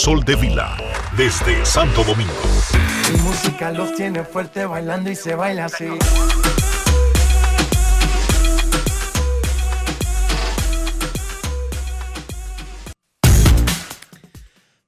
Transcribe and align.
Sol 0.00 0.24
de 0.24 0.34
Vila, 0.34 0.76
desde 1.14 1.62
Santo 1.66 2.02
Domingo. 2.02 2.32
Mi 3.12 3.20
música 3.20 3.70
los 3.70 3.94
tiene 3.94 4.24
fuerte 4.24 4.64
bailando 4.64 5.10
y 5.10 5.14
se 5.14 5.34
baila 5.34 5.66
así. 5.66 5.84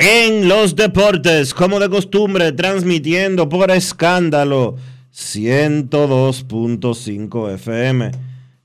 en 0.00 0.48
los 0.48 0.74
deportes, 0.76 1.52
como 1.52 1.78
de 1.78 1.90
costumbre, 1.90 2.52
transmitiendo 2.52 3.50
por 3.50 3.70
escándalo 3.70 4.76
102.5 5.14 7.52
FM 7.52 8.10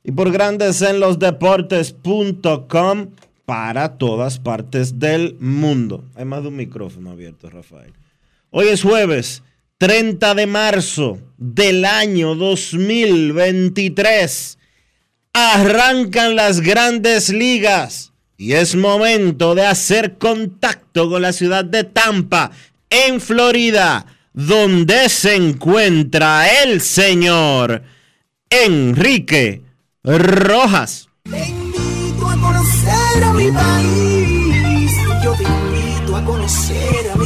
y 0.05 0.14
por 0.14 0.31
grandes 0.31 0.81
en 0.81 1.02
los 1.02 1.19
deportes.com 1.19 3.08
para 3.44 3.97
todas 3.97 4.39
partes 4.39 4.97
del 4.97 5.36
mundo. 5.42 6.05
Hay 6.16 6.23
más 6.23 6.42
de 6.42 6.47
un 6.47 6.55
micrófono 6.55 7.11
abierto, 7.11 7.49
Rafael. 7.49 7.92
Hoy 8.49 8.67
es 8.67 8.81
jueves 8.81 9.44
30 9.77 10.36
de 10.36 10.47
marzo 10.47 11.20
del 11.38 11.83
año 11.83 12.36
2023. 12.36 14.58
Arrancan 15.33 16.38
las 16.38 16.61
grandes 16.61 17.27
ligas 17.27 18.14
y 18.38 18.54
es 18.54 18.76
momento 18.76 19.56
de 19.56 19.66
hacer 19.66 20.18
contacto 20.18 21.10
con 21.10 21.22
la 21.22 21.34
ciudad 21.34 21.64
de 21.64 21.84
Tampa, 21.84 22.52
en 22.90 23.22
Florida, 23.22 24.06
donde 24.34 25.10
se 25.10 25.36
encuentra 25.36 26.64
el 26.64 26.82
señor 26.82 27.84
Enrique 28.50 29.62
Rojas. 30.04 31.10
Te 31.23 31.48
invito 31.48 32.30
a 32.30 32.40
conocer 32.40 33.23
a 33.23 33.34
mi 33.34 33.52
país. 33.52 34.92
Yo 35.23 35.34
te 35.34 35.44
invito 35.44 36.16
a 36.16 36.26
conocer 36.26 37.12
a 37.14 37.17
mi 37.17 37.26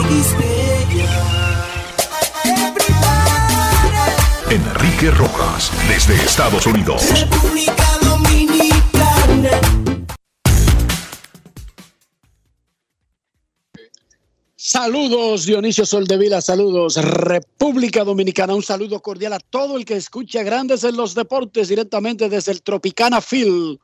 Enrique 4.51 5.11
Rojas, 5.11 5.71
desde 5.87 6.15
Estados 6.15 6.65
Unidos. 6.65 7.03
República 7.19 7.98
Saludos 14.71 15.47
Dionisio 15.47 15.83
Soldevila, 15.83 16.41
saludos 16.41 16.95
República 16.97 18.03
Dominicana, 18.03 18.53
un 18.53 18.61
saludo 18.61 19.01
cordial 19.01 19.33
a 19.33 19.39
todo 19.39 19.77
el 19.77 19.83
que 19.83 19.95
escucha 19.95 20.43
Grandes 20.43 20.83
en 20.83 20.95
los 20.95 21.15
Deportes 21.15 21.69
directamente 21.69 22.29
desde 22.29 22.51
el 22.51 22.61
Tropicana 22.61 23.19
Field, 23.19 23.79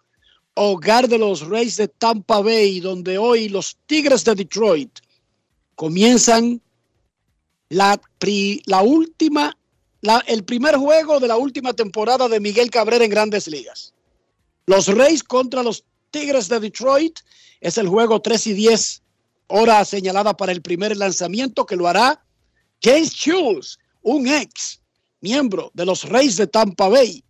hogar 0.53 1.07
de 1.07 1.18
los 1.18 1.41
Reyes 1.41 1.78
de 1.78 1.88
Tampa 1.88 2.40
Bay, 2.40 2.81
donde 2.81 3.18
hoy 3.18 3.50
los 3.50 3.75
Tigres 3.88 4.24
de 4.25 4.35
Detroit 4.35 5.00
comienzan 5.74 6.62
la, 7.69 8.00
la 8.68 8.84
última, 8.84 9.57
el 10.28 10.44
primer 10.44 10.75
juego 10.75 11.19
de 11.19 11.29
la 11.29 11.38
última 11.38 11.74
temporada 11.74 12.29
de 12.29 12.40
Miguel 12.40 12.69
Cabrera 12.69 13.03
en 13.03 13.09
Grandes 13.09 13.47
Ligas. 13.47 13.95
Los 14.68 14.85
Reyes 14.85 15.24
contra 15.24 15.63
los 15.63 15.84
Tigres 16.12 16.47
de 16.47 16.59
Detroit 16.59 17.22
es 17.59 17.79
el 17.79 17.88
juego 17.88 18.22
3 18.22 18.45
y 18.45 18.53
10 18.53 19.01
hora 19.47 19.83
señalada 19.85 20.35
para 20.35 20.51
el 20.51 20.61
primer 20.61 20.95
lanzamiento 20.97 21.66
que 21.66 21.75
lo 21.75 21.88
hará 21.88 22.23
James 22.81 23.11
Schultz, 23.11 23.78
un 24.01 24.28
ex 24.28 24.81
miembro 25.22 25.72
de 25.73 25.85
los 25.85 26.03
Reyes 26.03 26.38
de 26.38 26.47
Tampa 26.47 26.88
Bay. 26.88 27.23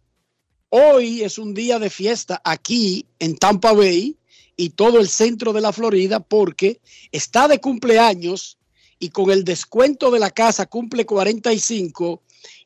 Hoy 0.70 1.22
es 1.22 1.38
un 1.38 1.54
día 1.54 1.80
de 1.80 1.90
fiesta 1.90 2.42
aquí 2.44 3.06
en 3.20 3.38
Tampa 3.38 3.72
Bay 3.74 4.18
y 4.58 4.70
todo 4.70 5.00
el 5.00 5.08
centro 5.08 5.54
de 5.54 5.62
la 5.62 5.72
Florida 5.72 6.20
porque 6.20 6.82
está 7.12 7.48
de 7.48 7.60
cumpleaños 7.60 8.58
y 9.00 9.10
con 9.10 9.30
el 9.32 9.44
descuento 9.44 10.12
de 10.12 10.20
la 10.20 10.32
casa 10.32 10.66
cumple 10.66 11.06
45 11.06 12.22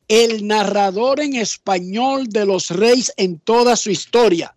el 0.08 0.44
narrador 0.44 1.20
en 1.20 1.36
español 1.36 2.26
de 2.28 2.44
los 2.44 2.70
Reyes 2.70 3.12
en 3.16 3.38
toda 3.38 3.76
su 3.76 3.90
historia, 3.90 4.56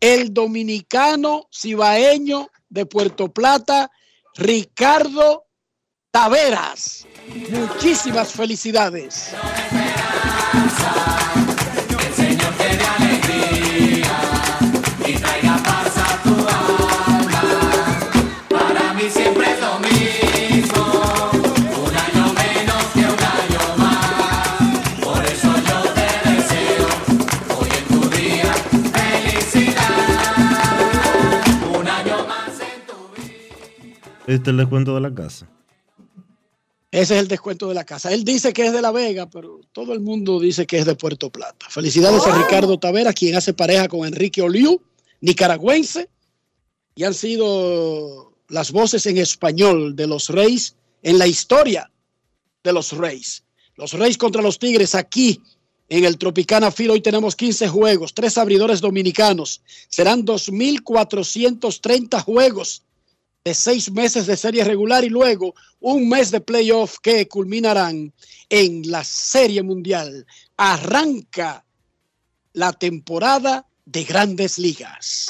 el 0.00 0.32
dominicano 0.32 1.46
cibaeño 1.52 2.50
de 2.70 2.86
Puerto 2.86 3.30
Plata, 3.30 3.90
Ricardo 4.36 5.44
Taveras. 6.10 7.06
Muchísimas 7.50 8.32
felicidades. 8.32 9.32
Este 34.34 34.50
es 34.50 34.52
el 34.52 34.56
descuento 34.56 34.94
de 34.94 35.00
la 35.00 35.14
casa. 35.14 35.48
Ese 36.90 37.14
es 37.14 37.20
el 37.22 37.28
descuento 37.28 37.68
de 37.68 37.74
la 37.74 37.84
casa. 37.84 38.12
Él 38.12 38.24
dice 38.24 38.52
que 38.52 38.66
es 38.66 38.72
de 38.72 38.82
La 38.82 38.92
Vega, 38.92 39.28
pero 39.28 39.60
todo 39.72 39.92
el 39.92 40.00
mundo 40.00 40.38
dice 40.38 40.66
que 40.66 40.78
es 40.78 40.86
de 40.86 40.94
Puerto 40.94 41.30
Plata. 41.30 41.66
Felicidades 41.68 42.24
a 42.26 42.34
oh. 42.34 42.42
Ricardo 42.42 42.78
Tavera, 42.78 43.12
quien 43.12 43.34
hace 43.34 43.52
pareja 43.52 43.88
con 43.88 44.06
Enrique 44.06 44.42
Oliu, 44.42 44.80
nicaragüense, 45.20 46.08
y 46.94 47.04
han 47.04 47.14
sido 47.14 48.32
las 48.48 48.70
voces 48.70 49.06
en 49.06 49.18
español 49.18 49.96
de 49.96 50.06
los 50.06 50.28
Reyes 50.28 50.76
en 51.02 51.18
la 51.18 51.26
historia 51.26 51.90
de 52.62 52.72
los 52.72 52.92
Reyes. 52.92 53.42
Los 53.76 53.92
Reyes 53.92 54.16
contra 54.18 54.40
los 54.40 54.60
Tigres 54.60 54.94
aquí 54.94 55.42
en 55.88 56.04
el 56.04 56.16
Tropicana 56.16 56.70
Filo. 56.70 56.92
Hoy 56.92 57.00
tenemos 57.00 57.34
15 57.34 57.66
juegos, 57.68 58.14
tres 58.14 58.38
abridores 58.38 58.80
dominicanos. 58.80 59.62
Serán 59.88 60.24
2.430 60.24 62.22
juegos 62.22 62.83
de 63.44 63.52
seis 63.52 63.90
meses 63.92 64.26
de 64.26 64.38
serie 64.38 64.64
regular 64.64 65.04
y 65.04 65.10
luego 65.10 65.54
un 65.80 66.08
mes 66.08 66.30
de 66.30 66.40
playoff 66.40 66.98
que 67.02 67.28
culminarán 67.28 68.10
en 68.48 68.90
la 68.90 69.04
Serie 69.04 69.62
Mundial. 69.62 70.26
Arranca 70.56 71.62
la 72.54 72.72
temporada 72.72 73.66
de 73.84 74.04
grandes 74.04 74.58
ligas. 74.58 75.28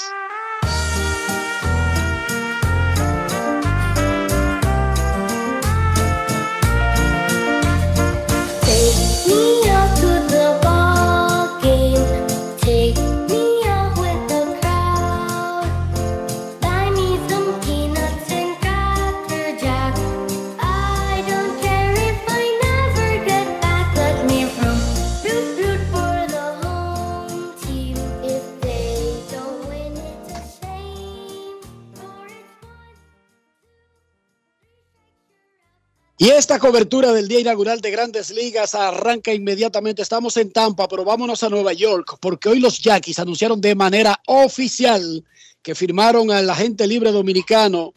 Y 36.16 36.28
esta 36.30 36.60
cobertura 36.60 37.12
del 37.12 37.26
día 37.26 37.40
inaugural 37.40 37.80
de 37.80 37.90
Grandes 37.90 38.30
Ligas 38.30 38.76
arranca 38.76 39.32
inmediatamente. 39.32 40.00
Estamos 40.00 40.36
en 40.36 40.52
Tampa, 40.52 40.86
pero 40.86 41.04
vámonos 41.04 41.42
a 41.42 41.48
Nueva 41.48 41.72
York, 41.72 42.18
porque 42.20 42.48
hoy 42.48 42.60
los 42.60 42.78
Yankees 42.78 43.18
anunciaron 43.18 43.60
de 43.60 43.74
manera 43.74 44.20
oficial 44.26 45.24
que 45.60 45.74
firmaron 45.74 46.30
al 46.30 46.48
agente 46.48 46.86
libre 46.86 47.10
dominicano 47.10 47.94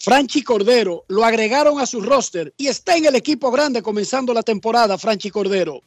Franchi 0.00 0.42
Cordero. 0.42 1.04
Lo 1.06 1.24
agregaron 1.24 1.78
a 1.78 1.86
su 1.86 2.00
roster 2.00 2.52
y 2.56 2.66
está 2.66 2.96
en 2.96 3.04
el 3.04 3.14
equipo 3.14 3.52
grande 3.52 3.82
comenzando 3.82 4.34
la 4.34 4.42
temporada, 4.42 4.98
Franchi 4.98 5.30
Cordero. 5.30 5.82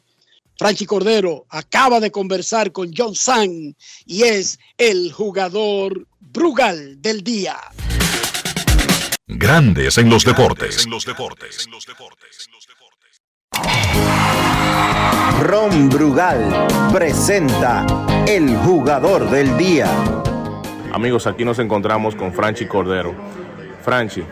Franchi 0.57 0.85
Cordero 0.85 1.45
acaba 1.50 2.00
de 2.00 2.11
conversar 2.11 2.71
con 2.71 2.94
John 2.95 3.15
Sang 3.15 3.75
y 4.05 4.23
es 4.23 4.57
el 4.77 5.11
jugador 5.11 6.07
Brugal 6.21 7.01
del 7.01 7.23
día. 7.23 7.59
Grandes 9.25 9.97
en 9.97 10.09
los 10.09 10.25
deportes. 10.25 10.85
Ron 15.43 15.89
Brugal 15.89 16.67
presenta 16.91 17.85
el 18.27 18.53
jugador 18.57 19.29
del 19.29 19.57
día. 19.57 19.87
Amigos, 20.91 21.25
aquí 21.25 21.45
nos 21.45 21.57
encontramos 21.59 22.15
con 22.15 22.33
Franchi 22.33 22.65
Cordero. 22.65 23.15
Franchi, 23.81 24.25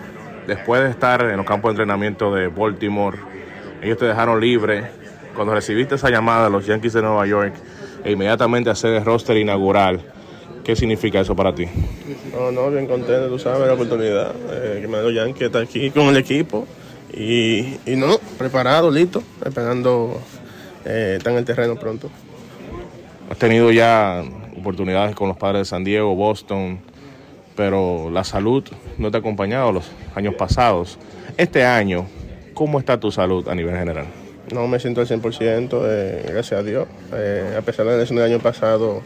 después 0.45 0.83
de 0.83 0.89
estar 0.89 1.21
en 1.21 1.37
los 1.37 1.45
campos 1.45 1.69
de 1.69 1.83
entrenamiento 1.83 2.35
de 2.35 2.49
Baltimore, 2.49 3.17
ellos 3.81 3.97
te 3.97 4.07
dejaron 4.07 4.41
libre. 4.41 4.91
Cuando 5.33 5.53
recibiste 5.53 5.95
esa 5.95 6.09
llamada 6.09 6.43
de 6.43 6.49
los 6.49 6.65
Yankees 6.65 6.91
de 6.91 7.01
Nueva 7.01 7.25
York 7.25 7.53
e 8.03 8.11
inmediatamente 8.11 8.69
hacer 8.69 8.95
el 8.95 9.05
roster 9.05 9.37
inaugural, 9.37 10.01
¿qué 10.63 10.75
significa 10.75 11.19
eso 11.19 11.35
para 11.35 11.53
ti? 11.53 11.65
No, 12.33 12.51
no, 12.51 12.69
bien 12.69 12.87
contento, 12.87 13.27
tú 13.27 13.39
sabes, 13.39 13.67
la 13.67 13.73
oportunidad 13.73 14.33
eh, 14.51 14.79
que 14.81 14.87
me 14.87 14.97
da 14.97 15.03
los 15.03 15.13
Yankees 15.13 15.47
estar 15.47 15.63
aquí 15.63 15.91
con 15.91 16.07
el 16.07 16.17
equipo 16.17 16.67
y, 17.13 17.77
y 17.85 17.95
no, 17.95 18.17
preparado, 18.37 18.89
listo, 18.89 19.23
esperando 19.45 20.19
eh, 20.85 21.15
estar 21.17 21.33
en 21.33 21.39
el 21.39 21.45
terreno 21.45 21.75
pronto. 21.75 22.09
Has 23.29 23.37
tenido 23.37 23.71
ya 23.71 24.23
oportunidades 24.57 25.15
con 25.15 25.27
los 25.27 25.37
padres 25.37 25.61
de 25.61 25.65
San 25.65 25.83
Diego, 25.83 26.15
Boston, 26.15 26.79
pero 27.55 28.09
la 28.11 28.23
salud 28.23 28.63
no 28.97 29.11
te 29.11 29.17
ha 29.17 29.19
acompañado 29.19 29.71
los 29.71 29.91
años 30.15 30.35
pasados. 30.35 30.97
Este 31.37 31.63
año, 31.65 32.07
¿cómo 32.53 32.79
está 32.79 32.99
tu 32.99 33.11
salud 33.11 33.47
a 33.47 33.55
nivel 33.55 33.75
general? 33.75 34.05
No 34.53 34.67
me 34.67 34.79
siento 34.79 35.01
al 35.01 35.07
100%, 35.07 35.81
eh, 35.85 36.25
gracias 36.27 36.59
a 36.59 36.63
Dios. 36.63 36.87
Eh, 37.13 37.55
a 37.57 37.61
pesar 37.61 37.85
de 37.85 37.93
la 37.93 37.97
lesión 37.99 38.17
del 38.17 38.25
año 38.25 38.39
pasado 38.39 39.01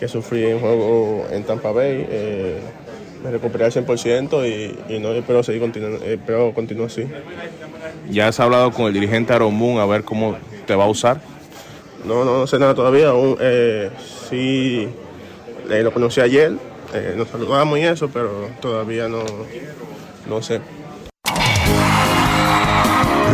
que 0.00 0.08
sufrí 0.08 0.46
en 0.46 0.58
juego 0.58 1.26
en 1.30 1.44
Tampa 1.44 1.72
Bay, 1.72 2.06
eh, 2.08 2.58
me 3.22 3.30
recuperé 3.30 3.66
al 3.66 3.72
100% 3.72 4.48
y, 4.48 4.94
y 4.94 4.98
no 4.98 5.12
espero 5.12 5.42
seguir 5.42 5.60
continuando, 5.60 6.02
espero 6.04 6.54
continuar 6.54 6.86
así. 6.88 7.04
¿Ya 8.10 8.28
has 8.28 8.40
hablado 8.40 8.72
con 8.72 8.86
el 8.86 8.94
dirigente 8.94 9.34
Aaron 9.34 9.54
Moon 9.54 9.78
a 9.78 9.84
ver 9.84 10.02
cómo 10.02 10.36
te 10.66 10.74
va 10.74 10.84
a 10.84 10.88
usar? 10.88 11.20
No, 12.04 12.24
no, 12.24 12.38
no 12.38 12.46
sé 12.46 12.58
nada 12.58 12.74
todavía. 12.74 13.08
Aún, 13.08 13.36
eh, 13.40 13.90
sí, 14.30 14.88
eh, 15.68 15.82
lo 15.82 15.92
conocí 15.92 16.20
ayer, 16.20 16.52
eh, 16.94 17.14
nos 17.14 17.28
saludamos 17.28 17.78
y 17.78 17.82
eso, 17.82 18.08
pero 18.08 18.48
todavía 18.60 19.06
no, 19.06 19.22
no 20.26 20.42
sé. 20.42 20.60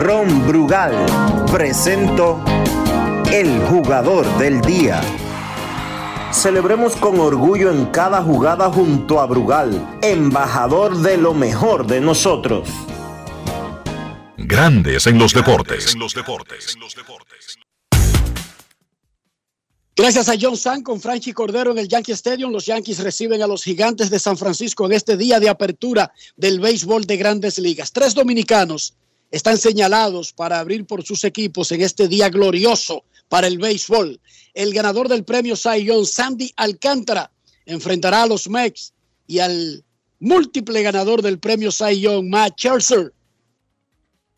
Ron 0.01 0.47
Brugal 0.49 0.95
presento 1.53 2.41
el 3.33 3.61
jugador 3.61 4.27
del 4.39 4.61
día. 4.61 5.01
Celebremos 6.37 6.95
con 6.97 7.19
orgullo 7.19 7.71
en 7.73 7.87
cada 7.87 8.23
jugada 8.23 8.71
junto 8.71 9.21
a 9.21 9.27
Brugal, 9.27 9.99
embajador 10.03 10.99
de 10.99 11.17
lo 11.17 11.33
mejor 11.33 11.87
de 11.87 11.99
nosotros. 12.03 12.69
Grandes 14.37 15.07
en 15.07 15.19
los 15.19 15.33
deportes. 15.33 15.97
Gracias 19.97 20.29
a 20.29 20.35
John 20.39 20.59
San 20.59 20.83
con 20.83 21.01
Franchi 21.01 21.33
Cordero 21.33 21.73
en 21.73 21.79
el 21.79 21.89
Yankee 21.89 22.13
Stadium. 22.13 22.53
Los 22.53 22.67
Yankees 22.67 22.99
reciben 22.99 23.43
a 23.43 23.47
los 23.47 23.65
gigantes 23.65 24.11
de 24.11 24.19
San 24.19 24.37
Francisco 24.37 24.85
en 24.85 24.93
este 24.93 25.17
día 25.17 25.41
de 25.41 25.49
apertura 25.49 26.13
del 26.37 26.61
béisbol 26.61 27.07
de 27.07 27.17
grandes 27.17 27.59
ligas. 27.59 27.93
Tres 27.93 28.15
dominicanos 28.15 28.95
están 29.31 29.57
señalados 29.57 30.35
para 30.35 30.61
abrir 30.61 30.85
por 30.85 31.03
sus 31.03 31.25
equipos 31.25 31.73
en 31.73 31.81
este 31.81 32.09
día 32.09 32.29
glorioso 32.29 33.05
para 33.29 33.47
el 33.47 33.59
béisbol. 33.59 34.21
El 34.55 34.73
ganador 34.73 35.09
del 35.09 35.25
premio 35.25 35.57
Cy 35.57 35.85
Young, 35.85 36.07
Sandy 36.07 36.53
Alcántara, 36.57 37.31
enfrentará 37.67 38.23
a 38.23 38.27
los 38.27 38.49
Mex 38.49 38.93
y 39.27 39.41
al 39.41 39.85
múltiple 40.21 40.83
ganador 40.83 41.23
del 41.23 41.39
premio 41.39 41.71
Cy 41.71 42.01
Young, 42.01 42.29
Matt 42.29 42.55
Scherzer. 42.57 43.13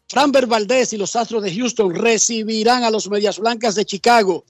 Framber 0.08 0.46
Valdez 0.46 0.92
y 0.94 0.96
los 0.96 1.14
Astros 1.16 1.42
de 1.42 1.54
Houston 1.54 1.94
recibirán 1.94 2.82
a 2.82 2.90
los 2.90 3.10
Medias 3.10 3.38
Blancas 3.38 3.74
de 3.74 3.84
Chicago 3.84 4.44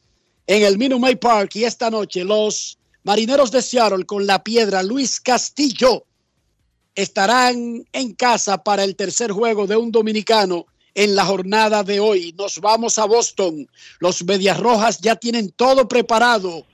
en 0.47 0.63
el 0.63 0.79
Minute 0.79 1.01
Maid 1.01 1.19
Park 1.19 1.57
y 1.57 1.65
esta 1.65 1.91
noche 1.91 2.23
los 2.23 2.79
Marineros 3.03 3.51
de 3.51 3.61
Seattle 3.61 4.05
con 4.05 4.27
la 4.27 4.43
piedra 4.45 4.83
Luis 4.83 5.21
Castillo 5.21 6.05
estarán 6.95 7.85
en 7.93 8.15
casa 8.15 8.63
para 8.63 8.85
el 8.85 8.97
tercer 8.97 9.33
juego 9.33 9.67
de 9.67 9.77
un 9.77 9.91
dominicano 9.91 10.67
en 10.99 11.15
la 11.15 11.25
jornada 11.25 11.85
de 11.85 12.01
hoy. 12.01 12.35
Nos 12.37 12.61
vamos 12.61 12.99
a 12.99 13.05
Boston. 13.05 13.69
Los 14.01 14.25
Medias 14.25 14.59
Rojas 14.59 14.99
ya 15.01 15.15
tienen 15.15 15.53
todo 15.53 15.87
preparado. 15.87 16.65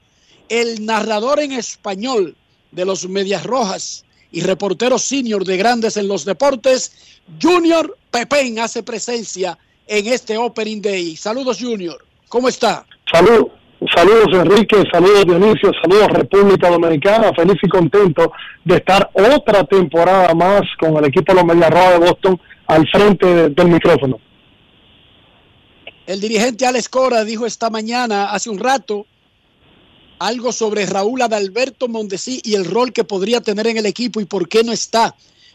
El 0.49 0.87
narrador 0.87 1.41
en 1.41 1.53
español 1.53 2.35
de 2.73 2.87
los 2.87 3.07
Medias 3.07 3.45
Rojas 3.45 4.07
y 4.33 4.41
reportero 4.41 4.99
senior 4.99 5.45
de 5.45 5.59
Grandes 5.59 5.99
en 5.99 6.09
los 6.09 6.25
Deportes, 6.25 7.21
Junior 7.41 7.99
Pepén, 8.11 8.61
hace 8.61 8.83
presencia 8.83 9.59
en 9.87 10.07
este 10.07 10.39
Opening 10.39 10.81
Day. 10.81 11.17
Saludos, 11.17 11.59
Junior. 11.61 12.03
¿Cómo 12.31 12.49
está? 12.49 12.87
Salud. 13.13 13.49
Saludos 13.95 14.29
Enrique, 14.33 14.83
saludos 14.91 15.27
Dionisio, 15.27 15.71
saludos 15.83 16.09
República 16.09 16.71
Dominicana, 16.71 17.31
feliz 17.37 17.57
y 17.63 17.69
contento 17.69 18.33
de 18.65 18.77
estar 18.77 19.11
otra 19.13 19.65
temporada 19.65 20.33
más 20.33 20.63
con 20.81 20.97
el 20.97 21.05
equipo 21.05 21.35
de 21.35 21.35
los 21.35 21.45
Medias 21.45 21.71
Rojas 21.71 21.93
de 21.93 21.99
Boston 21.99 22.41
al 22.67 22.89
frente 22.89 23.27
de, 23.27 23.49
del 23.51 23.69
micrófono. 23.69 24.19
El 26.07 26.21
dirigente 26.21 26.67
Alex 26.67 26.89
Cora 26.89 27.25
dijo 27.25 27.47
esta 27.47 27.71
mañana, 27.71 28.31
hace 28.31 28.51
un 28.51 28.59
rato, 28.59 29.07
algo 30.19 30.53
sobre 30.53 30.87
Raúl 30.87 31.23
Adalberto 31.23 31.89
Mondesí 31.89 32.41
y 32.45 32.55
el 32.55 32.65
rol 32.65 32.93
que 32.93 33.05
podría 33.05 33.41
tener 33.41 33.67
en 33.67 33.79
el 33.79 33.87
equipo 33.87 34.21
y 34.21 34.27
por 34.27 34.49
qué 34.49 34.63
no 34.63 34.73
está 34.73 35.15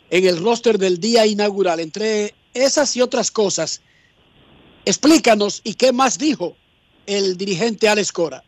en 0.09 0.25
el 0.25 0.41
roster 0.41 0.77
del 0.77 0.99
día 0.99 1.25
inaugural. 1.25 1.79
Entre 1.79 2.33
esas 2.53 2.95
y 2.95 3.01
otras 3.01 3.31
cosas, 3.31 3.81
explícanos 4.85 5.61
y 5.63 5.75
qué 5.75 5.91
más 5.91 6.17
dijo 6.17 6.55
el 7.05 7.37
dirigente 7.37 7.87
Alex 7.87 8.11
Cora. 8.11 8.43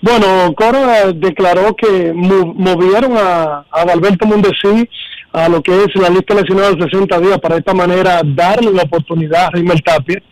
Bueno, 0.00 0.52
Cora 0.56 1.12
declaró 1.12 1.76
que 1.76 2.12
movieron 2.12 3.16
a, 3.16 3.66
a 3.70 3.82
Adalberto 3.82 4.26
Mondesí 4.26 4.88
a 5.32 5.48
lo 5.48 5.62
que 5.62 5.72
es 5.72 5.94
la 5.94 6.10
lista 6.10 6.34
nacional 6.34 6.76
de 6.76 6.84
60 6.84 7.20
días 7.20 7.38
para 7.40 7.54
de 7.54 7.60
esta 7.60 7.74
manera 7.74 8.20
darle 8.24 8.70
la 8.72 8.82
oportunidad 8.82 9.46
a 9.46 9.50
Rimmel 9.50 9.82
Tapia 9.82 10.22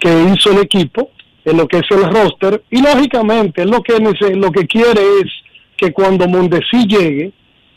que 0.00 0.08
hizo 0.32 0.52
el 0.52 0.58
equipo 0.58 1.10
en 1.44 1.56
lo 1.56 1.66
que 1.66 1.78
es 1.78 1.86
el 1.90 2.04
roster 2.04 2.62
y 2.70 2.82
lógicamente 2.82 3.64
lo 3.64 3.82
que 3.82 3.98
lo 3.98 4.50
que 4.50 4.66
quiere 4.66 5.00
es 5.22 5.30
que 5.76 5.92
cuando 5.92 6.26
Mondesí 6.28 6.86
llegue 6.86 7.32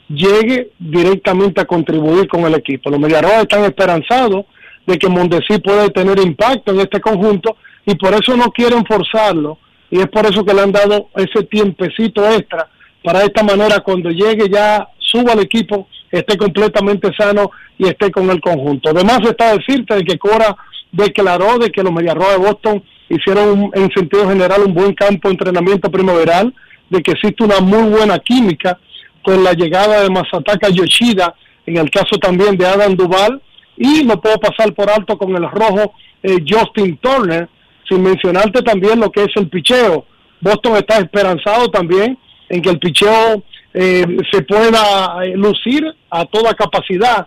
llegue 0.08 0.72
directamente 0.78 1.62
a 1.62 1.66
contribuir 1.66 2.28
con 2.28 2.42
el 2.42 2.56
equipo. 2.56 2.90
Los 2.90 3.00
Mediarrojas 3.00 3.44
están 3.44 3.64
esperanzados 3.64 4.46
de 4.86 4.98
que 4.98 5.08
Mondesí 5.08 5.60
pueda 5.60 5.88
tener 5.90 6.20
impacto 6.20 6.72
en 6.72 6.82
este 6.82 7.00
conjunto 7.00 7.56
y 7.86 7.96
por 7.96 8.14
eso 8.14 8.36
no 8.36 8.52
quieren 8.52 8.86
forzarlo 8.86 9.58
y 9.90 10.00
es 10.00 10.08
por 10.08 10.26
eso 10.26 10.44
que 10.44 10.54
le 10.54 10.62
han 10.62 10.72
dado 10.72 11.10
ese 11.16 11.44
tiempecito 11.44 12.28
extra 12.30 12.68
para 13.04 13.20
de 13.20 13.26
esta 13.26 13.44
manera 13.44 13.80
cuando 13.80 14.10
llegue 14.10 14.50
ya 14.50 14.88
suba 15.00 15.34
al 15.34 15.40
equipo, 15.40 15.88
esté 16.12 16.38
completamente 16.38 17.10
sano 17.18 17.52
y 17.78 17.88
esté 17.88 18.12
con 18.12 18.30
el 18.30 18.42
conjunto. 18.42 18.90
Además 18.90 19.20
está 19.24 19.56
decirte 19.56 19.96
de 19.96 20.04
que 20.04 20.18
Cora 20.18 20.56
declaró 20.92 21.58
de 21.58 21.72
que 21.72 21.84
los 21.84 21.92
Mediarrojas 21.92 22.34
de 22.34 22.46
Boston 22.46 22.84
hicieron 23.10 23.72
en 23.74 23.90
sentido 23.92 24.28
general 24.28 24.64
un 24.66 24.74
buen 24.74 24.94
campo 24.94 25.28
de 25.28 25.34
entrenamiento 25.34 25.90
primaveral, 25.90 26.54
de 26.90 27.02
que 27.02 27.12
existe 27.12 27.44
una 27.44 27.60
muy 27.60 27.90
buena 27.90 28.20
química 28.20 28.78
con 29.24 29.44
la 29.44 29.54
llegada 29.54 30.02
de 30.02 30.10
Masataka 30.10 30.70
Yoshida, 30.70 31.34
en 31.66 31.78
el 31.78 31.90
caso 31.90 32.18
también 32.18 32.58
de 32.58 32.66
Adam 32.66 32.96
Duval, 32.96 33.42
y 33.78 34.04
no 34.04 34.20
puedo 34.20 34.38
pasar 34.38 34.74
por 34.74 34.90
alto 34.90 35.18
con 35.18 35.36
el 35.36 35.50
rojo 35.50 35.94
eh, 36.24 36.38
Justin 36.48 36.98
Turner, 36.98 37.48
sin 37.88 38.04
mencionarte 38.04 38.62
también 38.62 39.00
lo 39.00 39.12
que 39.12 39.24
es 39.24 39.36
el 39.36 39.48
picheo. 39.48 40.06
Boston 40.40 40.78
está 40.78 40.98
esperanzado 40.98 41.70
también 41.70 42.18
en 42.50 42.62
que 42.62 42.70
el 42.70 42.80
picheo 42.80 43.44
eh, 43.74 44.06
se 44.32 44.42
pueda 44.44 45.24
eh, 45.26 45.34
lucir 45.36 45.84
a 46.10 46.26
toda 46.26 46.54
capacidad. 46.54 47.26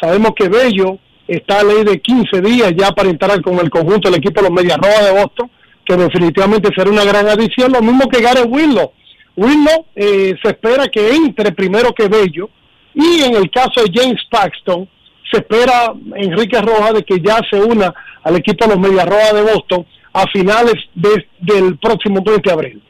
Sabemos 0.00 0.32
que 0.36 0.48
Bello 0.48 0.98
está 1.28 1.60
a 1.60 1.64
ley 1.64 1.84
de 1.84 2.00
15 2.00 2.40
días 2.40 2.72
ya 2.76 2.90
para 2.92 3.08
entrar 3.10 3.40
con 3.42 3.58
el 3.58 3.70
conjunto 3.70 4.10
del 4.10 4.18
equipo 4.18 4.40
de 4.42 4.48
los 4.48 4.52
Medias 4.62 4.78
Rojas 4.78 5.04
de 5.06 5.12
Boston, 5.22 5.50
que 5.84 5.96
definitivamente 5.96 6.70
será 6.76 6.90
una 6.90 7.04
gran 7.04 7.28
adición, 7.28 7.72
lo 7.72 7.80
mismo 7.82 8.08
que 8.08 8.20
Gareth 8.20 8.46
Willow. 8.48 8.92
Willow 9.36 9.86
eh, 9.96 10.34
se 10.42 10.48
espera 10.50 10.88
que 10.88 11.10
entre 11.14 11.52
primero 11.52 11.92
que 11.94 12.08
Bello, 12.08 12.48
y 12.94 13.22
en 13.22 13.36
el 13.36 13.50
caso 13.50 13.82
de 13.82 13.90
James 13.92 14.20
Paxton, 14.30 14.88
se 15.30 15.38
espera 15.38 15.94
Enrique 16.16 16.60
Rojas 16.60 16.92
de 16.94 17.02
que 17.04 17.18
ya 17.20 17.38
se 17.50 17.58
una 17.58 17.94
al 18.22 18.36
equipo 18.36 18.66
de 18.66 18.74
los 18.74 18.80
Medias 18.80 19.06
Rojas 19.06 19.32
de 19.34 19.42
Boston 19.42 19.86
a 20.12 20.26
finales 20.28 20.74
de- 20.94 21.26
del 21.40 21.78
próximo 21.78 22.22
mes 22.26 22.40
de 22.44 22.52
abril. 22.52 22.82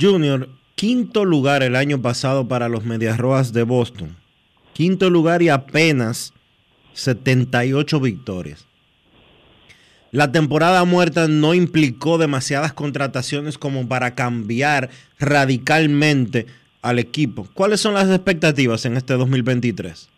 Junior, 0.00 0.48
quinto 0.82 1.24
lugar 1.24 1.62
el 1.62 1.76
año 1.76 2.02
pasado 2.02 2.48
para 2.48 2.68
los 2.68 2.84
Medias 2.84 3.16
Rojas 3.16 3.52
de 3.52 3.62
Boston. 3.62 4.16
Quinto 4.72 5.10
lugar 5.10 5.40
y 5.40 5.48
apenas 5.48 6.34
78 6.94 8.00
victorias. 8.00 8.66
La 10.10 10.32
temporada 10.32 10.84
muerta 10.84 11.28
no 11.28 11.54
implicó 11.54 12.18
demasiadas 12.18 12.72
contrataciones 12.72 13.58
como 13.58 13.86
para 13.86 14.16
cambiar 14.16 14.90
radicalmente 15.20 16.46
al 16.82 16.98
equipo. 16.98 17.46
¿Cuáles 17.54 17.80
son 17.80 17.94
las 17.94 18.10
expectativas 18.10 18.84
en 18.84 18.96
este 18.96 19.14
2023? 19.14 20.10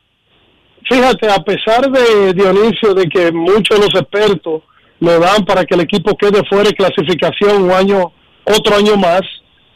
Fíjate, 0.88 1.30
a 1.30 1.44
pesar 1.44 1.90
de 1.92 2.32
Dionisio, 2.32 2.94
de 2.94 3.06
que 3.10 3.30
muchos 3.32 3.78
de 3.78 3.84
los 3.84 4.00
expertos 4.00 4.62
lo 4.98 5.20
dan 5.20 5.44
para 5.44 5.66
que 5.66 5.74
el 5.74 5.82
equipo 5.82 6.16
quede 6.16 6.42
fuera 6.48 6.70
de 6.70 6.74
clasificación 6.74 7.64
un 7.64 7.70
año, 7.70 8.12
otro 8.46 8.76
año 8.76 8.96
más, 8.96 9.20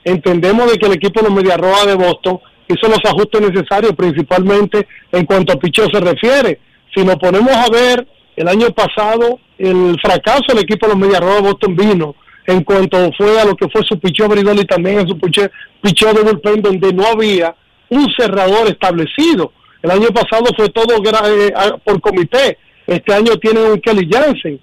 entendemos 0.08 0.70
de 0.70 0.78
que 0.78 0.86
el 0.86 0.92
equipo 0.94 1.20
de 1.20 1.28
los 1.28 1.36
Medias 1.36 1.58
Rojas 1.58 1.86
de 1.86 1.94
Boston 1.94 2.40
hizo 2.68 2.88
los 2.88 3.00
ajustes 3.04 3.40
necesarios, 3.40 3.92
principalmente 3.96 4.86
en 5.12 5.24
cuanto 5.24 5.52
a 5.52 5.56
picheo 5.56 5.86
se 5.90 6.00
refiere. 6.00 6.60
Si 6.94 7.04
nos 7.04 7.16
ponemos 7.16 7.52
a 7.52 7.66
ver, 7.70 8.06
el 8.36 8.48
año 8.48 8.68
pasado 8.70 9.38
el 9.58 9.96
fracaso 10.00 10.44
del 10.48 10.58
equipo 10.64 10.86
de 10.86 10.92
los 10.92 11.00
Medias 11.00 11.20
Rojas 11.20 11.42
de 11.42 11.48
Boston 11.48 11.76
vino 11.76 12.14
en 12.46 12.62
cuanto 12.64 13.10
fue 13.16 13.40
a 13.40 13.44
lo 13.44 13.54
que 13.56 13.68
fue 13.68 13.82
su 13.84 13.98
picheo 13.98 14.26
abridor 14.26 14.56
y 14.56 14.64
también 14.64 15.00
en 15.00 15.08
su 15.08 15.18
picheo, 15.18 15.48
picheo 15.82 16.12
de 16.14 16.22
bullpen 16.22 16.62
donde 16.62 16.92
no 16.92 17.04
había 17.06 17.54
un 17.90 18.06
cerrador 18.16 18.68
establecido. 18.68 19.52
El 19.82 19.90
año 19.90 20.08
pasado 20.08 20.44
fue 20.56 20.68
todo 20.70 20.94
eh, 20.96 21.52
a- 21.54 21.76
por 21.78 22.00
comité. 22.00 22.58
Este 22.86 23.12
año 23.14 23.36
tienen 23.36 23.64
un 23.72 23.80
Kelly 23.80 24.08
Jansen. 24.10 24.60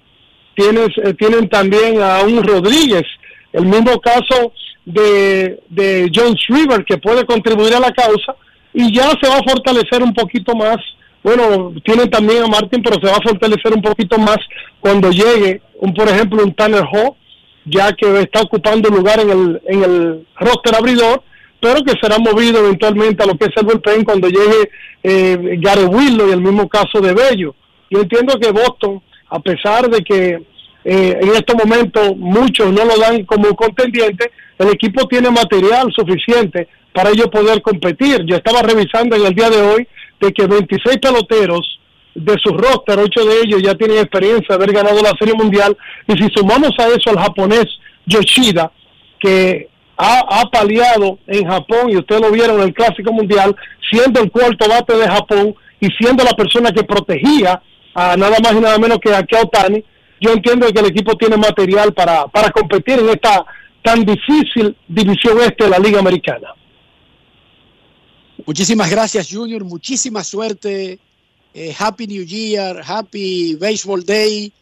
Tienes, 0.54 0.88
eh, 1.04 1.14
tienen 1.14 1.48
también 1.48 2.00
a 2.02 2.22
un 2.22 2.42
Rodríguez. 2.42 3.04
El 3.52 3.66
mismo 3.66 4.00
caso 4.00 4.52
de, 4.86 5.60
de 5.68 6.10
John 6.14 6.32
Shriver, 6.32 6.84
que 6.86 6.96
puede 6.96 7.26
contribuir 7.26 7.74
a 7.74 7.80
la 7.80 7.92
causa. 7.92 8.34
Y 8.72 8.94
ya 8.94 9.10
se 9.20 9.28
va 9.28 9.36
a 9.36 9.50
fortalecer 9.50 10.02
un 10.02 10.14
poquito 10.14 10.54
más. 10.54 10.78
Bueno, 11.22 11.74
tienen 11.84 12.08
también 12.08 12.44
a 12.44 12.46
Martin, 12.46 12.82
pero 12.82 12.98
se 12.98 13.10
va 13.10 13.18
a 13.18 13.28
fortalecer 13.28 13.74
un 13.74 13.82
poquito 13.82 14.16
más 14.18 14.38
cuando 14.80 15.10
llegue, 15.10 15.60
un 15.80 15.92
por 15.92 16.08
ejemplo, 16.08 16.42
un 16.42 16.54
Tanner 16.54 16.84
Hall, 16.84 17.12
ya 17.66 17.92
que 17.92 18.20
está 18.20 18.40
ocupando 18.40 18.88
lugar 18.88 19.20
en 19.20 19.30
el, 19.30 19.62
en 19.66 19.82
el 19.82 20.26
roster 20.38 20.74
abridor 20.74 21.22
pero 21.60 21.82
que 21.82 21.94
será 22.00 22.18
movido 22.18 22.60
eventualmente 22.60 23.22
a 23.22 23.26
lo 23.26 23.36
que 23.36 23.46
es 23.46 23.52
el 23.56 23.64
bullpen 23.64 24.04
cuando 24.04 24.28
llegue 24.28 24.70
eh, 25.02 25.58
Gary 25.60 25.84
Willow 25.84 26.28
y 26.28 26.32
el 26.32 26.40
mismo 26.40 26.68
caso 26.68 27.00
de 27.00 27.14
Bello. 27.14 27.54
Yo 27.90 28.00
entiendo 28.02 28.38
que 28.38 28.50
Boston, 28.50 29.02
a 29.28 29.40
pesar 29.40 29.88
de 29.88 30.02
que 30.02 30.42
eh, 30.88 31.18
en 31.20 31.30
estos 31.30 31.56
momentos 31.56 32.16
muchos 32.16 32.72
no 32.72 32.84
lo 32.84 32.96
dan 32.96 33.24
como 33.24 33.56
contendiente, 33.56 34.30
el 34.56 34.68
equipo 34.68 35.08
tiene 35.08 35.30
material 35.30 35.92
suficiente 35.92 36.68
para 36.92 37.10
ellos 37.10 37.26
poder 37.26 37.60
competir. 37.60 38.24
Yo 38.24 38.36
estaba 38.36 38.62
revisando 38.62 39.16
en 39.16 39.26
el 39.26 39.34
día 39.34 39.50
de 39.50 39.62
hoy 39.62 39.88
de 40.20 40.32
que 40.32 40.46
26 40.46 40.98
peloteros 40.98 41.80
de 42.14 42.36
su 42.40 42.56
roster, 42.56 43.00
ocho 43.00 43.24
de 43.24 43.40
ellos 43.40 43.62
ya 43.64 43.74
tienen 43.74 43.98
experiencia 43.98 44.46
de 44.48 44.54
haber 44.54 44.72
ganado 44.72 45.02
la 45.02 45.12
Serie 45.18 45.34
Mundial, 45.34 45.76
y 46.06 46.12
si 46.12 46.28
sumamos 46.32 46.70
a 46.78 46.86
eso 46.86 47.10
al 47.10 47.18
japonés 47.18 47.66
Yoshida, 48.06 48.70
que 49.18 49.68
ha, 49.96 50.20
ha 50.20 50.50
paliado 50.50 51.18
en 51.26 51.48
Japón, 51.48 51.90
y 51.90 51.96
ustedes 51.96 52.20
lo 52.20 52.30
vieron 52.30 52.60
en 52.60 52.68
el 52.68 52.74
Clásico 52.74 53.12
Mundial, 53.12 53.56
siendo 53.90 54.20
el 54.20 54.30
cuarto 54.30 54.68
bate 54.68 54.96
de 54.96 55.08
Japón 55.08 55.54
y 55.80 55.88
siendo 55.98 56.22
la 56.22 56.32
persona 56.32 56.70
que 56.70 56.84
protegía 56.84 57.60
a 57.92 58.16
nada 58.16 58.36
más 58.40 58.52
y 58.52 58.60
nada 58.60 58.78
menos 58.78 58.98
que 58.98 59.12
a 59.12 59.26
Otani, 59.42 59.82
yo 60.20 60.32
entiendo 60.32 60.66
que 60.72 60.80
el 60.80 60.86
equipo 60.86 61.16
tiene 61.16 61.36
material 61.36 61.92
para, 61.92 62.26
para 62.26 62.50
competir 62.50 62.98
en 62.98 63.10
esta 63.10 63.44
tan 63.82 64.04
difícil 64.04 64.76
división 64.88 65.40
este 65.40 65.64
de 65.64 65.70
la 65.70 65.78
Liga 65.78 66.00
Americana. 66.00 66.48
Muchísimas 68.44 68.90
gracias, 68.90 69.28
Junior. 69.30 69.64
Muchísima 69.64 70.24
suerte. 70.24 70.98
Eh, 71.54 71.74
happy 71.78 72.06
New 72.06 72.24
Year, 72.24 72.82
Happy 72.86 73.54
Baseball 73.54 74.04
Day. 74.04 74.52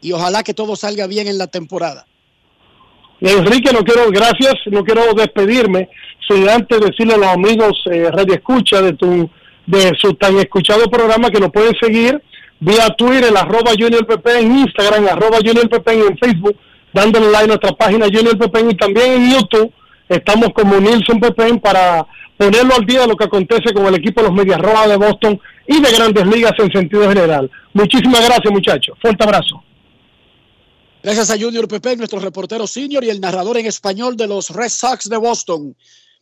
Y 0.00 0.12
ojalá 0.12 0.42
que 0.42 0.54
todo 0.54 0.76
salga 0.76 1.06
bien 1.06 1.26
en 1.26 1.38
la 1.38 1.46
temporada. 1.46 2.06
Y 3.20 3.28
Enrique, 3.28 3.72
no 3.72 3.84
quiero, 3.84 4.10
gracias, 4.10 4.54
no 4.66 4.84
quiero 4.84 5.12
despedirme 5.12 5.88
sin 6.28 6.48
antes 6.48 6.80
decirle 6.80 7.14
a 7.14 7.18
los 7.18 7.28
amigos 7.28 7.82
eh, 7.90 8.10
Radio 8.10 8.34
Escucha 8.34 8.80
de 8.80 8.92
tu 8.92 9.28
de 9.66 9.92
su 10.00 10.14
tan 10.14 10.38
escuchado 10.38 10.88
programa 10.90 11.30
que 11.30 11.40
lo 11.40 11.52
pueden 11.52 11.74
seguir 11.78 12.22
vía 12.60 12.88
Twitter, 12.96 13.32
arroba 13.36 13.72
Junior 13.78 14.06
Pepe 14.06 14.40
en 14.40 14.58
Instagram, 14.58 15.06
arroba 15.06 15.38
Junior 15.38 15.68
Pepe 15.68 15.92
en 15.92 16.18
Facebook, 16.18 16.56
dándole 16.92 17.30
like 17.30 17.44
a 17.44 17.46
nuestra 17.46 17.72
página 17.72 18.06
Junior 18.06 18.36
Pepe 18.38 18.60
y 18.70 18.76
también 18.76 19.12
en 19.12 19.30
YouTube 19.32 19.72
estamos 20.08 20.48
como 20.54 20.80
Nilson 20.80 21.20
Pepe 21.20 21.58
para 21.58 22.06
ponerlo 22.36 22.74
al 22.74 22.86
día 22.86 23.00
de 23.00 23.08
lo 23.08 23.16
que 23.16 23.24
acontece 23.24 23.72
con 23.74 23.86
el 23.86 23.94
equipo 23.96 24.22
de 24.22 24.28
los 24.28 24.36
Medias 24.36 24.60
Rojas 24.60 24.88
de 24.88 24.96
Boston 24.96 25.40
y 25.66 25.80
de 25.80 25.92
Grandes 25.92 26.26
Ligas 26.26 26.52
en 26.58 26.70
sentido 26.70 27.08
general. 27.08 27.50
Muchísimas 27.72 28.24
gracias 28.24 28.52
muchachos, 28.52 28.96
fuerte 29.00 29.24
abrazo. 29.24 29.62
Gracias 31.02 31.30
a 31.30 31.38
Junior 31.38 31.68
Pepe, 31.68 31.96
nuestro 31.96 32.18
reportero 32.18 32.66
senior 32.66 33.04
y 33.04 33.10
el 33.10 33.20
narrador 33.20 33.56
en 33.58 33.66
español 33.66 34.16
de 34.16 34.26
los 34.26 34.50
Red 34.50 34.68
Sox 34.68 35.08
de 35.08 35.16
Boston. 35.16 35.76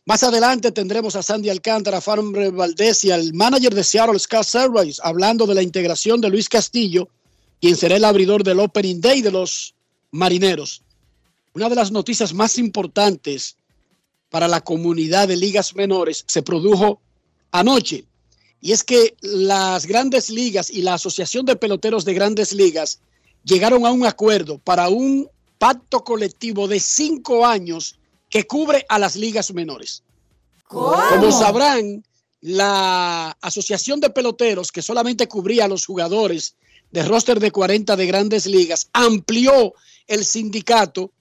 Más 0.07 0.23
adelante 0.23 0.71
tendremos 0.71 1.17
a 1.17 1.21
Sandy 1.21 1.49
Alcántara, 1.49 1.99
Farmer 1.99 2.53
Valdés 2.53 3.03
y 3.03 3.11
al 3.11 3.33
manager 3.33 3.75
de 3.75 3.83
Seattle, 3.83 4.17
Scott 4.17 4.45
Service, 4.45 5.01
hablando 5.03 5.45
de 5.45 5.53
la 5.53 5.61
integración 5.61 6.21
de 6.21 6.29
Luis 6.29 6.47
Castillo, 6.47 7.09
quien 7.59 7.75
será 7.75 7.97
el 7.97 8.05
abridor 8.05 8.41
del 8.41 8.61
Opening 8.61 9.01
Day 9.01 9.21
de 9.21 9.31
los 9.31 9.75
Marineros. 10.11 10.81
Una 11.53 11.67
de 11.67 11.75
las 11.75 11.91
noticias 11.91 12.33
más 12.33 12.57
importantes 12.57 13.57
para 14.29 14.47
la 14.47 14.61
comunidad 14.61 15.27
de 15.27 15.35
ligas 15.35 15.75
menores 15.75 16.23
se 16.25 16.41
produjo 16.41 17.01
anoche. 17.51 18.05
Y 18.61 18.71
es 18.71 18.85
que 18.85 19.13
las 19.19 19.85
grandes 19.85 20.29
ligas 20.29 20.69
y 20.69 20.83
la 20.83 20.93
Asociación 20.93 21.45
de 21.45 21.57
Peloteros 21.57 22.05
de 22.05 22.13
Grandes 22.13 22.53
Ligas 22.53 23.01
llegaron 23.43 23.85
a 23.85 23.91
un 23.91 24.05
acuerdo 24.05 24.57
para 24.57 24.87
un 24.87 25.27
pacto 25.57 26.05
colectivo 26.05 26.69
de 26.69 26.79
cinco 26.79 27.45
años 27.45 27.99
que 28.29 28.45
cubre 28.45 28.85
a 28.89 28.99
las 28.99 29.15
ligas 29.15 29.53
menores. 29.53 30.03
Como 30.67 31.31
sabrán, 31.31 32.03
la 32.41 33.37
Asociación 33.41 33.99
de 33.99 34.09
Peloteros, 34.09 34.71
que 34.71 34.81
solamente 34.81 35.27
cubría 35.27 35.65
a 35.65 35.67
los 35.67 35.85
jugadores 35.85 36.55
de 36.91 37.03
roster 37.03 37.39
de 37.39 37.51
40 37.51 37.95
de 37.95 38.05
grandes 38.05 38.45
ligas, 38.45 38.89
amplió 38.93 39.73
el 40.07 40.23
sindicato 40.25 41.11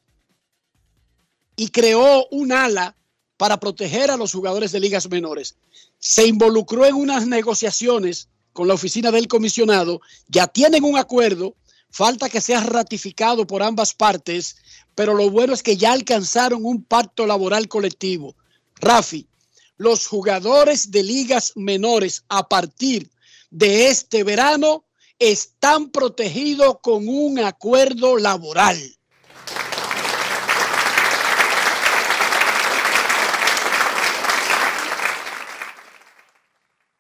y 1.57 1.69
creó 1.69 2.27
un 2.31 2.53
ala 2.53 2.97
para 3.37 3.59
proteger 3.59 4.11
a 4.11 4.17
los 4.17 4.33
jugadores 4.33 4.73
de 4.73 4.81
ligas 4.81 5.09
menores. 5.09 5.57
Se 5.99 6.27
involucró 6.27 6.87
en 6.87 6.95
unas 6.95 7.27
negociaciones 7.27 8.29
con 8.53 8.69
la 8.69 8.75
oficina 8.75 9.11
del 9.11 9.29
comisionado, 9.29 10.01
ya 10.29 10.47
tienen 10.47 10.85
un 10.85 10.97
acuerdo, 10.97 11.55
falta 11.97 12.29
que 12.29 12.43
sea 12.43 12.61
ratificado 12.61 13.47
por 13.47 13.63
ambas 13.63 13.95
partes, 13.95 14.57
pero 14.95 15.15
lo 15.15 15.31
bueno 15.31 15.55
es 15.55 15.63
que 15.63 15.79
ya 15.79 15.93
alcanzaron 15.93 16.67
un 16.67 16.85
pacto 16.85 17.27
laboral 17.27 17.69
colectivo. 17.69 18.37
Rafi, 18.75 19.27
los 19.79 20.07
jugadores 20.07 20.91
de 20.91 21.03
ligas 21.03 21.55
menores 21.57 22.25
a 22.29 22.47
partir 22.51 23.11
de 23.51 23.89
este 23.89 24.25
verano 24.25 24.85
están 25.19 25.89
protegidos 25.89 26.81
con 26.83 27.09
un 27.09 27.39
acuerdo 27.39 28.19
laboral. 28.19 28.96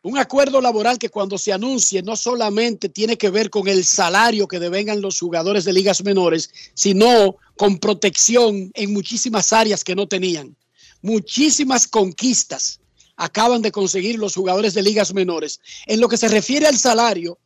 Un 0.07 0.19
acuerdo 0.19 0.61
laboral 0.61 0.99
que 0.99 1.09
cuando 1.09 1.37
se 1.37 1.53
anuncie 1.53 2.01
no 2.01 2.15
solamente 2.15 2.89
tiene 2.89 3.19
que 3.19 3.29
ver 3.29 3.51
con 3.51 3.67
el 3.67 3.85
salario 3.85 4.47
que 4.47 4.61
devengan 4.61 5.01
los 5.01 5.19
jugadores 5.19 5.65
de 5.65 5.73
ligas 5.73 6.05
menores, 6.05 6.49
sino 6.75 7.39
con 7.57 7.79
protección 7.79 8.71
en 8.75 8.93
muchísimas 8.93 9.53
áreas 9.53 9.83
que 9.83 9.97
no 9.97 10.07
tenían. 10.07 10.57
Muchísimas 11.03 11.89
conquistas 11.89 12.79
acaban 13.17 13.63
de 13.63 13.73
conseguir 13.73 14.17
los 14.21 14.37
jugadores 14.37 14.75
de 14.75 14.83
ligas 14.83 15.13
menores. 15.13 15.59
En 15.87 16.01
lo 16.01 16.09
que 16.09 16.19
se 16.19 16.29
refiere 16.29 16.69
al 16.69 16.79
salario, 16.79 17.41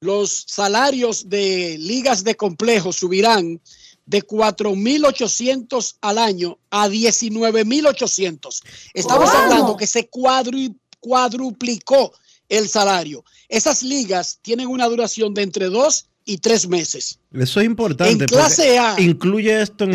los 0.00 0.44
salarios 0.46 1.30
de 1.30 1.78
ligas 1.78 2.24
de 2.24 2.34
complejo 2.34 2.92
subirán 2.92 3.58
de 4.04 4.22
4.800 4.22 5.96
al 6.02 6.18
año 6.18 6.58
a 6.68 6.88
19.800. 6.88 8.62
Estamos 8.92 9.30
hablando 9.30 9.78
que 9.78 9.86
se 9.86 10.10
cuadru- 10.10 10.76
cuadruplicó 11.04 12.12
el 12.48 12.68
salario. 12.68 13.24
Esas 13.48 13.82
ligas 13.82 14.38
tienen 14.42 14.68
una 14.68 14.86
duración 14.88 15.34
de 15.34 15.42
entre 15.42 15.66
dos 15.66 16.06
y 16.24 16.38
tres 16.38 16.66
meses. 16.66 17.18
Eso 17.32 17.60
es 17.60 17.66
importante. 17.66 18.24
En 18.24 18.30
clase 18.30 18.78
A, 18.78 18.98
Incluye 18.98 19.60
esto, 19.60 19.84
en- 19.84 19.94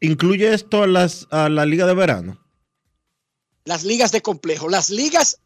incluye 0.00 0.52
esto 0.54 0.82
a, 0.82 0.86
las, 0.86 1.26
a 1.30 1.48
la 1.50 1.66
liga 1.66 1.86
de 1.86 1.94
verano. 1.94 2.40
Las 3.64 3.84
ligas 3.84 4.12
de 4.12 4.22
complejo. 4.22 4.68
Las 4.68 4.88
ligas 4.90 5.38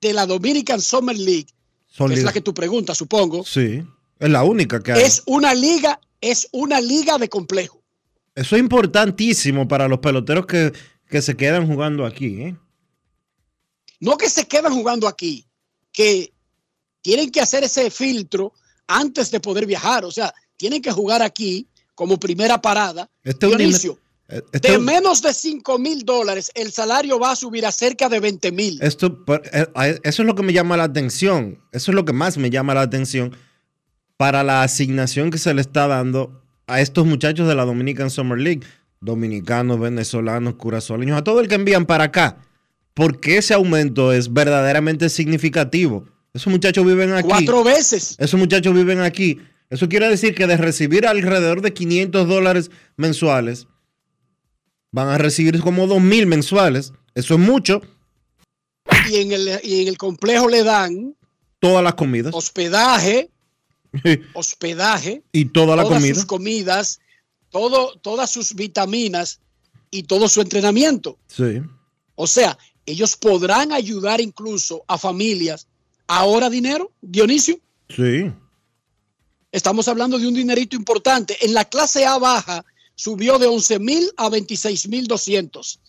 de 0.00 0.12
la 0.12 0.26
Dominican 0.26 0.80
Summer 0.82 1.16
League, 1.16 1.46
Son 1.86 2.08
que 2.08 2.14
es 2.16 2.24
la 2.24 2.32
que 2.32 2.42
tú 2.42 2.52
preguntas, 2.52 2.98
supongo, 2.98 3.44
Sí, 3.44 3.82
es 4.18 4.30
la 4.30 4.42
única 4.44 4.82
que 4.82 4.92
hay. 4.92 5.02
es 5.02 5.22
una 5.26 5.54
liga, 5.54 5.98
es 6.20 6.48
una 6.52 6.80
liga 6.80 7.16
de 7.16 7.28
complejo. 7.30 7.82
Eso 8.34 8.56
es 8.56 8.60
importantísimo 8.60 9.66
para 9.66 9.88
los 9.88 10.00
peloteros 10.00 10.44
que, 10.44 10.72
que 11.08 11.22
se 11.22 11.36
quedan 11.36 11.66
jugando 11.66 12.04
aquí. 12.04 12.42
¿eh? 12.42 12.56
No 14.00 14.16
que 14.16 14.28
se 14.28 14.46
quedan 14.46 14.74
jugando 14.74 15.08
aquí, 15.08 15.46
que 15.92 16.32
tienen 17.02 17.30
que 17.30 17.40
hacer 17.40 17.64
ese 17.64 17.90
filtro 17.90 18.52
antes 18.86 19.30
de 19.30 19.40
poder 19.40 19.66
viajar. 19.66 20.04
O 20.04 20.10
sea, 20.10 20.32
tienen 20.56 20.82
que 20.82 20.92
jugar 20.92 21.22
aquí 21.22 21.66
como 21.94 22.18
primera 22.18 22.60
parada. 22.60 23.08
Este 23.24 23.46
Dionisio, 23.46 23.98
este- 24.28 24.72
de 24.72 24.78
menos 24.78 25.22
de 25.22 25.32
5 25.32 25.78
mil 25.78 26.04
dólares, 26.04 26.50
el 26.54 26.72
salario 26.72 27.18
va 27.18 27.32
a 27.32 27.36
subir 27.36 27.64
a 27.64 27.72
cerca 27.72 28.08
de 28.08 28.20
20 28.20 28.52
mil. 28.52 28.78
Esto, 28.82 29.24
eh, 29.52 29.66
eso 30.02 30.22
es 30.22 30.26
lo 30.26 30.34
que 30.34 30.42
me 30.42 30.52
llama 30.52 30.76
la 30.76 30.84
atención. 30.84 31.60
Eso 31.72 31.90
es 31.90 31.94
lo 31.94 32.04
que 32.04 32.12
más 32.12 32.36
me 32.36 32.50
llama 32.50 32.74
la 32.74 32.82
atención 32.82 33.34
para 34.16 34.42
la 34.42 34.62
asignación 34.62 35.30
que 35.30 35.38
se 35.38 35.54
le 35.54 35.60
está 35.60 35.86
dando 35.86 36.42
a 36.66 36.80
estos 36.80 37.06
muchachos 37.06 37.46
de 37.48 37.54
la 37.54 37.64
Dominican 37.64 38.10
Summer 38.10 38.38
League. 38.38 38.66
Dominicanos, 39.00 39.78
venezolanos, 39.78 40.54
curazoleños, 40.54 41.18
a 41.18 41.24
todo 41.24 41.40
el 41.40 41.48
que 41.48 41.54
envían 41.54 41.86
para 41.86 42.04
acá. 42.04 42.38
Porque 42.96 43.36
ese 43.36 43.52
aumento 43.52 44.10
es 44.10 44.32
verdaderamente 44.32 45.10
significativo. 45.10 46.08
Esos 46.32 46.50
muchachos 46.50 46.86
viven 46.86 47.12
aquí. 47.12 47.28
Cuatro 47.28 47.62
veces. 47.62 48.16
Esos 48.18 48.40
muchachos 48.40 48.72
viven 48.74 49.00
aquí. 49.00 49.38
Eso 49.68 49.86
quiere 49.86 50.08
decir 50.08 50.34
que 50.34 50.46
de 50.46 50.56
recibir 50.56 51.06
alrededor 51.06 51.60
de 51.60 51.74
500 51.74 52.26
dólares 52.26 52.70
mensuales, 52.96 53.66
van 54.92 55.08
a 55.08 55.18
recibir 55.18 55.60
como 55.60 55.86
2 55.86 56.00
mil 56.00 56.26
mensuales. 56.26 56.94
Eso 57.14 57.34
es 57.34 57.40
mucho. 57.40 57.82
Y 59.10 59.16
en 59.16 59.32
el, 59.32 59.60
y 59.62 59.82
en 59.82 59.88
el 59.88 59.98
complejo 59.98 60.48
le 60.48 60.62
dan 60.62 61.14
Todas 61.58 61.84
las 61.84 61.94
comidas. 61.96 62.34
hospedaje, 62.34 63.28
hospedaje, 64.32 65.22
y 65.32 65.46
toda 65.46 65.76
la 65.76 65.82
todas 65.82 65.98
comida. 65.98 66.14
sus 66.14 66.24
comidas, 66.24 67.00
todo, 67.50 67.98
todas 68.00 68.30
sus 68.30 68.54
vitaminas 68.54 69.40
y 69.90 70.04
todo 70.04 70.28
su 70.30 70.40
entrenamiento. 70.40 71.18
Sí. 71.26 71.60
O 72.14 72.26
sea, 72.26 72.56
ellos 72.86 73.16
podrán 73.16 73.72
ayudar 73.72 74.20
incluso 74.20 74.84
a 74.86 74.96
familias. 74.96 75.66
Ahora 76.06 76.48
dinero, 76.48 76.92
Dionisio, 77.02 77.58
Sí. 77.88 78.32
estamos 79.52 79.88
hablando 79.88 80.18
de 80.18 80.26
un 80.26 80.34
dinerito 80.34 80.76
importante. 80.76 81.36
En 81.44 81.52
la 81.54 81.64
clase 81.64 82.06
A 82.06 82.18
baja 82.18 82.64
subió 82.94 83.38
de 83.38 83.46
11 83.46 83.78
mil 83.78 84.10
a 84.16 84.28
26 84.28 84.88
mil 84.88 85.06
200. 85.06 85.80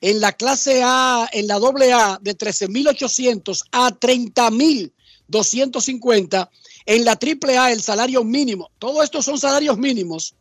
En 0.00 0.20
la 0.20 0.32
clase 0.32 0.82
A, 0.84 1.28
en 1.32 1.46
la 1.46 1.58
doble 1.58 1.92
A, 1.92 2.18
de 2.20 2.34
13 2.34 2.68
mil 2.68 2.86
800 2.88 3.64
a 3.72 3.90
30 3.90 4.50
mil 4.50 4.92
250. 5.28 6.50
En 6.86 7.04
la 7.04 7.16
triple 7.16 7.56
A, 7.56 7.72
el 7.72 7.80
salario 7.80 8.22
mínimo, 8.22 8.70
todos 8.78 9.04
estos 9.04 9.24
son 9.24 9.38
salarios 9.38 9.78
mínimos, 9.78 10.34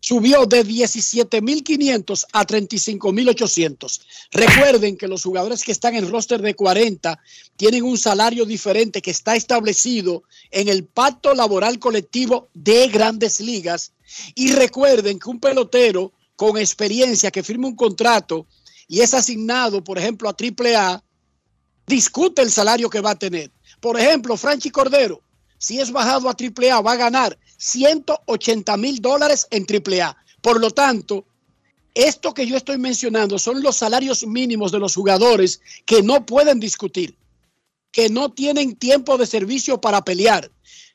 subió 0.00 0.46
de 0.46 0.64
17.500 0.64 2.26
a 2.32 2.46
35.800. 2.46 4.00
Recuerden 4.32 4.96
que 4.96 5.06
los 5.06 5.22
jugadores 5.22 5.62
que 5.62 5.72
están 5.72 5.94
en 5.94 6.10
roster 6.10 6.40
de 6.42 6.54
40 6.54 7.18
tienen 7.56 7.84
un 7.84 7.98
salario 7.98 8.44
diferente 8.44 9.02
que 9.02 9.10
está 9.10 9.36
establecido 9.36 10.24
en 10.50 10.68
el 10.68 10.84
pacto 10.84 11.34
laboral 11.34 11.78
colectivo 11.78 12.48
de 12.54 12.88
grandes 12.88 13.40
ligas. 13.40 13.92
Y 14.34 14.52
recuerden 14.52 15.18
que 15.18 15.30
un 15.30 15.38
pelotero 15.38 16.12
con 16.34 16.56
experiencia 16.56 17.30
que 17.30 17.42
firma 17.42 17.68
un 17.68 17.76
contrato 17.76 18.46
y 18.88 19.02
es 19.02 19.14
asignado, 19.14 19.84
por 19.84 19.98
ejemplo, 19.98 20.28
a 20.28 20.34
AAA, 20.34 21.04
discute 21.86 22.42
el 22.42 22.50
salario 22.50 22.90
que 22.90 23.00
va 23.00 23.10
a 23.10 23.18
tener. 23.18 23.52
Por 23.78 24.00
ejemplo, 24.00 24.36
Franchi 24.36 24.70
Cordero, 24.70 25.22
si 25.58 25.78
es 25.78 25.92
bajado 25.92 26.28
a 26.28 26.34
AAA, 26.34 26.80
va 26.80 26.92
a 26.92 26.96
ganar 26.96 27.38
180 27.60 28.76
mil 28.78 29.02
dólares 29.02 29.46
en 29.50 29.66
AAA. 29.68 30.16
Por 30.40 30.58
lo 30.58 30.70
tanto, 30.70 31.26
esto 31.94 32.32
que 32.32 32.46
yo 32.46 32.56
estoy 32.56 32.78
mencionando 32.78 33.38
son 33.38 33.62
los 33.62 33.76
salarios 33.76 34.26
mínimos 34.26 34.72
de 34.72 34.78
los 34.78 34.94
jugadores 34.94 35.60
que 35.84 36.02
no 36.02 36.24
pueden 36.24 36.58
discutir, 36.58 37.14
que 37.92 38.08
no 38.08 38.32
tienen 38.32 38.76
tiempo 38.76 39.18
de 39.18 39.26
servicio 39.26 39.78
para 39.78 40.02
pelear. 40.02 40.50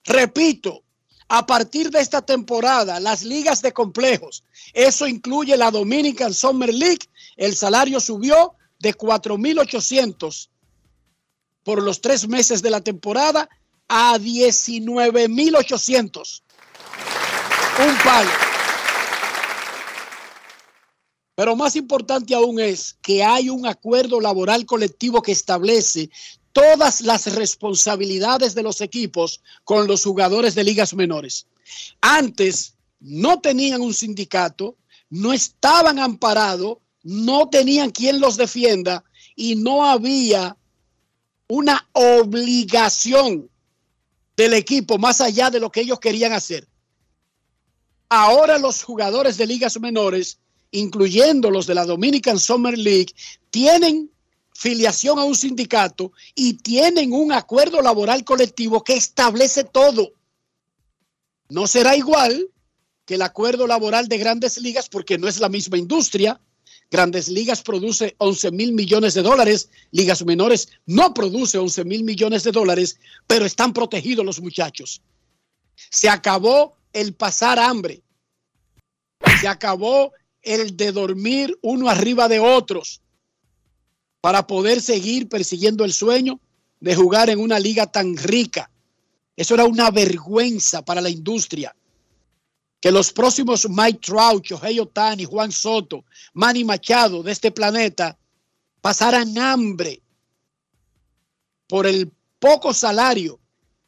Repito, 0.06 0.82
a 1.28 1.46
partir 1.46 1.92
de 1.92 2.00
esta 2.00 2.24
temporada, 2.24 3.00
las 3.00 3.22
ligas 3.24 3.62
de 3.62 3.72
complejos, 3.72 4.44
eso 4.74 5.08
incluye 5.08 5.56
la 5.58 5.70
Dominican 5.70 6.34
Summer 6.34 6.74
League, 6.74 7.08
el 7.38 7.56
salario 7.56 8.00
subió 8.00 8.56
de 8.80 8.96
4.800 8.96 10.50
por 11.64 11.84
los 11.84 12.02
tres 12.02 12.28
meses 12.28 12.64
de 12.64 12.72
la 12.72 12.82
temporada 12.82 13.48
a 13.88 14.18
19.800. 14.18 16.42
Un 17.78 17.98
palo. 18.04 18.30
Pero 21.36 21.56
más 21.58 21.76
importante 21.76 22.34
aún 22.34 22.60
es 22.60 22.96
que 23.02 23.24
hay 23.24 23.50
un 23.50 23.68
acuerdo 23.68 24.22
laboral 24.22 24.66
colectivo 24.66 25.22
que 25.22 25.34
establece 25.34 26.10
todas 26.54 27.02
las 27.02 27.36
responsabilidades 27.36 28.56
de 28.56 28.64
los 28.64 28.80
equipos 28.80 29.42
con 29.66 29.88
los 29.88 30.06
jugadores 30.06 30.56
de 30.56 30.64
ligas 30.64 30.94
menores. 30.94 31.48
Antes 32.00 32.76
no 33.02 33.42
tenían 33.42 33.82
un 33.82 33.94
sindicato, 33.94 34.78
no 35.10 35.34
estaban 35.34 36.00
amparados, 36.00 36.78
no 37.04 37.50
tenían 37.50 37.92
quien 37.92 38.22
los 38.22 38.38
defienda 38.38 39.04
y 39.36 39.58
no 39.58 39.86
había 39.86 40.56
una 41.50 41.88
obligación 41.92 43.50
del 44.38 44.54
equipo 44.54 44.98
más 44.98 45.20
allá 45.20 45.50
de 45.50 45.60
lo 45.60 45.70
que 45.70 45.82
ellos 45.82 46.00
querían 46.00 46.32
hacer. 46.32 46.68
Ahora 48.10 48.58
los 48.58 48.84
jugadores 48.84 49.38
de 49.38 49.48
ligas 49.48 49.80
menores, 49.80 50.40
incluyendo 50.72 51.50
los 51.50 51.68
de 51.68 51.76
la 51.76 51.86
Dominican 51.86 52.40
Summer 52.40 52.78
League, 52.78 53.14
tienen 53.50 54.12
filiación 54.54 55.20
a 55.20 55.24
un 55.24 55.36
sindicato 55.36 56.12
y 56.34 56.54
tienen 56.54 57.14
un 57.14 57.32
acuerdo 57.34 57.82
laboral 57.82 58.24
colectivo 58.24 58.84
que 58.84 58.94
establece 58.94 59.64
todo. 59.64 60.14
No 61.50 61.68
será 61.68 61.96
igual 61.96 62.50
que 63.06 63.16
el 63.16 63.22
acuerdo 63.22 63.68
laboral 63.68 64.08
de 64.08 64.18
grandes 64.18 64.58
ligas 64.58 64.90
porque 64.90 65.18
no 65.18 65.28
es 65.28 65.40
la 65.40 65.50
misma 65.50 65.78
industria. 65.78 66.40
Grandes 66.90 67.30
Ligas 67.30 67.62
produce 67.64 68.16
11 68.20 68.52
mil 68.52 68.74
millones 68.74 69.16
de 69.16 69.24
dólares, 69.24 69.70
ligas 69.92 70.24
menores 70.24 70.70
no 70.86 71.14
produce 71.14 71.58
11 71.58 71.84
mil 71.84 72.04
millones 72.04 72.44
de 72.44 72.52
dólares, 72.52 73.00
pero 73.28 73.46
están 73.46 73.74
protegidos 73.74 74.26
los 74.26 74.40
muchachos. 74.40 75.02
Se 75.90 76.10
acabó 76.10 76.78
el 76.96 77.14
pasar 77.14 77.60
hambre, 77.60 78.02
se 79.42 79.48
acabó 79.48 80.14
el 80.42 80.78
de 80.78 80.94
dormir 80.94 81.58
uno 81.62 81.90
arriba 81.90 82.30
de 82.30 82.40
otros 82.40 83.02
para 84.22 84.48
poder 84.48 84.82
seguir 84.82 85.28
persiguiendo 85.28 85.84
el 85.84 85.92
sueño 85.92 86.40
de 86.80 86.96
jugar 86.96 87.30
en 87.30 87.40
una 87.40 87.60
liga 87.60 87.86
tan 87.92 88.16
rica. 88.16 88.72
Eso 89.36 89.56
era 89.56 89.66
una 89.66 89.92
vergüenza 89.92 90.86
para 90.86 91.02
la 91.02 91.10
industria 91.10 91.76
que 92.80 92.92
los 92.92 93.12
próximos 93.12 93.68
Mike 93.68 94.00
Trout, 94.00 94.46
Shohei 94.46 94.80
Otani, 94.80 95.26
Juan 95.26 95.52
Soto, 95.52 96.06
Manny 96.34 96.64
Machado 96.64 97.24
de 97.24 97.34
este 97.34 97.52
planeta 97.52 98.18
pasaran 98.80 99.38
hambre 99.38 100.02
por 101.68 101.88
el 101.88 102.10
poco 102.40 102.74
salario 102.74 103.40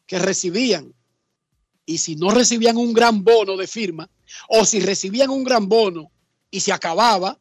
que 0.06 0.20
recibían. 0.20 0.94
Y 1.90 1.98
si 2.00 2.18
no 2.18 2.30
recibían 2.32 2.76
un 2.76 2.94
gran 2.94 3.24
bono 3.24 3.56
de 3.56 3.66
firma, 3.66 4.10
o 4.50 4.66
si 4.66 4.82
recibían 4.82 5.30
un 5.30 5.46
gran 5.46 5.70
bono 5.70 6.12
y 6.52 6.60
se 6.60 6.74
acababa, 6.74 7.40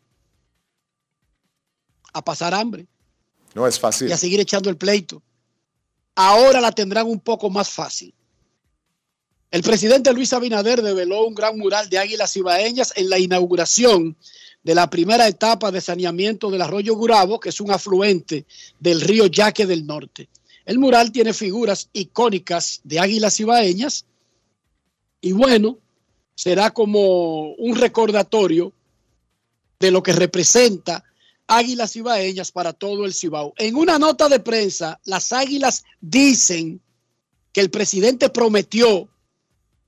a 2.12 2.22
pasar 2.24 2.54
hambre 2.54 2.86
No 3.54 3.66
es 3.66 3.78
fácil. 3.78 4.08
y 4.08 4.12
a 4.12 4.16
seguir 4.16 4.40
echando 4.40 4.70
el 4.70 4.76
pleito. 4.78 5.20
Ahora 6.14 6.60
la 6.62 6.72
tendrán 6.72 7.06
un 7.08 7.20
poco 7.20 7.50
más 7.50 7.68
fácil. 7.68 8.14
El 9.50 9.62
presidente 9.62 10.12
Luis 10.12 10.32
Abinader 10.32 10.80
develó 10.80 11.26
un 11.26 11.34
gran 11.34 11.58
mural 11.58 11.90
de 11.90 11.98
águilas 11.98 12.36
ibaeñas 12.36 12.92
en 12.96 13.10
la 13.10 13.18
inauguración 13.18 14.16
de 14.62 14.74
la 14.74 14.88
primera 14.88 15.26
etapa 15.26 15.70
de 15.72 15.80
saneamiento 15.80 16.50
del 16.50 16.62
arroyo 16.62 16.94
Gurabo, 16.94 17.38
que 17.40 17.48
es 17.48 17.60
un 17.60 17.70
afluente 17.72 18.46
del 18.78 19.00
río 19.00 19.26
Yaque 19.26 19.66
del 19.66 19.86
Norte. 19.86 20.28
El 20.64 20.78
mural 20.78 21.10
tiene 21.10 21.32
figuras 21.32 21.90
icónicas 21.92 22.80
de 22.84 23.00
águilas 23.00 23.38
ibaeñas 23.40 24.06
y 25.20 25.32
bueno, 25.32 25.78
será 26.34 26.70
como 26.70 27.52
un 27.54 27.76
recordatorio 27.76 28.72
de 29.80 29.90
lo 29.90 30.02
que 30.02 30.12
representa 30.12 31.04
Águilas 31.46 31.96
Ibaeñas 31.96 32.52
para 32.52 32.72
todo 32.72 33.04
el 33.04 33.14
Cibao. 33.14 33.54
En 33.56 33.76
una 33.76 33.98
nota 33.98 34.28
de 34.28 34.40
prensa, 34.40 35.00
las 35.04 35.32
Águilas 35.32 35.84
dicen 36.00 36.80
que 37.52 37.60
el 37.60 37.70
presidente 37.70 38.28
prometió 38.28 39.08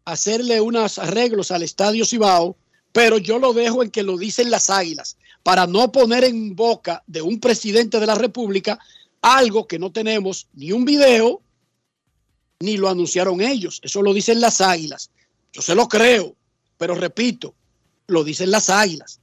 hacerle 0.05 0.61
unos 0.61 0.99
arreglos 0.99 1.51
al 1.51 1.62
Estadio 1.62 2.05
Cibao, 2.05 2.57
pero 2.93 3.19
yo 3.19 3.38
lo 3.38 3.53
dejo 3.53 3.83
en 3.83 3.91
que 3.91 4.03
lo 4.03 4.17
dicen 4.17 4.51
las 4.51 4.71
Águilas, 4.71 5.17
para 5.43 5.67
no 5.67 5.93
poner 5.93 6.25
en 6.25 6.57
boca 6.57 7.03
de 7.07 7.23
un 7.23 7.41
presidente 7.41 8.01
de 8.01 8.07
la 8.07 8.14
República 8.14 8.79
Algo 9.21 9.67
que 9.67 9.79
no 9.79 9.91
tenemos 9.91 10.47
ni 10.55 10.71
un 10.71 10.85
video, 10.85 11.43
ni 12.61 12.77
lo 12.77 12.88
anunciaron 12.88 13.41
ellos. 13.41 13.81
Eso 13.83 14.01
lo 14.01 14.14
dicen 14.14 14.41
las 14.41 14.61
águilas. 14.61 15.11
Se 15.61 15.75
lo 15.75 15.88
creo, 15.88 16.35
pero 16.77 16.94
repito, 16.94 17.55
lo 18.07 18.25
dicen 18.25 18.51
las 18.51 18.71
águilas. 18.71 19.21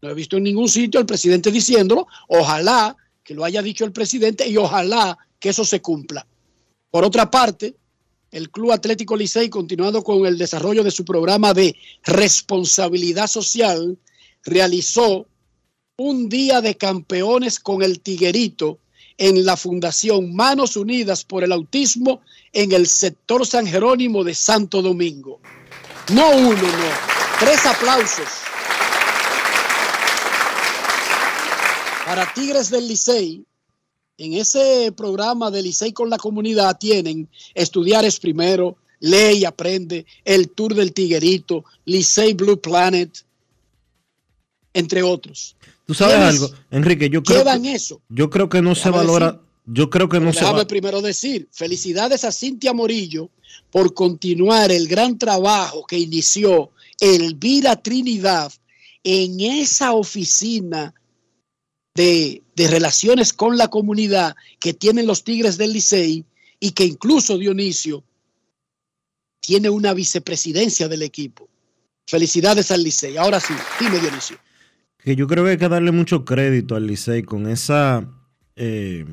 No 0.00 0.10
he 0.10 0.14
visto 0.14 0.36
en 0.36 0.44
ningún 0.44 0.68
sitio 0.68 0.98
al 0.98 1.06
presidente 1.06 1.50
diciéndolo. 1.50 2.06
Ojalá 2.28 2.96
que 3.22 3.34
lo 3.34 3.44
haya 3.44 3.62
dicho 3.62 3.84
el 3.84 3.92
presidente 3.92 4.48
y 4.48 4.56
ojalá 4.56 5.16
que 5.38 5.50
eso 5.50 5.64
se 5.64 5.80
cumpla. 5.80 6.26
Por 6.90 7.04
otra 7.04 7.30
parte, 7.30 7.76
el 8.32 8.50
Club 8.50 8.72
Atlético 8.72 9.16
Licey, 9.16 9.48
continuando 9.48 10.02
con 10.02 10.26
el 10.26 10.38
desarrollo 10.38 10.82
de 10.82 10.90
su 10.90 11.04
programa 11.04 11.54
de 11.54 11.76
responsabilidad 12.04 13.26
social, 13.26 13.96
realizó 14.44 15.26
un 15.96 16.28
día 16.28 16.60
de 16.60 16.76
campeones 16.76 17.60
con 17.60 17.82
el 17.82 18.00
tiguerito 18.00 18.78
en 19.18 19.44
la 19.44 19.56
Fundación 19.56 20.34
Manos 20.34 20.76
Unidas 20.76 21.24
por 21.24 21.44
el 21.44 21.52
Autismo 21.52 22.20
en 22.52 22.72
el 22.72 22.86
sector 22.86 23.46
San 23.46 23.66
Jerónimo 23.66 24.24
de 24.24 24.34
Santo 24.34 24.82
Domingo. 24.82 25.40
No 26.12 26.30
uno, 26.30 26.62
no. 26.62 27.12
Tres 27.38 27.64
aplausos 27.66 28.28
para 32.04 32.32
Tigres 32.34 32.70
del 32.70 32.88
Licey. 32.88 33.44
En 34.18 34.34
ese 34.34 34.92
programa 34.96 35.50
de 35.50 35.62
Licey 35.62 35.92
con 35.92 36.10
la 36.10 36.18
comunidad 36.18 36.78
tienen 36.78 37.28
Estudiar 37.54 38.04
es 38.04 38.20
primero, 38.20 38.76
Ley 39.00 39.38
y 39.38 39.44
Aprende, 39.44 40.04
el 40.24 40.50
Tour 40.50 40.74
del 40.74 40.92
Tiguerito, 40.92 41.64
Licey 41.86 42.34
Blue 42.34 42.60
Planet, 42.60 43.24
entre 44.74 45.02
otros. 45.02 45.56
Tú 45.86 45.94
sabes 45.94 46.16
¿Quiénes 46.16 46.34
algo, 46.34 46.50
Enrique, 46.70 47.10
yo 47.10 47.22
creo, 47.22 47.38
llevan 47.38 47.62
que, 47.62 47.74
eso? 47.74 48.00
yo 48.08 48.30
creo 48.30 48.48
que 48.48 48.62
no 48.62 48.74
se 48.74 48.90
valora, 48.90 49.32
decir. 49.32 49.46
yo 49.66 49.90
creo 49.90 50.08
que 50.08 50.20
no 50.20 50.32
se 50.32 50.40
Déjame 50.40 50.58
va, 50.60 50.66
primero 50.66 51.02
decir, 51.02 51.48
felicidades 51.50 52.24
a 52.24 52.32
Cintia 52.32 52.72
Morillo 52.72 53.30
por 53.70 53.92
continuar 53.94 54.70
el 54.70 54.86
gran 54.86 55.18
trabajo 55.18 55.84
que 55.86 55.98
inició 55.98 56.70
Elvira 57.00 57.76
Trinidad 57.76 58.52
en 59.02 59.40
esa 59.40 59.92
oficina 59.92 60.94
de, 61.94 62.42
de 62.54 62.68
relaciones 62.68 63.32
con 63.32 63.56
la 63.56 63.68
comunidad 63.68 64.36
que 64.60 64.72
tienen 64.72 65.06
los 65.06 65.24
Tigres 65.24 65.58
del 65.58 65.72
Licey 65.72 66.24
y 66.60 66.70
que 66.70 66.84
incluso 66.84 67.36
Dionisio 67.36 68.04
tiene 69.40 69.68
una 69.68 69.92
vicepresidencia 69.92 70.86
del 70.86 71.02
equipo. 71.02 71.48
Felicidades 72.06 72.70
al 72.70 72.84
Licey. 72.84 73.16
Ahora 73.16 73.40
sí, 73.40 73.52
dime 73.80 73.98
Dionisio. 73.98 74.38
Que 75.02 75.16
yo 75.16 75.26
creo 75.26 75.44
que 75.44 75.50
hay 75.50 75.58
que 75.58 75.68
darle 75.68 75.92
mucho 75.92 76.24
crédito 76.24 76.76
al 76.76 76.86
Licey 76.86 77.22
con 77.22 77.46
eh, 78.56 79.06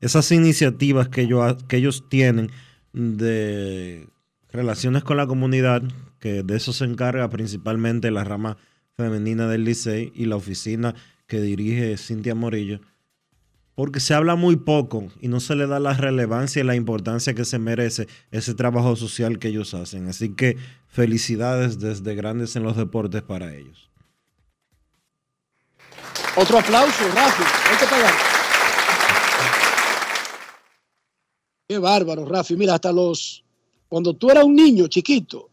esas 0.00 0.32
iniciativas 0.32 1.08
que 1.08 1.28
que 1.68 1.76
ellos 1.76 2.08
tienen 2.08 2.50
de 2.92 4.08
relaciones 4.50 5.02
con 5.02 5.16
la 5.16 5.26
comunidad, 5.26 5.82
que 6.18 6.42
de 6.42 6.56
eso 6.56 6.72
se 6.72 6.84
encarga 6.84 7.28
principalmente 7.30 8.10
la 8.10 8.24
rama 8.24 8.58
femenina 8.94 9.48
del 9.48 9.64
Licey 9.64 10.12
y 10.14 10.26
la 10.26 10.36
oficina 10.36 10.94
que 11.26 11.40
dirige 11.40 11.96
Cintia 11.96 12.34
Morillo, 12.34 12.80
porque 13.74 14.00
se 14.00 14.12
habla 14.12 14.36
muy 14.36 14.56
poco 14.56 15.08
y 15.20 15.28
no 15.28 15.40
se 15.40 15.56
le 15.56 15.66
da 15.66 15.80
la 15.80 15.94
relevancia 15.94 16.60
y 16.60 16.66
la 16.66 16.76
importancia 16.76 17.32
que 17.32 17.46
se 17.46 17.58
merece 17.58 18.06
ese 18.30 18.54
trabajo 18.54 18.94
social 18.96 19.38
que 19.38 19.48
ellos 19.48 19.72
hacen. 19.72 20.08
Así 20.08 20.34
que 20.34 20.58
felicidades 20.88 21.78
desde 21.78 22.14
Grandes 22.14 22.54
en 22.56 22.64
los 22.64 22.76
Deportes 22.76 23.22
para 23.22 23.54
ellos. 23.54 23.91
Otro 26.36 26.58
aplauso, 26.58 27.04
Rafi. 27.14 27.42
Hay 27.70 27.78
que 27.78 27.86
pagar. 27.86 28.14
Qué 31.68 31.78
bárbaro, 31.78 32.24
Rafi. 32.24 32.56
Mira, 32.56 32.74
hasta 32.74 32.92
los. 32.92 33.44
Cuando 33.88 34.14
tú 34.14 34.30
eras 34.30 34.44
un 34.44 34.54
niño 34.54 34.86
chiquito, 34.88 35.50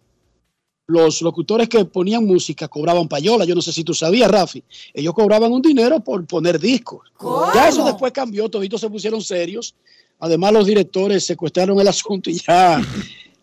los 0.88 1.22
locutores 1.22 1.68
que 1.68 1.84
ponían 1.86 2.26
música 2.26 2.68
cobraban 2.68 3.08
payola. 3.08 3.46
Yo 3.46 3.56
no 3.56 3.62
sé 3.62 3.74
si 3.74 3.84
tú 3.84 3.94
sabías, 3.94 4.32
Rafi. 4.32 4.64
Ellos 4.94 5.14
cobraban 5.14 5.52
un 5.52 5.62
dinero 5.62 6.00
por 6.00 6.26
poner 6.26 6.60
discos. 6.60 7.12
Ya 7.54 7.68
eso 7.68 7.84
después 7.84 8.12
cambió, 8.14 8.50
toditos 8.50 8.80
se 8.80 8.90
pusieron 8.90 9.22
serios. 9.22 9.76
Además, 10.20 10.54
los 10.54 10.66
directores 10.66 11.26
secuestraron 11.26 11.80
el 11.80 11.88
asunto 11.88 12.30
y 12.30 12.40
ya 12.40 12.82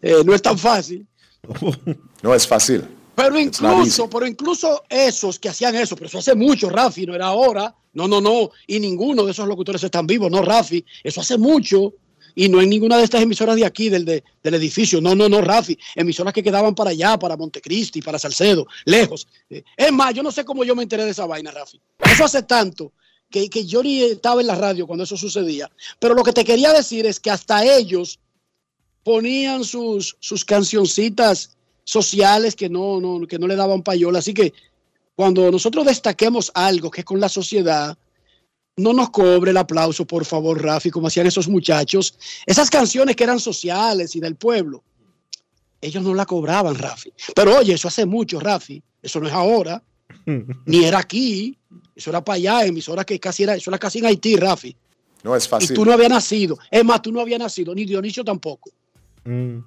eh, 0.03 0.23
no 0.25 0.35
es 0.35 0.43
tan 0.43 0.59
fácil. 0.59 1.07
No 2.23 2.35
es 2.35 2.47
fácil. 2.47 2.83
Pero 3.17 3.39
incluso, 3.41 4.09
pero 4.11 4.27
incluso 4.27 4.85
esos 4.89 5.39
que 5.39 5.49
hacían 5.49 5.75
eso, 5.75 5.97
pero 5.97 6.07
eso 6.09 6.19
hace 6.19 6.35
mucho, 6.35 6.69
Rafi, 6.69 7.07
no 7.07 7.15
era 7.15 7.27
ahora. 7.27 7.75
No, 7.95 8.07
no, 8.07 8.21
no. 8.21 8.51
Y 8.67 8.79
ninguno 8.79 9.25
de 9.25 9.33
esos 9.33 9.49
locutores 9.49 9.83
están 9.83 10.07
vivos, 10.07 10.31
no, 10.31 10.43
Rafi. 10.43 10.85
Eso 11.03 11.23
hace 11.23 11.39
mucho. 11.39 11.95
Y 12.35 12.51
no 12.51 12.61
en 12.61 12.69
ninguna 12.69 12.99
de 12.99 13.05
estas 13.05 13.23
emisoras 13.23 13.57
de 13.57 13.65
aquí, 13.65 13.89
del, 13.89 14.05
de- 14.05 14.23
del 14.43 14.55
edificio. 14.55 15.01
No, 15.01 15.15
no, 15.15 15.27
no, 15.31 15.41
Rafi. 15.41 15.79
Emisoras 15.95 16.35
que 16.35 16.43
quedaban 16.43 16.75
para 16.75 16.91
allá, 16.91 17.19
para 17.19 17.35
Montecristi, 17.39 18.03
para 18.03 18.19
Salcedo, 18.19 18.67
lejos. 18.85 19.27
Eh, 19.49 19.65
Es 19.75 19.91
más, 19.93 20.13
yo 20.13 20.23
no 20.23 20.31
sé 20.31 20.45
cómo 20.45 20.63
yo 20.63 20.77
me 20.77 20.83
enteré 20.83 21.07
de 21.07 21.13
esa 21.13 21.25
vaina, 21.25 21.51
Rafi. 21.51 21.81
Eso 21.99 22.27
hace 22.27 22.43
tanto 22.43 22.93
que, 23.31 23.49
que 23.49 23.65
yo 23.65 23.83
ni 23.83 24.03
estaba 24.03 24.43
en 24.43 24.49
la 24.49 24.55
radio 24.55 24.87
cuando 24.87 25.05
eso 25.05 25.17
sucedía. 25.17 25.71
Pero 25.99 26.15
lo 26.15 26.23
que 26.23 26.35
te 26.35 26.45
quería 26.45 26.75
decir 26.75 27.07
es 27.07 27.19
que 27.19 27.31
hasta 27.31 27.65
ellos 27.65 28.21
ponían 29.03 29.65
sus, 29.65 30.17
sus 30.21 30.45
cancioncitas 30.45 31.57
sociales 31.87 32.57
que 32.57 32.69
no, 32.69 33.01
no, 33.01 33.27
que 33.27 33.39
no 33.39 33.47
le 33.47 33.55
daban 33.57 33.83
payola. 33.83 34.19
Así 34.19 34.35
que 34.35 34.53
cuando 35.15 35.51
nosotros 35.51 35.87
destaquemos 35.87 36.51
algo 36.53 36.91
que 36.91 37.01
es 37.03 37.05
con 37.05 37.21
la 37.21 37.29
sociedad, 37.29 37.97
no 38.77 38.93
nos 38.93 39.09
cobre 39.11 39.53
el 39.53 39.57
aplauso, 39.57 40.05
por 40.05 40.25
favor, 40.27 40.61
Rafi, 40.63 40.91
como 40.91 41.07
hacían 41.07 41.27
esos 41.27 41.49
muchachos. 41.49 42.19
Esas 42.45 42.69
canciones 42.69 43.17
que 43.17 43.25
eran 43.25 43.41
sociales 43.41 44.15
y 44.17 44.21
del 44.21 44.35
pueblo, 44.35 44.83
ellos 45.81 46.03
no 46.03 46.13
la 46.13 46.27
cobraban, 46.27 46.75
Rafi. 46.75 47.13
Pero 47.35 47.57
oye, 47.57 47.75
eso 47.75 47.89
hace 47.89 48.05
mucho, 48.05 48.41
Rafi. 48.41 48.83
Eso 49.01 49.21
no 49.21 49.29
es 49.29 49.33
ahora, 49.33 49.83
ni 50.67 50.85
era 50.85 50.99
aquí. 50.99 51.57
Eso 51.95 52.11
era 52.11 52.23
para 52.23 52.35
allá, 52.37 52.67
emisoras 52.67 53.07
que 53.07 53.19
casi 53.21 53.45
era, 53.45 53.55
eso 53.55 53.71
era 53.71 53.79
casi 53.79 54.01
en 54.01 54.07
Haití, 54.07 54.37
Rafi. 54.37 54.77
No 55.23 55.35
es 55.35 55.47
Y 55.47 55.49
fácil. 55.49 55.75
tú 55.75 55.85
no 55.85 55.93
habías 55.93 56.11
nacido. 56.11 56.59
Es 56.71 56.85
más, 56.85 57.01
tú 57.01 57.13
no 57.13 57.21
habías 57.21 57.39
nacido, 57.39 57.75
ni 57.75 57.85
Dionisio 57.87 58.23
tampoco. 58.25 58.71
Mm, 59.25 59.59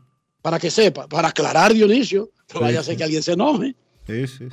Para 0.41 0.59
que 0.59 0.71
sepa, 0.71 1.07
para 1.07 1.29
aclarar, 1.29 1.73
Dionisio. 1.73 2.31
No 2.53 2.61
vaya 2.61 2.79
a 2.79 2.83
ser 2.83 2.97
que 2.97 3.03
alguien 3.03 3.23
se 3.23 3.33
enoje. 3.33 3.75
sí, 4.07 4.27
sí. 4.27 4.45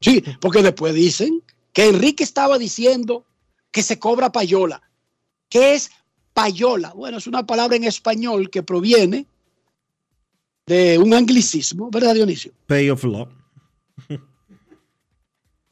Sí, 0.00 0.24
porque 0.40 0.62
después 0.62 0.94
dicen 0.94 1.42
que 1.72 1.88
Enrique 1.88 2.24
estaba 2.24 2.58
diciendo 2.58 3.26
que 3.70 3.82
se 3.82 3.98
cobra 3.98 4.32
payola. 4.32 4.82
¿Qué 5.48 5.74
es 5.74 5.90
payola? 6.32 6.92
Bueno, 6.94 7.18
es 7.18 7.26
una 7.26 7.46
palabra 7.46 7.76
en 7.76 7.84
español 7.84 8.50
que 8.50 8.62
proviene 8.62 9.26
de 10.66 10.98
un 10.98 11.12
anglicismo, 11.12 11.90
¿verdad, 11.90 12.14
Dionisio? 12.14 12.52
Pay 12.66 12.90
of 12.90 13.04
law. 13.04 13.28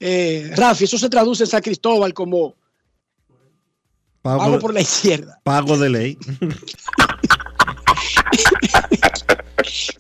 Eh, 0.00 0.52
Rafi, 0.54 0.84
eso 0.84 0.96
se 0.96 1.08
traduce 1.08 1.42
en 1.42 1.50
San 1.50 1.60
Cristóbal 1.60 2.14
como 2.14 2.54
Pago, 4.22 4.38
pago 4.38 4.58
por 4.60 4.72
la 4.72 4.80
izquierda, 4.80 5.40
pago 5.42 5.76
de 5.76 5.90
ley. 5.90 6.18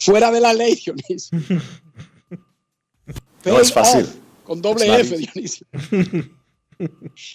fuera 0.08 0.30
de 0.30 0.40
la 0.40 0.52
ley, 0.54 0.74
Dionisio. 0.74 1.38
No 3.44 3.60
es 3.60 3.72
fácil. 3.72 4.02
off, 4.02 4.14
con 4.44 4.60
doble 4.62 4.86
It's 4.86 5.12
F. 5.12 5.16
Dionisio. 5.18 5.66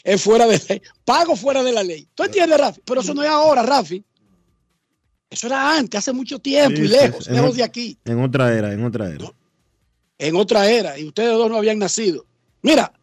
es 0.04 0.22
fuera 0.22 0.48
de 0.48 0.62
ley. 0.70 0.82
Pago 1.06 1.36
fuera 1.36 1.64
de 1.64 1.72
la 1.72 1.84
ley. 1.84 2.08
¿Tú 2.16 2.24
entiendes, 2.24 2.60
Rafi? 2.60 2.82
Pero 2.86 3.02
eso 3.02 3.14
no 3.14 3.24
es 3.24 3.30
ahora, 3.30 3.64
Rafi. 3.64 4.04
Eso 5.30 5.48
era 5.48 5.78
antes, 5.78 5.98
hace 5.98 6.14
mucho 6.14 6.38
tiempo 6.40 6.78
Sí, 6.78 6.84
y 6.84 6.88
lejos. 6.88 7.28
En 7.28 7.34
lejos 7.36 7.56
de 7.56 7.64
aquí, 7.64 7.98
En 8.06 8.22
otra 8.22 8.54
era, 8.56 8.72
en 8.72 8.84
otra 8.86 9.10
era. 9.10 9.34
en 10.20 10.36
otra 10.36 10.70
era, 10.70 11.00
y 11.00 11.06
ustedes 11.06 11.32
dos 11.32 11.50
no 11.50 11.58
habían 11.58 11.80
nacido. 11.80 12.26
Mira, 12.62 12.94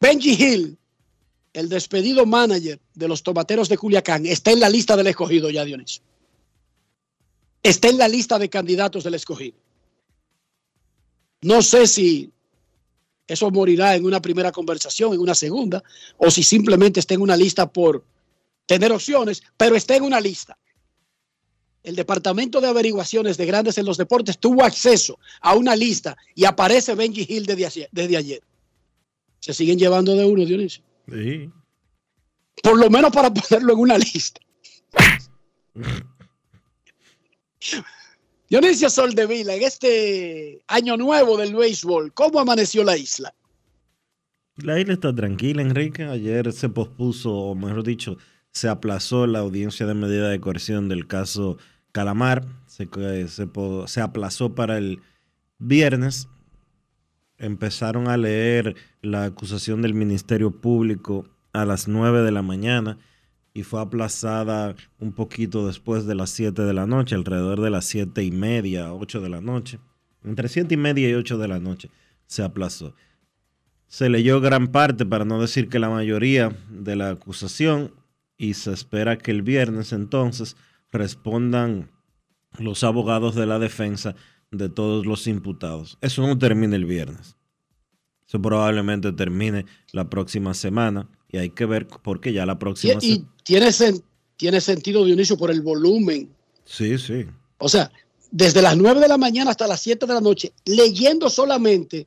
Benji 0.00 0.32
Hill, 0.32 0.78
el 1.54 1.68
despedido 1.70 2.26
manager 2.26 2.78
de 2.94 3.08
los 3.08 3.22
tomateros 3.22 3.68
de 3.70 3.78
Culiacán, 3.78 4.26
está 4.26 4.50
en 4.52 4.60
la 4.60 4.68
lista 4.68 4.96
del 4.96 5.06
escogido 5.06 5.48
ya, 5.50 5.64
Dionisio. 5.64 6.02
Está 7.62 7.88
en 7.88 7.98
la 7.98 8.08
lista 8.08 8.38
de 8.38 8.48
candidatos 8.48 9.04
del 9.04 9.14
escogido. 9.14 9.58
No 11.42 11.62
sé 11.62 11.86
si 11.86 12.30
eso 13.26 13.50
morirá 13.50 13.94
en 13.94 14.04
una 14.04 14.20
primera 14.20 14.50
conversación, 14.50 15.14
en 15.14 15.20
una 15.20 15.34
segunda, 15.34 15.82
o 16.18 16.30
si 16.30 16.42
simplemente 16.42 17.00
está 17.00 17.14
en 17.14 17.22
una 17.22 17.36
lista 17.36 17.70
por 17.70 18.04
tener 18.66 18.92
opciones, 18.92 19.42
pero 19.56 19.76
está 19.76 19.96
en 19.96 20.02
una 20.02 20.20
lista. 20.20 20.58
El 21.82 21.96
Departamento 21.96 22.60
de 22.60 22.68
Averiguaciones 22.68 23.36
de 23.36 23.46
Grandes 23.46 23.78
en 23.78 23.86
los 23.86 23.96
Deportes 23.96 24.38
tuvo 24.38 24.64
acceso 24.64 25.18
a 25.40 25.54
una 25.54 25.74
lista 25.76 26.16
y 26.34 26.44
aparece 26.44 26.94
Benji 26.94 27.26
Hill 27.28 27.46
desde. 27.46 27.88
Desde 27.90 28.16
ayer. 28.16 28.42
Se 29.38 29.54
siguen 29.54 29.78
llevando 29.78 30.14
de 30.14 30.24
uno, 30.24 30.44
Dionisio. 30.44 30.82
Sí. 31.08 31.50
Por 32.62 32.78
lo 32.78 32.90
menos 32.90 33.10
para 33.10 33.32
ponerlo 33.32 33.72
en 33.72 33.78
una 33.78 33.96
lista. 33.96 34.40
Dionisio 38.48 38.90
Soldevila, 38.90 39.54
en 39.54 39.62
este 39.62 40.62
año 40.66 40.96
nuevo 40.96 41.36
del 41.36 41.54
béisbol, 41.54 42.12
¿cómo 42.12 42.40
amaneció 42.40 42.82
la 42.82 42.96
isla? 42.96 43.32
La 44.56 44.78
isla 44.80 44.94
está 44.94 45.14
tranquila, 45.14 45.62
Enrique. 45.62 46.04
Ayer 46.04 46.52
se 46.52 46.68
pospuso, 46.68 47.32
o 47.32 47.54
mejor 47.54 47.84
dicho, 47.84 48.18
se 48.50 48.68
aplazó 48.68 49.26
la 49.26 49.38
audiencia 49.38 49.86
de 49.86 49.94
medida 49.94 50.28
de 50.28 50.40
coerción 50.40 50.88
del 50.88 51.06
caso 51.06 51.58
Calamar. 51.92 52.44
Se, 52.66 52.88
se, 53.28 53.48
se 53.86 54.00
aplazó 54.00 54.54
para 54.54 54.78
el 54.78 55.00
viernes. 55.58 56.28
Empezaron 57.38 58.08
a 58.08 58.16
leer 58.16 58.74
la 59.00 59.24
acusación 59.24 59.80
del 59.80 59.94
Ministerio 59.94 60.50
Público 60.50 61.26
a 61.52 61.64
las 61.64 61.88
9 61.88 62.22
de 62.22 62.32
la 62.32 62.42
mañana 62.42 62.98
y 63.52 63.62
fue 63.62 63.80
aplazada 63.80 64.74
un 64.98 65.12
poquito 65.12 65.66
después 65.66 66.06
de 66.06 66.14
las 66.14 66.30
7 66.30 66.62
de 66.62 66.72
la 66.72 66.86
noche, 66.86 67.14
alrededor 67.14 67.60
de 67.60 67.70
las 67.70 67.84
7 67.86 68.22
y 68.22 68.30
media, 68.30 68.92
8 68.92 69.20
de 69.20 69.28
la 69.28 69.40
noche. 69.40 69.80
Entre 70.24 70.48
7 70.48 70.74
y 70.74 70.76
media 70.76 71.08
y 71.08 71.14
8 71.14 71.38
de 71.38 71.48
la 71.48 71.58
noche 71.58 71.90
se 72.26 72.42
aplazó. 72.42 72.94
Se 73.88 74.08
leyó 74.08 74.40
gran 74.40 74.68
parte, 74.68 75.04
para 75.04 75.24
no 75.24 75.40
decir 75.40 75.68
que 75.68 75.80
la 75.80 75.90
mayoría, 75.90 76.56
de 76.68 76.94
la 76.94 77.10
acusación 77.10 77.92
y 78.36 78.54
se 78.54 78.72
espera 78.72 79.18
que 79.18 79.32
el 79.32 79.42
viernes 79.42 79.92
entonces 79.92 80.56
respondan 80.92 81.90
los 82.58 82.84
abogados 82.84 83.34
de 83.34 83.46
la 83.46 83.58
defensa 83.58 84.14
de 84.50 84.68
todos 84.68 85.06
los 85.06 85.26
imputados. 85.26 85.98
Eso 86.00 86.26
no 86.26 86.38
termina 86.38 86.76
el 86.76 86.84
viernes. 86.84 87.36
Eso 88.26 88.40
probablemente 88.40 89.12
termine 89.12 89.66
la 89.92 90.08
próxima 90.08 90.54
semana 90.54 91.08
y 91.28 91.38
hay 91.38 91.50
que 91.50 91.66
ver 91.66 91.88
porque 91.88 92.32
ya 92.32 92.46
la 92.46 92.58
próxima 92.58 93.00
semana... 93.00 93.22
Y 93.22 93.39
tiene, 93.50 94.00
tiene 94.36 94.60
sentido, 94.60 95.04
Dionisio, 95.04 95.36
por 95.36 95.50
el 95.50 95.60
volumen. 95.60 96.32
Sí, 96.64 96.96
sí. 96.98 97.26
O 97.58 97.68
sea, 97.68 97.90
desde 98.30 98.62
las 98.62 98.76
9 98.76 99.00
de 99.00 99.08
la 99.08 99.18
mañana 99.18 99.50
hasta 99.50 99.66
las 99.66 99.80
7 99.80 100.06
de 100.06 100.14
la 100.14 100.20
noche, 100.20 100.52
leyendo 100.64 101.28
solamente... 101.28 102.06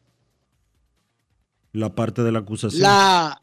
La 1.73 1.93
parte 1.93 2.23
de 2.23 2.31
la 2.31 2.39
acusación. 2.39 2.81
La, 2.81 3.41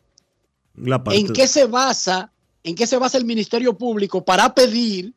la 0.76 1.04
parte 1.04 1.20
¿En 1.20 1.30
qué 1.30 1.46
se 1.46 1.66
basa? 1.66 2.32
¿En 2.64 2.74
qué 2.74 2.86
se 2.86 2.96
basa 2.96 3.18
el 3.18 3.26
Ministerio 3.26 3.76
Público 3.76 4.24
para 4.24 4.54
pedir 4.54 5.12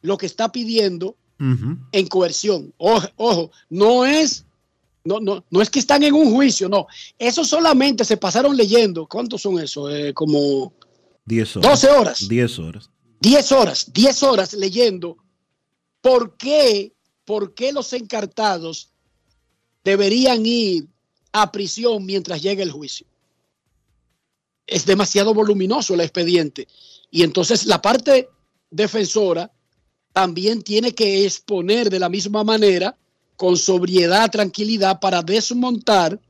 lo 0.00 0.16
que 0.16 0.24
está 0.24 0.50
pidiendo 0.50 1.16
en 1.38 2.06
coerción? 2.06 2.72
Ojo, 2.78 3.08
ojo, 3.16 3.50
no 3.68 4.06
es 4.06 4.46
no, 5.04 5.18
no, 5.20 5.44
no 5.50 5.60
es 5.60 5.68
que 5.68 5.80
están 5.80 6.02
en 6.04 6.14
un 6.14 6.32
juicio, 6.32 6.68
no. 6.68 6.86
Eso 7.18 7.44
solamente 7.44 8.04
se 8.04 8.16
pasaron 8.16 8.56
leyendo. 8.56 9.06
¿Cuántos 9.06 9.42
son 9.42 9.58
eso? 9.58 9.90
Eh, 9.90 10.14
como 10.14 10.72
10 11.24 11.56
horas. 11.56 11.70
12 11.70 11.90
horas. 11.90 12.28
10 12.28 12.58
horas. 12.58 12.90
10 13.20 13.52
horas, 13.52 13.92
10 13.92 14.22
horas 14.24 14.52
leyendo 14.54 15.16
por 16.00 16.36
qué, 16.36 16.92
por 17.24 17.54
qué 17.54 17.72
los 17.72 17.92
encartados 17.92 18.90
deberían 19.84 20.44
ir 20.44 20.88
a 21.32 21.52
prisión 21.52 22.04
mientras 22.04 22.42
llegue 22.42 22.64
el 22.64 22.72
juicio. 22.72 23.06
Es 24.66 24.84
demasiado 24.86 25.32
voluminoso 25.34 25.94
el 25.94 26.00
expediente. 26.00 26.66
Y 27.10 27.22
entonces 27.22 27.66
la 27.66 27.80
parte 27.80 28.28
defensora 28.70 29.52
también 30.12 30.62
tiene 30.62 30.92
que 30.92 31.24
exponer 31.24 31.90
de 31.90 32.00
la 32.00 32.08
misma 32.08 32.42
manera 32.42 32.96
con 33.36 33.56
sobriedad, 33.56 34.30
tranquilidad 34.30 34.98
para 34.98 35.22
desmontar 35.22 36.20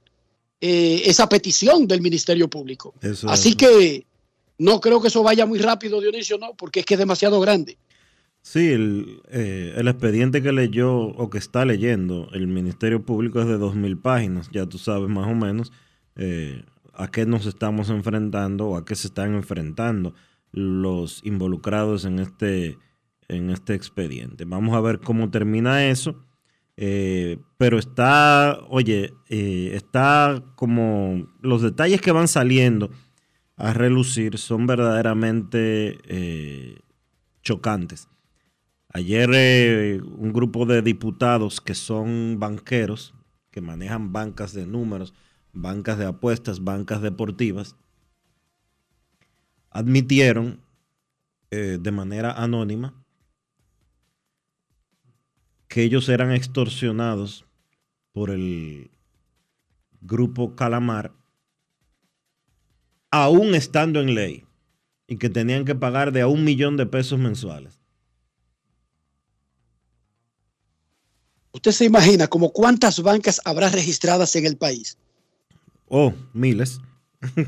eh, 0.60 1.02
esa 1.06 1.26
petición 1.28 1.86
del 1.88 2.02
Ministerio 2.02 2.48
Público. 2.48 2.94
Así 3.26 3.54
que 3.54 4.06
no 4.62 4.80
creo 4.80 5.02
que 5.02 5.08
eso 5.08 5.22
vaya 5.22 5.44
muy 5.44 5.58
rápido, 5.58 6.00
Dionisio, 6.00 6.38
no, 6.38 6.54
porque 6.54 6.80
es 6.80 6.86
que 6.86 6.94
es 6.94 7.00
demasiado 7.00 7.40
grande. 7.40 7.78
Sí, 8.42 8.72
el, 8.72 9.20
eh, 9.30 9.74
expediente 9.76 10.42
que 10.42 10.52
leyó 10.52 10.94
o 10.96 11.30
que 11.30 11.38
está 11.38 11.64
leyendo 11.64 12.28
el 12.32 12.46
Ministerio 12.46 13.04
Público 13.04 13.40
es 13.40 13.46
de 13.46 13.58
2.000 13.58 14.00
páginas, 14.00 14.50
ya 14.52 14.66
tú 14.66 14.78
sabes 14.78 15.08
más 15.08 15.28
o 15.28 15.34
menos 15.34 15.72
eh, 16.16 16.64
a 16.92 17.10
qué 17.10 17.26
nos 17.26 17.46
estamos 17.46 17.88
enfrentando 17.88 18.68
o 18.68 18.76
a 18.76 18.84
qué 18.84 18.94
se 18.94 19.08
están 19.08 19.34
enfrentando 19.34 20.14
los 20.52 21.24
involucrados 21.24 22.04
en 22.04 22.20
este, 22.20 22.78
en 23.28 23.50
este 23.50 23.74
expediente. 23.74 24.44
Vamos 24.44 24.76
a 24.76 24.80
ver 24.80 25.00
cómo 25.00 25.30
termina 25.30 25.86
eso. 25.86 26.24
Eh, 26.76 27.38
pero 27.58 27.78
está, 27.78 28.58
oye, 28.68 29.12
está 29.28 30.42
como 30.56 31.26
los 31.40 31.62
detalles 31.62 32.00
que 32.00 32.12
van 32.12 32.28
saliendo 32.28 32.90
a 33.56 33.72
relucir 33.72 34.38
son 34.38 34.66
verdaderamente 34.66 35.98
eh, 36.04 36.80
chocantes. 37.42 38.08
Ayer 38.88 40.02
un 40.02 40.32
grupo 40.32 40.66
de 40.66 40.82
diputados 40.82 41.60
que 41.60 41.74
son 41.74 42.38
banqueros, 42.38 43.14
que 43.50 43.60
manejan 43.60 44.12
bancas 44.12 44.52
de 44.52 44.66
números, 44.66 45.14
bancas 45.52 45.98
de 45.98 46.06
apuestas, 46.06 46.62
bancas 46.62 47.00
deportivas, 47.00 47.76
admitieron 49.70 50.60
de 51.50 51.90
manera 51.90 52.32
anónima 52.32 52.94
que 55.72 55.82
ellos 55.82 56.10
eran 56.10 56.32
extorsionados 56.32 57.46
por 58.12 58.28
el 58.28 58.90
grupo 60.02 60.54
Calamar, 60.54 61.14
aún 63.12 63.54
estando 63.54 64.00
en 64.00 64.16
ley, 64.16 64.44
y 65.06 65.18
que 65.18 65.30
tenían 65.30 65.64
que 65.64 65.76
pagar 65.76 66.10
de 66.10 66.22
a 66.22 66.26
un 66.26 66.42
millón 66.42 66.76
de 66.76 66.86
pesos 66.86 67.20
mensuales. 67.20 67.78
¿Usted 71.52 71.70
se 71.70 71.84
imagina 71.84 72.26
como 72.26 72.50
cuántas 72.50 73.00
bancas 73.00 73.40
habrá 73.44 73.68
registradas 73.68 74.34
en 74.34 74.46
el 74.46 74.56
país? 74.56 74.98
Oh, 75.86 76.12
miles. 76.32 76.80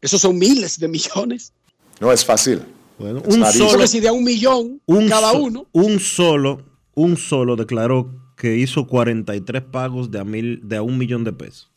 Esos 0.00 0.20
son 0.20 0.36
miles 0.38 0.80
de 0.80 0.88
millones. 0.88 1.52
No 2.00 2.10
es 2.10 2.24
fácil. 2.24 2.62
Bueno, 2.98 3.22
un 3.26 3.44
solo, 3.52 3.86
si 3.86 4.00
de 4.00 4.08
a 4.08 4.12
un 4.12 4.24
millón 4.24 4.80
cada 5.08 5.32
uno. 5.32 5.66
Un 5.72 6.00
solo 6.00 6.74
un 6.94 7.16
solo 7.16 7.56
declaró 7.56 8.10
que 8.36 8.56
hizo 8.56 8.86
43 8.86 9.62
pagos 9.62 10.10
de 10.10 10.20
a, 10.20 10.24
mil, 10.24 10.60
de 10.62 10.76
a 10.76 10.82
un 10.82 10.98
millón 10.98 11.24
de 11.24 11.32
pesos. 11.32 11.70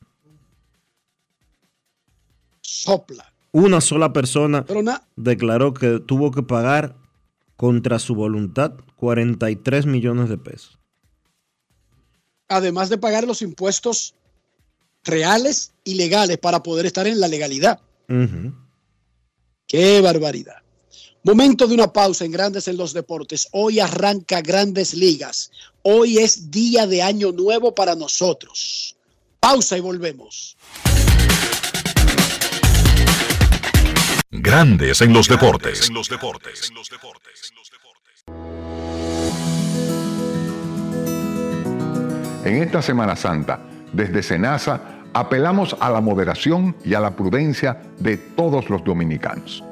Sopla. 2.84 3.34
Una 3.52 3.82
sola 3.82 4.14
persona 4.14 4.66
declaró 5.16 5.74
que 5.74 6.00
tuvo 6.00 6.32
que 6.32 6.44
pagar 6.44 6.96
contra 7.56 7.98
su 7.98 8.14
voluntad 8.14 8.74
43 8.98 9.86
millones 9.88 10.30
de 10.30 10.38
pesos. 10.38 10.78
Además 12.50 12.90
de 12.90 12.98
pagar 12.98 13.26
los 13.26 13.42
impuestos 13.42 14.14
reales 15.04 15.74
y 15.84 15.96
legales 15.96 16.38
para 16.38 16.62
poder 16.62 16.86
estar 16.86 17.08
en 17.08 17.20
la 17.20 17.28
legalidad. 17.28 17.80
Qué 19.66 20.02
barbaridad. 20.02 20.58
Momento 21.24 21.68
de 21.68 21.74
una 21.74 21.92
pausa 21.92 22.26
en 22.26 22.32
Grandes 22.32 22.68
en 22.68 22.78
los 22.78 22.94
Deportes. 22.94 23.48
Hoy 23.52 23.80
arranca 23.80 24.42
Grandes 24.42 24.94
Ligas. 24.94 25.52
Hoy 25.82 26.20
es 26.20 26.52
día 26.52 26.86
de 26.86 27.02
año 27.02 27.32
nuevo 27.32 27.74
para 27.74 27.96
nosotros. 27.96 28.96
Pausa 29.40 29.78
y 29.78 29.82
volvemos. 29.82 30.56
Grandes 34.30 35.00
en 35.00 35.14
los 35.14 35.30
deportes. 35.30 35.88
En 35.88 35.96
los 35.96 36.10
deportes. 36.10 36.70
En 42.44 42.62
esta 42.62 42.82
Semana 42.82 43.16
Santa, 43.16 43.62
desde 43.94 44.22
Senasa, 44.22 44.82
apelamos 45.14 45.78
a 45.80 45.90
la 45.90 46.02
moderación 46.02 46.76
y 46.84 46.94
a 46.94 47.00
la 47.00 47.16
prudencia 47.16 47.82
de 48.00 48.18
todos 48.18 48.70
los 48.70 48.84
dominicanos. 48.84 49.64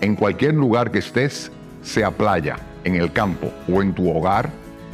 En 0.00 0.14
cualquier 0.14 0.54
lugar 0.54 0.92
que 0.92 1.00
estés, 1.00 1.50
sea 1.82 2.12
playa, 2.12 2.58
en 2.84 2.94
el 2.94 3.12
campo 3.12 3.52
o 3.68 3.82
en 3.82 3.92
tu 3.96 4.08
hogar, 4.08 4.48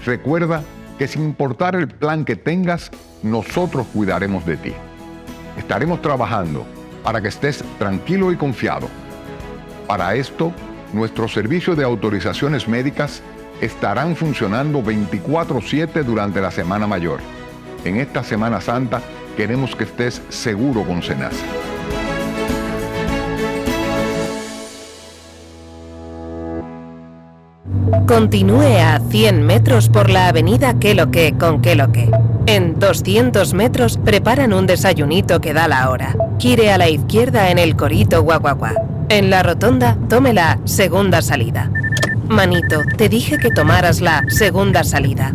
recuerda 0.07 0.63
que 0.99 1.09
sin 1.09 1.25
importar 1.25 1.75
el 1.77 1.89
plan 1.89 2.25
que 2.25 2.37
tengas, 2.37 2.91
nosotros 3.23 3.87
cuidaremos 3.93 4.47
de 4.47 4.57
ti. 4.57 4.73
Estaremos 5.59 6.01
trabajando 6.01 6.67
para 7.03 7.21
que 7.21 7.29
estés 7.29 7.65
tranquilo 7.79 8.33
y 8.33 8.37
confiado. 8.37 8.89
Para 9.87 10.15
esto, 10.15 10.53
nuestros 10.93 11.33
servicios 11.33 11.77
de 11.77 11.85
autorizaciones 11.85 12.69
médicas 12.69 13.23
estarán 13.61 14.17
funcionando 14.17 14.83
24/7 14.83 16.03
durante 16.03 16.41
la 16.41 16.51
Semana 16.51 16.87
Mayor. 16.87 17.21
En 17.85 17.97
esta 17.97 18.23
Semana 18.23 18.61
Santa 18.61 19.01
queremos 19.37 19.75
que 19.75 19.85
estés 19.85 20.23
seguro 20.29 20.85
con 20.85 21.03
Senasa. 21.03 21.45
Continúe 28.13 28.79
a 28.79 29.01
100 29.01 29.43
metros 29.43 29.89
por 29.89 30.11
la 30.11 30.29
avenida 30.29 30.79
Queloque 30.79 31.35
con 31.41 31.63
Queloque. 31.63 32.11
En 32.45 32.79
200 32.79 33.55
metros 33.55 33.97
preparan 33.97 34.53
un 34.53 34.67
desayunito 34.67 35.41
que 35.41 35.55
da 35.55 35.67
la 35.67 35.89
hora. 35.89 36.15
Gire 36.39 36.71
a 36.71 36.77
la 36.77 36.91
izquierda 36.91 37.51
en 37.51 37.59
el 37.59 37.75
Corito 37.75 38.23
Guaguaguá. 38.23 38.75
En 39.09 39.31
la 39.31 39.43
rotonda, 39.43 39.97
tome 40.11 40.35
la 40.35 40.59
segunda 40.67 41.23
salida. 41.23 41.71
Manito, 42.29 42.83
te 42.99 43.09
dije 43.09 43.39
que 43.39 43.51
tomaras 43.51 44.03
la 44.03 44.23
segunda 44.29 44.85
salida. 44.85 45.35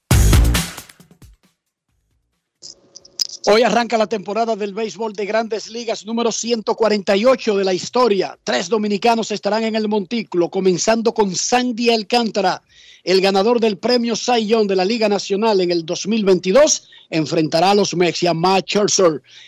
Hoy 3.47 3.63
arranca 3.63 3.97
la 3.97 4.05
temporada 4.05 4.55
del 4.55 4.75
béisbol 4.75 5.13
de 5.13 5.25
grandes 5.25 5.67
ligas 5.71 6.05
número 6.05 6.31
148 6.31 7.57
de 7.57 7.63
la 7.63 7.73
historia. 7.73 8.37
Tres 8.43 8.69
dominicanos 8.69 9.31
estarán 9.31 9.63
en 9.63 9.75
el 9.75 9.87
montículo, 9.87 10.51
comenzando 10.51 11.11
con 11.11 11.35
Sandy 11.35 11.89
Alcántara, 11.89 12.61
el 13.03 13.19
ganador 13.19 13.59
del 13.59 13.79
premio 13.79 14.15
Cy 14.15 14.45
Young 14.45 14.67
de 14.67 14.75
la 14.75 14.85
Liga 14.85 15.09
Nacional 15.09 15.59
en 15.59 15.71
el 15.71 15.87
2022, 15.87 16.87
enfrentará 17.09 17.71
a 17.71 17.75
los 17.75 17.95
Mex 17.95 18.21
y 18.21 18.27
a 18.27 18.35
Matt 18.35 18.75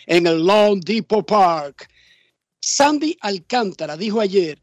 en 0.06 0.26
el 0.26 0.44
Long 0.44 0.82
Depot 0.82 1.24
Park. 1.24 1.88
Sandy 2.58 3.16
Alcántara 3.20 3.96
dijo 3.96 4.20
ayer, 4.20 4.58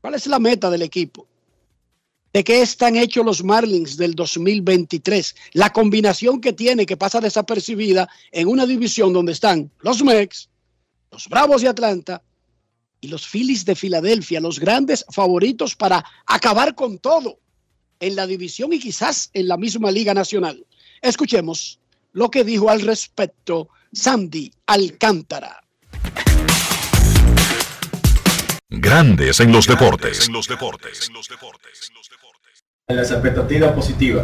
¿cuál 0.00 0.14
es 0.14 0.28
la 0.28 0.38
meta 0.38 0.70
del 0.70 0.82
equipo? 0.82 1.26
¿De 2.32 2.44
qué 2.44 2.60
están 2.60 2.96
hechos 2.96 3.24
los 3.24 3.42
Marlins 3.42 3.96
del 3.96 4.14
2023? 4.14 5.34
La 5.52 5.72
combinación 5.72 6.40
que 6.40 6.52
tiene, 6.52 6.84
que 6.84 6.96
pasa 6.96 7.20
desapercibida 7.20 8.08
en 8.30 8.48
una 8.48 8.66
división 8.66 9.12
donde 9.12 9.32
están 9.32 9.70
los 9.80 10.04
Mex, 10.04 10.48
los 11.10 11.28
Bravos 11.28 11.62
de 11.62 11.68
Atlanta 11.68 12.22
y 13.00 13.08
los 13.08 13.26
Phillies 13.26 13.64
de 13.64 13.74
Filadelfia, 13.74 14.40
los 14.40 14.60
grandes 14.60 15.04
favoritos 15.10 15.74
para 15.76 16.04
acabar 16.26 16.74
con 16.74 16.98
todo 16.98 17.38
en 18.00 18.16
la 18.16 18.26
división 18.26 18.72
y 18.72 18.78
quizás 18.78 19.30
en 19.32 19.48
la 19.48 19.56
misma 19.56 19.90
Liga 19.90 20.12
Nacional. 20.12 20.66
Escuchemos 21.00 21.80
lo 22.12 22.30
que 22.30 22.44
dijo 22.44 22.68
al 22.68 22.82
respecto 22.82 23.68
Sandy 23.92 24.52
Alcántara. 24.66 25.62
Grandes 28.68 29.40
en 29.40 29.52
los 29.52 29.66
deportes. 29.66 30.28
Las 32.88 33.10
expectativas 33.10 33.72
positivas, 33.72 34.22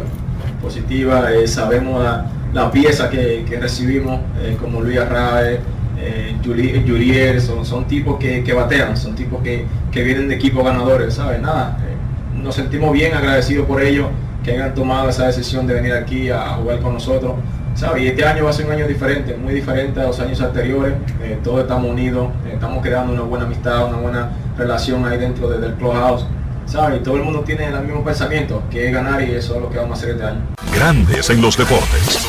positiva, 0.61 1.33
eh, 1.33 1.49
sabemos 1.49 2.01
la, 2.01 2.31
la, 2.53 2.71
pieza 2.71 3.09
que, 3.09 3.43
que 3.45 3.59
recibimos, 3.59 4.21
eh, 4.41 4.55
como 4.57 4.79
Luis 4.79 4.99
Arrae, 4.99 5.59
eh, 5.99 6.37
Jurier, 6.41 7.41
son, 7.41 7.65
son 7.65 7.85
tipos 7.87 8.17
que, 8.17 8.41
que, 8.41 8.53
batean, 8.53 8.95
son 8.95 9.15
tipos 9.15 9.43
que, 9.43 9.65
que 9.91 10.03
vienen 10.03 10.29
de 10.29 10.35
equipos 10.35 10.63
ganadores, 10.63 11.15
¿sabes? 11.15 11.41
Nada, 11.41 11.77
eh, 11.81 12.41
nos 12.41 12.55
sentimos 12.55 12.93
bien 12.93 13.13
agradecidos 13.13 13.67
por 13.67 13.81
ellos, 13.81 14.07
que 14.45 14.51
hayan 14.53 14.73
tomado 14.73 15.09
esa 15.09 15.27
decisión 15.27 15.67
de 15.67 15.73
venir 15.73 15.91
aquí 15.91 16.29
a 16.29 16.51
jugar 16.51 16.79
con 16.79 16.93
nosotros, 16.93 17.33
¿sabes? 17.75 18.03
Y 18.03 18.07
este 18.07 18.23
año 18.23 18.45
va 18.45 18.51
a 18.51 18.53
ser 18.53 18.67
un 18.67 18.71
año 18.71 18.87
diferente, 18.87 19.35
muy 19.35 19.53
diferente 19.53 19.99
a 19.99 20.05
los 20.05 20.21
años 20.21 20.39
anteriores, 20.39 20.93
eh, 21.21 21.37
todos 21.43 21.63
estamos 21.63 21.91
unidos, 21.91 22.29
estamos 22.49 22.81
creando 22.81 23.11
una 23.11 23.23
buena 23.23 23.43
amistad, 23.43 23.89
una 23.89 23.97
buena 23.97 24.29
relación 24.57 25.05
ahí 25.05 25.17
dentro 25.17 25.49
de, 25.49 25.59
del 25.59 25.73
clubhouse. 25.73 26.25
¿Sabes? 26.65 27.01
Y 27.01 27.03
todo 27.03 27.17
el 27.17 27.23
mundo 27.23 27.41
tiene 27.41 27.65
el 27.65 27.83
mismo 27.83 28.03
pensamiento, 28.03 28.63
que 28.69 28.87
es 28.87 28.93
ganar 28.93 29.21
y 29.21 29.31
eso 29.31 29.55
es 29.55 29.61
lo 29.61 29.69
que 29.69 29.77
vamos 29.77 29.97
a 29.97 30.01
hacer 30.01 30.15
este 30.15 30.23
año. 30.25 30.41
Grandes 30.73 31.29
en 31.29 31.41
los 31.41 31.57
deportes. 31.57 32.19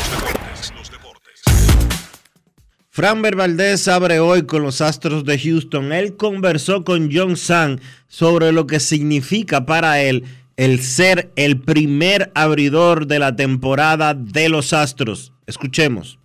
Fran 2.95 3.21
Valdez 3.21 3.89
abre 3.89 4.21
hoy 4.21 4.45
con 4.45 4.63
los 4.63 4.79
Astros 4.79 5.25
de 5.25 5.37
Houston. 5.37 5.91
Él 5.91 6.15
conversó 6.15 6.85
con 6.85 7.09
John 7.11 7.35
Sang 7.35 7.81
sobre 8.07 8.53
lo 8.53 8.67
que 8.67 8.79
significa 8.79 9.65
para 9.65 9.99
él 10.01 10.23
el 10.55 10.81
ser 10.81 11.29
el 11.35 11.59
primer 11.59 12.31
abridor 12.35 13.07
de 13.07 13.19
la 13.19 13.35
temporada 13.35 14.13
de 14.13 14.47
los 14.47 14.71
Astros. 14.71 15.33
Escuchemos. 15.45 16.19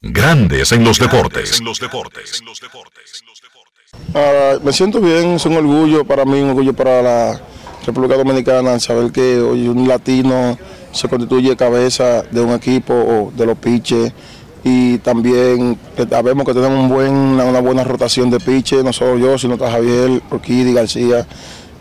Grandes 0.00 0.72
en 0.72 0.84
los 0.84 0.98
deportes. 0.98 1.60
Uh, 4.14 4.64
me 4.64 4.72
siento 4.72 5.00
bien, 5.00 5.32
es 5.32 5.46
un 5.46 5.56
orgullo 5.56 6.04
para 6.04 6.24
mí, 6.24 6.40
un 6.40 6.50
orgullo 6.50 6.72
para 6.72 7.02
la 7.02 7.40
República 7.84 8.16
Dominicana, 8.16 8.78
saber 8.78 9.10
que 9.10 9.40
hoy 9.40 9.66
un 9.66 9.88
latino 9.88 10.56
se 10.92 11.08
constituye 11.08 11.56
cabeza 11.56 12.22
de 12.22 12.40
un 12.40 12.52
equipo 12.52 12.94
o 12.94 13.32
de 13.36 13.46
los 13.46 13.58
piches. 13.58 14.12
Y 14.62 14.98
también 14.98 15.76
que 15.96 16.06
sabemos 16.06 16.46
que 16.46 16.54
tenemos 16.54 16.90
una 16.90 17.60
buena 17.60 17.84
rotación 17.84 18.30
de 18.30 18.40
piches, 18.40 18.82
no 18.82 18.92
solo 18.92 19.18
yo, 19.18 19.36
sino 19.36 19.58
Javier, 19.58 20.22
Orquídea 20.30 20.74
García. 20.74 21.26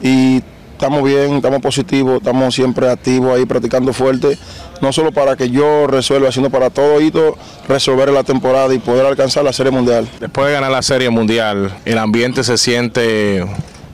Y 0.02 0.42
estamos 0.84 1.02
bien, 1.02 1.36
estamos 1.36 1.62
positivos, 1.62 2.18
estamos 2.18 2.54
siempre 2.54 2.90
activos 2.90 3.34
ahí 3.34 3.46
practicando 3.46 3.94
fuerte, 3.94 4.38
no 4.82 4.92
solo 4.92 5.14
para 5.14 5.38
que 5.38 5.50
yo 5.50 5.88
resuelva, 5.88 6.30
sino 6.30 6.50
para 6.50 6.72
todo 6.72 7.00
hito 7.00 7.38
resolver 7.70 8.10
la 8.10 8.26
temporada 8.26 8.74
y 8.74 8.80
poder 8.80 9.06
alcanzar 9.06 9.46
la 9.46 9.54
Serie 9.54 9.72
Mundial. 9.72 10.10
Después 10.20 10.48
de 10.48 10.54
ganar 10.54 10.72
la 10.72 10.82
Serie 10.82 11.10
Mundial, 11.10 11.74
el 11.86 11.98
ambiente 11.98 12.44
se 12.44 12.58
siente 12.58 13.46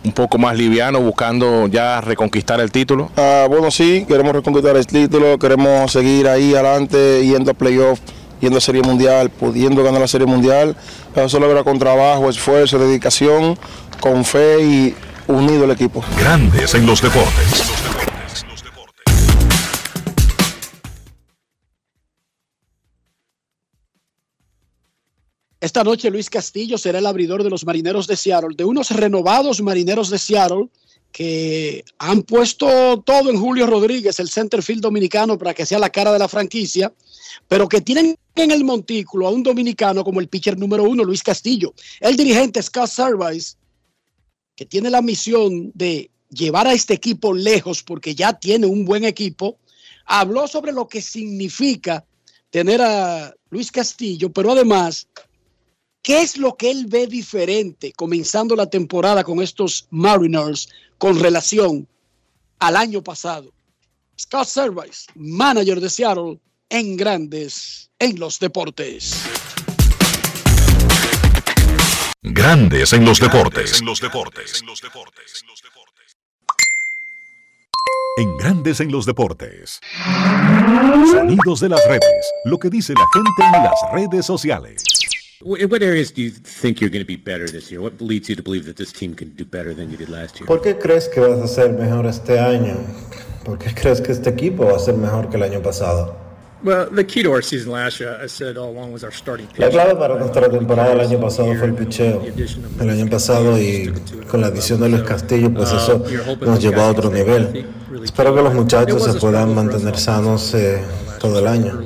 un 0.03 0.11
poco 0.13 0.39
más 0.39 0.57
liviano, 0.57 0.99
buscando 0.99 1.67
ya 1.67 2.01
reconquistar 2.01 2.59
el 2.59 2.71
título. 2.71 3.11
Ah, 3.17 3.45
bueno, 3.47 3.69
sí, 3.69 4.05
queremos 4.07 4.33
reconquistar 4.33 4.75
el 4.75 4.87
título, 4.87 5.37
queremos 5.37 5.91
seguir 5.91 6.27
ahí 6.27 6.55
adelante, 6.55 7.23
yendo 7.23 7.51
a 7.51 7.53
playoff, 7.53 7.99
yendo 8.41 8.57
a 8.57 8.61
Serie 8.61 8.81
Mundial, 8.81 9.29
pudiendo 9.29 9.83
ganar 9.83 10.01
la 10.01 10.07
Serie 10.07 10.25
Mundial. 10.25 10.75
Eso 11.15 11.39
lo 11.39 11.45
logra 11.45 11.63
con 11.63 11.77
trabajo, 11.77 12.31
esfuerzo, 12.31 12.79
dedicación, 12.79 13.59
con 13.99 14.25
fe 14.25 14.63
y 14.63 14.95
unido 15.33 15.65
el 15.65 15.71
equipo. 15.71 16.03
Grandes 16.17 16.73
en 16.75 16.85
los 16.85 17.01
deportes. 17.01 17.63
Esta 25.61 25.83
noche 25.83 26.09
Luis 26.09 26.29
Castillo 26.29 26.77
será 26.77 26.99
el 26.99 27.05
abridor 27.05 27.43
de 27.43 27.49
los 27.49 27.65
Marineros 27.65 28.07
de 28.07 28.15
Seattle, 28.15 28.55
de 28.55 28.63
unos 28.63 28.91
renovados 28.91 29.61
Marineros 29.61 30.09
de 30.09 30.17
Seattle 30.17 30.69
que 31.11 31.83
han 31.97 32.21
puesto 32.21 33.01
todo 33.01 33.29
en 33.29 33.39
Julio 33.39 33.65
Rodríguez, 33.67 34.19
el 34.19 34.29
centerfield 34.29 34.81
dominicano, 34.81 35.37
para 35.37 35.53
que 35.53 35.65
sea 35.65 35.79
la 35.79 35.89
cara 35.89 36.13
de 36.13 36.19
la 36.19 36.27
franquicia, 36.27 36.93
pero 37.47 37.67
que 37.67 37.81
tienen 37.81 38.15
en 38.35 38.51
el 38.51 38.63
montículo 38.63 39.27
a 39.27 39.31
un 39.31 39.43
dominicano 39.43 40.03
como 40.03 40.19
el 40.19 40.27
pitcher 40.27 40.57
número 40.57 40.83
uno, 40.83 41.03
Luis 41.03 41.23
Castillo. 41.23 41.73
El 41.99 42.15
dirigente 42.15 42.61
Scott 42.61 42.87
Service, 42.87 43.55
que 44.59 44.65
tiene 44.65 44.89
la 44.89 45.01
misión 45.01 45.71
de 45.73 46.11
llevar 46.29 46.67
a 46.67 46.73
este 46.73 46.93
equipo 46.93 47.33
lejos 47.33 47.81
porque 47.81 48.13
ya 48.13 48.33
tiene 48.33 48.67
un 48.67 48.83
buen 48.83 49.05
equipo, 49.05 49.57
habló 50.03 50.49
sobre 50.49 50.73
lo 50.73 50.85
que 50.85 51.01
significa 51.01 52.03
tener 52.49 52.81
a 52.81 53.33
Luis 53.51 53.71
Castillo, 53.71 54.33
pero 54.33 54.51
además 54.51 55.07
¿Qué 56.01 56.21
es 56.21 56.37
lo 56.37 56.57
que 56.57 56.71
él 56.71 56.87
ve 56.87 57.07
diferente 57.07 57.93
comenzando 57.93 58.55
la 58.55 58.69
temporada 58.69 59.23
con 59.23 59.41
estos 59.41 59.87
Mariners 59.91 60.67
con 60.97 61.17
relación 61.19 61.87
al 62.59 62.75
año 62.75 63.01
pasado? 63.01 63.53
Scott 64.19 64.47
Service, 64.47 65.05
manager 65.15 65.79
de 65.79 65.89
Seattle 65.89 66.39
en 66.69 66.97
grandes 66.97 67.91
en 67.97 68.19
los 68.19 68.39
deportes. 68.39 69.13
Grandes 72.39 72.93
en 72.93 73.03
los 73.03 73.19
deportes. 73.19 73.81
En 78.17 78.37
Grandes 78.37 78.79
en 78.79 78.93
los 78.93 79.05
deportes. 79.05 79.81
Sonidos 81.11 81.59
de 81.59 81.67
las 81.67 81.85
redes. 81.85 82.31
Lo 82.45 82.57
que 82.57 82.69
dice 82.69 82.93
la 82.93 83.05
gente 83.13 83.57
en 83.57 83.63
las 83.63 83.75
redes 83.91 84.25
sociales. 84.25 84.85
In 85.41 85.69
what 85.69 85.81
areas 85.81 86.13
do 86.13 86.21
you 86.21 86.31
think 86.31 86.79
you're 86.79 86.89
going 86.89 87.03
to 87.03 87.05
be 87.05 87.17
better 87.17 87.45
this 87.45 87.69
year? 87.69 87.81
What 87.81 87.99
leads 87.99 88.29
you 88.29 88.37
to 88.37 88.41
believe 88.41 88.65
that 88.67 88.77
this 88.77 88.93
team 88.93 89.15
can 89.15 89.35
do 89.35 89.43
better 89.43 89.75
than 89.75 89.91
you 89.91 89.97
did 89.97 90.07
last 90.07 90.39
year? 90.39 90.47
¿Por 90.47 90.61
qué 90.61 90.77
crees 90.77 91.09
que 91.09 91.19
vas 91.19 91.41
a 91.41 91.47
ser 91.47 91.73
mejor 91.73 92.05
este 92.05 92.39
año? 92.39 92.77
¿Por 93.43 93.57
qué 93.57 93.73
crees 93.73 93.99
que 93.99 94.13
este 94.13 94.29
equipo 94.29 94.63
va 94.63 94.77
a 94.77 94.79
ser 94.79 94.95
mejor 94.95 95.29
que 95.29 95.35
el 95.35 95.43
año 95.43 95.61
pasado? 95.61 96.28
Well, 96.61 96.89
the 96.91 97.05
key 97.05 97.23
to 97.23 97.31
our 97.31 97.41
season 97.41 97.71
last 97.71 98.01
year, 98.01 98.19
I 98.21 98.27
said 98.27 98.57
all 98.57 98.69
along, 98.69 98.91
was 98.91 99.05
our 99.05 99.11
starting 99.11 99.47
pitch. 99.47 99.59
La 99.59 99.69
clave 99.69 99.95
para 99.95 100.15
nuestra 100.15 100.49
temporada 100.49 100.91
el 100.91 100.99
año 100.99 101.19
pasado 101.21 101.55
fue 101.55 101.67
el 101.67 101.73
picheo. 101.73 102.21
El 102.81 102.89
año 102.89 103.09
pasado 103.09 103.57
y 103.57 103.93
con 104.29 104.41
la 104.41 104.47
adición 104.47 104.81
de 104.81 104.89
Luis 104.89 105.03
Castillo, 105.03 105.53
pues 105.53 105.71
eso 105.71 106.03
nos 106.41 106.59
llevó 106.61 106.81
a 106.81 106.89
otro 106.89 107.09
nivel. 107.09 107.65
Espero 108.03 108.35
que 108.35 108.41
los 108.41 108.53
muchachos 108.53 109.03
se 109.03 109.13
puedan 109.13 109.55
mantener 109.55 109.97
sanos 109.97 110.53
eh, 110.53 110.81
todo 111.19 111.39
el 111.39 111.47
año. 111.47 111.81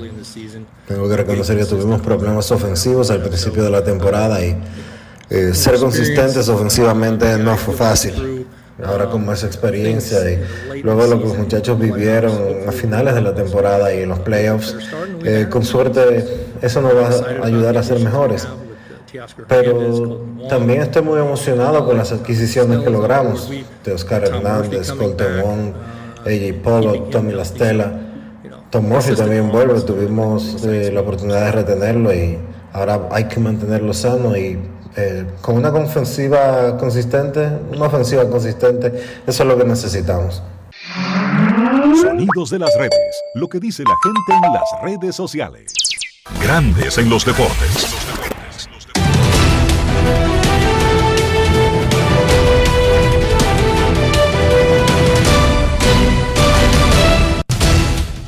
Tengo 0.88 1.08
que 1.08 1.18
reconocer 1.18 1.56
que 1.58 1.66
tuvimos 1.66 2.02
problemas 2.02 2.52
ofensivos 2.52 3.12
al 3.12 3.22
principio 3.22 3.64
de 3.64 3.70
la 3.70 3.84
temporada 3.84 4.44
y 4.44 4.58
eh, 5.30 5.54
ser 5.54 5.78
consistentes 5.78 6.50
ofensivamente 6.50 7.38
no 7.38 7.56
fue 7.58 7.76
fácil. 7.76 8.33
Ahora 8.84 9.06
con 9.06 9.24
más 9.26 9.44
experiencia 9.44 10.18
y 10.32 10.82
luego 10.82 11.06
lo 11.06 11.20
que 11.20 11.28
los 11.28 11.38
muchachos 11.38 11.78
vivieron 11.78 12.34
a 12.68 12.72
finales 12.72 13.14
de 13.14 13.22
la 13.22 13.36
temporada 13.36 13.94
y 13.94 14.02
en 14.02 14.10
los 14.10 14.20
playoffs, 14.20 14.76
eh, 15.24 15.48
con 15.50 15.64
suerte 15.64 16.26
eso 16.62 16.82
nos 16.82 16.96
va 16.96 17.10
a 17.44 17.46
ayudar 17.46 17.78
a 17.78 17.84
ser 17.84 18.00
mejores. 18.00 18.48
Pero 19.48 20.26
también 20.50 20.82
estoy 20.82 21.04
muy 21.04 21.20
emocionado 21.20 21.86
con 21.86 21.98
las 21.98 22.12
adquisiciones 22.12 22.80
que 22.80 22.90
logramos 22.90 23.50
de 23.84 23.92
Oscar 23.92 24.24
Hernández, 24.24 24.92
Colton 24.92 25.42
Wong, 25.44 25.74
AJ 26.26 26.64
Polo, 26.64 26.94
Tommy 27.04 27.34
Lastela. 27.34 27.92
Tom 28.72 28.88
Murphy 28.88 29.16
también 29.16 29.52
vuelve, 29.52 29.80
tuvimos 29.82 30.66
eh, 30.66 30.90
la 30.92 31.02
oportunidad 31.02 31.46
de 31.46 31.52
retenerlo 31.52 32.12
y 32.12 32.40
ahora 32.72 33.08
hay 33.12 33.26
que 33.26 33.40
mantenerlo 33.40 33.94
sano 33.94 34.36
y 34.36 34.58
eh, 34.96 35.26
con 35.42 35.58
una 35.58 35.70
ofensiva 35.70 36.78
consistente, 36.78 37.50
una 37.72 37.88
ofensiva 37.88 38.28
consistente, 38.30 38.88
eso 39.26 39.44
es 39.44 39.50
lo 39.50 39.58
que 39.58 39.66
necesitamos. 39.66 40.42
Sonidos 42.02 42.50
de 42.50 42.60
las 42.60 42.76
redes, 42.78 43.24
lo 43.36 43.48
que 43.48 43.60
dice 43.60 43.84
la 43.84 43.96
gente 44.04 44.48
en 44.48 44.54
las 44.54 44.64
redes 44.84 45.16
sociales. 45.16 45.74
Grandes 46.42 46.98
en 46.98 47.10
los 47.10 47.26
deportes. 47.26 47.94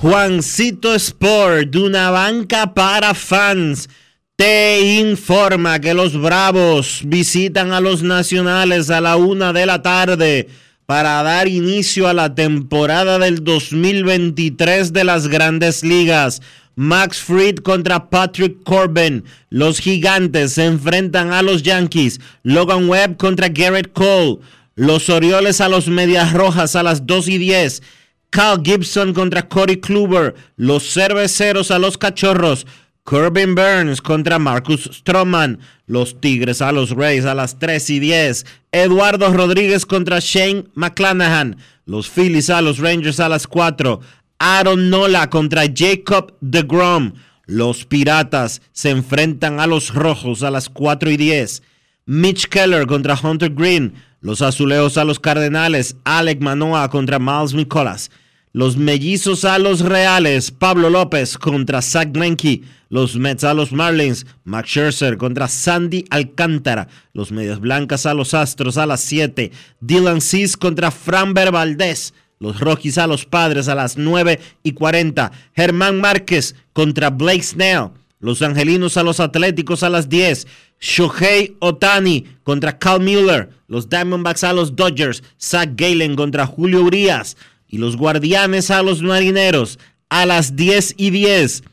Juancito 0.01 0.93
Sport, 0.93 1.71
de 1.71 1.79
una 1.79 2.11
banca 2.11 2.75
para 2.75 3.15
fans, 3.15 3.89
te 4.35 4.99
informa 4.99 5.79
que 5.79 5.93
los 5.93 6.19
Bravos 6.19 7.01
visitan 7.05 7.71
a 7.71 7.79
los 7.79 8.03
Nacionales 8.03 8.89
a 8.89 8.99
la 8.99 9.15
una 9.15 9.53
de 9.53 9.65
la 9.65 9.81
tarde 9.81 10.49
para 10.85 11.23
dar 11.23 11.47
inicio 11.47 12.07
a 12.07 12.13
la 12.13 12.35
temporada 12.35 13.17
del 13.17 13.43
2023 13.43 14.91
de 14.91 15.03
las 15.05 15.29
grandes 15.29 15.83
ligas. 15.83 16.41
Max 16.75 17.19
Fried 17.19 17.59
contra 17.59 18.09
Patrick 18.09 18.61
Corbin. 18.63 19.23
Los 19.49 19.79
gigantes 19.79 20.53
se 20.53 20.65
enfrentan 20.65 21.31
a 21.31 21.41
los 21.41 21.63
Yankees. 21.63 22.19
Logan 22.43 22.89
Webb 22.89 23.15
contra 23.15 23.47
Garrett 23.47 23.93
Cole. 23.93 24.39
Los 24.75 25.09
Orioles 25.09 25.61
a 25.61 25.69
los 25.69 25.87
Medias 25.87 26.33
Rojas 26.33 26.75
a 26.75 26.83
las 26.83 27.07
2 27.07 27.29
y 27.29 27.37
10. 27.37 27.81
Cal 28.29 28.61
Gibson 28.61 29.13
contra 29.13 29.47
Cody 29.47 29.77
Kluber. 29.77 30.35
Los 30.57 30.91
Cerveceros 30.91 31.71
a 31.71 31.79
los 31.79 31.97
Cachorros. 31.97 32.67
Corbin 33.05 33.53
Burns 33.53 34.01
contra 34.01 34.39
Marcus 34.39 34.89
Stroman. 34.91 35.59
Los 35.85 36.19
Tigres 36.19 36.59
a 36.59 36.71
los 36.71 36.89
Rays 36.89 37.23
a 37.25 37.35
las 37.35 37.59
3 37.59 37.91
y 37.91 37.99
10. 37.99 38.47
Eduardo 38.71 39.31
Rodríguez 39.31 39.85
contra 39.85 40.17
Shane 40.19 40.65
McClanahan. 40.73 41.57
Los 41.85 42.09
Phillies 42.09 42.49
a 42.49 42.63
los 42.63 42.79
Rangers 42.79 43.19
a 43.19 43.29
las 43.29 43.45
4. 43.45 43.99
Aaron 44.39 44.89
Nola 44.89 45.29
contra 45.29 45.65
Jacob 45.71 46.35
DeGrom. 46.41 47.13
Los 47.45 47.85
Piratas 47.85 48.63
se 48.71 48.89
enfrentan 48.89 49.59
a 49.59 49.67
los 49.67 49.93
Rojos 49.93 50.41
a 50.41 50.49
las 50.49 50.67
4 50.67 51.11
y 51.11 51.17
10. 51.17 51.61
Mitch 52.07 52.47
Keller 52.47 52.87
contra 52.87 53.19
Hunter 53.21 53.53
Green. 53.53 53.93
Los 54.19 54.41
Azuleos 54.41 54.97
a 54.97 55.05
los 55.05 55.19
Cardenales. 55.19 55.95
Alec 56.05 56.41
Manoa 56.41 56.89
contra 56.89 57.19
Miles 57.19 57.53
Nicolas. 57.53 58.09
Los 58.55 58.77
Mellizos 58.77 59.43
a 59.43 59.59
los 59.59 59.81
Reales. 59.81 60.49
Pablo 60.49 60.89
López 60.89 61.37
contra 61.37 61.81
Zach 61.81 62.07
Greinke. 62.13 62.61
Los 62.87 63.17
Mets 63.17 63.43
a 63.43 63.53
los 63.53 63.73
Marlins. 63.73 64.25
Max 64.45 64.69
Scherzer 64.69 65.17
contra 65.17 65.49
Sandy 65.49 66.05
Alcántara. 66.09 66.87
Los 67.11 67.33
Medias 67.33 67.59
Blancas 67.59 68.05
a 68.05 68.13
los 68.13 68.33
Astros 68.33 68.77
a 68.77 68.85
las 68.85 69.01
7. 69.01 69.51
Dylan 69.81 70.21
Cease 70.21 70.55
contra 70.55 70.91
Framber 70.91 71.51
Valdez. 71.51 72.13
Los 72.39 72.61
Rockies 72.61 72.97
a 72.97 73.07
los 73.07 73.25
Padres 73.25 73.67
a 73.67 73.75
las 73.75 73.97
9 73.97 74.39
y 74.63 74.71
40. 74.71 75.33
Germán 75.53 75.99
Márquez 75.99 76.55
contra 76.71 77.09
Blake 77.09 77.43
Snell. 77.43 77.89
Los 78.21 78.41
Angelinos 78.41 78.95
a 78.95 79.03
los 79.03 79.19
Atléticos 79.19 79.83
a 79.83 79.89
las 79.89 80.07
10. 80.07 80.47
Shohei 80.79 81.57
Otani 81.59 82.25
contra 82.43 82.79
Cal 82.79 83.01
Mueller. 83.01 83.49
Los 83.67 83.89
Diamondbacks 83.89 84.45
a 84.45 84.53
los 84.53 84.77
Dodgers. 84.77 85.23
Zach 85.37 85.71
Galen 85.75 86.15
contra 86.15 86.45
Julio 86.45 86.83
Urias. 86.83 87.35
Y 87.67 87.77
los 87.77 87.97
Guardianes 87.97 88.71
a 88.71 88.81
los 88.83 89.01
Marineros 89.01 89.79
a 90.09 90.25
las 90.25 90.55
10 90.55 90.95
y 90.97 91.09
10. 91.09 91.63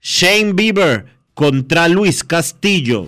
Shane 0.00 0.52
Bieber 0.54 1.06
contra 1.34 1.88
Luis 1.88 2.24
Castillo. 2.24 3.06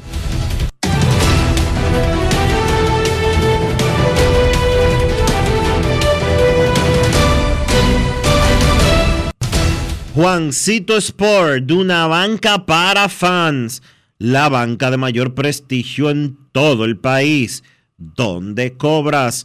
Juancito 10.14 10.97
Sport, 10.97 11.64
de 11.64 11.74
una 11.74 12.07
banca 12.07 12.66
para 12.66 13.09
fans, 13.09 13.82
la 14.18 14.49
banca 14.49 14.93
de 14.93 14.97
mayor 14.97 15.35
prestigio 15.35 16.09
en 16.09 16.39
todo 16.53 16.85
el 16.85 16.97
país, 16.99 17.64
donde 17.97 18.76
cobras 18.76 19.45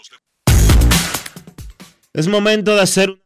Es 2.13 2.27
momento 2.27 2.75
de 2.75 2.81
hacer 2.81 3.23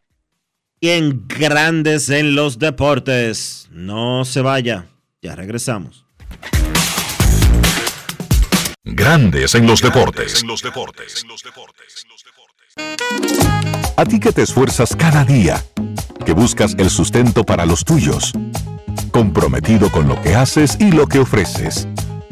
bien 0.80 1.26
grandes 1.28 2.10
en 2.10 2.36
los 2.36 2.60
deportes. 2.60 3.68
No 3.72 4.26
se 4.26 4.42
vaya, 4.42 4.90
ya 5.24 5.36
regresamos. 5.36 6.06
Grandes 8.84 9.56
en 9.56 9.66
los 9.66 9.82
deportes. 9.82 10.44
A 13.98 14.06
ti 14.06 14.20
que 14.20 14.32
te 14.32 14.44
esfuerzas 14.44 14.96
cada 14.96 15.26
día, 15.26 15.66
que 16.24 16.34
buscas 16.34 16.76
el 16.78 16.92
sustento 16.92 17.44
para 17.44 17.66
los 17.66 17.84
tuyos, 17.86 18.34
comprometido 19.10 19.90
con 19.90 20.08
lo 20.08 20.22
que 20.22 20.36
haces 20.36 20.78
y 20.80 20.92
lo 20.92 21.08
que 21.08 21.18
ofreces. 21.18 21.88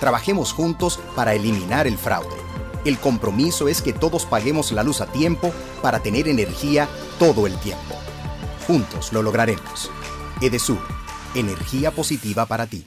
Trabajemos 0.00 0.52
juntos 0.52 1.00
para 1.16 1.34
eliminar 1.34 1.86
el 1.86 1.98
fraude. 1.98 2.36
El 2.84 2.98
compromiso 2.98 3.68
es 3.68 3.82
que 3.82 3.92
todos 3.92 4.26
paguemos 4.26 4.70
la 4.70 4.84
luz 4.84 5.00
a 5.00 5.06
tiempo 5.06 5.52
para 5.82 6.00
tener 6.00 6.28
energía 6.28 6.88
todo 7.18 7.46
el 7.46 7.58
tiempo. 7.58 7.96
Juntos 8.66 9.12
lo 9.12 9.22
lograremos. 9.22 9.90
Edesur, 10.40 10.78
energía 11.34 11.90
positiva 11.90 12.46
para 12.46 12.66
ti. 12.66 12.86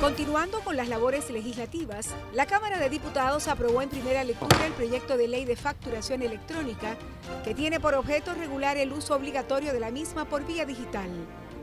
Continuando 0.00 0.60
con 0.60 0.76
las 0.76 0.88
labores 0.88 1.28
legislativas, 1.30 2.08
la 2.32 2.46
Cámara 2.46 2.78
de 2.78 2.88
Diputados 2.88 3.48
aprobó 3.48 3.82
en 3.82 3.88
primera 3.88 4.24
lectura 4.24 4.66
el 4.66 4.72
proyecto 4.72 5.16
de 5.16 5.28
ley 5.28 5.44
de 5.44 5.56
facturación 5.56 6.22
electrónica 6.22 6.96
que 7.44 7.54
tiene 7.54 7.80
por 7.80 7.94
objeto 7.94 8.34
regular 8.34 8.76
el 8.76 8.92
uso 8.92 9.14
obligatorio 9.14 9.72
de 9.72 9.80
la 9.80 9.90
misma 9.90 10.24
por 10.24 10.46
vía 10.46 10.64
digital. 10.64 11.10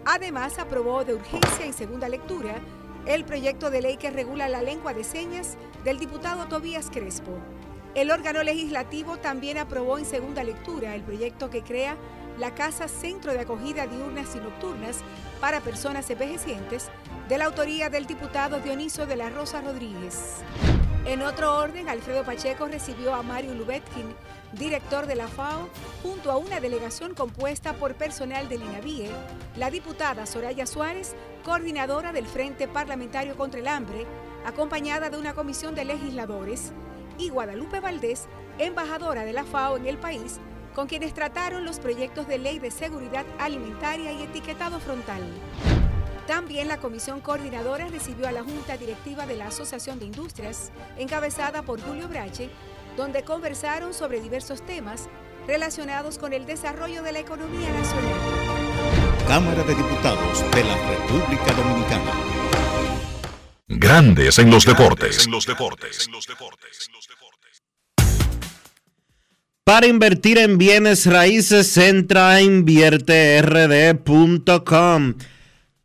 Además, 0.10 0.58
aprobó 0.58 1.03
de 1.03 1.16
urgencia 1.16 1.66
en 1.66 1.74
segunda 1.74 2.08
lectura 2.08 2.62
el 3.08 3.26
proyecto 3.26 3.70
de 3.70 3.82
ley 3.82 3.97
que 3.97 4.10
regula 4.10 4.47
la 4.47 4.62
lengua 4.62 4.93
de 4.93 5.03
señas 5.03 5.58
del 5.84 5.99
diputado 5.99 6.45
Tobías 6.45 6.89
Crespo. 6.89 7.38
El 7.93 8.10
órgano 8.12 8.41
legislativo 8.41 9.18
también 9.18 9.58
aprobó 9.58 9.97
en 9.97 10.05
segunda 10.05 10.45
lectura 10.45 10.95
el 10.95 11.01
proyecto 11.01 11.49
que 11.49 11.62
crea 11.62 11.97
la 12.39 12.55
Casa 12.55 12.88
Centro 12.88 13.34
de 13.34 13.41
Acogida 13.41 13.86
Diurnas 13.86 14.34
y 14.34 14.39
Nocturnas 14.39 14.99
para 15.41 15.60
Personas 15.60 16.10
Envejecientes, 16.10 16.88
de 17.28 17.38
la 17.38 17.45
autoría 17.45 17.89
del 17.89 18.05
diputado 18.05 18.62
Dioniso 18.62 19.08
de 19.08 19.18
la 19.18 19.30
Rosa 19.30 19.60
Rodríguez. 19.60 20.41
En 21.08 21.22
otro 21.22 21.55
orden, 21.55 21.88
Alfredo 21.88 22.26
Pacheco 22.26 22.68
recibió 22.68 23.16
a 23.16 23.24
Mario 23.24 23.53
Lubetkin, 23.53 24.14
director 24.51 25.05
de 25.05 25.16
la 25.16 25.30
FAO, 25.30 25.70
junto 26.03 26.30
a 26.30 26.36
una 26.36 26.60
delegación 26.60 27.14
compuesta 27.14 27.72
por 27.72 27.95
personal 27.95 28.49
del 28.49 28.62
INAVIE, 28.64 29.10
la 29.55 29.72
diputada 29.72 30.26
Soraya 30.26 30.68
Suárez, 30.68 31.16
coordinadora 31.45 32.12
del 32.12 32.28
Frente 32.28 32.68
Parlamentario 32.68 33.38
contra 33.38 33.62
el 33.62 33.70
Hambre, 33.70 34.05
acompañada 34.45 35.10
de 35.10 35.18
una 35.18 35.34
comisión 35.34 35.76
de 35.76 35.86
legisladores, 35.86 36.74
y 37.18 37.30
Guadalupe 37.30 37.80
Valdés, 37.80 38.28
embajadora 38.58 39.24
de 39.24 39.32
la 39.32 39.45
FAO 39.45 39.78
en 39.78 39.88
el 39.88 39.97
país, 39.97 40.41
con 40.76 40.88
quienes 40.88 41.14
trataron 41.14 41.64
los 41.64 41.80
proyectos 41.80 42.28
de 42.28 42.38
ley 42.38 42.60
de 42.60 42.70
seguridad 42.70 43.26
alimentaria 43.39 44.12
y 44.12 44.24
etiquetado 44.24 44.82
frontal. 44.82 45.24
También 46.28 46.67
la 46.67 46.78
comisión 46.78 47.21
coordinadora 47.21 47.88
recibió 47.88 48.28
a 48.28 48.32
la 48.32 48.43
Junta 48.43 48.78
Directiva 48.78 49.25
de 49.25 49.38
la 49.38 49.47
Asociación 49.47 49.97
de 49.97 50.05
Industrias, 50.05 50.71
encabezada 50.97 51.63
por 51.63 51.82
Julio 51.82 52.07
Brache, 52.09 52.49
donde 52.97 53.23
conversaron 53.23 53.93
sobre 53.93 54.19
diversos 54.19 54.65
temas 54.65 55.07
relacionados 55.47 56.17
con 56.17 56.34
el 56.34 56.45
desarrollo 56.45 57.01
de 57.01 57.13
la 57.13 57.19
economía 57.19 57.71
nacional. 57.71 58.13
Cámara 59.28 59.63
de 59.63 59.75
Diputados 59.75 60.43
de 60.51 60.63
la 60.63 60.75
República 60.89 61.53
Dominicana. 61.53 62.11
Grandes 63.69 64.39
en 64.39 64.49
los 64.49 64.65
deportes. 64.65 65.25
En 65.25 65.32
los 65.32 65.45
deportes. 65.45 66.09
Para 69.63 69.88
invertir 69.88 70.38
en 70.38 70.57
bienes 70.57 71.05
raíces, 71.05 71.78
entra 71.78 72.32
a 72.32 72.41
invierterd.com, 72.41 75.13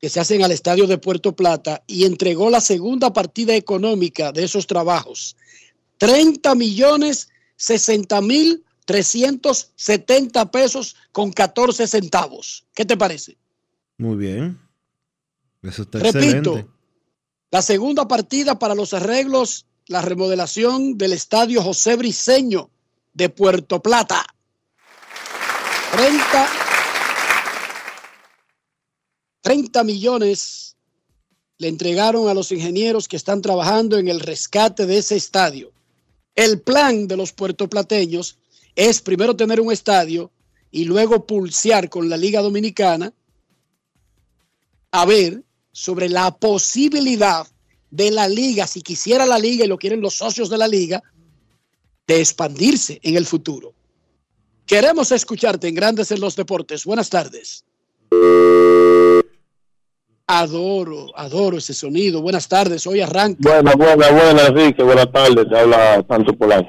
que 0.01 0.09
se 0.09 0.21
hacen 0.21 0.45
al 0.45 0.53
Estadio 0.53 0.87
de 0.87 0.99
Puerto 0.99 1.35
Plata 1.35 1.83
y 1.89 2.05
entregó 2.05 2.51
la 2.51 2.61
segunda 2.61 3.13
partida 3.13 3.55
económica 3.57 4.31
de 4.31 4.45
esos 4.45 4.67
trabajos. 4.67 5.37
30 5.99 6.55
millones 6.55 7.29
60 7.57 8.21
mil 8.21 8.65
370 8.85 10.51
pesos 10.53 10.95
con 11.11 11.33
14 11.33 11.87
centavos. 11.89 12.65
¿Qué 12.75 12.85
te 12.85 12.97
parece? 12.97 13.37
Muy 13.99 14.17
bien. 14.17 14.59
Eso 15.63 15.83
está 15.83 15.99
Repito, 15.99 16.17
excelente. 16.21 16.67
la 17.51 17.61
segunda 17.63 18.07
partida 18.07 18.57
para 18.59 18.77
los 18.77 18.95
arreglos, 18.95 19.67
la 19.89 20.03
remodelación 20.03 20.99
del 20.99 21.15
estadio 21.15 21.63
José 21.63 21.97
Briceño 21.97 22.71
de 23.15 23.31
Puerto 23.31 23.83
Plata. 23.83 24.25
30, 25.93 26.49
30 29.41 29.85
millones 29.85 30.77
le 31.57 31.69
entregaron 31.69 32.29
a 32.29 32.35
los 32.35 32.53
ingenieros 32.53 33.09
que 33.09 33.17
están 33.17 33.41
trabajando 33.41 33.99
en 33.99 34.09
el 34.09 34.21
rescate 34.21 34.85
de 34.85 34.99
ese 34.99 35.17
estadio. 35.17 35.73
El 36.35 36.61
plan 36.61 37.09
de 37.09 37.17
los 37.17 37.33
puertoplateños 37.33 38.39
es 38.77 39.01
primero 39.01 39.35
tener 39.37 39.59
un 39.59 39.73
estadio 39.73 40.31
y 40.71 40.85
luego 40.85 41.27
pulsear 41.27 41.89
con 41.89 42.11
la 42.11 42.19
Liga 42.19 42.43
Dominicana 42.43 43.13
a 44.91 45.07
ver 45.07 45.43
sobre 45.73 46.11
la 46.11 46.37
posibilidad 46.37 47.49
de 47.91 48.11
la 48.11 48.29
liga, 48.29 48.67
si 48.67 48.83
quisiera 48.83 49.27
la 49.27 49.39
liga 49.39 49.65
y 49.65 49.69
lo 49.69 49.79
quieren 49.79 50.01
los 50.01 50.15
socios 50.15 50.51
de 50.51 50.59
la 50.59 50.69
liga, 50.69 51.03
de 52.07 52.21
expandirse 52.21 53.01
en 53.03 53.17
el 53.17 53.27
futuro. 53.27 53.75
Queremos 54.67 55.13
escucharte 55.13 55.69
en 55.69 55.75
Grandes 55.75 56.11
en 56.11 56.21
los 56.21 56.37
Deportes. 56.37 56.85
Buenas 56.85 57.09
tardes. 57.09 57.65
Adoro, 60.27 61.07
adoro 61.17 61.57
ese 61.57 61.73
sonido. 61.73 62.21
Buenas 62.21 62.49
tardes, 62.49 62.87
hoy 62.87 63.01
arranca. 63.01 63.39
Buenas, 63.41 63.77
buenas, 63.77 64.11
buenas, 64.13 64.49
Enrique. 64.51 64.83
Buenas 64.83 65.11
tardes. 65.11 65.49
Te 65.49 65.59
habla 65.59 66.05
Santo 66.07 66.35
Polanco. 66.35 66.69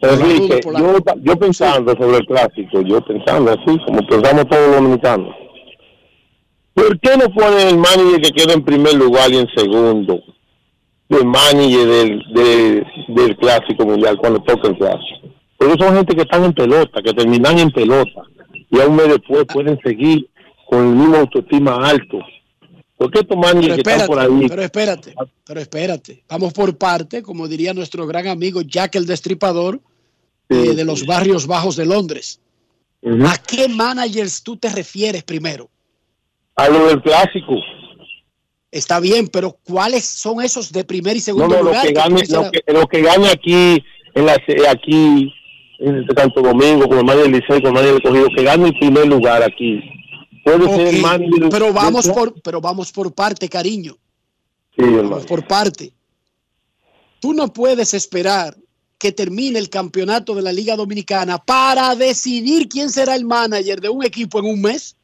Enrique, 0.00 0.60
yo, 0.64 0.96
yo 1.22 1.38
pensando 1.38 1.92
sobre 1.92 2.16
el 2.16 2.26
clásico, 2.26 2.80
yo 2.80 3.00
pensando 3.04 3.52
así, 3.52 3.78
como 3.86 4.06
pensamos 4.08 4.48
todos 4.48 4.68
los 4.68 4.76
dominicanos. 4.76 5.41
¿Por 6.74 6.98
qué 7.00 7.16
no 7.16 7.28
ponen 7.32 7.68
el 7.68 7.78
manager 7.78 8.20
que 8.22 8.30
queda 8.30 8.54
en 8.54 8.64
primer 8.64 8.94
lugar 8.94 9.30
y 9.32 9.38
en 9.38 9.48
segundo? 9.54 10.22
El 11.08 11.26
manager 11.26 11.86
del, 11.86 12.22
de- 12.34 12.86
del 13.08 13.36
clásico 13.36 13.84
mundial 13.84 14.16
cuando 14.16 14.40
toca 14.42 14.68
el 14.68 14.78
clásico. 14.78 15.28
Porque 15.58 15.84
son 15.84 15.94
gente 15.94 16.14
que 16.16 16.22
están 16.22 16.44
en 16.44 16.52
pelota, 16.54 17.02
que 17.02 17.12
terminan 17.12 17.58
en 17.58 17.70
pelota 17.70 18.22
y 18.70 18.80
a 18.80 18.86
un 18.86 18.96
mes 18.96 19.08
después 19.08 19.44
pueden 19.52 19.78
seguir 19.84 20.28
con 20.68 20.80
el 20.88 20.94
mismo 20.96 21.16
autoestima 21.16 21.76
alto. 21.88 22.18
¿Por 22.96 23.10
qué 23.10 23.20
estos 23.20 23.36
managers 23.36 23.74
que 23.74 23.90
están 23.90 24.06
por 24.06 24.18
ahí? 24.18 24.46
pero 24.48 24.62
espérate, 24.62 25.14
pero 25.44 25.60
espérate. 25.60 26.24
Vamos 26.28 26.52
por 26.54 26.76
parte, 26.78 27.22
como 27.22 27.46
diría 27.48 27.74
nuestro 27.74 28.06
gran 28.06 28.26
amigo 28.28 28.62
Jack 28.62 28.94
el 28.94 29.06
Destripador, 29.06 29.80
eh, 30.48 30.74
de 30.74 30.84
los 30.84 31.04
barrios 31.04 31.46
bajos 31.46 31.76
de 31.76 31.84
Londres. 31.86 32.40
¿A 33.26 33.36
qué 33.38 33.68
managers 33.68 34.42
tú 34.42 34.56
te 34.56 34.68
refieres 34.70 35.22
primero? 35.24 35.68
A 36.56 36.68
lo 36.68 36.86
del 36.86 37.02
clásico. 37.02 37.54
Está 38.70 39.00
bien, 39.00 39.28
pero 39.28 39.56
¿cuáles 39.64 40.04
son 40.06 40.42
esos 40.42 40.72
de 40.72 40.84
primer 40.84 41.16
y 41.16 41.20
segundo 41.20 41.48
no, 41.56 41.62
lugar? 41.62 41.86
que 41.86 41.92
gane, 41.92 42.22
lo, 42.28 42.50
que, 42.50 42.62
lo 42.72 42.86
que 42.86 43.02
gane 43.02 43.28
aquí, 43.28 43.82
en 44.14 44.26
la, 44.26 44.36
aquí 44.70 45.32
en 45.78 46.06
Santo 46.16 46.40
Domingo, 46.40 46.88
con 46.88 47.08
el 47.08 47.18
del 47.18 47.32
Liceo, 47.32 47.60
con 47.62 47.76
el 47.76 47.84
del 47.84 48.02
Cogido, 48.02 48.28
que 48.34 48.42
gane 48.44 48.68
el 48.68 48.78
primer 48.78 49.06
lugar 49.06 49.42
aquí. 49.42 49.80
Puede 50.44 50.68
ser 50.74 50.86
el 50.88 50.96
Ok, 50.96 51.02
manager. 51.02 51.48
pero 51.50 51.72
vamos 51.72 52.04
del- 52.06 52.14
por, 52.14 52.40
pero 52.40 52.60
vamos 52.60 52.90
por 52.92 53.12
parte, 53.14 53.48
cariño. 53.48 53.96
Sí, 54.76 54.82
hermano. 54.82 55.10
Vamos 55.10 55.26
por 55.26 55.46
parte. 55.46 55.92
Tú 57.20 57.34
no 57.34 57.52
puedes 57.52 57.92
esperar 57.94 58.56
que 58.98 59.12
termine 59.12 59.58
el 59.58 59.68
campeonato 59.68 60.34
de 60.34 60.42
la 60.42 60.52
Liga 60.52 60.76
Dominicana 60.76 61.36
para 61.38 61.94
decidir 61.94 62.68
quién 62.68 62.88
será 62.90 63.14
el 63.16 63.24
manager 63.24 63.80
de 63.80 63.88
un 63.90 64.04
equipo 64.04 64.38
en 64.38 64.46
un 64.46 64.60
mes. 64.62 64.96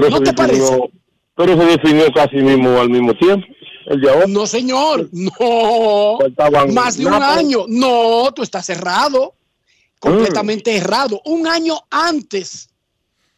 Pero 0.00 0.10
¿No 0.10 0.18
te 0.20 0.30
definió- 0.32 0.36
parece? 0.36 0.90
Pero 1.34 1.56
se 1.58 1.64
definió 1.66 2.12
casi 2.12 2.36
mismo 2.36 2.80
al 2.80 2.88
mismo 2.90 3.14
tiempo. 3.14 3.46
El 3.86 4.00
de 4.00 4.10
ahora. 4.10 4.26
No, 4.28 4.46
señor. 4.46 5.08
No. 5.12 6.18
Faltaban 6.20 6.74
Más 6.74 6.96
de 6.96 7.06
un 7.06 7.14
año. 7.14 7.64
No, 7.68 8.30
tú 8.34 8.42
estás 8.42 8.66
cerrado. 8.66 9.34
Mm. 9.34 9.98
Completamente 10.00 10.76
errado. 10.76 11.20
Un 11.24 11.46
año 11.46 11.74
antes 11.90 12.68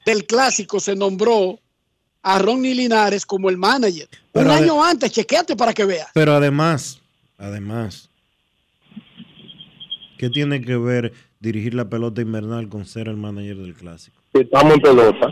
del 0.07 0.25
clásico 0.27 0.81
se 0.81 0.97
nombró 0.97 1.59
a 2.23 2.39
Ronnie 2.39 2.75
Linares 2.75 3.25
como 3.27 3.49
el 3.51 3.57
manager. 3.57 4.09
Pero 4.33 4.47
un 4.47 4.57
año 4.57 4.83
antes, 4.85 5.13
chequeate 5.13 5.57
para 5.57 5.73
que 5.75 5.85
veas. 5.85 6.09
Pero 6.15 6.33
además, 6.35 7.01
además, 7.39 8.09
¿qué 10.19 10.31
tiene 10.31 10.61
que 10.61 10.77
ver 10.77 11.13
dirigir 11.41 11.75
la 11.75 11.89
pelota 11.89 12.21
invernal 12.21 12.69
con 12.69 12.85
ser 12.87 13.09
el 13.09 13.17
manager 13.17 13.57
del 13.59 13.75
clásico? 13.75 14.19
Estamos 14.33 14.75
en 14.75 14.81
pelota. 14.81 15.29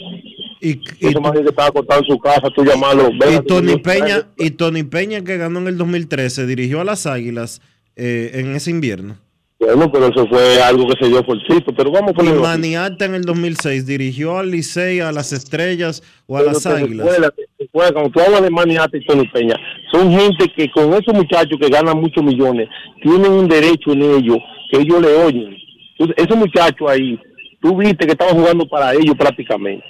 Y, 0.61 0.81
Ese 1.01 1.21
manager 1.21 1.43
que 1.45 1.51
estaba 1.51 1.69
acostado 1.69 2.01
en 2.01 2.07
su 2.07 2.19
casa, 2.19 2.49
tú 2.55 2.65
llamarlo. 2.65 3.11
Y 3.11 3.19
ven, 3.19 3.45
Tony 3.45 3.77
Peña, 3.77 4.29
y 4.39 4.51
Tony 4.51 4.83
Peña 4.85 5.23
que 5.23 5.37
ganó 5.37 5.59
en 5.61 5.69
el 5.69 5.77
2013, 5.79 6.47
dirigió 6.47 6.81
a 6.81 6.85
las 6.85 7.07
Águilas 7.07 7.61
eh, 7.95 8.31
en 8.35 8.55
ese 8.57 8.71
invierno. 8.71 9.19
Bueno, 9.59 9.91
pero 9.91 10.09
eso 10.09 10.27
fue 10.29 10.61
algo 10.63 10.87
que 10.87 11.03
se 11.03 11.09
dio 11.11 11.25
forcito. 11.25 11.73
Pero 11.75 11.91
vamos 11.91 12.13
ponerlo. 12.13 12.47
así. 12.47 12.61
Maniata 12.61 13.07
en 13.07 13.15
el 13.15 13.23
2006 13.23 13.87
dirigió 13.87 14.39
al 14.39 14.51
Licey, 14.51 15.01
a 15.01 15.13
las 15.13 15.33
Estrellas 15.33 16.03
o 16.27 16.37
a 16.37 16.41
Pero 16.41 16.53
las 16.53 16.67
Águilas. 16.67 17.07
recuerda- 17.59 17.93
Cuando 17.93 18.11
tú 18.11 18.21
hablas 18.21 18.43
de 18.43 18.51
Maniata 18.51 18.97
y 18.97 19.07
Tony 19.07 19.27
Peña, 19.29 19.57
son 19.91 20.11
gente 20.11 20.47
que 20.55 20.71
con 20.71 20.93
esos 20.93 21.15
muchachos 21.15 21.59
que 21.61 21.69
ganan 21.69 21.99
muchos 21.99 22.23
millones, 22.23 22.69
tienen 23.03 23.33
un 23.33 23.49
derecho 23.49 23.93
en 23.93 24.03
ellos, 24.03 24.39
que 24.71 24.81
ellos 24.81 25.01
le 25.01 25.15
oyen. 25.15 25.57
Entonces, 25.99 26.25
esos 26.25 26.37
muchachos 26.37 26.91
ahí, 26.91 27.19
tú 27.63 27.77
viste 27.79 28.05
que 28.05 28.13
estaban 28.13 28.37
jugando 28.37 28.67
para 28.69 28.93
ellos 28.93 29.15
prácticamente. 29.19 29.85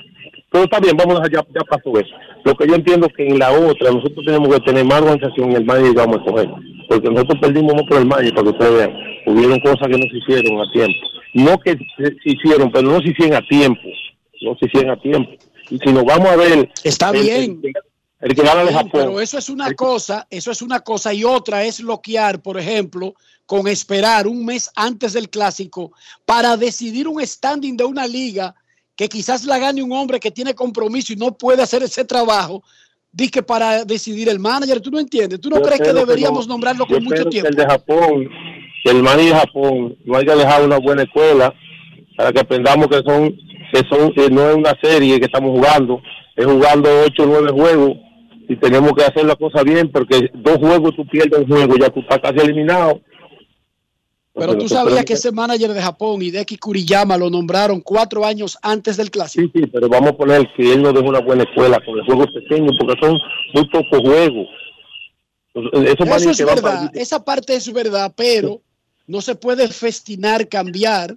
Pero 0.56 0.64
está 0.64 0.80
bien, 0.80 0.96
vamos 0.96 1.20
a 1.20 1.28
dejar, 1.28 1.46
ya, 1.52 1.60
pasó 1.64 1.98
eso. 1.98 2.14
Lo 2.42 2.54
que 2.54 2.66
yo 2.66 2.76
entiendo 2.76 3.10
que 3.14 3.28
en 3.28 3.38
la 3.38 3.52
otra, 3.52 3.90
nosotros 3.90 4.24
tenemos 4.24 4.48
que 4.54 4.60
tener 4.60 4.86
más 4.86 5.02
organización 5.02 5.52
y 5.52 5.54
el 5.56 5.66
manager 5.66 5.90
que 5.92 5.98
vamos 5.98 6.16
a 6.16 6.24
coger. 6.24 6.48
Porque 6.88 7.10
nosotros 7.10 7.38
perdimos 7.42 7.74
no 7.74 7.86
por 7.86 7.98
el 7.98 8.06
manager, 8.06 8.34
para 8.34 8.42
que 8.44 8.50
ustedes 8.52 8.72
vean. 8.72 8.92
Hubieron 9.26 9.60
cosas 9.60 9.86
que 9.86 9.98
no 9.98 10.06
se 10.10 10.16
hicieron 10.16 10.58
a 10.58 10.72
tiempo. 10.72 11.06
No 11.34 11.58
que 11.60 11.72
se, 11.72 12.16
hicieron, 12.24 12.72
pero 12.72 12.88
no 12.88 13.00
se 13.00 13.10
hicieron 13.10 13.34
a 13.36 13.46
tiempo. 13.46 13.82
No 14.40 14.56
se 14.58 14.66
hicieron 14.66 14.90
a 14.92 14.96
tiempo. 15.02 15.30
Y 15.68 15.78
si 15.78 15.92
nos 15.92 16.04
vamos 16.04 16.26
a 16.26 16.36
ver... 16.36 16.70
Está 16.84 17.10
el- 17.10 17.20
bien. 17.20 17.60
El, 17.62 17.72
el 18.20 18.34
que 18.34 18.42
gana 18.42 18.64
de 18.64 18.72
Japón. 18.72 18.90
Pero 18.94 19.20
eso 19.20 19.36
es 19.36 19.50
una 19.50 19.74
cosa, 19.74 20.26
eso 20.30 20.50
es 20.50 20.62
una 20.62 20.80
cosa 20.80 21.12
y 21.12 21.22
otra 21.22 21.64
es 21.64 21.82
bloquear, 21.82 22.40
por 22.40 22.58
ejemplo, 22.58 23.14
con 23.44 23.68
esperar 23.68 24.26
un 24.26 24.46
mes 24.46 24.70
antes 24.74 25.12
del 25.12 25.28
clásico 25.28 25.92
para 26.24 26.56
decidir 26.56 27.08
un 27.08 27.20
standing 27.20 27.76
de 27.76 27.84
una 27.84 28.06
liga 28.06 28.54
que 28.96 29.08
quizás 29.08 29.44
la 29.44 29.58
gane 29.58 29.82
un 29.82 29.92
hombre 29.92 30.18
que 30.18 30.30
tiene 30.30 30.54
compromiso 30.54 31.12
y 31.12 31.16
no 31.16 31.36
puede 31.36 31.62
hacer 31.62 31.82
ese 31.82 32.04
trabajo, 32.04 32.62
di 33.12 33.28
que 33.28 33.42
para 33.42 33.84
decidir 33.84 34.28
el 34.28 34.38
manager, 34.38 34.80
tú 34.80 34.90
no 34.90 34.98
entiendes, 34.98 35.40
tú 35.40 35.50
no 35.50 35.56
Yo 35.56 35.62
crees 35.62 35.80
que 35.80 35.92
deberíamos 35.92 36.46
no. 36.46 36.54
nombrarlo 36.54 36.86
Yo 36.88 36.96
con 36.96 37.04
mucho 37.04 37.26
tiempo. 37.26 37.48
Que 37.48 37.48
el 37.48 37.66
de 37.66 37.72
Japón, 37.72 38.28
que 38.82 38.90
el 38.90 39.02
manager 39.02 39.32
de 39.34 39.38
Japón 39.38 39.96
no 40.04 40.16
haya 40.16 40.34
dejado 40.34 40.64
una 40.64 40.78
buena 40.78 41.02
escuela 41.02 41.54
para 42.16 42.32
que 42.32 42.40
aprendamos 42.40 42.88
que 42.88 43.02
son, 43.02 43.36
que 43.72 43.82
son, 43.88 44.12
que 44.12 44.30
no 44.30 44.50
es 44.50 44.56
una 44.56 44.74
serie 44.82 45.18
que 45.20 45.26
estamos 45.26 45.50
jugando, 45.50 46.00
es 46.34 46.46
jugando 46.46 46.88
ocho 47.04 47.24
o 47.24 47.26
nueve 47.26 47.50
juegos 47.52 47.92
y 48.48 48.56
tenemos 48.56 48.92
que 48.92 49.04
hacer 49.04 49.24
la 49.24 49.36
cosa 49.36 49.62
bien 49.62 49.90
porque 49.90 50.30
dos 50.34 50.56
juegos 50.56 50.94
tú 50.96 51.06
pierdes 51.06 51.40
un 51.40 51.48
juego, 51.48 51.76
ya 51.76 51.90
tú 51.90 52.00
estás 52.00 52.18
casi 52.20 52.38
eliminado. 52.38 53.00
Pero 54.38 54.58
tú 54.58 54.68
sabías 54.68 55.04
que 55.04 55.14
ese 55.14 55.32
manager 55.32 55.72
de 55.72 55.80
Japón, 55.80 56.20
Hideki 56.20 56.58
Kuriyama, 56.58 57.16
lo 57.16 57.30
nombraron 57.30 57.80
cuatro 57.80 58.24
años 58.24 58.58
antes 58.60 58.96
del 58.98 59.10
clásico. 59.10 59.50
Sí, 59.54 59.60
sí, 59.62 59.66
pero 59.68 59.88
vamos 59.88 60.10
a 60.10 60.16
poner 60.16 60.46
que 60.56 60.74
él 60.74 60.82
no 60.82 60.92
dejó 60.92 61.08
una 61.08 61.20
buena 61.20 61.44
escuela 61.44 61.80
con 61.84 61.98
el 61.98 62.04
juego 62.04 62.26
pequeño 62.32 62.70
porque 62.78 63.00
son 63.00 63.18
muy 63.54 63.68
pocos 63.70 64.00
juegos. 64.00 64.46
Entonces, 65.54 65.94
esos 65.94 66.06
Eso 66.20 66.30
es 66.30 66.36
que 66.36 66.44
verdad, 66.44 66.62
para- 66.90 67.00
esa 67.00 67.24
parte 67.24 67.54
es 67.54 67.72
verdad, 67.72 68.12
pero 68.14 68.60
no 69.06 69.22
se 69.22 69.34
puede 69.36 69.68
festinar, 69.68 70.46
cambiar, 70.48 71.16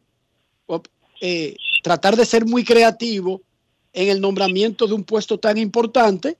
eh, 1.21 1.57
tratar 1.83 2.15
de 2.15 2.25
ser 2.25 2.45
muy 2.45 2.63
creativo 2.63 3.41
en 3.91 4.07
el 4.07 4.21
nombramiento 4.21 4.87
de 4.87 4.93
un 4.93 5.03
puesto 5.03 5.37
tan 5.37 5.57
importante 5.57 6.37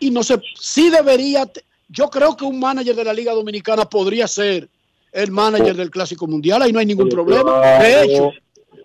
y 0.00 0.10
no 0.10 0.24
se, 0.24 0.42
sí 0.58 0.90
debería, 0.90 1.48
yo 1.88 2.10
creo 2.10 2.36
que 2.36 2.44
un 2.44 2.58
manager 2.58 2.96
de 2.96 3.04
la 3.04 3.12
Liga 3.12 3.32
Dominicana 3.32 3.84
podría 3.84 4.26
ser 4.26 4.68
el 5.12 5.30
manager 5.30 5.76
del 5.76 5.90
Clásico 5.90 6.26
Mundial, 6.26 6.62
ahí 6.62 6.72
no 6.72 6.78
hay 6.78 6.86
ningún 6.86 7.08
problema. 7.08 7.60
De 7.78 8.04
hecho, 8.04 8.30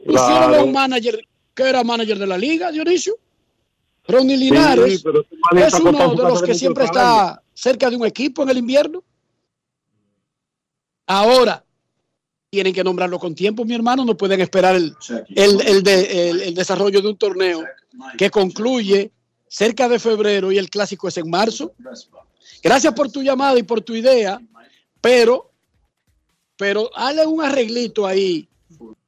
pusieron 0.05 0.53
a 0.55 0.63
un 0.63 0.71
manager 0.73 1.19
que 1.53 1.63
era 1.63 1.83
manager 1.83 2.19
de 2.19 2.27
la 2.27 2.37
Liga, 2.37 2.71
Dionisio. 2.71 3.17
Ronnie 4.07 4.37
Linares 4.37 5.03
manager 5.51 5.67
es 5.67 5.73
uno 5.73 5.91
de 6.15 6.23
los 6.23 6.41
que 6.41 6.53
siempre 6.53 6.83
está 6.85 7.41
cerca 7.53 7.89
de 7.89 7.95
un 7.97 8.05
equipo 8.05 8.43
en 8.43 8.49
el 8.49 8.57
invierno. 8.59 9.03
Ahora, 11.07 11.63
tienen 12.49 12.73
que 12.73 12.83
nombrarlo 12.83 13.19
con 13.19 13.35
tiempo, 13.35 13.65
mi 13.65 13.73
hermano. 13.75 14.03
No 14.05 14.15
pueden 14.15 14.39
esperar 14.41 14.75
el, 14.75 14.93
el, 15.35 15.61
el 15.67 15.83
de- 15.83 16.29
el- 16.29 16.41
el 16.41 16.53
desarrollo 16.55 17.01
de 17.01 17.07
un 17.09 17.17
torneo 17.17 17.63
que 18.17 18.29
concluye 18.29 19.11
cerca 19.47 19.87
de 19.89 19.99
febrero 19.99 20.51
y 20.51 20.57
el 20.57 20.69
clásico 20.69 21.07
es 21.07 21.17
en 21.17 21.29
marzo. 21.29 21.73
Gracias 22.61 22.93
por 22.93 23.11
tu 23.11 23.21
llamada 23.23 23.57
y 23.59 23.63
por 23.63 23.81
tu 23.81 23.95
idea, 23.95 24.39
pero, 25.01 25.51
pero 26.57 26.89
hazle 26.95 27.25
un 27.25 27.41
arreglito 27.41 28.05
ahí. 28.05 28.47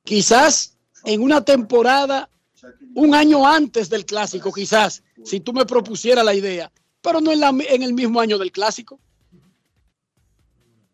Quizás 0.04 0.78
en 1.04 1.22
una 1.22 1.44
temporada, 1.44 2.30
un 2.96 3.14
año 3.14 3.46
antes 3.46 3.90
del 3.90 4.06
clásico, 4.06 4.54
quizás, 4.54 5.04
si 5.24 5.40
tú 5.40 5.54
me 5.54 5.66
propusieras 5.66 6.24
la 6.24 6.34
idea, 6.34 6.72
pero 7.02 7.22
no 7.22 7.32
en, 7.32 7.84
el 7.84 7.94
mismo 7.94 8.20
año 8.20 8.38
del 8.38 8.52
clásico. 8.52 9.00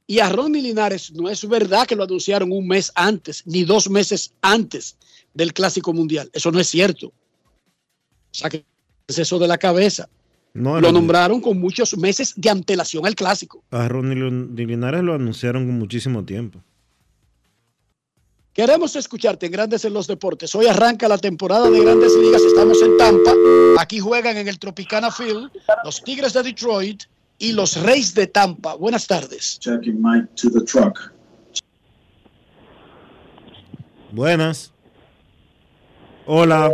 Y 0.07 0.19
a 0.19 0.29
Ronnie 0.29 0.61
Linares 0.61 1.11
no 1.11 1.29
es 1.29 1.47
verdad 1.47 1.87
que 1.87 1.95
lo 1.95 2.03
anunciaron 2.03 2.51
un 2.51 2.67
mes 2.67 2.91
antes, 2.93 3.41
ni 3.45 3.63
dos 3.63 3.89
meses 3.89 4.33
antes 4.41 4.97
del 5.33 5.51
Clásico 5.51 5.93
Mundial. 5.93 6.29
Eso 6.31 6.51
no 6.51 6.59
es 6.59 6.67
cierto. 6.67 7.07
O 7.07 7.13
sea, 8.31 8.51
que 8.51 8.65
es 9.07 9.17
eso 9.17 9.39
de 9.39 9.47
la 9.47 9.57
cabeza. 9.57 10.07
No, 10.55 10.79
Lo 10.79 10.89
nombraron 10.93 11.41
con 11.41 11.59
muchos 11.59 11.97
meses 11.97 12.33
de 12.37 12.49
antelación 12.49 13.05
al 13.05 13.13
Clásico. 13.13 13.61
A 13.71 13.89
Ronnie 13.89 14.15
Lin- 14.15 14.55
Linares 14.55 15.03
lo 15.03 15.13
anunciaron 15.13 15.65
con 15.65 15.77
muchísimo 15.77 16.23
tiempo. 16.23 16.63
Queremos 18.53 18.95
escucharte 18.95 19.47
en 19.47 19.51
Grandes 19.51 19.83
en 19.83 19.93
los 19.93 20.07
Deportes. 20.07 20.55
Hoy 20.55 20.67
arranca 20.67 21.09
la 21.09 21.17
temporada 21.17 21.69
de 21.69 21.81
Grandes 21.81 22.15
Ligas. 22.15 22.41
Estamos 22.41 22.81
en 22.81 22.95
Tampa. 22.97 23.33
Aquí 23.79 23.99
juegan 23.99 24.37
en 24.37 24.47
el 24.47 24.57
Tropicana 24.57 25.11
Field 25.11 25.51
los 25.83 26.01
Tigres 26.01 26.31
de 26.31 26.43
Detroit 26.43 27.03
y 27.37 27.51
los 27.51 27.75
Reyes 27.83 28.15
de 28.15 28.27
Tampa. 28.27 28.75
Buenas 28.75 29.07
tardes. 29.07 29.59
Checking 29.59 30.01
Mike 30.01 30.29
to 30.41 30.49
the 30.49 30.61
truck. 30.63 31.11
Buenas. 34.13 34.71
Hola. 36.25 36.71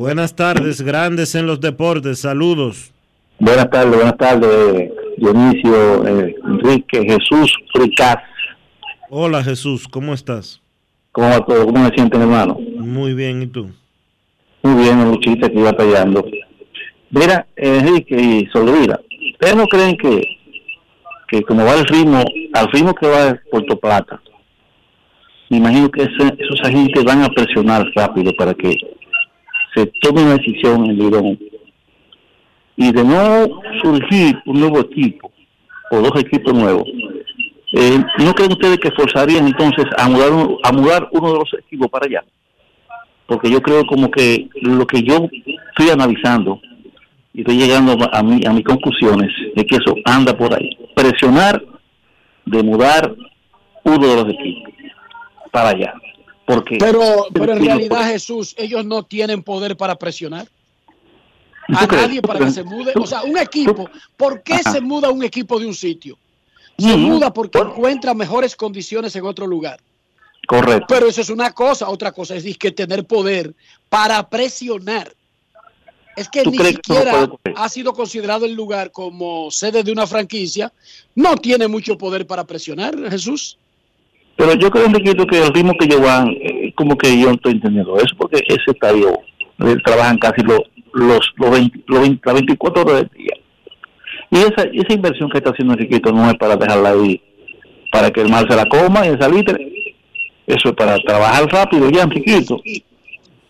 Buenas 0.00 0.34
tardes, 0.34 0.80
grandes 0.80 1.34
en 1.34 1.46
los 1.46 1.60
deportes. 1.60 2.20
Saludos. 2.20 2.90
Buenas 3.38 3.68
tardes, 3.68 3.94
buenas 3.96 4.16
tardes, 4.16 4.90
Dionisio, 5.18 6.08
eh, 6.08 6.34
Enrique, 6.42 7.02
Jesús, 7.02 7.54
Fricaz. 7.74 8.16
Hola 9.10 9.44
Jesús, 9.44 9.86
¿cómo 9.86 10.14
estás? 10.14 10.62
¿Cómo 11.12 11.28
va 11.28 11.44
todo? 11.44 11.66
¿Cómo 11.66 11.84
me 11.84 11.90
sienten, 11.90 12.22
hermano? 12.22 12.58
Muy 12.78 13.12
bien, 13.12 13.42
¿y 13.42 13.46
tú? 13.48 13.68
Muy 14.62 14.84
bien, 14.84 15.04
luchita 15.04 15.50
que 15.50 15.58
iba 15.58 15.70
batallando. 15.72 16.24
Mira, 17.10 17.46
Enrique 17.56 18.16
y 18.18 18.46
Solvira, 18.54 18.98
¿ustedes 19.34 19.54
no 19.56 19.66
creen 19.66 19.98
que, 19.98 20.22
que 21.28 21.42
como 21.42 21.62
va 21.62 21.74
el 21.74 21.84
ritmo, 21.84 22.24
al 22.54 22.72
ritmo 22.72 22.94
que 22.94 23.06
va 23.06 23.38
Puerto 23.50 23.78
Plata, 23.78 24.18
me 25.50 25.58
imagino 25.58 25.90
que 25.90 26.04
ese- 26.04 26.34
esos 26.38 26.58
agentes 26.64 27.04
van 27.04 27.20
a 27.22 27.28
presionar 27.28 27.84
rápido 27.94 28.32
para 28.38 28.54
que 28.54 28.74
se 29.74 29.86
tome 30.00 30.22
una 30.22 30.36
decisión 30.36 30.84
en 30.86 30.98
Lidón 30.98 31.38
y 32.76 32.92
de 32.92 33.04
no 33.04 33.60
surgir 33.82 34.38
un 34.46 34.60
nuevo 34.60 34.80
equipo 34.80 35.30
o 35.90 35.98
dos 35.98 36.12
equipos 36.20 36.54
nuevos, 36.54 36.84
eh, 37.72 37.98
¿no 38.18 38.32
creen 38.34 38.52
ustedes 38.52 38.78
que 38.78 38.90
forzarían 38.92 39.46
entonces 39.46 39.84
a 39.98 40.08
mudar, 40.08 40.32
a 40.64 40.72
mudar 40.72 41.08
uno 41.12 41.32
de 41.32 41.38
los 41.40 41.54
equipos 41.58 41.88
para 41.88 42.06
allá? 42.06 42.24
Porque 43.26 43.50
yo 43.50 43.60
creo 43.60 43.84
como 43.86 44.10
que 44.10 44.48
lo 44.62 44.86
que 44.86 45.02
yo 45.02 45.28
estoy 45.70 45.90
analizando 45.92 46.60
y 47.32 47.40
estoy 47.40 47.58
llegando 47.58 47.96
a, 48.12 48.22
mi, 48.22 48.40
a 48.44 48.52
mis 48.52 48.64
conclusiones 48.64 49.30
es 49.54 49.64
que 49.64 49.76
eso 49.76 49.94
anda 50.04 50.36
por 50.36 50.52
ahí. 50.52 50.70
Presionar 50.96 51.62
de 52.44 52.62
mudar 52.62 53.14
uno 53.84 54.06
de 54.08 54.16
los 54.16 54.34
equipos 54.34 54.72
para 55.52 55.70
allá. 55.70 55.94
Porque 56.54 56.78
Pero, 56.78 57.26
pero 57.32 57.52
en 57.52 57.64
realidad, 57.64 58.06
Jesús, 58.06 58.54
ellos 58.58 58.84
no 58.84 59.04
tienen 59.04 59.42
poder 59.42 59.76
para 59.76 59.94
presionar 59.96 60.48
a 61.68 61.86
nadie 61.86 62.20
para 62.20 62.44
que 62.44 62.50
se 62.50 62.64
mude. 62.64 62.92
O 62.96 63.06
sea, 63.06 63.22
un 63.22 63.38
equipo, 63.38 63.88
¿por 64.16 64.42
qué 64.42 64.54
Ajá. 64.54 64.72
se 64.72 64.80
muda 64.80 65.10
un 65.10 65.22
equipo 65.22 65.60
de 65.60 65.66
un 65.66 65.74
sitio? 65.74 66.18
Se 66.76 66.96
muda 66.96 67.32
porque 67.32 67.58
encuentra 67.58 68.14
mejores 68.14 68.56
condiciones 68.56 69.14
en 69.14 69.24
otro 69.24 69.46
lugar. 69.46 69.78
correcto. 70.48 70.86
Pero 70.88 71.06
eso 71.06 71.20
es 71.20 71.30
una 71.30 71.52
cosa, 71.52 71.88
otra 71.88 72.10
cosa 72.10 72.34
es 72.34 72.58
que 72.58 72.72
tener 72.72 73.04
poder 73.04 73.54
para 73.88 74.28
presionar. 74.28 75.14
Es 76.16 76.28
que 76.28 76.42
¿Tú 76.42 76.50
ni 76.50 76.58
siquiera 76.58 77.30
ha 77.54 77.68
sido 77.68 77.92
considerado 77.92 78.44
el 78.44 78.54
lugar 78.54 78.90
como 78.90 79.50
sede 79.50 79.84
de 79.84 79.92
una 79.92 80.06
franquicia. 80.06 80.72
No 81.14 81.36
tiene 81.36 81.68
mucho 81.68 81.96
poder 81.96 82.26
para 82.26 82.44
presionar, 82.44 82.96
Jesús. 83.08 83.56
Pero 84.40 84.54
yo 84.54 84.70
creo, 84.70 84.86
Enriquito, 84.86 85.26
que 85.26 85.36
el 85.36 85.52
ritmo 85.52 85.74
que 85.78 85.86
llevan, 85.86 86.28
eh, 86.30 86.72
como 86.74 86.96
que 86.96 87.20
yo 87.20 87.26
no 87.26 87.34
estoy 87.34 87.52
entendiendo 87.52 87.98
eso, 87.98 88.16
porque 88.16 88.42
ese 88.48 88.70
estadio 88.70 89.12
eh, 89.58 89.76
trabajan 89.84 90.16
casi 90.16 90.40
los 90.40 90.60
los, 90.94 91.20
los, 91.36 91.50
20 91.50 91.80
los 91.86 92.00
20 92.00 92.20
las 92.24 92.34
24 92.34 92.82
horas 92.82 92.94
del 92.94 93.10
día. 93.10 93.34
Y 94.30 94.38
esa, 94.38 94.62
esa 94.62 94.92
inversión 94.94 95.28
que 95.28 95.38
está 95.38 95.50
haciendo 95.50 95.74
Enriquito 95.74 96.10
no 96.10 96.30
es 96.30 96.38
para 96.38 96.56
dejarla 96.56 96.92
ahí, 96.92 97.20
para 97.92 98.10
que 98.10 98.22
el 98.22 98.30
mar 98.30 98.46
se 98.48 98.56
la 98.56 98.64
coma 98.64 99.06
y 99.06 99.10
esa 99.10 99.28
litre. 99.28 99.94
Eso 100.46 100.70
es 100.70 100.74
para 100.74 100.96
trabajar 101.00 101.44
rápido 101.52 101.90
ya, 101.90 102.04
Enriquito. 102.04 102.62
Y 102.64 102.82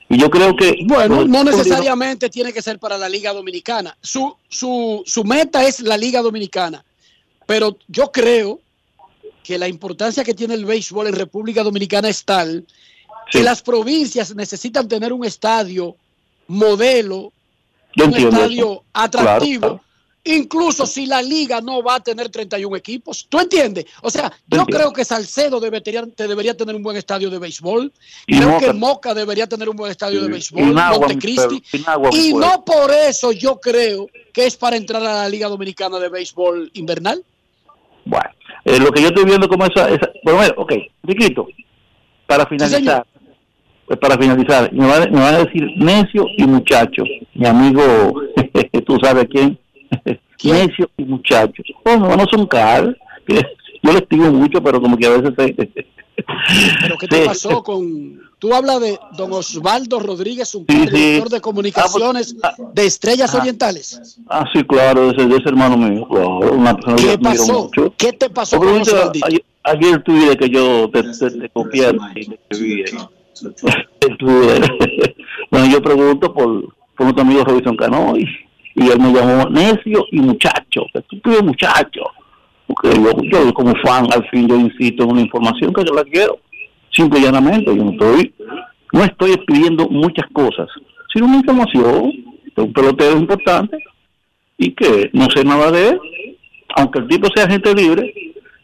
yo 0.08 0.28
creo 0.28 0.56
que... 0.56 0.76
Bueno, 0.86 1.24
no 1.24 1.44
necesariamente 1.44 2.28
tiene 2.28 2.52
que 2.52 2.62
ser 2.62 2.80
para 2.80 2.98
la 2.98 3.08
Liga 3.08 3.32
Dominicana. 3.32 3.96
Su, 4.00 4.36
su, 4.48 5.04
su 5.06 5.22
meta 5.22 5.64
es 5.64 5.78
la 5.82 5.96
Liga 5.96 6.20
Dominicana. 6.20 6.84
Pero 7.46 7.76
yo 7.86 8.10
creo 8.10 8.58
que 9.50 9.58
la 9.58 9.66
importancia 9.66 10.22
que 10.22 10.32
tiene 10.32 10.54
el 10.54 10.64
béisbol 10.64 11.08
en 11.08 11.14
República 11.14 11.64
Dominicana 11.64 12.08
es 12.08 12.24
tal 12.24 12.64
que 13.32 13.42
las 13.42 13.62
provincias 13.62 14.32
necesitan 14.36 14.86
tener 14.86 15.12
un 15.12 15.24
estadio 15.24 15.96
modelo, 16.46 17.32
Yo 17.96 18.04
un 18.06 18.14
estadio 18.14 18.72
eso. 18.72 18.84
atractivo, 18.92 19.60
Claro, 19.68 19.84
incluso 20.22 20.86
si 20.86 21.06
la 21.06 21.20
liga 21.20 21.60
no 21.60 21.82
va 21.82 21.96
a 21.96 22.00
tener 22.00 22.28
31 22.28 22.76
equipos. 22.76 23.26
¿Tú 23.28 23.40
entiendes? 23.40 23.86
O 24.02 24.10
sea, 24.10 24.30
yo 24.46 24.60
Entiendo. 24.60 24.66
creo 24.66 24.92
que 24.92 25.04
Salcedo 25.04 25.58
debería, 25.58 26.06
te 26.06 26.28
debería 26.28 26.56
tener 26.56 26.76
un 26.76 26.82
buen 26.84 26.96
estadio 26.96 27.28
de 27.28 27.38
béisbol. 27.40 27.92
Y 28.28 28.36
creo 28.36 28.50
Moca. 28.50 28.66
que 28.66 28.72
Moca 28.72 29.14
debería 29.14 29.48
tener 29.48 29.68
un 29.68 29.76
buen 29.76 29.90
estadio 29.90 30.20
de 30.20 30.28
Y 30.28 30.30
béisbol, 30.30 30.74
Montecristi. 30.74 31.62
y 32.12 32.28
Y 32.28 32.34
no 32.34 32.64
por 32.64 32.92
eso 32.92 33.32
yo 33.32 33.58
creo 33.60 34.06
que 34.32 34.46
es 34.46 34.56
para 34.56 34.76
entrar 34.76 35.02
a 35.02 35.14
la 35.22 35.28
Liga 35.28 35.48
Dominicana 35.48 35.98
de 35.98 36.08
Béisbol 36.08 36.70
Invernal. 36.74 37.24
Bueno, 38.04 38.30
eh, 38.64 38.78
lo 38.78 38.90
que 38.90 39.02
yo 39.02 39.08
estoy 39.08 39.24
viendo 39.24 39.48
como 39.48 39.64
esa... 39.64 39.88
esa 39.88 40.10
bueno, 40.22 40.40
mira, 40.40 40.54
ok, 40.56 40.72
Enriquito, 41.02 41.46
para 42.26 42.46
finalizar, 42.46 43.06
pues 43.86 43.98
para 43.98 44.16
finalizar, 44.18 44.72
me 44.72 44.86
van, 44.86 45.10
me 45.12 45.20
van 45.20 45.34
a 45.34 45.44
decir 45.44 45.66
necio 45.76 46.26
y 46.36 46.44
muchacho, 46.44 47.02
mi 47.34 47.46
amigo, 47.46 48.22
tú 48.86 48.98
sabes 49.02 49.26
quién, 49.30 49.58
necio 50.44 50.90
y 50.96 51.04
muchacho. 51.04 51.62
Oh, 51.84 51.96
no, 51.96 52.16
no 52.16 52.24
son 52.30 52.46
caros, 52.46 52.94
yo 53.26 53.92
les 53.92 54.08
digo 54.08 54.30
mucho, 54.30 54.62
pero 54.62 54.80
como 54.80 54.96
que 54.96 55.06
a 55.06 55.10
veces 55.10 55.32
se... 55.36 55.86
Pero 56.82 56.98
¿qué 56.98 57.06
te 57.08 57.24
pasó 57.24 57.62
con... 57.62 58.29
Tú 58.40 58.52
hablas 58.54 58.80
de 58.80 58.98
don 59.16 59.32
Osvaldo 59.32 60.00
Rodríguez, 60.00 60.54
un 60.54 60.64
Sí, 60.68 60.74
sí. 60.76 60.86
director 60.90 61.28
de 61.28 61.40
comunicaciones 61.42 62.34
de 62.74 62.86
Estrellas 62.86 63.32
Ah. 63.34 63.38
Orientales. 63.38 64.18
Ah, 64.28 64.44
sí, 64.52 64.64
claro, 64.64 65.10
ese, 65.10 65.22
ese 65.26 65.42
hermano 65.48 65.76
mío, 65.76 66.08
claro, 66.08 66.38
una 66.54 66.74
persona 66.74 66.96
que 66.96 67.02
¿Qué 67.02 67.10
admiro 67.12 67.30
pasó? 67.30 67.62
mucho. 67.64 67.94
¿Qué 67.98 68.12
te 68.14 68.30
pasó 68.30 68.58
con 68.58 68.68
Osvaldito? 68.80 69.26
ayer, 69.26 69.44
ayer 69.64 70.02
que 70.38 70.48
yo 70.48 70.90
te, 70.90 71.02
te, 71.02 71.30
te 71.38 71.48
copié 71.50 71.92
y 72.16 72.26
te 72.26 72.38
escribí 72.50 72.84
bueno, 75.50 75.66
yo 75.70 75.82
pregunto 75.82 76.32
por, 76.32 76.62
por 76.96 77.04
nuestro 77.06 77.22
amigo 77.22 77.44
Robinson 77.44 77.76
Cano 77.76 78.14
y, 78.16 78.24
y 78.76 78.88
él 78.88 78.98
me 79.00 79.12
llamó 79.12 79.48
necio 79.50 80.04
y 80.12 80.20
muchacho, 80.20 80.82
que 80.92 81.00
tú 81.02 81.20
pides 81.20 81.42
muchacho. 81.42 82.00
Porque 82.66 82.90
yo, 82.94 83.10
yo 83.44 83.52
como 83.54 83.74
fan, 83.84 84.06
al 84.12 84.28
fin, 84.30 84.46
yo 84.48 84.56
insisto 84.56 85.02
en 85.04 85.10
una 85.12 85.20
información 85.22 85.72
que 85.72 85.84
yo 85.84 85.92
la 85.92 86.04
quiero. 86.04 86.38
Simple 87.00 87.18
y 87.20 87.22
llanamente, 87.22 87.74
yo 87.74 87.82
no 87.84 87.92
estoy, 87.92 88.34
no 88.92 89.04
estoy 89.04 89.36
pidiendo 89.46 89.88
muchas 89.88 90.26
cosas, 90.32 90.68
sino 91.12 91.26
una 91.26 91.36
información 91.36 92.12
de 92.56 92.62
un 92.62 92.72
pelotero 92.72 93.16
importante 93.18 93.78
y 94.58 94.74
que 94.74 95.08
no 95.14 95.26
sé 95.34 95.44
nada 95.44 95.70
de 95.70 95.88
él, 95.88 96.00
aunque 96.76 96.98
el 96.98 97.08
tipo 97.08 97.28
sea 97.34 97.48
gente 97.48 97.74
libre, 97.74 98.12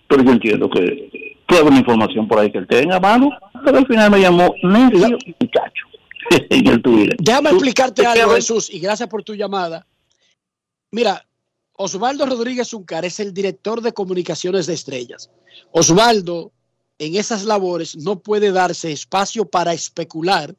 pero 0.07 0.23
yo 0.23 0.33
entiendo 0.33 0.69
que 0.69 1.33
puede 1.47 1.61
haber 1.61 1.73
una 1.73 1.81
información 1.81 2.29
por 2.29 2.39
ahí 2.39 2.53
que 2.53 2.59
él 2.59 2.67
tenga 2.67 2.97
a 2.97 3.01
mano, 3.01 3.31
pero 3.65 3.79
al 3.79 3.87
final 3.87 4.11
me 4.11 4.21
llamó 4.21 4.55
necio 4.63 5.17
y 5.25 5.35
muchacho 5.41 5.87
en 6.51 6.67
el 6.67 6.83
Twitter. 6.83 7.17
Déjame 7.19 7.51
Tú- 7.51 7.57
explicarte 7.57 8.03
¿te 8.03 8.07
algo? 8.09 8.35
Jesús, 8.35 8.69
y 8.73 8.81
gracias 8.81 9.09
por 9.09 9.23
tu 9.23 9.35
llamada. 9.35 9.87
Mira, 10.91 11.25
Osvaldo 11.73 12.27
Rodríguez 12.27 12.73
Uncar 12.75 13.05
es 13.05 13.19
el 13.21 13.33
director 13.33 13.81
de 13.81 13.93
comunicaciones 13.93 14.67
de 14.67 14.75
estrellas. 14.75 15.31
Osvaldo, 15.73 16.53
en 16.99 17.17
esas 17.17 17.45
labores, 17.45 17.97
no 17.97 18.21
puede 18.21 18.53
darse 18.53 18.93
espacio 18.93 19.45
para 19.45 19.73
especular 19.73 20.55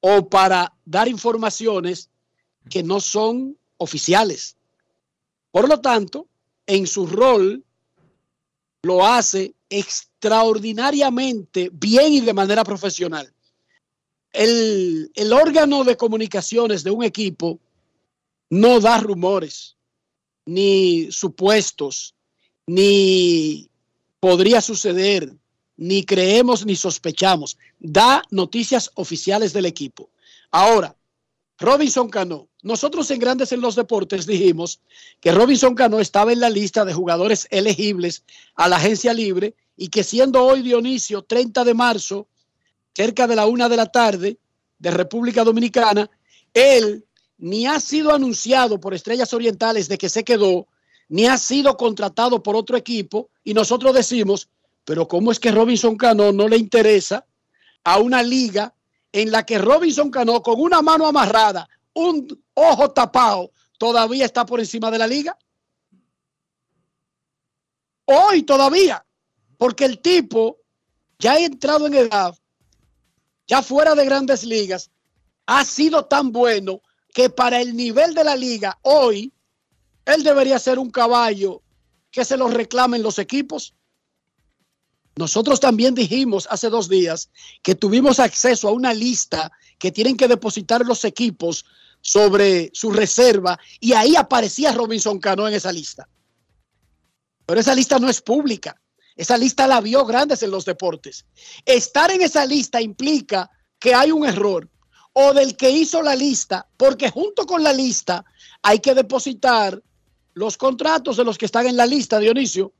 o 0.00 0.28
para 0.28 0.72
dar 0.84 1.08
informaciones 1.08 2.10
que 2.68 2.82
no 2.82 3.00
son 3.00 3.56
oficiales. 3.76 4.56
Por 5.50 5.68
lo 5.68 5.80
tanto, 5.80 6.26
en 6.66 6.86
su 6.86 7.06
rol 7.06 7.64
lo 8.82 9.06
hace 9.06 9.54
extraordinariamente 9.68 11.70
bien 11.72 12.12
y 12.12 12.20
de 12.20 12.34
manera 12.34 12.64
profesional 12.64 13.32
el, 14.36 15.10
el 15.14 15.32
órgano 15.32 15.84
de 15.84 15.96
comunicaciones 15.96 16.84
de 16.84 16.90
un 16.90 17.02
equipo 17.02 17.58
no 18.50 18.80
da 18.80 18.98
rumores, 18.98 19.76
ni 20.44 21.10
supuestos, 21.10 22.14
ni 22.66 23.68
podría 24.26 24.60
suceder, 24.60 25.32
ni 25.76 26.04
creemos 26.04 26.66
ni 26.66 26.74
sospechamos. 26.74 27.56
Da 27.78 28.24
noticias 28.32 28.90
oficiales 28.94 29.52
del 29.52 29.66
equipo. 29.66 30.10
Ahora, 30.50 30.96
Robinson 31.60 32.08
Cano. 32.08 32.48
Nosotros 32.60 33.08
en 33.12 33.20
Grandes 33.20 33.52
en 33.52 33.60
los 33.60 33.76
Deportes 33.76 34.26
dijimos 34.26 34.80
que 35.20 35.30
Robinson 35.30 35.76
Cano 35.76 36.00
estaba 36.00 36.32
en 36.32 36.40
la 36.40 36.50
lista 36.50 36.84
de 36.84 36.92
jugadores 36.92 37.46
elegibles 37.52 38.24
a 38.56 38.68
la 38.68 38.78
agencia 38.78 39.14
libre 39.14 39.54
y 39.76 39.90
que 39.90 40.02
siendo 40.02 40.44
hoy 40.44 40.62
Dionisio 40.62 41.22
30 41.22 41.62
de 41.62 41.74
marzo, 41.74 42.26
cerca 42.96 43.28
de 43.28 43.36
la 43.36 43.46
una 43.46 43.68
de 43.68 43.76
la 43.76 43.86
tarde 43.86 44.38
de 44.80 44.90
República 44.90 45.44
Dominicana, 45.44 46.10
él 46.52 47.06
ni 47.38 47.68
ha 47.68 47.78
sido 47.78 48.12
anunciado 48.12 48.80
por 48.80 48.92
Estrellas 48.92 49.32
Orientales 49.32 49.88
de 49.88 49.98
que 49.98 50.08
se 50.08 50.24
quedó, 50.24 50.66
ni 51.08 51.26
ha 51.26 51.38
sido 51.38 51.76
contratado 51.76 52.42
por 52.42 52.56
otro 52.56 52.76
equipo, 52.76 53.30
y 53.44 53.54
nosotros 53.54 53.94
decimos, 53.94 54.48
pero 54.84 55.06
¿cómo 55.06 55.32
es 55.32 55.38
que 55.38 55.50
Robinson 55.50 55.96
Cano 55.96 56.32
no 56.32 56.48
le 56.48 56.56
interesa 56.56 57.26
a 57.84 57.98
una 57.98 58.22
liga 58.22 58.74
en 59.12 59.30
la 59.30 59.46
que 59.46 59.58
Robinson 59.58 60.10
Cano 60.10 60.42
con 60.42 60.60
una 60.60 60.82
mano 60.82 61.06
amarrada, 61.06 61.68
un 61.94 62.26
ojo 62.54 62.90
tapado, 62.90 63.50
todavía 63.78 64.24
está 64.24 64.44
por 64.44 64.60
encima 64.60 64.90
de 64.90 64.98
la 64.98 65.06
liga? 65.06 65.36
Hoy 68.04 68.42
todavía, 68.42 69.04
porque 69.58 69.84
el 69.84 70.00
tipo 70.00 70.58
ya 71.18 71.32
ha 71.32 71.38
entrado 71.38 71.86
en 71.86 71.94
edad, 71.94 72.36
ya 73.46 73.62
fuera 73.62 73.94
de 73.94 74.04
grandes 74.04 74.44
ligas, 74.44 74.90
ha 75.46 75.64
sido 75.64 76.04
tan 76.04 76.30
bueno 76.32 76.82
que 77.14 77.30
para 77.30 77.60
el 77.60 77.74
nivel 77.74 78.14
de 78.14 78.24
la 78.24 78.36
liga 78.36 78.78
hoy, 78.82 79.32
él 80.06 80.22
debería 80.22 80.58
ser 80.58 80.78
un 80.78 80.90
caballo 80.90 81.62
que 82.10 82.24
se 82.24 82.36
lo 82.36 82.48
reclamen 82.48 83.02
los 83.02 83.18
equipos. 83.18 83.74
Nosotros 85.16 85.60
también 85.60 85.94
dijimos 85.94 86.46
hace 86.50 86.70
dos 86.70 86.88
días 86.88 87.30
que 87.62 87.74
tuvimos 87.74 88.20
acceso 88.20 88.68
a 88.68 88.72
una 88.72 88.94
lista 88.94 89.50
que 89.78 89.90
tienen 89.90 90.16
que 90.16 90.28
depositar 90.28 90.86
los 90.86 91.04
equipos 91.04 91.64
sobre 92.00 92.70
su 92.72 92.90
reserva 92.90 93.58
y 93.80 93.92
ahí 93.94 94.14
aparecía 94.14 94.72
Robinson 94.72 95.18
Cano 95.18 95.48
en 95.48 95.54
esa 95.54 95.72
lista. 95.72 96.08
Pero 97.44 97.60
esa 97.60 97.74
lista 97.74 97.98
no 97.98 98.08
es 98.08 98.20
pública. 98.20 98.80
Esa 99.16 99.38
lista 99.38 99.66
la 99.66 99.80
vio 99.80 100.04
grandes 100.04 100.42
en 100.42 100.50
los 100.50 100.64
deportes. 100.64 101.24
Estar 101.64 102.10
en 102.10 102.22
esa 102.22 102.44
lista 102.44 102.80
implica 102.80 103.50
que 103.78 103.94
hay 103.94 104.12
un 104.12 104.26
error 104.26 104.68
o 105.14 105.32
del 105.32 105.56
que 105.56 105.70
hizo 105.70 106.02
la 106.02 106.14
lista, 106.14 106.68
porque 106.76 107.10
junto 107.10 107.46
con 107.46 107.62
la 107.62 107.72
lista 107.72 108.24
hay 108.62 108.80
que 108.80 108.94
depositar 108.94 109.82
los 110.36 110.58
contratos 110.58 111.16
de 111.16 111.24
los 111.24 111.38
que 111.38 111.46
están 111.46 111.66
en 111.66 111.78
la 111.78 111.86
lista, 111.86 112.18
Dionisio. 112.18 112.74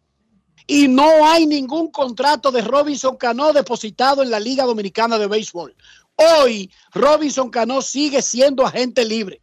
Y 0.67 0.89
no 0.89 1.27
hay 1.27 1.47
ningún 1.47 1.91
contrato 1.91 2.53
de 2.53 2.61
Robinson 2.61 3.17
Cano 3.17 3.55
depositado 3.55 4.23
en 4.23 4.31
la 4.31 4.39
Liga 4.39 4.65
Dominicana 4.65 5.19
de 5.19 5.27
Béisbol. 5.27 5.75
Hoy 6.17 6.71
Robinson 6.93 7.49
Cano 7.49 7.81
sigue 7.81 8.21
siendo 8.21 8.67
agente 8.67 9.07
libre. 9.07 9.41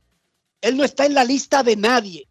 Él 0.62 0.78
no 0.78 0.84
está 0.84 1.08
en 1.08 1.16
la 1.16 1.24
lista 1.24 1.64
de 1.64 1.76
nadie. 1.76 2.28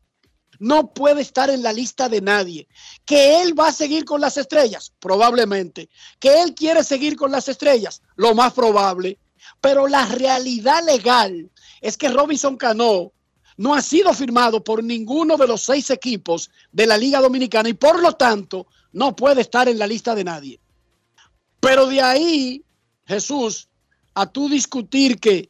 No 0.60 0.94
puede 0.94 1.20
estar 1.20 1.50
en 1.50 1.64
la 1.64 1.72
lista 1.72 2.08
de 2.08 2.20
nadie. 2.20 2.68
Que 3.04 3.42
él 3.42 3.58
va 3.58 3.68
a 3.68 3.72
seguir 3.72 4.04
con 4.04 4.20
las 4.20 4.36
estrellas, 4.36 4.92
probablemente. 5.00 5.88
Que 6.20 6.42
él 6.42 6.54
quiere 6.54 6.84
seguir 6.84 7.16
con 7.16 7.32
las 7.32 7.48
estrellas, 7.48 8.02
lo 8.14 8.36
más 8.36 8.52
probable. 8.52 9.18
Pero 9.60 9.88
la 9.88 10.06
realidad 10.06 10.84
legal 10.84 11.50
es 11.80 11.96
que 11.96 12.08
Robinson 12.08 12.56
Cano 12.56 13.12
no 13.62 13.76
ha 13.76 13.80
sido 13.80 14.12
firmado 14.12 14.64
por 14.64 14.82
ninguno 14.82 15.36
de 15.36 15.46
los 15.46 15.62
seis 15.62 15.88
equipos 15.90 16.50
de 16.72 16.84
la 16.84 16.98
Liga 16.98 17.20
Dominicana 17.20 17.68
y 17.68 17.74
por 17.74 18.02
lo 18.02 18.14
tanto 18.14 18.66
no 18.92 19.14
puede 19.14 19.42
estar 19.42 19.68
en 19.68 19.78
la 19.78 19.86
lista 19.86 20.16
de 20.16 20.24
nadie. 20.24 20.58
Pero 21.60 21.86
de 21.86 22.00
ahí, 22.00 22.64
Jesús, 23.06 23.68
a 24.14 24.26
tú 24.26 24.48
discutir 24.48 25.20
que 25.20 25.48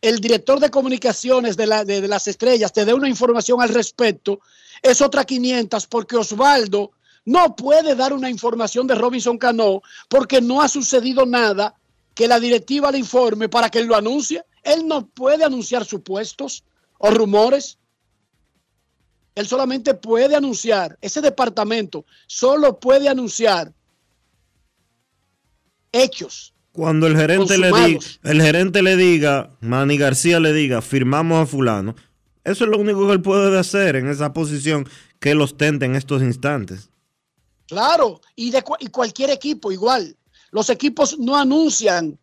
el 0.00 0.20
director 0.20 0.60
de 0.60 0.70
comunicaciones 0.70 1.56
de, 1.56 1.66
la, 1.66 1.84
de, 1.84 2.00
de 2.00 2.06
las 2.06 2.28
estrellas 2.28 2.72
te 2.72 2.84
dé 2.84 2.94
una 2.94 3.08
información 3.08 3.60
al 3.60 3.70
respecto, 3.70 4.38
es 4.80 5.00
otra 5.00 5.24
500 5.24 5.84
porque 5.88 6.16
Osvaldo 6.16 6.92
no 7.24 7.56
puede 7.56 7.96
dar 7.96 8.12
una 8.12 8.30
información 8.30 8.86
de 8.86 8.94
Robinson 8.94 9.36
Cano 9.36 9.82
porque 10.08 10.40
no 10.40 10.62
ha 10.62 10.68
sucedido 10.68 11.26
nada 11.26 11.74
que 12.14 12.28
la 12.28 12.38
directiva 12.38 12.92
le 12.92 12.98
informe 12.98 13.48
para 13.48 13.68
que 13.68 13.80
él 13.80 13.86
lo 13.86 13.96
anuncie. 13.96 14.44
Él 14.62 14.86
no 14.86 15.08
puede 15.08 15.42
anunciar 15.42 15.84
supuestos 15.84 16.62
o 16.98 17.10
rumores. 17.10 17.78
Él 19.34 19.46
solamente 19.46 19.94
puede 19.94 20.34
anunciar, 20.34 20.96
ese 21.02 21.20
departamento 21.20 22.06
solo 22.26 22.80
puede 22.80 23.08
anunciar 23.08 23.72
hechos. 25.92 26.54
Cuando 26.72 27.06
el 27.06 27.16
gerente, 27.16 27.56
le 27.58 27.72
diga, 27.72 28.00
el 28.22 28.42
gerente 28.42 28.82
le 28.82 28.96
diga, 28.96 29.50
Manny 29.60 29.96
García 29.96 30.40
le 30.40 30.52
diga, 30.52 30.82
firmamos 30.82 31.42
a 31.42 31.46
fulano, 31.46 31.94
eso 32.44 32.64
es 32.64 32.70
lo 32.70 32.78
único 32.78 33.06
que 33.06 33.12
él 33.14 33.22
puede 33.22 33.58
hacer 33.58 33.96
en 33.96 34.08
esa 34.08 34.32
posición 34.32 34.88
que 35.18 35.32
él 35.32 35.40
ostenta 35.40 35.84
en 35.84 35.96
estos 35.96 36.22
instantes. 36.22 36.90
Claro, 37.66 38.20
y, 38.36 38.50
de, 38.50 38.62
y 38.80 38.86
cualquier 38.88 39.30
equipo 39.30 39.72
igual. 39.72 40.16
Los 40.52 40.70
equipos 40.70 41.18
no 41.18 41.36
anuncian 41.36 42.18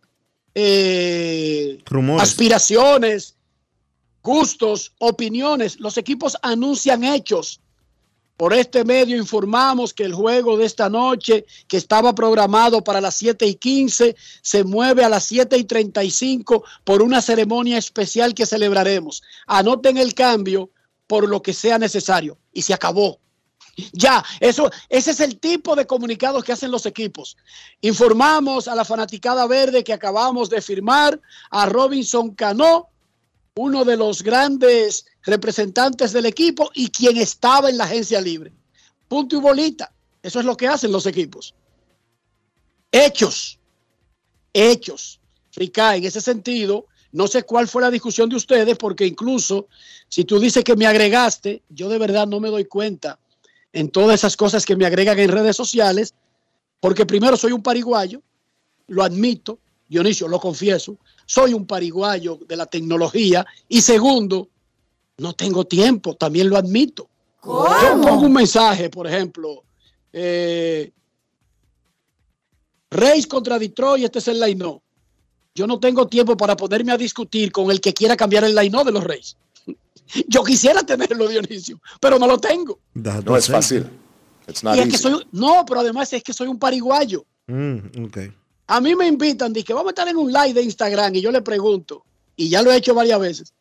eh, 0.55 1.79
Rumores. 1.85 2.23
aspiraciones, 2.23 3.35
gustos, 4.23 4.93
opiniones. 4.99 5.79
Los 5.79 5.97
equipos 5.97 6.37
anuncian 6.41 7.03
hechos. 7.03 7.59
Por 8.37 8.53
este 8.53 8.83
medio 8.83 9.15
informamos 9.15 9.93
que 9.93 10.03
el 10.03 10.13
juego 10.13 10.57
de 10.57 10.65
esta 10.65 10.89
noche, 10.89 11.45
que 11.67 11.77
estaba 11.77 12.15
programado 12.15 12.83
para 12.83 12.99
las 12.99 13.15
7 13.15 13.45
y 13.45 13.55
15, 13.55 14.15
se 14.41 14.63
mueve 14.63 15.03
a 15.03 15.09
las 15.09 15.25
7 15.25 15.55
y 15.55 15.65
35 15.65 16.63
por 16.83 17.03
una 17.03 17.21
ceremonia 17.21 17.77
especial 17.77 18.33
que 18.33 18.47
celebraremos. 18.47 19.21
Anoten 19.45 19.97
el 19.97 20.15
cambio 20.15 20.71
por 21.05 21.29
lo 21.29 21.43
que 21.43 21.53
sea 21.53 21.77
necesario. 21.77 22.39
Y 22.51 22.63
se 22.63 22.73
acabó. 22.73 23.19
Ya, 23.91 24.23
eso, 24.39 24.69
ese 24.89 25.11
es 25.11 25.19
el 25.19 25.39
tipo 25.39 25.75
de 25.75 25.87
comunicados 25.87 26.43
que 26.43 26.51
hacen 26.51 26.71
los 26.71 26.85
equipos. 26.85 27.37
Informamos 27.81 28.67
a 28.67 28.75
la 28.75 28.85
fanaticada 28.85 29.47
verde 29.47 29.83
que 29.83 29.93
acabamos 29.93 30.49
de 30.49 30.61
firmar 30.61 31.19
a 31.49 31.65
Robinson 31.65 32.35
Cano, 32.35 32.89
uno 33.55 33.85
de 33.85 33.97
los 33.97 34.23
grandes 34.23 35.05
representantes 35.23 36.11
del 36.11 36.25
equipo 36.25 36.71
y 36.73 36.89
quien 36.89 37.17
estaba 37.17 37.69
en 37.69 37.77
la 37.77 37.85
agencia 37.85 38.19
libre. 38.19 38.51
Punto 39.07 39.37
y 39.37 39.39
bolita. 39.39 39.93
Eso 40.21 40.39
es 40.39 40.45
lo 40.45 40.57
que 40.57 40.67
hacen 40.67 40.91
los 40.91 41.05
equipos. 41.05 41.53
Hechos. 42.91 43.59
Hechos. 44.53 45.19
Rica, 45.55 45.95
en 45.95 46.03
ese 46.03 46.19
sentido, 46.19 46.87
no 47.11 47.27
sé 47.27 47.43
cuál 47.43 47.67
fue 47.67 47.83
la 47.83 47.91
discusión 47.91 48.27
de 48.27 48.37
ustedes, 48.37 48.75
porque 48.77 49.05
incluso 49.05 49.67
si 50.09 50.23
tú 50.23 50.39
dices 50.39 50.63
que 50.63 50.75
me 50.75 50.87
agregaste, 50.87 51.61
yo 51.69 51.89
de 51.89 51.99
verdad 51.99 52.25
no 52.25 52.39
me 52.39 52.49
doy 52.49 52.65
cuenta 52.65 53.19
en 53.71 53.89
todas 53.89 54.15
esas 54.15 54.35
cosas 54.35 54.65
que 54.65 54.75
me 54.75 54.85
agregan 54.85 55.19
en 55.19 55.29
redes 55.29 55.55
sociales, 55.55 56.15
porque 56.79 57.05
primero 57.05 57.37
soy 57.37 57.51
un 57.51 57.61
pariguayo, 57.61 58.21
lo 58.87 59.03
admito, 59.03 59.59
Dionisio, 59.87 60.27
lo 60.27 60.39
confieso, 60.39 60.97
soy 61.25 61.53
un 61.53 61.65
pariguayo 61.65 62.39
de 62.47 62.55
la 62.55 62.65
tecnología 62.65 63.45
y 63.67 63.81
segundo, 63.81 64.49
no 65.17 65.33
tengo 65.33 65.65
tiempo, 65.65 66.15
también 66.15 66.49
lo 66.49 66.57
admito. 66.57 67.09
¿Cómo? 67.39 67.67
Yo 67.67 68.01
pongo 68.01 68.25
un 68.25 68.33
mensaje, 68.33 68.89
por 68.89 69.07
ejemplo, 69.07 69.63
eh, 70.11 70.91
Reyes 72.89 73.27
contra 73.27 73.59
Detroit, 73.59 74.05
este 74.05 74.19
es 74.19 74.27
el 74.27 74.39
line 74.39 74.79
Yo 75.55 75.67
no 75.67 75.79
tengo 75.79 76.07
tiempo 76.07 76.37
para 76.37 76.55
ponerme 76.55 76.91
a 76.91 76.97
discutir 76.97 77.51
con 77.51 77.71
el 77.71 77.81
que 77.81 77.93
quiera 77.93 78.15
cambiar 78.15 78.43
el 78.43 78.55
line 78.55 78.83
de 78.85 78.91
los 78.91 79.03
Reyes. 79.03 79.35
Yo 80.27 80.43
quisiera 80.43 80.83
tenerlo, 80.83 81.27
Dionisio, 81.27 81.81
pero 81.99 82.19
no 82.19 82.27
lo 82.27 82.37
tengo. 82.37 82.79
No 82.93 83.35
es 83.35 83.47
fácil. 83.47 83.89
It's 84.47 84.63
not 84.63 84.75
Y 84.75 84.79
es 84.79 84.89
que 84.89 84.97
soy, 84.97 85.25
no, 85.31 85.65
pero 85.65 85.79
además 85.79 86.11
es 86.13 86.21
que 86.21 86.33
soy 86.33 86.47
un 86.47 86.59
pariguayo. 86.59 87.25
Mm, 87.47 88.05
ok. 88.05 88.17
A 88.67 88.79
mí 88.81 88.95
me 88.95 89.07
invitan, 89.07 89.51
dije, 89.53 89.73
vamos 89.73 89.87
a 89.87 89.91
estar 89.91 90.07
en 90.07 90.17
un 90.17 90.31
live 90.31 90.53
de 90.53 90.61
Instagram 90.63 91.15
y 91.15 91.21
yo 91.21 91.31
le 91.31 91.41
pregunto, 91.41 92.03
y 92.35 92.49
ya 92.49 92.61
lo 92.61 92.71
he 92.71 92.77
hecho 92.77 92.93
varias 92.93 93.19
veces, 93.19 93.53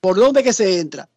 ¿por 0.00 0.16
dónde 0.16 0.42
que 0.42 0.52
se 0.52 0.78
entra? 0.78 1.08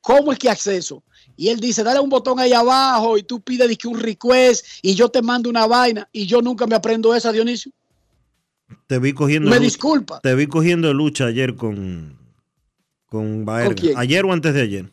¿Cómo 0.00 0.32
es 0.32 0.38
que 0.38 0.48
acceso? 0.48 1.02
Y 1.36 1.48
él 1.48 1.60
dice, 1.60 1.82
dale 1.82 2.00
un 2.00 2.08
botón 2.08 2.38
ahí 2.38 2.52
abajo 2.52 3.18
y 3.18 3.22
tú 3.22 3.40
pides 3.40 3.68
dizque, 3.68 3.88
un 3.88 3.98
request 3.98 4.64
y 4.82 4.94
yo 4.94 5.08
te 5.08 5.22
mando 5.22 5.50
una 5.50 5.66
vaina 5.66 6.08
y 6.12 6.26
yo 6.26 6.40
nunca 6.40 6.66
me 6.66 6.74
aprendo 6.76 7.14
esa, 7.14 7.32
Dionisio. 7.32 7.72
Te 8.86 8.98
vi 8.98 9.12
cogiendo. 9.12 9.48
Me 9.50 9.56
lucha- 9.56 9.64
disculpa. 9.64 10.20
Te 10.20 10.34
vi 10.34 10.46
cogiendo 10.46 10.92
lucha 10.94 11.26
ayer 11.26 11.56
con. 11.56 12.16
Con 13.06 13.44
Baerga. 13.44 13.74
quién? 13.74 13.96
Ayer 13.96 14.24
o 14.24 14.32
antes 14.32 14.52
de 14.54 14.62
ayer. 14.62 14.92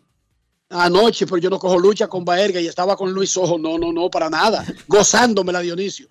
Anoche, 0.70 1.26
pero 1.26 1.38
yo 1.38 1.50
no 1.50 1.60
cojo 1.60 1.78
lucha 1.78 2.08
con 2.08 2.26
Baerga 2.26 2.60
y 2.60 2.68
estaba 2.68 2.96
con 2.96 3.12
Luis 3.12 3.36
Ojo. 3.38 3.58
No, 3.58 3.78
no, 3.78 3.92
no, 3.92 4.10
para 4.10 4.30
nada. 4.30 4.66
Gozándomela, 4.88 5.62
Dionisio. 5.62 6.08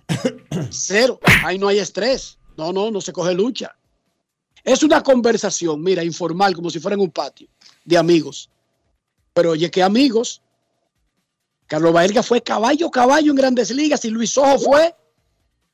Cero. 0.71 1.19
Ahí 1.45 1.59
no 1.59 1.69
hay 1.69 1.79
estrés. 1.79 2.39
No, 2.57 2.73
no, 2.73 2.91
no 2.91 3.01
se 3.01 3.13
coge 3.13 3.35
lucha. 3.35 3.75
Es 4.63 4.83
una 4.83 5.03
conversación, 5.03 5.83
mira, 5.83 6.03
informal, 6.03 6.55
como 6.55 6.71
si 6.71 6.81
fuera 6.81 6.95
en 6.95 7.01
un 7.01 7.11
patio 7.11 7.49
de 7.85 7.99
amigos. 7.99 8.49
Pero 9.35 9.51
oye, 9.51 9.71
¿qué 9.71 9.83
amigos? 9.83 10.41
Carlos 11.67 11.93
Baerga 11.93 12.23
fue 12.23 12.43
caballo, 12.43 12.91
caballo 12.91 13.31
en 13.31 13.37
grandes 13.37 13.71
ligas 13.71 14.05
y 14.05 14.11
Luis 14.11 14.37
Ojo 14.39 14.59
fue 14.59 14.95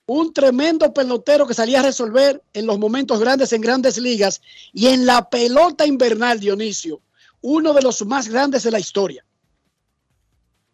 un 0.06 0.32
tremendo 0.32 0.92
pelotero 0.92 1.46
que 1.46 1.54
salía 1.54 1.80
a 1.80 1.84
resolver 1.84 2.42
en 2.52 2.66
los 2.66 2.78
momentos 2.78 3.20
grandes 3.20 3.52
en 3.52 3.60
grandes 3.60 3.96
ligas 3.98 4.40
y 4.72 4.88
en 4.88 5.06
la 5.06 5.28
pelota 5.28 5.86
invernal, 5.86 6.40
Dionisio, 6.40 7.00
uno 7.42 7.72
de 7.72 7.82
los 7.82 8.04
más 8.06 8.28
grandes 8.28 8.62
de 8.62 8.70
la 8.70 8.80
historia. 8.80 9.24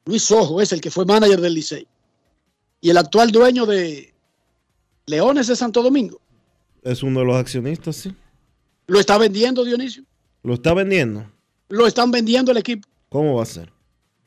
Luis 0.04 0.30
Ojo 0.30 0.60
es 0.60 0.72
el 0.72 0.80
que 0.80 0.90
fue 0.90 1.04
manager 1.04 1.40
del 1.40 1.54
Licey 1.54 1.86
y 2.80 2.90
el 2.90 2.96
actual 2.96 3.30
dueño 3.32 3.66
de 3.66 4.14
Leones 5.06 5.48
de 5.48 5.56
Santo 5.56 5.82
Domingo. 5.82 6.20
Es 6.82 7.02
uno 7.02 7.20
de 7.20 7.26
los 7.26 7.36
accionistas, 7.36 7.96
sí. 7.96 8.14
Lo 8.86 9.00
está 9.00 9.18
vendiendo, 9.18 9.64
Dionisio. 9.64 10.04
Lo 10.42 10.54
está 10.54 10.74
vendiendo. 10.74 11.28
Lo 11.68 11.86
están 11.86 12.12
vendiendo 12.12 12.52
el 12.52 12.58
equipo. 12.58 12.88
¿Cómo 13.08 13.34
va 13.34 13.42
a 13.42 13.46
ser? 13.46 13.72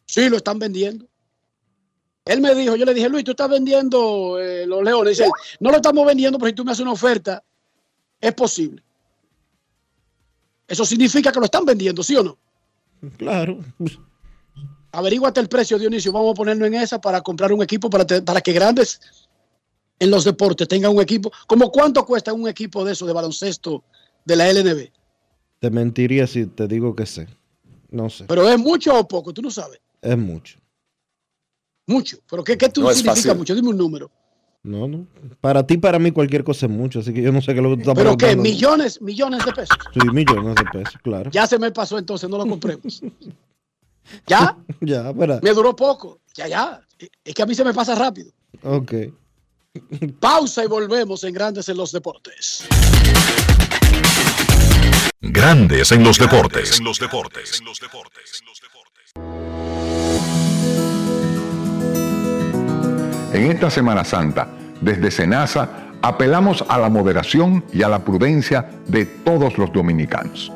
Sí, 0.06 0.28
lo 0.28 0.38
están 0.38 0.60
vendiendo. 0.60 1.08
Él 2.26 2.42
me 2.42 2.54
dijo, 2.54 2.76
yo 2.76 2.86
le 2.86 2.94
dije, 2.94 3.08
Luis, 3.08 3.24
tú 3.24 3.32
estás 3.32 3.50
vendiendo 3.50 4.38
eh, 4.40 4.68
los 4.68 4.84
leones. 4.84 5.18
Dice, 5.18 5.30
no 5.60 5.72
lo 5.72 5.78
estamos 5.78 6.06
vendiendo, 6.06 6.38
pero 6.38 6.50
si 6.50 6.56
tú 6.56 6.66
me 6.66 6.72
haces 6.72 6.82
una 6.82 6.92
oferta, 6.92 7.44
es 8.20 8.34
posible. 8.34 8.84
Eso 10.70 10.86
significa 10.86 11.32
que 11.32 11.39
lo 11.39 11.45
están 11.45 11.65
vendiendo, 11.65 12.01
¿sí 12.03 12.15
o 12.15 12.24
no? 12.24 12.38
Claro. 13.17 13.59
Averíguate 14.91 15.39
el 15.39 15.49
precio, 15.49 15.78
Dionisio. 15.78 16.11
Vamos 16.11 16.32
a 16.32 16.34
ponerlo 16.36 16.65
en 16.65 16.76
esa 16.76 16.99
para 17.01 17.22
comprar 17.22 17.51
un 17.53 17.61
equipo 17.61 17.89
para, 17.89 18.05
te- 18.05 18.22
para 18.22 18.41
que 18.41 18.53
grandes 18.53 18.99
en 19.99 20.09
los 20.11 20.24
deportes 20.24 20.67
tengan 20.67 20.95
un 20.95 21.01
equipo. 21.01 21.32
¿Cómo 21.47 21.72
cuánto 21.72 22.05
cuesta 22.05 22.34
un 22.34 22.47
equipo 22.47 22.86
de 22.86 22.93
eso 22.93 23.05
de 23.05 23.13
baloncesto 23.13 23.84
de 24.26 24.36
la 24.36 24.47
LNB. 24.51 24.89
Te 25.59 25.70
mentiría 25.72 26.26
si 26.28 26.45
te 26.45 26.67
digo 26.67 26.95
que 26.95 27.05
sé. 27.05 27.28
No 27.89 28.09
sé. 28.09 28.26
Pero 28.26 28.47
es 28.47 28.57
mucho 28.59 28.97
o 28.97 29.07
poco, 29.07 29.34
tú 29.34 29.41
no 29.41 29.49
sabes. 29.51 29.80
Es 30.01 30.17
mucho. 30.17 30.57
Mucho. 31.88 32.17
¿Pero 32.30 32.43
qué, 32.43 32.57
qué 32.57 32.70
tú 32.70 32.82
No 32.82 32.91
significa 32.93 33.34
mucho? 33.34 33.55
Dime 33.55 33.70
un 33.70 33.78
número. 33.78 34.11
No, 34.64 34.88
no. 34.88 35.07
Para 35.39 35.66
ti, 35.66 35.78
para 35.78 35.99
mí, 35.99 36.12
cualquier 36.12 36.43
cosa 36.43 36.66
es 36.66 36.72
mucho. 36.72 36.99
Así 36.99 37.14
que 37.14 37.22
yo 37.22 37.32
no 37.32 37.41
sé 37.41 37.53
qué 37.53 37.60
es 37.60 37.64
lo 37.64 37.70
que 37.70 37.84
tú 37.84 37.89
estás 37.89 37.95
¿Pero 37.95 38.18
qué? 38.18 38.36
¿Millones, 38.36 39.01
millones 39.01 39.45
de 39.45 39.53
pesos? 39.53 39.78
Sí, 39.93 39.99
millones 40.12 40.55
de 40.55 40.66
pesos, 40.66 40.99
claro. 41.01 41.32
Ya 41.32 41.47
se 41.47 41.57
me 41.57 41.72
pasó 41.72 41.97
entonces, 41.97 42.30
no 42.30 42.38
lo 42.38 42.45
compremos. 42.45 43.01
¿Ya? 44.28 44.57
Ya, 44.82 45.14
para. 45.14 45.39
Me 45.41 45.51
duró 45.51 45.76
poco. 45.76 46.22
Ya, 46.34 46.47
ya. 46.47 46.82
Es 47.24 47.34
que 47.34 47.41
a 47.41 47.45
mí 47.45 47.55
se 47.55 47.64
me 47.64 47.74
pasa 47.74 47.95
rápido. 47.95 48.32
Ok. 48.64 48.93
Pausa 50.20 50.64
y 50.64 50.68
volvemos 50.68 51.24
en 51.24 51.34
Grandes 51.34 51.70
en 51.70 51.78
los 51.78 51.91
Deportes. 51.91 52.66
Grandes 55.22 55.91
en 55.91 56.03
los 56.03 56.18
deportes. 56.18 56.80
En 56.80 56.86
los 56.86 56.97
deportes. 56.97 57.62
En 57.62 59.39
esta 63.48 63.70
Semana 63.70 64.04
Santa, 64.04 64.48
desde 64.82 65.12
Senasa, 65.12 65.70
apelamos 66.02 66.64
a 66.68 66.78
la 66.78 66.90
moderación 66.90 67.64
y 67.74 67.84
a 67.84 67.90
la 67.90 68.00
prudencia 68.00 68.70
de 68.88 69.06
todos 69.06 69.58
los 69.58 69.72
dominicanos. 69.72 70.52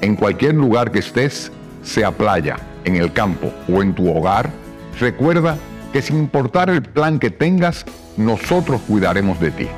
En 0.00 0.16
cualquier 0.16 0.54
lugar 0.54 0.90
que 0.90 1.00
estés, 1.00 1.52
sea 1.82 2.12
playa, 2.12 2.56
en 2.84 2.96
el 2.96 3.12
campo 3.12 3.52
o 3.72 3.82
en 3.82 3.94
tu 3.94 4.10
hogar, 4.10 4.50
recuerda 4.98 5.56
que 5.92 6.02
sin 6.02 6.18
importar 6.18 6.70
el 6.70 6.82
plan 6.82 7.18
que 7.18 7.30
tengas, 7.30 7.84
nosotros 8.16 8.80
cuidaremos 8.86 9.40
de 9.40 9.50
ti. 9.50 9.68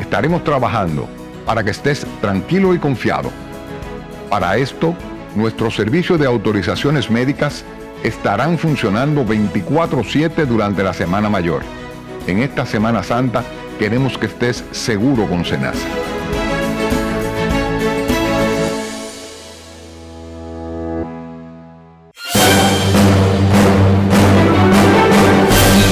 Estaremos 0.00 0.44
trabajando 0.44 1.08
para 1.46 1.64
que 1.64 1.70
estés 1.70 2.06
tranquilo 2.20 2.74
y 2.74 2.78
confiado. 2.78 3.30
Para 4.28 4.56
esto, 4.56 4.94
nuestros 5.34 5.74
servicios 5.74 6.18
de 6.18 6.26
autorizaciones 6.26 7.10
médicas 7.10 7.64
estarán 8.02 8.58
funcionando 8.58 9.24
24/7 9.24 10.46
durante 10.46 10.82
la 10.82 10.92
Semana 10.92 11.28
Mayor. 11.28 11.62
En 12.26 12.38
esta 12.42 12.66
Semana 12.66 13.02
Santa 13.02 13.42
queremos 13.78 14.18
que 14.18 14.26
estés 14.26 14.64
seguro 14.70 15.26
con 15.26 15.44
Senasa. 15.44 15.86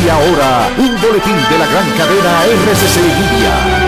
Y 0.05 0.09
ahora, 0.09 0.69
un 0.79 1.01
boletín 1.01 1.37
de 1.51 1.59
la 1.59 1.67
gran 1.67 1.91
cadena 1.97 2.45
RCC 2.45 3.01
Media. 3.01 3.86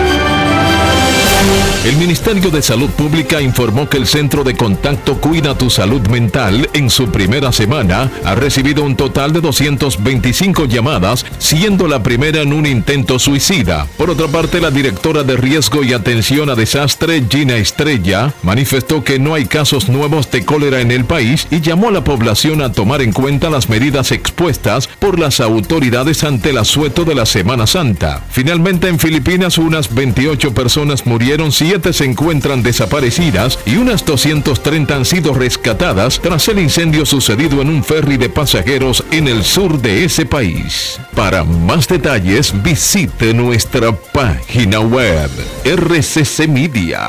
El 1.85 1.95
Ministerio 1.95 2.51
de 2.51 2.61
Salud 2.61 2.89
Pública 2.89 3.41
informó 3.41 3.89
que 3.89 3.97
el 3.97 4.05
Centro 4.05 4.43
de 4.43 4.53
Contacto 4.53 5.19
Cuida 5.19 5.57
tu 5.57 5.69
Salud 5.69 6.05
Mental 6.09 6.69
en 6.73 6.89
su 6.89 7.09
primera 7.09 7.51
semana 7.51 8.11
ha 8.25 8.35
recibido 8.35 8.83
un 8.83 8.95
total 8.95 9.31
de 9.31 9.41
225 9.41 10.65
llamadas, 10.65 11.25
siendo 11.39 11.87
la 11.87 12.03
primera 12.03 12.41
en 12.41 12.53
un 12.53 12.65
intento 12.65 13.17
suicida. 13.17 13.87
Por 13.97 14.09
otra 14.09 14.27
parte, 14.27 14.59
la 14.59 14.71
directora 14.71 15.23
de 15.23 15.37
Riesgo 15.37 15.83
y 15.83 15.93
Atención 15.93 16.49
a 16.49 16.55
Desastre, 16.55 17.23
Gina 17.29 17.55
Estrella, 17.55 18.33
manifestó 18.43 19.03
que 19.03 19.17
no 19.17 19.33
hay 19.33 19.45
casos 19.45 19.87
nuevos 19.87 20.29
de 20.29 20.43
cólera 20.45 20.81
en 20.81 20.91
el 20.91 21.05
país 21.05 21.47
y 21.49 21.61
llamó 21.61 21.87
a 21.87 21.91
la 21.91 22.03
población 22.03 22.61
a 22.61 22.71
tomar 22.71 23.01
en 23.01 23.13
cuenta 23.13 23.49
las 23.49 23.69
medidas 23.69 24.11
expuestas 24.11 24.87
por 24.99 25.17
las 25.17 25.39
autoridades 25.39 26.23
ante 26.23 26.49
el 26.49 26.57
asueto 26.57 27.05
de 27.05 27.15
la 27.15 27.25
Semana 27.25 27.65
Santa. 27.65 28.21
Finalmente, 28.29 28.89
en 28.89 28.99
Filipinas, 28.99 29.57
unas 29.57 29.95
28 29.95 30.53
personas 30.53 31.05
murieron, 31.29 31.51
7 31.51 31.93
se 31.93 32.05
encuentran 32.05 32.63
desaparecidas 32.63 33.59
y 33.63 33.75
unas 33.75 34.03
230 34.03 34.95
han 34.95 35.05
sido 35.05 35.31
rescatadas 35.31 36.19
tras 36.19 36.47
el 36.47 36.57
incendio 36.57 37.05
sucedido 37.05 37.61
en 37.61 37.69
un 37.69 37.83
ferry 37.83 38.17
de 38.17 38.29
pasajeros 38.29 39.03
en 39.11 39.27
el 39.27 39.43
sur 39.43 39.79
de 39.79 40.05
ese 40.05 40.25
país. 40.25 40.99
Para 41.15 41.43
más 41.43 41.87
detalles, 41.87 42.51
visite 42.63 43.35
nuestra 43.35 43.91
página 43.91 44.79
web 44.79 45.29
rccmedia.com.do. 45.65 46.99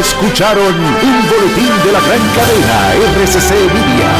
Escucharon 0.00 0.74
un 0.74 1.28
boletín 1.28 1.70
de 1.84 1.92
la 1.92 2.00
gran 2.00 2.28
cadena 2.34 2.92
RCC 3.22 3.52
Media. 3.72 4.10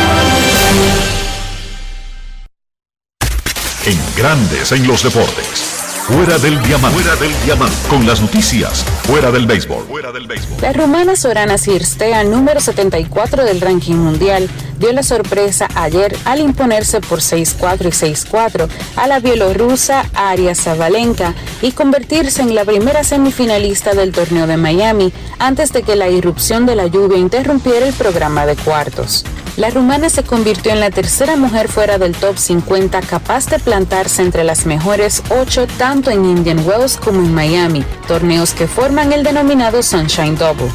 En 3.84 3.98
Grandes 4.16 4.70
en 4.70 4.86
los 4.86 5.02
deportes. 5.02 5.67
Fuera 6.08 6.38
del 6.38 6.58
diamante. 6.62 7.02
Fuera 7.02 7.16
del 7.16 7.32
diamante. 7.44 7.76
Con 7.86 8.06
las 8.06 8.22
noticias. 8.22 8.82
Fuera 9.02 9.30
del 9.30 9.46
béisbol. 9.46 9.84
Fuera 9.84 10.10
del 10.10 10.26
béisbol. 10.26 10.56
La 10.62 10.72
rumana 10.72 11.16
Sorana 11.16 11.58
Cirstea, 11.58 12.24
número 12.24 12.60
74 12.60 13.44
del 13.44 13.60
ranking 13.60 13.96
mundial, 13.96 14.48
dio 14.78 14.90
la 14.92 15.02
sorpresa 15.02 15.68
ayer 15.74 16.16
al 16.24 16.40
imponerse 16.40 17.02
por 17.02 17.20
6-4 17.20 17.88
y 17.88 18.30
6-4 18.30 18.68
a 18.96 19.06
la 19.06 19.20
bielorrusa 19.20 20.06
Aria 20.14 20.54
Zabalenka 20.54 21.34
y 21.60 21.72
convertirse 21.72 22.40
en 22.40 22.54
la 22.54 22.64
primera 22.64 23.04
semifinalista 23.04 23.92
del 23.92 24.12
torneo 24.12 24.46
de 24.46 24.56
Miami 24.56 25.12
antes 25.38 25.74
de 25.74 25.82
que 25.82 25.94
la 25.94 26.08
irrupción 26.08 26.64
de 26.64 26.74
la 26.74 26.86
lluvia 26.86 27.18
interrumpiera 27.18 27.86
el 27.86 27.92
programa 27.92 28.46
de 28.46 28.56
cuartos. 28.56 29.26
La 29.58 29.70
rumana 29.70 30.08
se 30.08 30.22
convirtió 30.22 30.70
en 30.70 30.78
la 30.78 30.92
tercera 30.92 31.36
mujer 31.36 31.66
fuera 31.66 31.98
del 31.98 32.14
top 32.14 32.38
50 32.38 33.00
capaz 33.00 33.46
de 33.46 33.58
plantarse 33.58 34.22
entre 34.22 34.44
las 34.44 34.66
mejores 34.66 35.20
ocho 35.30 35.66
tanto 35.66 35.97
en 36.06 36.24
Indian 36.24 36.64
Wells 36.64 36.96
como 36.96 37.18
en 37.18 37.34
Miami, 37.34 37.84
torneos 38.06 38.54
que 38.54 38.68
forman 38.68 39.12
el 39.12 39.24
denominado 39.24 39.82
Sunshine 39.82 40.36
Double. 40.36 40.70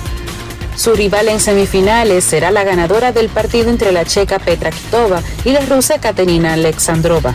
Su 0.75 0.93
rival 0.93 1.29
en 1.29 1.39
semifinales 1.39 2.25
será 2.25 2.51
la 2.51 2.65
ganadora 2.65 3.13
del 3.13 3.29
partido 3.29 3.69
entre 3.69 3.93
la 3.93 4.03
checa 4.03 4.37
Petra 4.37 4.71
Kvitova 4.71 5.21
y 5.45 5.51
la 5.51 5.61
rusa 5.61 5.99
Katerina 5.99 6.53
Alexandrova. 6.53 7.33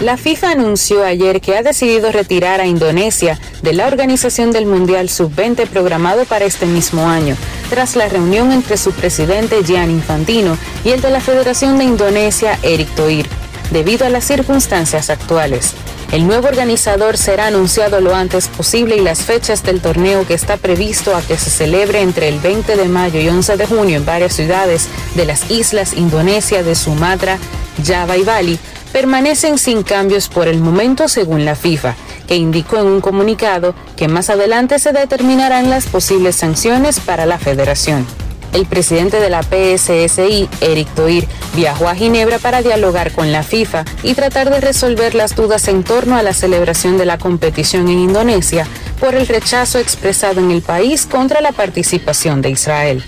La 0.00 0.18
FIFA 0.18 0.50
anunció 0.50 1.02
ayer 1.02 1.40
que 1.40 1.56
ha 1.56 1.62
decidido 1.62 2.12
retirar 2.12 2.60
a 2.60 2.66
Indonesia 2.66 3.38
de 3.62 3.72
la 3.72 3.86
organización 3.86 4.50
del 4.50 4.66
Mundial 4.66 5.08
Sub-20 5.08 5.66
programado 5.66 6.26
para 6.26 6.44
este 6.44 6.66
mismo 6.66 7.08
año, 7.08 7.36
tras 7.70 7.96
la 7.96 8.08
reunión 8.08 8.52
entre 8.52 8.76
su 8.76 8.92
presidente 8.92 9.62
Gianni 9.64 9.94
Infantino 9.94 10.58
y 10.84 10.90
el 10.90 11.00
de 11.00 11.10
la 11.10 11.20
Federación 11.20 11.78
de 11.78 11.84
Indonesia 11.84 12.58
Erick 12.62 12.94
Thohir, 12.94 13.26
debido 13.70 14.04
a 14.04 14.10
las 14.10 14.24
circunstancias 14.24 15.08
actuales. 15.08 15.74
El 16.12 16.26
nuevo 16.26 16.48
organizador 16.48 17.16
será 17.16 17.46
anunciado 17.46 18.00
lo 18.00 18.16
antes 18.16 18.48
posible 18.48 18.96
y 18.96 19.00
las 19.00 19.22
fechas 19.22 19.62
del 19.62 19.80
torneo 19.80 20.26
que 20.26 20.34
está 20.34 20.56
previsto 20.56 21.14
a 21.14 21.22
que 21.22 21.36
se 21.36 21.50
celebre 21.50 22.00
entre 22.00 22.28
el 22.28 22.40
20 22.40 22.76
de 22.76 22.88
mayo 22.88 23.20
y 23.20 23.28
11 23.28 23.56
de 23.56 23.66
junio 23.66 23.96
en 23.96 24.04
varias 24.04 24.34
ciudades 24.34 24.88
de 25.14 25.24
las 25.24 25.48
islas 25.52 25.92
Indonesia 25.92 26.64
de 26.64 26.74
Sumatra, 26.74 27.38
Java 27.86 28.16
y 28.16 28.24
Bali 28.24 28.58
permanecen 28.92 29.56
sin 29.56 29.84
cambios 29.84 30.28
por 30.28 30.48
el 30.48 30.58
momento 30.58 31.06
según 31.06 31.44
la 31.44 31.54
FIFA, 31.54 31.94
que 32.26 32.34
indicó 32.34 32.78
en 32.78 32.86
un 32.86 33.00
comunicado 33.00 33.76
que 33.94 34.08
más 34.08 34.30
adelante 34.30 34.80
se 34.80 34.92
determinarán 34.92 35.70
las 35.70 35.86
posibles 35.86 36.34
sanciones 36.34 36.98
para 36.98 37.24
la 37.24 37.38
federación. 37.38 38.04
El 38.52 38.66
presidente 38.66 39.20
de 39.20 39.30
la 39.30 39.42
PSSI, 39.42 40.48
Eric 40.60 40.88
Toir, 40.94 41.26
viajó 41.54 41.88
a 41.88 41.94
Ginebra 41.94 42.38
para 42.38 42.62
dialogar 42.62 43.12
con 43.12 43.32
la 43.32 43.42
FIFA 43.42 43.84
y 44.02 44.14
tratar 44.14 44.50
de 44.50 44.60
resolver 44.60 45.14
las 45.14 45.36
dudas 45.36 45.68
en 45.68 45.84
torno 45.84 46.16
a 46.16 46.22
la 46.22 46.32
celebración 46.32 46.98
de 46.98 47.06
la 47.06 47.18
competición 47.18 47.88
en 47.88 47.98
Indonesia 47.98 48.66
por 48.98 49.14
el 49.14 49.26
rechazo 49.26 49.78
expresado 49.78 50.40
en 50.40 50.50
el 50.50 50.62
país 50.62 51.06
contra 51.06 51.40
la 51.40 51.52
participación 51.52 52.42
de 52.42 52.50
Israel. 52.50 53.04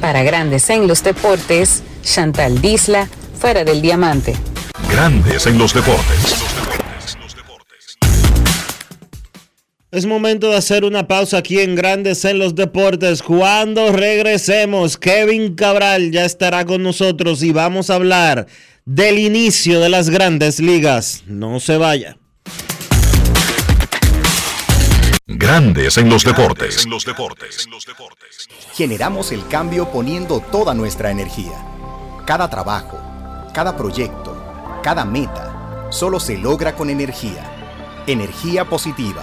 Para 0.00 0.22
Grandes 0.22 0.68
en 0.70 0.86
los 0.86 1.02
Deportes, 1.02 1.82
Chantal 2.02 2.60
Disla, 2.60 3.08
fuera 3.38 3.64
del 3.64 3.82
diamante. 3.82 4.36
Grandes 4.90 5.46
en 5.46 5.58
los 5.58 5.72
deportes. 5.72 6.36
Es 9.92 10.06
momento 10.06 10.48
de 10.48 10.56
hacer 10.56 10.86
una 10.86 11.06
pausa 11.06 11.36
aquí 11.36 11.60
en 11.60 11.74
Grandes 11.74 12.24
en 12.24 12.38
los 12.38 12.54
Deportes. 12.54 13.22
Cuando 13.22 13.92
regresemos, 13.92 14.96
Kevin 14.96 15.54
Cabral 15.54 16.10
ya 16.10 16.24
estará 16.24 16.64
con 16.64 16.82
nosotros 16.82 17.42
y 17.42 17.52
vamos 17.52 17.90
a 17.90 17.96
hablar 17.96 18.46
del 18.86 19.18
inicio 19.18 19.80
de 19.80 19.90
las 19.90 20.08
grandes 20.08 20.60
ligas. 20.60 21.24
No 21.26 21.60
se 21.60 21.76
vaya. 21.76 22.16
Grandes 25.26 25.98
en 25.98 26.08
los 26.08 26.24
deportes. 26.24 26.86
Generamos 28.72 29.30
el 29.30 29.46
cambio 29.46 29.92
poniendo 29.92 30.40
toda 30.40 30.72
nuestra 30.72 31.10
energía. 31.10 31.66
Cada 32.26 32.48
trabajo, 32.48 32.98
cada 33.52 33.76
proyecto, 33.76 34.80
cada 34.82 35.04
meta, 35.04 35.88
solo 35.90 36.18
se 36.18 36.38
logra 36.38 36.74
con 36.76 36.88
energía. 36.88 37.44
Energía 38.06 38.64
positiva, 38.64 39.22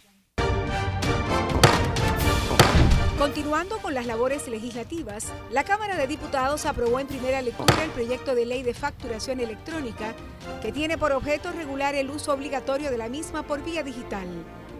Continuando 3.51 3.81
con 3.81 3.93
las 3.93 4.05
labores 4.05 4.47
legislativas, 4.47 5.27
la 5.51 5.65
Cámara 5.65 5.97
de 5.97 6.07
Diputados 6.07 6.65
aprobó 6.65 7.01
en 7.01 7.07
primera 7.07 7.41
lectura 7.41 7.83
el 7.83 7.89
proyecto 7.89 8.33
de 8.33 8.45
ley 8.45 8.63
de 8.63 8.73
facturación 8.73 9.41
electrónica 9.41 10.15
que 10.61 10.71
tiene 10.71 10.97
por 10.97 11.11
objeto 11.11 11.51
regular 11.51 11.93
el 11.93 12.09
uso 12.11 12.31
obligatorio 12.31 12.89
de 12.89 12.97
la 12.97 13.09
misma 13.09 13.43
por 13.43 13.61
vía 13.61 13.83
digital. 13.83 14.25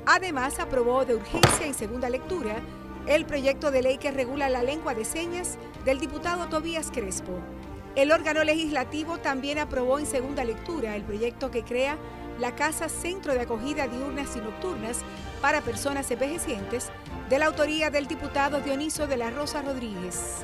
Además, 0.05 0.57
aprobó 0.59 1.03
de 1.03 1.15
urgencia 1.15 1.67
en 1.67 1.73
segunda 1.73 2.09
lectura 2.09 2.61
el 3.07 3.25
proyecto 3.25 3.71
de 3.71 3.81
ley 3.81 3.97
que 3.97 4.09
regula 4.09 4.47
la 4.47 4.63
lengua 4.63 4.95
de 4.95 5.03
señas 5.03 5.57
del 5.83 5.99
diputado 5.99 6.47
Tobías 6.47 6.91
Crespo. 6.91 7.41
El 7.95 8.13
órgano 8.13 8.45
legislativo 8.45 9.17
también 9.17 9.59
aprobó 9.59 9.99
en 9.99 10.05
segunda 10.05 10.45
lectura 10.45 10.95
el 10.95 11.03
proyecto 11.03 11.51
que 11.51 11.63
crea 11.63 11.97
la 12.41 12.55
Casa 12.55 12.89
Centro 12.89 13.35
de 13.35 13.41
Acogida 13.41 13.87
Diurnas 13.87 14.35
y 14.35 14.39
Nocturnas 14.39 15.01
para 15.41 15.61
Personas 15.61 16.09
Envejecientes, 16.09 16.89
de 17.29 17.37
la 17.37 17.45
autoría 17.45 17.91
del 17.91 18.07
diputado 18.07 18.61
Dioniso 18.61 19.05
de 19.05 19.15
la 19.15 19.29
Rosa 19.29 19.61
Rodríguez. 19.61 20.39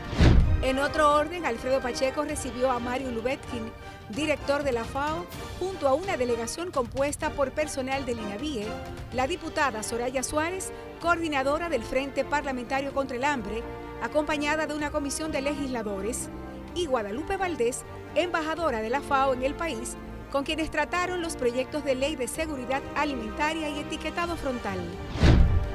En 0.62 0.78
otro 0.78 1.12
orden, 1.16 1.44
Alfredo 1.44 1.82
Pacheco 1.82 2.24
recibió 2.24 2.70
a 2.70 2.78
Mario 2.78 3.10
Lubetkin, 3.10 3.72
director 4.10 4.62
de 4.62 4.74
la 4.74 4.84
FAO, 4.84 5.26
junto 5.60 5.88
a 5.88 5.96
una 5.96 6.18
delegación 6.18 6.70
compuesta 6.70 7.32
por 7.32 7.52
personal 7.52 8.06
del 8.06 8.20
INAVIE, 8.20 8.68
la 9.14 9.26
diputada 9.26 9.82
Soraya 9.82 10.22
Suárez, 10.22 10.72
coordinadora 11.02 11.68
del 11.68 11.82
Frente 11.82 12.24
Parlamentario 12.24 12.94
contra 12.94 13.18
el 13.18 13.24
Hambre, 13.24 13.64
acompañada 14.04 14.68
de 14.68 14.76
una 14.76 14.92
comisión 14.92 15.32
de 15.32 15.42
legisladores, 15.42 16.30
y 16.76 16.86
Guadalupe 16.86 17.38
Valdés, 17.38 17.86
embajadora 18.14 18.82
de 18.82 18.92
la 18.92 19.02
FAO 19.02 19.34
en 19.34 19.42
el 19.42 19.56
país, 19.56 19.98
con 20.32 20.44
quienes 20.44 20.72
trataron 20.72 21.22
los 21.22 21.36
proyectos 21.36 21.84
de 21.84 21.96
ley 21.96 22.16
de 22.16 22.28
seguridad 22.28 22.82
alimentaria 22.96 23.70
y 23.70 23.80
etiquetado 23.80 24.36
frontal. 24.36 24.80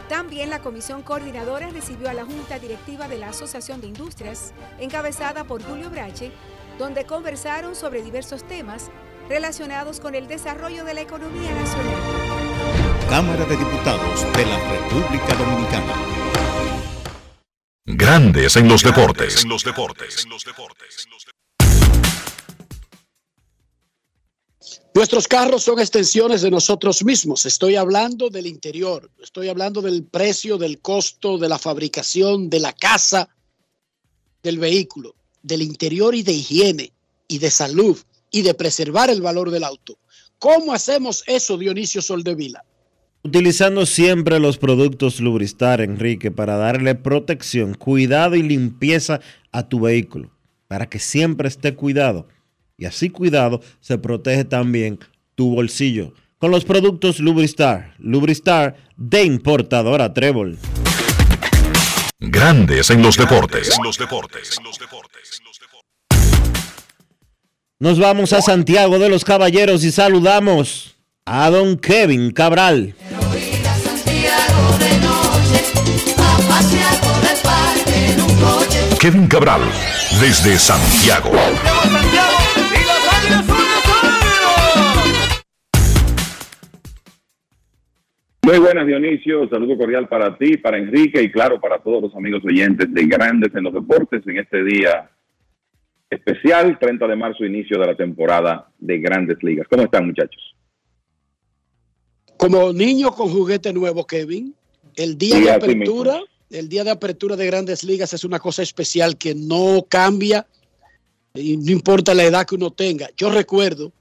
También 0.09 0.51
la 0.51 0.59
comisión 0.61 1.03
coordinadora 1.03 1.71
recibió 1.71 2.11
a 2.11 2.15
la 2.15 2.25
Junta 2.25 2.59
Directiva 2.59 3.09
de 3.09 3.19
la 3.19 3.31
Asociación 3.31 3.81
de 3.81 3.87
Industrias, 3.87 4.53
encabezada 4.79 5.45
por 5.45 5.63
Julio 5.63 5.89
Brache, 5.89 6.33
donde 6.79 7.05
conversaron 7.05 7.75
sobre 7.75 8.03
diversos 8.03 8.47
temas 8.47 8.91
relacionados 9.29 10.01
con 10.01 10.15
el 10.15 10.29
desarrollo 10.29 10.85
de 10.85 10.95
la 10.95 11.01
economía 11.01 11.53
nacional. 11.55 11.95
Cámara 13.09 13.45
de 13.45 13.57
Diputados 13.57 14.33
de 14.37 14.47
la 14.47 14.59
República 14.71 15.35
Dominicana. 15.35 15.95
Grandes 17.87 18.57
en 18.57 18.69
los 18.69 18.83
deportes. 18.83 19.47
Nuestros 24.95 25.27
carros 25.27 25.63
son 25.63 25.81
extensiones 25.81 26.43
de 26.43 26.51
nosotros 26.51 27.03
mismos. 27.03 27.47
Estoy 27.47 27.77
hablando 27.77 28.29
del 28.29 28.47
interior, 28.47 29.11
estoy 29.23 29.49
hablando 29.49 29.81
del 29.81 30.05
precio, 30.05 30.59
del 30.59 30.81
costo, 30.81 31.39
de 31.39 31.49
la 31.49 31.59
fabricación, 31.59 32.51
de 32.51 32.61
la 32.61 32.75
casa, 32.75 33.31
del 34.43 34.59
vehículo, 34.59 35.15
del 35.43 35.63
interior 35.63 36.15
y 36.15 36.23
de 36.23 36.33
higiene 36.33 36.93
y 37.27 37.39
de 37.39 37.51
salud 37.51 37.99
y 38.31 38.43
de 38.43 38.53
preservar 38.53 39.09
el 39.09 39.23
valor 39.23 39.51
del 39.51 39.65
auto. 39.65 39.99
¿Cómo 40.39 40.75
hacemos 40.75 41.25
eso, 41.27 41.57
Dionisio 41.57 42.03
Soldevila? 42.03 42.63
Utilizando 43.25 43.87
siempre 43.87 44.41
los 44.41 44.59
productos 44.59 45.21
Lubristar, 45.21 45.81
Enrique, 45.81 46.31
para 46.31 46.57
darle 46.57 46.97
protección, 46.97 47.75
cuidado 47.75 48.35
y 48.35 48.43
limpieza 48.43 49.21
a 49.53 49.69
tu 49.69 49.81
vehículo, 49.81 50.33
para 50.69 50.91
que 50.91 50.99
siempre 50.99 51.49
esté 51.49 51.75
cuidado. 51.75 52.27
Y 52.83 52.85
así 52.85 53.11
cuidado 53.11 53.61
se 53.81 53.97
protege 53.97 54.45
también 54.45 54.99
tu 55.37 55.55
bolsillo. 55.55 56.15
Con 56.39 56.51
los 56.51 56.65
productos 56.65 57.21
Lubristar, 57.21 57.95
Lubristar 58.01 58.75
de 58.97 59.23
importadora 59.23 60.13
Trébol. 60.13 60.59
Grandes 62.19 62.91
en 62.91 63.01
los 63.01 63.17
deportes. 63.17 63.79
Nos 67.79 68.01
vamos 68.01 68.33
a 68.33 68.43
Santiago 68.43 68.99
de 68.99 69.09
los 69.09 69.25
Caballeros 69.25 69.85
y 69.85 69.93
saludamos 69.93 70.97
a 71.25 71.51
don 71.51 71.79
Kevin 71.79 72.33
Cabral. 72.33 72.97
Kevin 78.99 79.29
Cabral, 79.29 79.61
desde 80.21 80.59
Santiago. 80.59 81.31
Muy 88.45 88.59
buenas, 88.59 88.87
Dionisio. 88.87 89.49
Saludo 89.49 89.79
cordial 89.79 90.09
para 90.09 90.37
ti, 90.37 90.57
para 90.57 90.77
Enrique 90.77 91.23
y 91.23 91.31
claro, 91.31 91.61
para 91.61 91.79
todos 91.79 92.03
los 92.03 92.15
amigos 92.15 92.45
oyentes 92.45 92.93
de 92.93 93.07
Grandes 93.07 93.55
en 93.55 93.63
los 93.63 93.73
Deportes 93.73 94.21
en 94.27 94.39
este 94.39 94.65
día 94.65 95.11
especial, 96.11 96.79
30 96.79 97.07
de 97.07 97.17
marzo, 97.17 97.45
inicio 97.45 97.79
de 97.79 97.87
la 97.87 97.97
temporada 97.97 98.69
de 98.79 98.99
Grandes 98.99 99.39
Ligas. 99.43 99.67
¿Cómo 99.71 99.85
están, 99.85 100.07
muchachos? 100.07 100.55
Como 102.37 102.73
niño 102.73 103.13
con 103.13 103.29
juguete 103.29 103.73
nuevo, 103.73 104.07
Kevin, 104.07 104.55
el 104.97 105.17
día 105.17 105.37
Sí, 105.37 105.45
de 105.45 105.51
apertura, 105.53 106.21
el 106.51 106.69
día 106.69 106.85
de 106.85 106.91
apertura 106.91 107.37
de 107.37 107.47
Grandes 107.47 107.85
Ligas 107.85 108.13
es 108.13 108.25
una 108.25 108.41
cosa 108.41 108.63
especial 108.63 109.17
que 109.17 109.35
no 109.35 109.87
cambia 109.89 110.47
y 111.35 111.57
no 111.57 111.71
importa 111.71 112.15
la 112.15 112.25
edad 112.25 112.47
que 112.47 112.55
uno 112.55 112.71
tenga. 112.71 113.09
Yo 113.17 113.31
recuerdo 113.31 113.93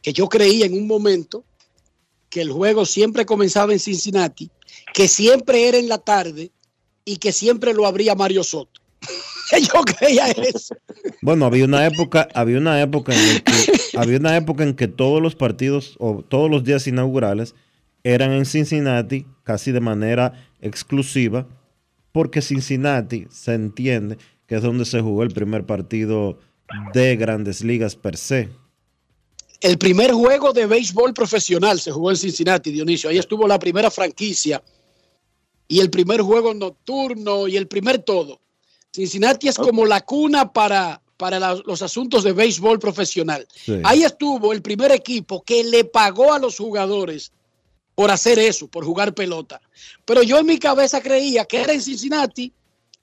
que 0.00 0.12
yo 0.12 0.28
creía 0.28 0.66
en 0.66 0.74
un 0.74 0.86
momento 0.86 1.44
que 2.28 2.40
el 2.40 2.50
juego 2.50 2.84
siempre 2.86 3.26
comenzaba 3.26 3.72
en 3.72 3.78
Cincinnati, 3.78 4.50
que 4.94 5.06
siempre 5.06 5.68
era 5.68 5.78
en 5.78 5.88
la 5.88 5.98
tarde 5.98 6.50
y 7.04 7.18
que 7.18 7.32
siempre 7.32 7.74
lo 7.74 7.86
abría 7.86 8.14
Mario 8.14 8.42
Soto. 8.42 8.80
yo 9.60 9.82
creía 9.82 10.30
eso. 10.30 10.74
Bueno, 11.20 11.46
había 11.46 11.64
una 11.64 11.86
época, 11.86 12.28
había 12.34 12.58
una 12.58 12.80
época 12.80 13.12
en 13.14 13.40
que, 13.40 13.96
había 13.96 14.18
una 14.18 14.36
época 14.36 14.64
en 14.64 14.74
que 14.74 14.88
todos 14.88 15.20
los 15.20 15.34
partidos 15.34 15.96
o 15.98 16.24
todos 16.26 16.50
los 16.50 16.64
días 16.64 16.86
inaugurales 16.86 17.54
eran 18.02 18.32
en 18.32 18.46
Cincinnati 18.46 19.26
casi 19.44 19.70
de 19.70 19.80
manera 19.80 20.48
exclusiva, 20.60 21.46
porque 22.12 22.42
Cincinnati 22.42 23.26
se 23.30 23.54
entiende 23.54 24.18
que 24.52 24.56
es 24.58 24.62
donde 24.62 24.84
se 24.84 25.00
jugó 25.00 25.22
el 25.22 25.30
primer 25.30 25.64
partido 25.64 26.38
de 26.92 27.16
Grandes 27.16 27.64
Ligas 27.64 27.96
per 27.96 28.18
se. 28.18 28.50
El 29.62 29.78
primer 29.78 30.12
juego 30.12 30.52
de 30.52 30.66
béisbol 30.66 31.14
profesional 31.14 31.80
se 31.80 31.90
jugó 31.90 32.10
en 32.10 32.18
Cincinnati, 32.18 32.70
Dionisio. 32.70 33.08
Ahí 33.08 33.16
estuvo 33.16 33.48
la 33.48 33.58
primera 33.58 33.90
franquicia 33.90 34.62
y 35.66 35.80
el 35.80 35.88
primer 35.88 36.20
juego 36.20 36.52
nocturno 36.52 37.48
y 37.48 37.56
el 37.56 37.66
primer 37.66 38.00
todo. 38.00 38.42
Cincinnati 38.92 39.48
es 39.48 39.56
como 39.56 39.86
la 39.86 40.02
cuna 40.02 40.52
para, 40.52 41.00
para 41.16 41.40
la- 41.40 41.54
los 41.64 41.80
asuntos 41.80 42.22
de 42.22 42.32
béisbol 42.34 42.78
profesional. 42.78 43.48
Sí. 43.54 43.80
Ahí 43.84 44.02
estuvo 44.04 44.52
el 44.52 44.60
primer 44.60 44.92
equipo 44.92 45.42
que 45.42 45.64
le 45.64 45.84
pagó 45.84 46.34
a 46.34 46.38
los 46.38 46.58
jugadores 46.58 47.32
por 47.94 48.10
hacer 48.10 48.38
eso, 48.38 48.68
por 48.68 48.84
jugar 48.84 49.14
pelota. 49.14 49.62
Pero 50.04 50.22
yo 50.22 50.38
en 50.40 50.44
mi 50.44 50.58
cabeza 50.58 51.00
creía 51.00 51.46
que 51.46 51.62
era 51.62 51.72
en 51.72 51.80
Cincinnati, 51.80 52.52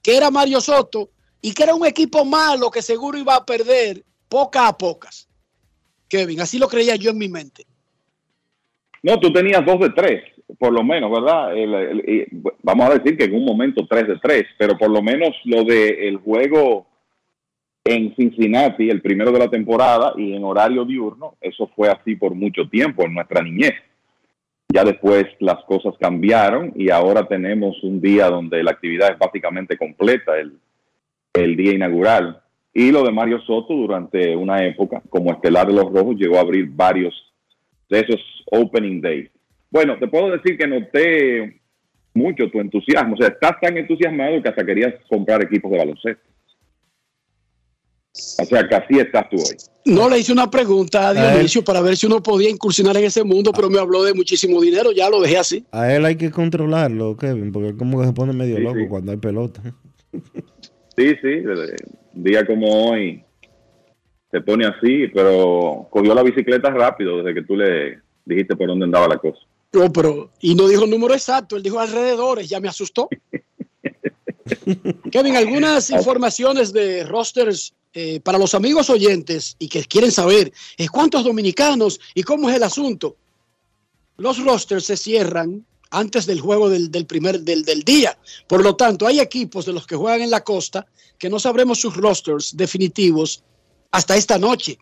que 0.00 0.16
era 0.16 0.30
Mario 0.30 0.60
Soto 0.60 1.10
y 1.40 1.52
que 1.52 1.62
era 1.62 1.74
un 1.74 1.86
equipo 1.86 2.24
malo 2.24 2.70
que 2.70 2.82
seguro 2.82 3.18
iba 3.18 3.34
a 3.34 3.44
perder 3.44 4.04
poca 4.28 4.68
a 4.68 4.76
pocas. 4.76 5.28
Kevin, 6.08 6.40
así 6.40 6.58
lo 6.58 6.68
creía 6.68 6.96
yo 6.96 7.10
en 7.10 7.18
mi 7.18 7.28
mente. 7.28 7.64
No, 9.02 9.18
tú 9.18 9.32
tenías 9.32 9.64
dos 9.64 9.80
de 9.80 9.90
tres, 9.90 10.22
por 10.58 10.72
lo 10.72 10.82
menos, 10.82 11.10
¿verdad? 11.10 11.56
El- 11.56 12.28
vamos 12.62 12.90
a 12.90 12.94
decir 12.98 13.16
que 13.16 13.24
en 13.24 13.34
un 13.34 13.44
momento 13.44 13.86
tres 13.88 14.06
de 14.08 14.18
tres, 14.18 14.44
pero 14.58 14.76
por 14.76 14.90
lo 14.90 15.02
menos 15.02 15.30
lo 15.44 15.64
de 15.64 16.08
el 16.08 16.18
juego 16.18 16.86
en 17.84 18.14
Cincinnati, 18.14 18.90
el 18.90 19.00
primero 19.00 19.32
de 19.32 19.38
la 19.38 19.48
temporada 19.48 20.12
y 20.16 20.34
en 20.34 20.44
horario 20.44 20.84
diurno, 20.84 21.36
eso 21.40 21.70
fue 21.74 21.88
así 21.88 22.14
por 22.14 22.34
mucho 22.34 22.68
tiempo 22.68 23.04
en 23.04 23.14
nuestra 23.14 23.42
niñez. 23.42 23.72
Ya 24.72 24.84
después 24.84 25.26
las 25.40 25.64
cosas 25.64 25.94
cambiaron 25.98 26.72
y 26.76 26.90
ahora 26.90 27.26
tenemos 27.26 27.82
un 27.82 28.00
día 28.00 28.28
donde 28.28 28.62
la 28.62 28.72
actividad 28.72 29.12
es 29.12 29.18
básicamente 29.18 29.76
completa, 29.78 30.38
el, 30.38 30.58
el 31.34 31.56
día 31.56 31.72
inaugural. 31.72 32.40
Y 32.72 32.90
lo 32.92 33.02
de 33.02 33.10
Mario 33.12 33.40
Soto 33.40 33.74
durante 33.74 34.36
una 34.36 34.64
época, 34.64 35.02
como 35.08 35.32
estelar 35.32 35.66
de 35.66 35.74
los 35.74 35.92
Rojos, 35.92 36.16
llegó 36.16 36.36
a 36.36 36.40
abrir 36.40 36.68
varios 36.70 37.14
de 37.88 38.00
esos 38.00 38.20
opening 38.52 39.00
days. 39.00 39.30
Bueno, 39.70 39.98
te 39.98 40.06
puedo 40.08 40.30
decir 40.30 40.56
que 40.56 40.66
noté 40.66 41.60
mucho 42.14 42.48
tu 42.50 42.60
entusiasmo. 42.60 43.14
O 43.14 43.16
sea, 43.16 43.28
estás 43.28 43.52
tan 43.60 43.76
entusiasmado 43.76 44.42
que 44.42 44.48
hasta 44.48 44.64
querías 44.64 44.94
comprar 45.08 45.42
equipos 45.42 45.70
de 45.72 45.78
baloncesto. 45.78 46.22
O 48.40 48.44
sea, 48.44 48.66
que 48.68 48.74
así 48.74 48.98
estás 48.98 49.28
tú 49.30 49.36
hoy. 49.36 49.56
No 49.84 50.08
le 50.08 50.18
hice 50.18 50.32
una 50.32 50.50
pregunta 50.50 51.08
a. 51.08 51.14
Dionisio 51.14 51.62
para 51.62 51.80
ver 51.80 51.96
si 51.96 52.06
uno 52.06 52.22
podía 52.22 52.50
incursionar 52.50 52.96
en 52.96 53.04
ese 53.04 53.22
mundo, 53.22 53.52
pero 53.54 53.70
me 53.70 53.78
habló 53.78 54.02
de 54.02 54.14
muchísimo 54.14 54.60
dinero, 54.60 54.90
ya 54.92 55.08
lo 55.08 55.20
dejé 55.20 55.38
así. 55.38 55.64
A 55.70 55.92
él 55.94 56.04
hay 56.04 56.16
que 56.16 56.30
controlarlo, 56.30 57.16
Kevin, 57.16 57.52
porque 57.52 57.76
como 57.76 58.00
que 58.00 58.06
se 58.06 58.12
pone 58.12 58.32
medio 58.32 58.56
Sí, 58.56 58.62
loco 58.62 58.78
sí. 58.80 58.88
cuando 58.88 59.12
hay 59.12 59.18
pelota. 59.18 59.62
Sí, 60.96 61.14
sí, 61.22 61.42
un 62.14 62.24
día 62.24 62.46
como 62.46 62.90
hoy 62.90 63.24
se 64.30 64.40
pone 64.40 64.66
así, 64.66 65.08
pero 65.08 65.88
cogió 65.90 66.14
la 66.14 66.22
bicicleta 66.22 66.70
rápido 66.70 67.18
desde 67.18 67.34
que 67.34 67.46
tú 67.46 67.56
le 67.56 68.00
dijiste 68.24 68.56
por 68.56 68.68
dónde 68.68 68.84
andaba 68.84 69.08
la 69.08 69.18
cosa. 69.18 69.40
No, 69.72 69.92
pero, 69.92 70.30
y 70.40 70.54
no 70.54 70.68
dijo 70.68 70.84
el 70.84 70.90
número 70.90 71.14
exacto, 71.14 71.56
él 71.56 71.62
dijo 71.62 71.78
alrededores, 71.78 72.48
ya 72.48 72.60
me 72.60 72.68
asustó. 72.68 73.08
Kevin, 75.10 75.36
algunas 75.36 75.90
informaciones 75.90 76.72
de 76.72 77.04
rosters 77.04 77.72
eh, 77.92 78.20
para 78.20 78.38
los 78.38 78.54
amigos 78.54 78.90
oyentes 78.90 79.56
y 79.58 79.68
que 79.68 79.84
quieren 79.84 80.12
saber 80.12 80.52
eh, 80.76 80.88
cuántos 80.88 81.24
dominicanos 81.24 82.00
y 82.14 82.22
cómo 82.22 82.48
es 82.50 82.56
el 82.56 82.62
asunto. 82.62 83.16
Los 84.16 84.44
rosters 84.44 84.84
se 84.84 84.96
cierran 84.96 85.64
antes 85.90 86.26
del 86.26 86.40
juego 86.40 86.68
del, 86.68 87.06
primer 87.06 87.40
del, 87.40 87.82
día. 87.84 88.16
Por 88.46 88.62
lo 88.62 88.76
tanto, 88.76 89.06
hay 89.06 89.20
equipos 89.20 89.66
de 89.66 89.72
los 89.72 89.86
que 89.86 89.96
juegan 89.96 90.22
en 90.22 90.30
la 90.30 90.44
costa 90.44 90.86
que 91.18 91.28
no 91.28 91.38
sabremos 91.38 91.80
sus 91.80 91.96
rosters 91.96 92.56
definitivos 92.56 93.42
hasta 93.90 94.16
esta 94.16 94.38
noche, 94.38 94.78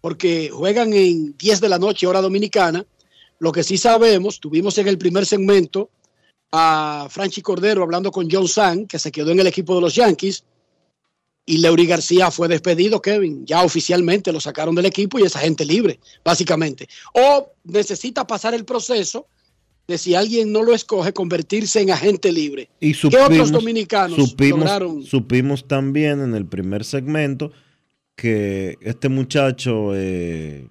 porque 0.00 0.50
juegan 0.50 0.92
en 0.92 1.36
10 1.36 1.60
de 1.60 1.68
la 1.68 1.78
noche 1.78 2.06
hora 2.06 2.22
dominicana. 2.22 2.84
Lo 3.38 3.52
que 3.52 3.62
sí 3.62 3.76
sabemos, 3.76 4.40
tuvimos 4.40 4.78
en 4.78 4.88
el 4.88 4.98
primer 4.98 5.26
segmento 5.26 5.90
a 6.52 7.06
Franchi 7.10 7.42
Cordero 7.42 7.82
hablando 7.82 8.10
con 8.10 8.28
John 8.30 8.48
San, 8.48 8.86
que 8.86 8.98
se 8.98 9.12
quedó 9.12 9.30
en 9.32 9.40
el 9.40 9.46
equipo 9.46 9.74
de 9.74 9.82
los 9.82 9.94
Yankees, 9.94 10.44
y 11.48 11.58
Leury 11.58 11.86
García 11.86 12.30
fue 12.32 12.48
despedido, 12.48 13.00
Kevin. 13.00 13.46
Ya 13.46 13.62
oficialmente 13.62 14.32
lo 14.32 14.40
sacaron 14.40 14.74
del 14.74 14.86
equipo 14.86 15.18
y 15.18 15.22
es 15.22 15.36
agente 15.36 15.64
libre, 15.64 16.00
básicamente. 16.24 16.88
O 17.12 17.52
necesita 17.62 18.26
pasar 18.26 18.52
el 18.54 18.64
proceso 18.64 19.28
de 19.88 19.98
si 19.98 20.14
alguien 20.14 20.50
no 20.52 20.62
lo 20.62 20.74
escoge, 20.74 21.12
convertirse 21.12 21.80
en 21.80 21.90
agente 21.90 22.32
libre. 22.32 22.68
Y 22.80 22.92
¿Qué 22.94 23.06
otros 23.18 23.52
dominicanos 23.52 24.16
supimos, 24.16 24.60
lograron? 24.60 25.02
supimos 25.04 25.68
también 25.68 26.20
en 26.20 26.34
el 26.34 26.44
primer 26.46 26.84
segmento 26.84 27.52
que 28.16 28.76
este 28.80 29.08
muchacho 29.08 29.92
eh, 29.94 30.68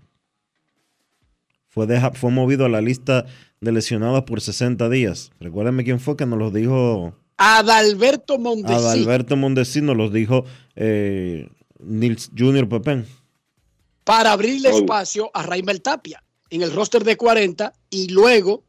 fue, 1.70 1.88
deja- 1.88 2.12
fue 2.12 2.32
movido 2.32 2.66
a 2.66 2.70
la 2.70 2.82
lista 2.82 3.26
de 3.62 3.72
lesionados 3.72 4.24
por 4.24 4.42
60 4.42 4.90
días. 4.90 5.32
Recuérdenme 5.40 5.84
quién 5.84 6.00
fue 6.00 6.16
que 6.18 6.26
nos 6.26 6.38
lo 6.40 6.52
dijo 6.52 7.16
Adalberto 7.38 8.38
Mondesi. 8.38 8.74
Adalberto 8.74 9.36
Mondesi, 9.38 9.82
nos 9.82 9.96
lo 9.98 10.10
dijo 10.10 10.46
eh, 10.76 11.50
Nils 11.80 12.32
Junior 12.38 12.68
Pepén. 12.68 13.06
para 14.04 14.32
abrirle 14.34 14.70
Oh. 14.72 14.78
espacio 14.80 15.32
a 15.34 15.44
Raimel 15.44 15.82
Tapia 15.82 16.22
en 16.50 16.62
el 16.62 16.72
roster 16.74 17.04
de 17.04 17.18
40 17.18 17.74
y 17.90 18.10
luego 18.10 18.64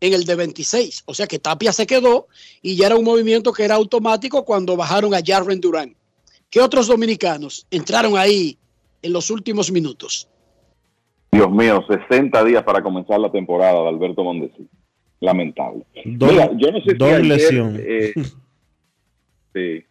en 0.00 0.12
el 0.12 0.24
de 0.24 0.34
26. 0.34 1.02
O 1.06 1.14
sea 1.14 1.26
que 1.26 1.38
Tapia 1.38 1.72
se 1.72 1.86
quedó 1.86 2.28
y 2.62 2.76
ya 2.76 2.86
era 2.86 2.96
un 2.96 3.04
movimiento 3.04 3.52
que 3.52 3.64
era 3.64 3.74
automático 3.74 4.44
cuando 4.44 4.76
bajaron 4.76 5.14
a 5.14 5.20
Jarren 5.24 5.60
Durán. 5.60 5.94
¿Qué 6.50 6.60
otros 6.60 6.86
dominicanos 6.86 7.66
entraron 7.70 8.16
ahí 8.16 8.56
en 9.02 9.12
los 9.12 9.30
últimos 9.30 9.70
minutos? 9.70 10.28
Dios 11.30 11.50
mío, 11.50 11.84
60 11.86 12.42
días 12.44 12.62
para 12.62 12.82
comenzar 12.82 13.20
la 13.20 13.30
temporada 13.30 13.82
de 13.82 13.88
Alberto 13.88 14.24
Mondesi. 14.24 14.66
Lamentable. 15.20 15.84
Mira, 16.04 16.50
yo 16.56 16.70
no 16.70 16.80
sé 16.80 16.96
si 16.96 17.04
ayer, 17.04 17.26
lesión. 17.26 17.76
eh, 17.80 18.14
sí. 19.54 19.84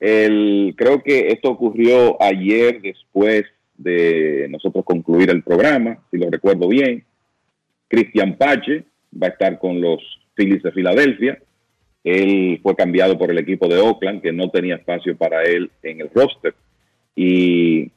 El, 0.00 0.74
creo 0.76 1.02
que 1.02 1.28
esto 1.28 1.50
ocurrió 1.50 2.20
ayer 2.22 2.80
después 2.80 3.44
de 3.76 4.46
nosotros 4.48 4.84
concluir 4.84 5.30
el 5.30 5.42
programa, 5.42 5.98
si 6.10 6.16
lo 6.16 6.30
recuerdo 6.30 6.68
bien. 6.68 7.04
Cristian 7.88 8.36
Pache 8.36 8.84
va 9.20 9.28
a 9.28 9.30
estar 9.30 9.58
con 9.58 9.80
los 9.80 10.00
Phillies 10.34 10.62
de 10.62 10.72
Filadelfia. 10.72 11.38
Él 12.04 12.60
fue 12.62 12.74
cambiado 12.74 13.18
por 13.18 13.30
el 13.30 13.38
equipo 13.38 13.68
de 13.68 13.78
Oakland, 13.78 14.22
que 14.22 14.32
no 14.32 14.50
tenía 14.50 14.76
espacio 14.76 15.16
para 15.16 15.42
él 15.42 15.70
en 15.82 16.00
el 16.00 16.10
roster. 16.14 16.54
Y 17.14 17.90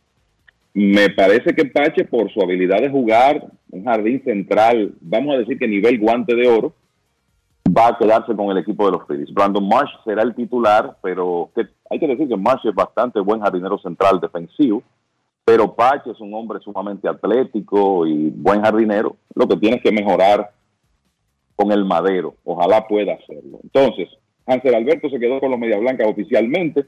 me 0.73 1.09
parece 1.09 1.53
que 1.53 1.65
Pache, 1.65 2.05
por 2.05 2.31
su 2.31 2.41
habilidad 2.41 2.81
de 2.81 2.89
jugar 2.89 3.45
un 3.69 3.83
jardín 3.83 4.23
central, 4.23 4.93
vamos 5.01 5.35
a 5.35 5.39
decir 5.39 5.57
que 5.57 5.67
nivel 5.67 5.99
guante 5.99 6.35
de 6.35 6.47
oro, 6.47 6.73
va 7.77 7.89
a 7.89 7.97
quedarse 7.97 8.35
con 8.35 8.49
el 8.49 8.57
equipo 8.57 8.85
de 8.85 8.91
los 8.91 9.07
Phillies. 9.07 9.33
Brandon 9.33 9.67
Marsh 9.67 9.91
será 10.03 10.23
el 10.23 10.33
titular, 10.33 10.97
pero 11.01 11.49
hay 11.89 11.99
que 11.99 12.07
decir 12.07 12.27
que 12.27 12.35
Marsh 12.35 12.65
es 12.65 12.75
bastante 12.75 13.19
buen 13.19 13.41
jardinero 13.41 13.77
central 13.79 14.19
defensivo, 14.19 14.81
pero 15.45 15.73
Pache 15.73 16.11
es 16.11 16.19
un 16.19 16.33
hombre 16.33 16.59
sumamente 16.59 17.07
atlético 17.07 18.05
y 18.07 18.29
buen 18.29 18.61
jardinero. 18.61 19.15
Lo 19.35 19.47
que 19.47 19.57
tiene 19.57 19.79
que 19.79 19.91
mejorar 19.91 20.51
con 21.61 21.71
el 21.71 21.85
madero. 21.85 22.35
Ojalá 22.43 22.87
pueda 22.87 23.13
hacerlo. 23.13 23.59
Entonces, 23.63 24.09
Hansel 24.45 24.75
Alberto 24.75 25.09
se 25.09 25.19
quedó 25.19 25.39
con 25.39 25.51
los 25.51 25.59
Media 25.59 25.77
Blancas 25.77 26.07
oficialmente. 26.07 26.85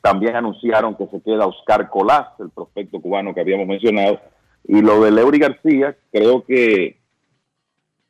También 0.00 0.36
anunciaron 0.36 0.94
que 0.94 1.06
se 1.06 1.20
queda 1.20 1.46
Oscar 1.46 1.90
Colás, 1.90 2.28
el 2.38 2.50
prospecto 2.50 3.00
cubano 3.00 3.34
que 3.34 3.40
habíamos 3.40 3.66
mencionado. 3.66 4.20
Y 4.68 4.80
lo 4.80 5.02
de 5.02 5.10
Leury 5.10 5.38
García, 5.38 5.96
creo 6.12 6.44
que 6.44 6.98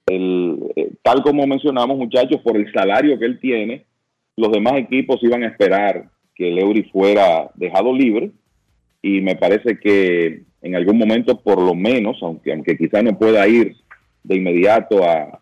el, 0.07 0.59
eh, 0.77 0.93
tal 1.03 1.23
como 1.23 1.47
mencionamos, 1.47 1.97
muchachos, 1.97 2.41
por 2.43 2.57
el 2.57 2.71
salario 2.73 3.19
que 3.19 3.25
él 3.25 3.41
tiene, 3.41 3.87
los 4.37 4.53
demás 4.53 4.75
equipos 4.75 5.23
iban 5.23 5.43
a 5.43 5.49
esperar 5.49 6.11
que 6.35 6.51
Leury 6.51 6.83
fuera 6.85 7.51
dejado 7.55 7.95
libre. 7.95 8.31
Y 9.01 9.21
me 9.23 9.37
parece 9.37 9.79
que 9.79 10.43
en 10.61 10.77
algún 10.77 10.99
momento, 10.99 11.41
por 11.41 11.63
lo 11.63 11.75
menos, 11.75 12.19
aunque, 12.23 12.53
aunque 12.53 12.77
quizá 12.77 13.03
no 13.03 13.17
pueda 13.19 13.47
ir 13.49 13.77
de 14.23 14.37
inmediato 14.37 15.05
a 15.05 15.41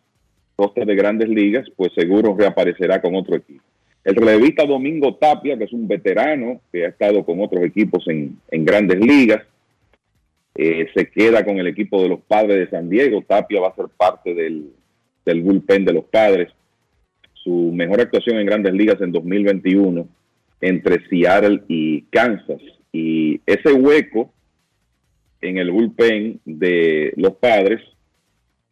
de 0.57 0.95
grandes 0.95 1.29
ligas, 1.29 1.67
pues 1.77 1.93
seguro 1.95 2.37
reaparecerá 2.37 3.01
con 3.01 3.15
otro 3.15 3.37
equipo. 3.37 3.63
El 4.05 4.17
relevista 4.17 4.67
Domingo 4.67 5.15
Tapia, 5.15 5.57
que 5.57 5.65
es 5.65 5.73
un 5.73 5.89
veterano 5.89 6.61
que 6.71 6.85
ha 6.85 6.89
estado 6.89 7.25
con 7.25 7.41
otros 7.41 7.65
equipos 7.65 8.07
en, 8.07 8.39
grandes 8.65 9.01
ligas, 9.01 9.43
eh, 10.55 10.87
se 10.95 11.11
queda 11.11 11.45
con 11.45 11.59
el 11.59 11.67
equipo 11.67 12.03
de 12.03 12.09
los 12.09 12.21
padres 12.21 12.59
de 12.59 12.71
San 12.71 12.89
Diego. 12.89 13.25
Tapia 13.27 13.61
va 13.61 13.69
a 13.69 13.75
ser 13.75 13.87
parte 13.97 14.35
del, 14.35 14.71
del 15.25 15.41
bullpen 15.41 15.85
de 15.85 15.93
los 15.93 16.05
padres. 16.05 16.53
Su 17.33 17.73
mejor 17.75 18.01
actuación 18.01 18.39
en 18.39 18.47
grandes 18.47 18.75
ligas 18.75 19.01
en 19.01 19.11
2021 19.11 20.07
entre 20.61 21.07
Seattle 21.09 21.63
y 21.67 22.03
Kansas. 22.03 22.61
Y 22.93 23.41
ese 23.47 23.73
hueco 23.73 24.31
en 25.41 25.59
el 25.59 25.71
bullpen 25.71 26.41
de 26.45 27.13
los 27.17 27.35
padres 27.37 27.81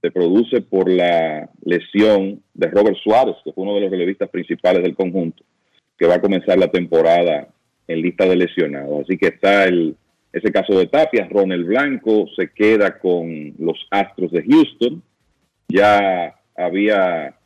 se 0.03 0.11
produce 0.11 0.61
por 0.62 0.91
la 0.91 1.49
lesión 1.65 2.43
de 2.55 2.66
Robert 2.66 2.97
Suárez, 3.03 3.37
que 3.45 3.53
fue 3.53 3.62
uno 3.62 3.77
de 3.77 3.83
los 3.83 3.91
relevistas 3.91 4.29
principales 4.29 4.83
del 4.83 4.97
conjunto, 4.97 5.45
que 5.97 6.09
va 6.09 6.16
a 6.16 6.20
comenzar 6.20 6.59
la 6.59 6.73
temporada 6.73 7.47
en 7.87 8.03
lista 8.03 8.27
de 8.27 8.35
lesionados. 8.35 9.05
Así 9.05 9.16
que 9.16 9.29
está 9.29 9.65
el, 9.65 9.95
ese 10.33 10.51
caso 10.51 10.77
de 10.77 10.89
Tapia. 10.89 11.29
Ronald 11.31 11.66
Blanco 11.66 12.27
se 12.35 12.51
queda 12.51 12.99
con 12.99 13.55
los 13.59 13.79
Astros 13.91 14.33
de 14.33 14.43
Houston. 14.43 15.01
Ya 15.69 16.35
había 16.57 17.37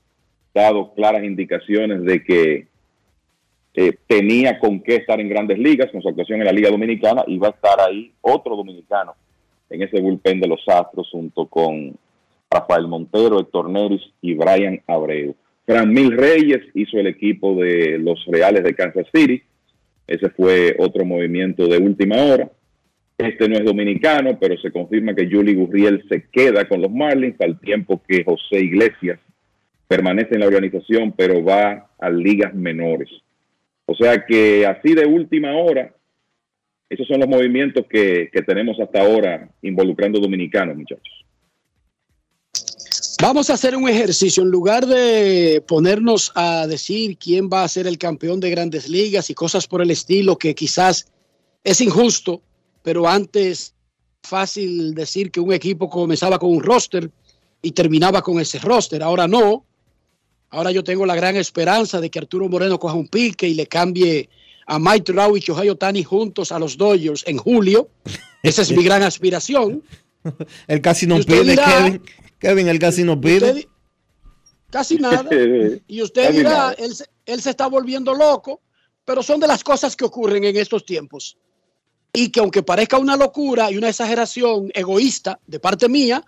dado 0.54 0.94
claras 0.94 1.24
indicaciones 1.24 2.02
de 2.04 2.24
que 2.24 2.68
eh, 3.74 3.98
tenía 4.06 4.58
con 4.58 4.80
qué 4.80 4.96
estar 4.96 5.20
en 5.20 5.28
grandes 5.28 5.58
ligas 5.58 5.90
con 5.92 6.00
su 6.00 6.08
actuación 6.08 6.40
en 6.40 6.46
la 6.46 6.52
Liga 6.52 6.70
Dominicana 6.70 7.22
y 7.26 7.36
va 7.36 7.48
a 7.48 7.50
estar 7.50 7.78
ahí 7.80 8.10
otro 8.22 8.56
dominicano 8.56 9.14
en 9.68 9.82
ese 9.82 10.00
bullpen 10.00 10.40
de 10.40 10.48
los 10.48 10.66
Astros 10.66 11.10
junto 11.10 11.46
con 11.46 11.94
Rafael 12.56 12.88
Montero, 12.88 13.40
Héctor 13.40 13.68
Neris 13.68 14.02
y 14.22 14.34
Brian 14.34 14.80
Abreu. 14.86 15.34
Fran 15.66 15.92
Mil 15.92 16.16
Reyes 16.16 16.62
hizo 16.74 16.98
el 16.98 17.08
equipo 17.08 17.54
de 17.56 17.98
los 17.98 18.24
Reales 18.26 18.62
de 18.62 18.74
Kansas 18.74 19.06
City. 19.12 19.42
Ese 20.06 20.30
fue 20.30 20.76
otro 20.78 21.04
movimiento 21.04 21.66
de 21.66 21.78
última 21.78 22.16
hora. 22.22 22.48
Este 23.18 23.48
no 23.48 23.56
es 23.56 23.64
dominicano, 23.64 24.38
pero 24.38 24.56
se 24.58 24.70
confirma 24.70 25.14
que 25.14 25.28
Julie 25.28 25.54
Gurriel 25.54 26.04
se 26.08 26.28
queda 26.30 26.68
con 26.68 26.80
los 26.80 26.90
Marlins 26.90 27.40
al 27.40 27.58
tiempo 27.58 28.00
que 28.06 28.24
José 28.24 28.60
Iglesias 28.60 29.18
permanece 29.88 30.34
en 30.34 30.40
la 30.40 30.46
organización, 30.46 31.12
pero 31.16 31.44
va 31.44 31.90
a 31.98 32.10
ligas 32.10 32.54
menores. 32.54 33.10
O 33.86 33.94
sea 33.94 34.24
que 34.24 34.66
así 34.66 34.94
de 34.94 35.06
última 35.06 35.56
hora, 35.56 35.92
esos 36.88 37.06
son 37.08 37.20
los 37.20 37.28
movimientos 37.28 37.86
que 37.88 38.30
tenemos 38.46 38.78
hasta 38.78 39.00
ahora 39.00 39.48
involucrando 39.62 40.20
dominicanos, 40.20 40.76
muchachos. 40.76 41.25
Vamos 43.22 43.48
a 43.48 43.54
hacer 43.54 43.74
un 43.74 43.88
ejercicio. 43.88 44.42
En 44.42 44.50
lugar 44.50 44.86
de 44.86 45.64
ponernos 45.66 46.32
a 46.34 46.66
decir 46.66 47.16
quién 47.16 47.48
va 47.50 47.64
a 47.64 47.68
ser 47.68 47.86
el 47.86 47.96
campeón 47.96 48.40
de 48.40 48.50
grandes 48.50 48.88
ligas 48.88 49.30
y 49.30 49.34
cosas 49.34 49.66
por 49.66 49.80
el 49.80 49.90
estilo, 49.90 50.36
que 50.36 50.54
quizás 50.54 51.06
es 51.64 51.80
injusto, 51.80 52.42
pero 52.82 53.08
antes 53.08 53.74
fácil 54.22 54.94
decir 54.94 55.30
que 55.30 55.40
un 55.40 55.52
equipo 55.52 55.88
comenzaba 55.88 56.38
con 56.38 56.50
un 56.50 56.62
roster 56.62 57.10
y 57.62 57.72
terminaba 57.72 58.20
con 58.20 58.38
ese 58.38 58.58
roster. 58.58 59.02
Ahora 59.02 59.26
no. 59.26 59.64
Ahora 60.50 60.70
yo 60.70 60.84
tengo 60.84 61.06
la 61.06 61.16
gran 61.16 61.36
esperanza 61.36 62.00
de 62.00 62.10
que 62.10 62.18
Arturo 62.18 62.48
Moreno 62.48 62.78
coja 62.78 62.94
un 62.94 63.08
pique 63.08 63.48
y 63.48 63.54
le 63.54 63.66
cambie 63.66 64.28
a 64.66 64.78
Mike 64.78 65.12
Trout 65.12 65.38
y 65.38 65.40
Shohei 65.40 65.70
Otani 65.70 66.04
juntos 66.04 66.52
a 66.52 66.58
los 66.58 66.76
Dodgers 66.76 67.24
en 67.26 67.38
julio. 67.38 67.88
Esa 68.42 68.62
es 68.62 68.76
mi 68.76 68.84
gran 68.84 69.02
aspiración. 69.02 69.82
Él 70.66 70.80
casi 70.80 71.06
no 71.06 71.18
pide, 71.20 71.44
dirá- 71.44 71.64
Kevin. 71.84 72.02
Kevin, 72.38 72.68
él 72.68 72.78
casi 72.78 73.02
no 73.02 73.18
pide. 73.20 73.50
Usted- 73.50 73.68
casi 74.70 74.96
nada. 75.00 75.28
Y 75.88 76.02
usted 76.02 76.32
dirá, 76.32 76.74
él, 76.78 76.94
se- 76.94 77.06
él 77.24 77.40
se 77.40 77.50
está 77.50 77.66
volviendo 77.66 78.14
loco, 78.14 78.60
pero 79.04 79.22
son 79.22 79.40
de 79.40 79.46
las 79.46 79.64
cosas 79.64 79.96
que 79.96 80.04
ocurren 80.04 80.44
en 80.44 80.56
estos 80.56 80.84
tiempos. 80.84 81.36
Y 82.12 82.30
que 82.30 82.40
aunque 82.40 82.62
parezca 82.62 82.98
una 82.98 83.16
locura 83.16 83.70
y 83.70 83.76
una 83.76 83.88
exageración 83.88 84.70
egoísta 84.74 85.38
de 85.46 85.60
parte 85.60 85.88
mía, 85.88 86.22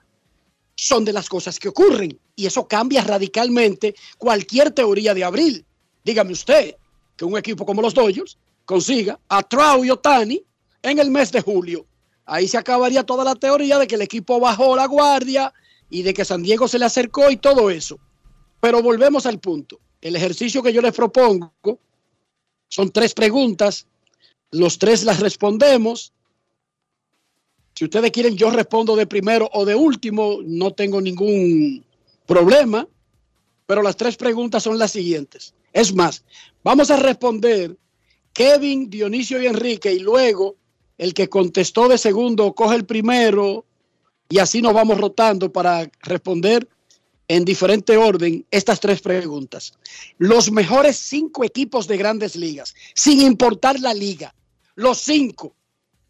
son 0.74 1.04
de 1.04 1.12
las 1.12 1.28
cosas 1.28 1.58
que 1.58 1.68
ocurren. 1.68 2.18
Y 2.36 2.46
eso 2.46 2.66
cambia 2.68 3.02
radicalmente 3.02 3.94
cualquier 4.16 4.70
teoría 4.70 5.12
de 5.14 5.24
abril. 5.24 5.64
Dígame 6.04 6.32
usted 6.32 6.76
que 7.16 7.24
un 7.24 7.36
equipo 7.36 7.66
como 7.66 7.82
los 7.82 7.94
Dodgers 7.94 8.38
consiga 8.64 9.18
a 9.28 9.42
Trout 9.42 9.84
y 9.84 9.90
Otani 9.90 10.42
en 10.82 10.98
el 10.98 11.10
mes 11.10 11.32
de 11.32 11.40
julio. 11.40 11.84
Ahí 12.28 12.46
se 12.46 12.58
acabaría 12.58 13.04
toda 13.04 13.24
la 13.24 13.34
teoría 13.34 13.78
de 13.78 13.86
que 13.86 13.94
el 13.94 14.02
equipo 14.02 14.38
bajó 14.38 14.76
la 14.76 14.86
guardia 14.86 15.52
y 15.88 16.02
de 16.02 16.12
que 16.12 16.26
San 16.26 16.42
Diego 16.42 16.68
se 16.68 16.78
le 16.78 16.84
acercó 16.84 17.30
y 17.30 17.38
todo 17.38 17.70
eso. 17.70 17.98
Pero 18.60 18.82
volvemos 18.82 19.24
al 19.24 19.40
punto. 19.40 19.80
El 20.02 20.14
ejercicio 20.14 20.62
que 20.62 20.72
yo 20.72 20.82
les 20.82 20.92
propongo 20.92 21.54
son 22.68 22.90
tres 22.90 23.14
preguntas. 23.14 23.86
Los 24.50 24.78
tres 24.78 25.04
las 25.04 25.20
respondemos. 25.20 26.12
Si 27.74 27.86
ustedes 27.86 28.10
quieren, 28.10 28.36
yo 28.36 28.50
respondo 28.50 28.94
de 28.94 29.06
primero 29.06 29.48
o 29.54 29.64
de 29.64 29.74
último. 29.74 30.40
No 30.44 30.72
tengo 30.72 31.00
ningún 31.00 31.82
problema. 32.26 32.86
Pero 33.64 33.80
las 33.80 33.96
tres 33.96 34.18
preguntas 34.18 34.62
son 34.62 34.78
las 34.78 34.92
siguientes. 34.92 35.54
Es 35.72 35.94
más, 35.94 36.24
vamos 36.62 36.90
a 36.90 36.96
responder 36.96 37.74
Kevin, 38.34 38.90
Dionisio 38.90 39.40
y 39.42 39.46
Enrique 39.46 39.92
y 39.92 40.00
luego 40.00 40.56
el 40.98 41.14
que 41.14 41.28
contestó 41.28 41.88
de 41.88 41.96
segundo 41.96 42.52
coge 42.54 42.76
el 42.76 42.84
primero 42.84 43.64
y 44.28 44.38
así 44.38 44.60
nos 44.60 44.74
vamos 44.74 44.98
rotando 44.98 45.50
para 45.50 45.90
responder 46.02 46.68
en 47.28 47.44
diferente 47.44 47.96
orden 47.96 48.44
estas 48.50 48.80
tres 48.80 49.00
preguntas. 49.00 49.72
Los 50.18 50.50
mejores 50.50 50.96
cinco 50.96 51.44
equipos 51.44 51.86
de 51.86 51.96
grandes 51.96 52.36
ligas, 52.36 52.74
sin 52.94 53.20
importar 53.20 53.78
la 53.80 53.94
liga. 53.94 54.34
Los 54.74 54.98
cinco, 54.98 55.54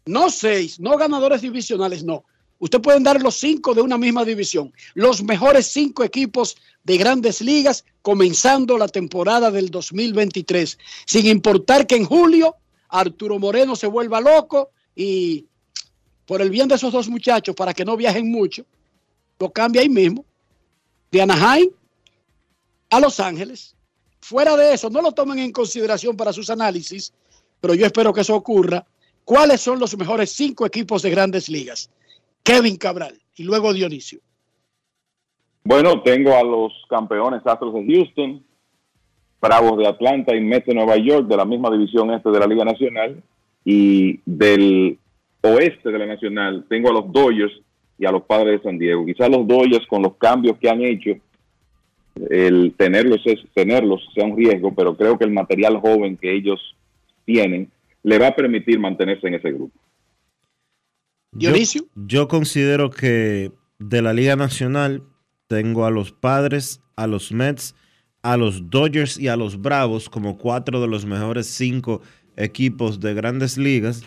no 0.05 0.29
seis, 0.29 0.79
no 0.79 0.97
ganadores 0.97 1.41
divisionales, 1.41 2.03
no. 2.03 2.23
Usted 2.59 2.81
pueden 2.81 3.03
dar 3.03 3.21
los 3.21 3.35
cinco 3.35 3.73
de 3.73 3.81
una 3.81 3.97
misma 3.97 4.25
división. 4.25 4.73
Los 4.93 5.23
mejores 5.23 5.67
cinco 5.67 6.03
equipos 6.03 6.57
de 6.83 6.97
grandes 6.97 7.41
ligas 7.41 7.85
comenzando 8.01 8.77
la 8.77 8.87
temporada 8.87 9.49
del 9.49 9.69
2023. 9.69 10.77
Sin 11.05 11.25
importar 11.27 11.87
que 11.87 11.95
en 11.95 12.05
julio 12.05 12.55
Arturo 12.89 13.39
Moreno 13.39 13.75
se 13.75 13.87
vuelva 13.87 14.19
loco 14.19 14.71
y 14.99 15.45
por 16.25 16.41
el 16.41 16.49
bien 16.49 16.67
de 16.67 16.75
esos 16.75 16.91
dos 16.91 17.07
muchachos, 17.07 17.55
para 17.55 17.73
que 17.73 17.85
no 17.85 17.95
viajen 17.95 18.29
mucho, 18.29 18.65
lo 19.39 19.49
cambia 19.49 19.81
ahí 19.81 19.87
mismo. 19.87 20.25
De 21.09 21.21
Anaheim 21.21 21.69
a 22.89 22.99
Los 22.99 23.21
Ángeles. 23.21 23.77
Fuera 24.19 24.57
de 24.57 24.73
eso, 24.73 24.89
no 24.89 25.01
lo 25.01 25.13
tomen 25.13 25.39
en 25.39 25.53
consideración 25.53 26.17
para 26.17 26.33
sus 26.33 26.49
análisis, 26.49 27.13
pero 27.61 27.73
yo 27.75 27.85
espero 27.85 28.11
que 28.11 28.21
eso 28.21 28.35
ocurra. 28.35 28.85
¿Cuáles 29.23 29.61
son 29.61 29.79
los 29.79 29.97
mejores 29.97 30.33
cinco 30.33 30.65
equipos 30.65 31.01
de 31.01 31.11
grandes 31.11 31.47
ligas? 31.47 31.89
Kevin 32.43 32.75
Cabral 32.75 33.17
y 33.37 33.43
luego 33.43 33.71
Dionisio. 33.71 34.19
Bueno, 35.63 36.03
tengo 36.03 36.35
a 36.35 36.43
los 36.43 36.73
campeones 36.89 37.41
Astros 37.45 37.73
de 37.73 37.85
Houston, 37.85 38.45
Bravos 39.39 39.77
de 39.77 39.87
Atlanta 39.87 40.35
y 40.35 40.41
Mets 40.41 40.65
de 40.65 40.73
Nueva 40.73 40.97
York 40.97 41.25
de 41.25 41.37
la 41.37 41.45
misma 41.45 41.71
división 41.71 42.11
este 42.11 42.29
de 42.29 42.39
la 42.39 42.47
Liga 42.47 42.65
Nacional 42.65 43.23
y 43.63 44.19
del 44.25 44.97
oeste 45.41 45.91
de 45.91 45.99
la 45.99 46.05
Nacional 46.05 46.65
tengo 46.69 46.89
a 46.89 46.93
los 46.93 47.11
Dodgers 47.11 47.53
y 47.97 48.05
a 48.05 48.11
los 48.11 48.23
Padres 48.23 48.59
de 48.59 48.69
San 48.69 48.79
Diego. 48.79 49.05
Quizás 49.05 49.29
los 49.29 49.47
Dodgers 49.47 49.85
con 49.87 50.01
los 50.01 50.15
cambios 50.15 50.57
que 50.57 50.69
han 50.69 50.81
hecho, 50.81 51.11
el 52.29 52.73
tenerlos 52.77 53.21
es 53.25 53.39
tenerlos 53.53 54.01
sea 54.13 54.25
un 54.25 54.37
riesgo, 54.37 54.73
pero 54.73 54.95
creo 54.95 55.17
que 55.17 55.25
el 55.25 55.31
material 55.31 55.77
joven 55.77 56.17
que 56.17 56.33
ellos 56.33 56.59
tienen 57.25 57.69
le 58.03 58.17
va 58.17 58.27
a 58.27 58.35
permitir 58.35 58.79
mantenerse 58.79 59.27
en 59.27 59.35
ese 59.35 59.51
grupo. 59.51 59.77
Yo, 61.31 61.51
yo 61.95 62.27
considero 62.27 62.89
que 62.89 63.51
de 63.77 64.01
la 64.01 64.13
Liga 64.13 64.35
Nacional 64.35 65.03
tengo 65.47 65.85
a 65.85 65.91
los 65.91 66.11
Padres, 66.11 66.81
a 66.95 67.07
los 67.07 67.31
Mets, 67.31 67.75
a 68.21 68.35
los 68.35 68.69
Dodgers 68.69 69.19
y 69.19 69.27
a 69.27 69.35
los 69.35 69.61
Bravos 69.61 70.09
como 70.09 70.37
cuatro 70.37 70.81
de 70.81 70.87
los 70.87 71.05
mejores 71.05 71.47
cinco 71.47 72.01
equipos 72.39 72.99
de 72.99 73.13
grandes 73.13 73.57
ligas 73.57 74.01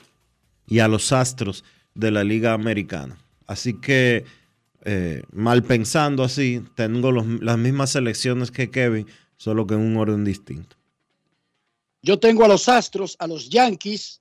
y 0.67 0.81
a 0.81 0.89
los 0.89 1.13
Astros 1.13 1.65
de 1.95 2.11
la 2.11 2.25
Liga 2.25 2.55
Americana. 2.55 3.19
Así 3.47 3.75
que, 3.75 4.25
eh, 4.85 5.23
mal 5.33 5.63
pensando 5.63 6.25
así, 6.25 6.63
tengo 6.75 7.13
los- 7.13 7.27
las 7.41 7.59
mismas 7.59 7.91
selecciones 7.91 8.51
que 8.51 8.71
Kevin, 8.71 9.07
solo 9.37 9.67
que 9.67 9.75
en 9.75 9.81
un 9.81 9.97
orden 9.97 10.25
distinto. 10.25 10.77
Yo 12.03 12.19
tengo 12.19 12.45
a 12.45 12.49
los 12.49 12.69
Astros, 12.69 13.17
a 13.21 13.27
los 13.27 13.49
Yankees, 13.49 14.21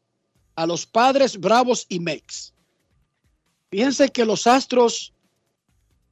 a 0.55 0.67
los 0.67 0.85
Padres, 0.85 1.39
Bravos 1.39 1.85
y 1.89 1.99
Mex. 1.99 2.53
Fíjense 3.71 4.09
que 4.09 4.25
los 4.25 4.45
Astros, 4.45 5.13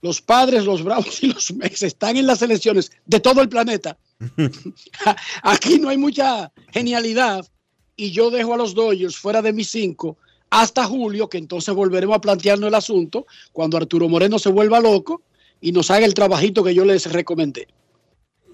los 0.02 0.22
Padres, 0.22 0.64
los 0.64 0.82
Bravos 0.84 1.22
y 1.22 1.28
los 1.28 1.52
Mex 1.54 1.84
están 1.84 2.16
en 2.16 2.26
las 2.26 2.40
selecciones 2.40 2.92
de 3.06 3.20
todo 3.20 3.42
el 3.42 3.50
planeta. 3.50 3.98
Aquí 5.44 5.78
no 5.80 5.90
hay 5.90 5.98
mucha 5.98 6.52
genialidad 6.72 7.46
y 8.00 8.12
yo 8.12 8.32
dejo 8.32 8.54
a 8.54 8.58
los 8.58 8.74
Dodgers 8.74 9.18
fuera 9.18 9.42
de 9.42 9.52
mis 9.52 9.70
cinco 9.70 10.18
hasta 10.50 10.86
julio, 10.86 11.28
que 11.28 11.38
entonces 11.38 11.76
volveremos 11.76 12.16
a 12.16 12.22
plantearnos 12.22 12.70
el 12.70 12.76
asunto 12.76 13.28
cuando 13.52 13.76
Arturo 13.76 14.08
Moreno 14.08 14.40
se 14.40 14.50
vuelva 14.50 14.80
loco 14.80 15.22
y 15.60 15.74
nos 15.74 15.92
haga 15.92 16.06
el 16.06 16.14
trabajito 16.14 16.64
que 16.64 16.74
yo 16.74 16.86
les 16.86 17.12
recomendé. 17.12 17.68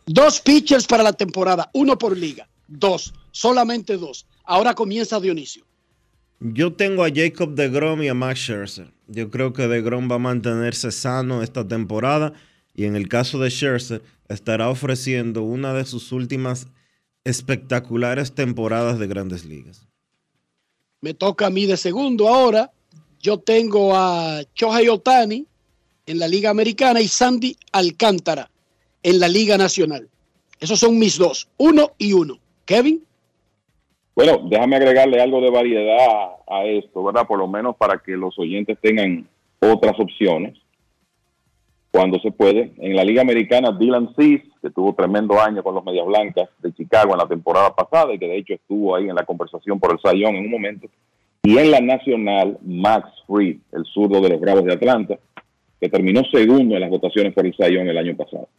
Dos 0.08 0.42
pitchers 0.42 0.88
para 0.88 1.04
la 1.04 1.14
temporada, 1.14 1.70
uno 1.74 1.96
por 1.96 2.18
liga, 2.18 2.50
dos, 2.68 3.14
solamente 3.32 3.98
dos. 3.98 4.26
Ahora 4.44 4.74
comienza 4.74 5.20
Dionisio. 5.20 5.64
Yo 6.40 6.74
tengo 6.74 7.04
a 7.04 7.12
Jacob 7.14 7.54
de 7.54 7.70
Grom 7.70 8.02
y 8.02 8.08
a 8.08 8.16
Max 8.16 8.40
Scherzer. 8.40 8.92
Yo 9.08 9.30
creo 9.30 9.54
que 9.54 9.68
de 9.68 9.82
Grom 9.82 10.10
va 10.10 10.16
a 10.16 10.20
mantenerse 10.20 10.92
sano 10.92 11.44
esta 11.44 11.68
temporada 11.68 12.34
y 12.74 12.86
en 12.86 12.96
el 12.96 13.08
caso 13.08 13.38
de 13.38 13.52
Scherzer 13.52 14.02
estará 14.28 14.70
ofreciendo 14.70 15.44
una 15.44 15.76
de 15.76 15.86
sus 15.86 16.12
últimas 16.12 16.68
espectaculares 17.26 18.34
temporadas 18.34 19.00
de 19.00 19.08
grandes 19.08 19.46
ligas. 19.46 19.88
Me 21.02 21.14
toca 21.14 21.48
a 21.48 21.50
mí 21.50 21.66
de 21.66 21.76
segundo 21.76 22.30
ahora. 22.30 22.72
Yo 23.20 23.40
tengo 23.40 23.96
a 23.96 24.42
Shohei 24.56 24.88
Otani 24.88 25.46
en 26.06 26.20
la 26.20 26.28
Liga 26.28 26.52
Americana 26.52 27.02
y 27.02 27.08
Sandy 27.08 27.58
Alcántara 27.72 28.50
en 29.04 29.20
la 29.20 29.28
Liga 29.28 29.58
Nacional. 29.58 30.08
Esos 30.60 30.80
son 30.80 30.98
mis 30.98 31.18
dos, 31.18 31.50
uno 31.58 31.92
y 31.98 32.14
uno. 32.14 32.38
Kevin. 32.66 33.04
Bueno, 34.16 34.48
déjame 34.50 34.78
agregarle 34.78 35.22
algo 35.22 35.42
de 35.42 35.50
variedad 35.50 36.30
a 36.48 36.64
esto, 36.64 37.04
¿verdad? 37.04 37.28
Por 37.28 37.40
lo 37.40 37.48
menos 37.48 37.76
para 37.76 37.98
que 38.00 38.12
los 38.12 38.38
oyentes 38.40 38.78
tengan 38.82 39.28
otras 39.60 40.00
opciones 40.00 40.58
cuando 41.96 42.20
se 42.20 42.30
puede. 42.30 42.74
En 42.80 42.94
la 42.94 43.06
Liga 43.06 43.22
Americana, 43.22 43.72
Dylan 43.72 44.14
Cease, 44.18 44.44
que 44.62 44.70
tuvo 44.70 44.94
tremendo 44.94 45.40
año 45.40 45.64
con 45.64 45.76
los 45.76 45.86
Medias 45.86 46.06
Blancas 46.06 46.50
de 46.60 46.74
Chicago 46.74 47.14
en 47.14 47.20
la 47.20 47.26
temporada 47.26 47.74
pasada 47.74 48.14
y 48.14 48.20
que 48.20 48.28
de 48.28 48.38
hecho 48.38 48.54
estuvo 48.54 48.94
ahí 48.94 49.08
en 49.08 49.16
la 49.16 49.24
conversación 49.24 49.80
por 49.80 49.94
el 49.94 50.00
Sayón 50.02 50.36
en 50.36 50.44
un 50.44 50.52
momento. 50.52 50.90
Y 51.44 51.58
en 51.58 51.72
la 51.72 51.80
Nacional, 51.80 52.58
Max 52.66 53.08
Fried, 53.26 53.60
el 53.72 53.86
zurdo 53.86 54.20
de 54.20 54.28
los 54.28 54.42
Bravos 54.42 54.66
de 54.66 54.74
Atlanta, 54.74 55.18
que 55.80 55.88
terminó 55.88 56.22
segundo 56.26 56.76
en 56.76 56.82
las 56.82 56.90
votaciones 56.90 57.34
por 57.34 57.46
el 57.46 57.56
Sayón 57.56 57.88
el 57.88 57.98
año 57.98 58.14
pasado. 58.18 58.50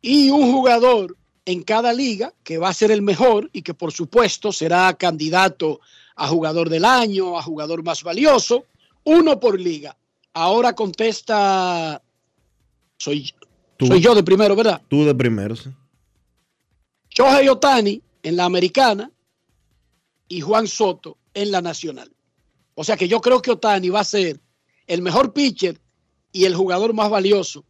Y 0.00 0.30
un 0.30 0.50
jugador 0.50 1.14
en 1.44 1.62
cada 1.62 1.92
liga 1.92 2.32
que 2.42 2.56
va 2.56 2.70
a 2.70 2.72
ser 2.72 2.90
el 2.90 3.02
mejor 3.02 3.50
y 3.52 3.60
que 3.60 3.74
por 3.74 3.92
supuesto 3.92 4.50
será 4.50 4.94
candidato 4.94 5.78
a 6.14 6.26
jugador 6.26 6.70
del 6.70 6.86
año, 6.86 7.36
a 7.36 7.42
jugador 7.42 7.82
más 7.82 8.02
valioso, 8.02 8.64
uno 9.04 9.38
por 9.38 9.60
liga. 9.60 9.94
Ahora 10.38 10.74
contesta, 10.74 12.02
soy, 12.98 13.32
Tú. 13.78 13.86
soy 13.86 14.02
yo 14.02 14.14
de 14.14 14.22
primero, 14.22 14.54
¿verdad? 14.54 14.82
Tú 14.86 15.02
de 15.06 15.14
primero, 15.14 15.56
sí. 15.56 15.70
Shohei 17.08 17.48
Otani 17.48 18.02
en 18.22 18.36
la 18.36 18.44
americana 18.44 19.10
y 20.28 20.42
Juan 20.42 20.66
Soto 20.66 21.16
en 21.32 21.50
la 21.50 21.62
nacional. 21.62 22.12
O 22.74 22.84
sea 22.84 22.98
que 22.98 23.08
yo 23.08 23.22
creo 23.22 23.40
que 23.40 23.52
Otani 23.52 23.88
va 23.88 24.00
a 24.00 24.04
ser 24.04 24.38
el 24.86 25.00
mejor 25.00 25.32
pitcher 25.32 25.80
y 26.32 26.44
el 26.44 26.54
jugador 26.54 26.92
más 26.92 27.08
valioso 27.08 27.64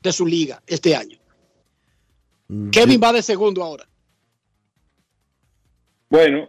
de 0.00 0.10
su 0.10 0.24
liga 0.24 0.62
este 0.66 0.96
año. 0.96 1.18
Kevin 2.72 3.02
va 3.04 3.12
de 3.12 3.20
segundo 3.20 3.62
ahora. 3.62 3.86
Bueno, 6.08 6.48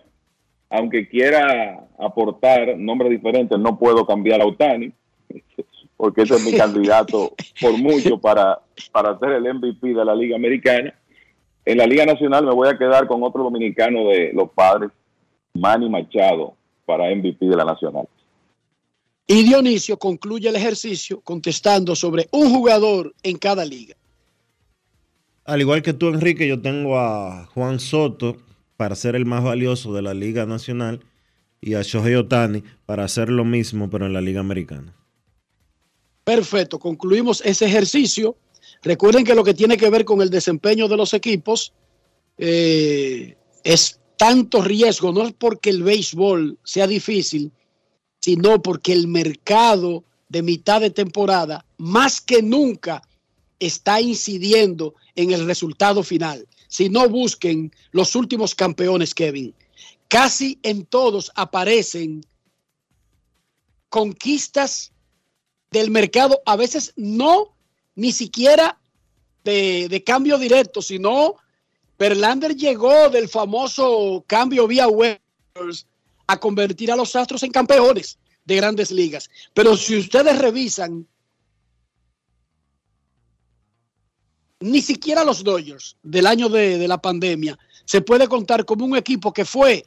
aunque 0.69 1.10
quiera 1.10 1.86
aportar 1.99 2.77
nombres 2.77 3.11
diferentes, 3.11 3.60
no 3.60 3.77
puedo 3.77 4.07
cambiar 4.07 4.40
a 4.40 4.45
Otani, 4.45 4.94
porque 5.97 6.22
ese 6.22 6.35
es 6.35 6.45
mi 6.45 6.57
candidato 6.57 7.34
por 7.60 7.77
mucho 7.77 8.18
para, 8.19 8.60
para 8.91 9.18
ser 9.19 9.31
el 9.31 9.53
MVP 9.53 9.93
de 9.93 10.06
la 10.06 10.15
Liga 10.15 10.35
Americana. 10.35 10.93
En 11.65 11.77
la 11.77 11.85
Liga 11.85 12.06
Nacional 12.06 12.45
me 12.45 12.53
voy 12.53 12.69
a 12.69 12.77
quedar 12.77 13.07
con 13.07 13.22
otro 13.23 13.43
dominicano 13.43 14.07
de 14.10 14.31
los 14.34 14.49
padres, 14.51 14.91
Manny 15.53 15.89
Machado, 15.89 16.53
para 16.85 17.14
MVP 17.14 17.45
de 17.45 17.56
la 17.56 17.65
Nacional. 17.65 18.07
Y 19.27 19.43
Dionisio 19.43 19.99
concluye 19.99 20.49
el 20.49 20.56
ejercicio 20.56 21.22
contestando 21.22 21.95
sobre 21.95 22.27
un 22.31 22.49
jugador 22.49 23.14
en 23.22 23.38
cada 23.38 23.64
liga. 23.64 23.95
Al 25.45 25.61
igual 25.61 25.81
que 25.81 25.93
tú, 25.93 26.07
Enrique, 26.07 26.47
yo 26.47 26.61
tengo 26.61 26.97
a 26.97 27.45
Juan 27.53 27.80
Soto 27.80 28.38
para 28.77 28.95
ser 28.95 29.15
el 29.15 29.26
más 29.26 29.43
valioso 29.43 29.93
de 29.93 30.01
la 30.01 30.14
Liga 30.14 30.45
Nacional 30.45 31.01
y 31.60 31.73
a 31.73 31.81
Shohei 31.81 32.15
Otani 32.15 32.64
para 32.85 33.03
hacer 33.03 33.30
lo 33.30 33.45
mismo, 33.45 33.89
pero 33.89 34.06
en 34.06 34.14
la 34.14 34.22
Liga 34.22 34.39
Americana. 34.39 34.95
Perfecto, 36.30 36.77
concluimos 36.77 37.41
ese 37.43 37.65
ejercicio. 37.65 38.38
Recuerden 38.84 39.23
que 39.26 39.34
lo 39.34 39.43
que 39.43 39.56
tiene 39.56 39.77
que 39.77 39.89
ver 39.89 40.06
con 40.06 40.22
el 40.22 40.30
desempeño 40.30 40.88
de 40.88 40.95
los 40.95 41.15
equipos 41.15 41.73
eh, 42.38 43.35
es 43.64 43.99
tanto 44.15 44.61
riesgo, 44.61 45.11
no 45.11 45.26
es 45.26 45.34
porque 45.34 45.72
el 45.72 45.81
béisbol 45.81 46.60
sea 46.64 46.85
difícil, 46.85 47.51
sino 48.19 48.61
porque 48.61 48.93
el 48.93 49.07
mercado 49.07 50.03
de 50.27 50.43
mitad 50.43 50.81
de 50.81 50.91
temporada, 50.91 51.65
más 51.80 52.22
que 52.22 52.43
nunca, 52.43 53.01
está 53.57 53.99
incidiendo 53.99 54.93
en 55.15 55.31
el 55.31 55.47
resultado 55.47 56.03
final. 56.03 56.47
Si 56.68 56.89
no 56.89 57.10
busquen 57.10 57.72
los 57.89 58.15
últimos 58.15 58.53
campeones, 58.53 59.15
Kevin, 59.15 59.56
casi 60.07 60.60
en 60.61 60.85
todos 60.85 61.31
aparecen 61.34 62.23
conquistas 63.89 64.91
del 65.72 65.91
mercado, 65.91 66.41
a 66.46 66.56
veces 66.56 66.94
no 66.96 67.56
ni 67.96 68.12
siquiera 68.12 68.80
de, 69.44 69.88
de 69.90 70.04
cambio 70.04 70.38
directo, 70.38 70.82
sino 70.82 71.36
Verlander 71.98 72.56
llegó 72.56 73.10
del 73.10 73.28
famoso 73.28 74.24
cambio 74.26 74.68
vía 74.68 74.88
web 74.88 75.20
a 76.28 76.40
convertir 76.40 76.91
a 76.91 76.96
los 76.96 77.16
Astros 77.16 77.44
en 77.44 77.52
campeones 77.52 78.18
de 78.46 78.56
grandes 78.56 78.91
ligas. 78.91 79.30
Pero 79.54 79.76
si 79.76 79.98
ustedes 79.98 80.38
revisan, 80.40 81.06
ni 84.62 84.82
siquiera 84.82 85.24
los 85.24 85.44
Dodgers 85.44 85.98
del 86.04 86.26
año 86.26 86.50
de, 86.50 86.78
de 86.78 86.88
la 86.88 87.02
pandemia 87.02 87.58
se 87.86 88.02
puede 88.02 88.28
contar 88.28 88.66
como 88.66 88.86
un 88.86 88.96
equipo 88.96 89.34
que 89.34 89.46
fue 89.46 89.86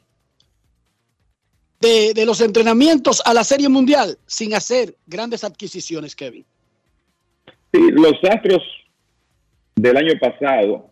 de, 1.83 2.25
los 2.25 2.39
entrenamientos 2.41 3.21
a 3.25 3.33
la 3.33 3.43
Serie 3.43 3.67
Mundial 3.67 4.17
sin 4.25 4.53
hacer 4.53 4.95
grandes 5.05 5.43
adquisiciones, 5.43 6.15
Kevin. 6.15 6.45
Sí, 7.73 7.91
los 7.91 8.13
Astros 8.23 8.63
del 9.75 9.97
año 9.97 10.13
pasado 10.19 10.91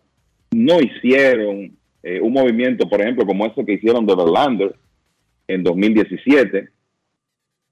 no 0.50 0.80
hicieron 0.80 1.76
eh, 2.02 2.20
un 2.20 2.32
movimiento, 2.32 2.88
por 2.88 3.00
ejemplo, 3.00 3.24
como 3.24 3.46
ese 3.46 3.64
que 3.64 3.74
hicieron 3.74 4.04
de 4.06 4.14
Verlander 4.14 4.74
en 5.48 5.62
2017, 5.62 6.68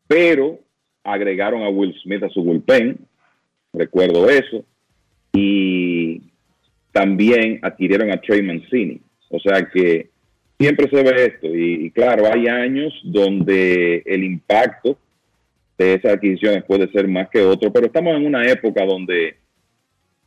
pero 0.06 0.58
agregaron 1.04 1.62
a 1.62 1.68
Will 1.68 1.94
Smith 2.02 2.22
a 2.22 2.28
su 2.30 2.42
bullpen, 2.42 2.98
recuerdo 3.72 4.28
eso, 4.28 4.64
y 5.32 6.22
también 6.92 7.58
adquirieron 7.62 8.10
a 8.12 8.20
Trey 8.20 8.42
Mancini. 8.42 9.00
O 9.28 9.38
sea 9.38 9.68
que 9.72 10.09
siempre 10.60 10.90
se 10.90 11.02
ve 11.02 11.24
esto, 11.24 11.46
y, 11.46 11.86
y 11.86 11.90
claro, 11.90 12.24
hay 12.30 12.46
años 12.46 12.92
donde 13.02 14.02
el 14.04 14.24
impacto 14.24 14.98
de 15.78 15.94
esas 15.94 16.12
adquisiciones 16.12 16.62
puede 16.64 16.92
ser 16.92 17.08
más 17.08 17.30
que 17.30 17.40
otro, 17.40 17.72
pero 17.72 17.86
estamos 17.86 18.14
en 18.14 18.26
una 18.26 18.46
época 18.46 18.84
donde 18.84 19.36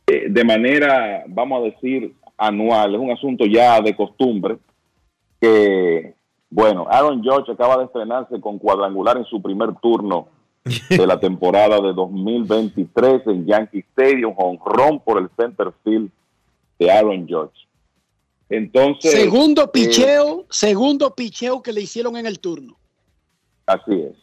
eh, 0.08 0.26
de 0.28 0.44
manera, 0.44 1.22
vamos 1.28 1.60
a 1.60 1.64
decir, 1.66 2.12
anual, 2.36 2.94
es 2.94 3.00
un 3.00 3.12
asunto 3.12 3.46
ya 3.46 3.80
de 3.80 3.94
costumbre, 3.94 4.58
que, 5.40 6.14
bueno, 6.50 6.86
Aaron 6.90 7.22
George 7.22 7.52
acaba 7.52 7.78
de 7.78 7.84
estrenarse 7.84 8.40
con 8.40 8.58
cuadrangular 8.58 9.16
en 9.16 9.24
su 9.26 9.40
primer 9.40 9.74
turno 9.80 10.26
de 10.90 11.06
la 11.06 11.20
temporada 11.20 11.80
de 11.80 11.92
2023 11.92 13.22
en 13.28 13.46
Yankee 13.46 13.84
Stadium, 13.92 14.34
honrón 14.36 14.98
por 15.00 15.18
el 15.18 15.30
center 15.38 15.68
field 15.84 16.10
de 16.80 16.90
Aaron 16.90 17.28
George. 17.28 17.54
Entonces. 18.56 19.10
Segundo 19.10 19.70
picheo, 19.70 20.40
eh, 20.40 20.44
segundo 20.50 21.14
picheo 21.14 21.62
que 21.62 21.72
le 21.72 21.82
hicieron 21.82 22.16
en 22.16 22.26
el 22.26 22.38
turno. 22.38 22.76
Así 23.66 23.92
es. 23.92 24.14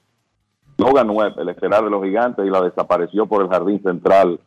Logan 0.77 1.09
Webb, 1.09 1.39
el 1.39 1.49
estelar 1.49 1.83
de 1.83 1.89
los 1.89 2.03
gigantes, 2.03 2.45
y 2.45 2.49
la 2.49 2.61
desapareció 2.61 3.25
por 3.27 3.43
el 3.43 3.49
jardín 3.49 3.81
central 3.83 4.39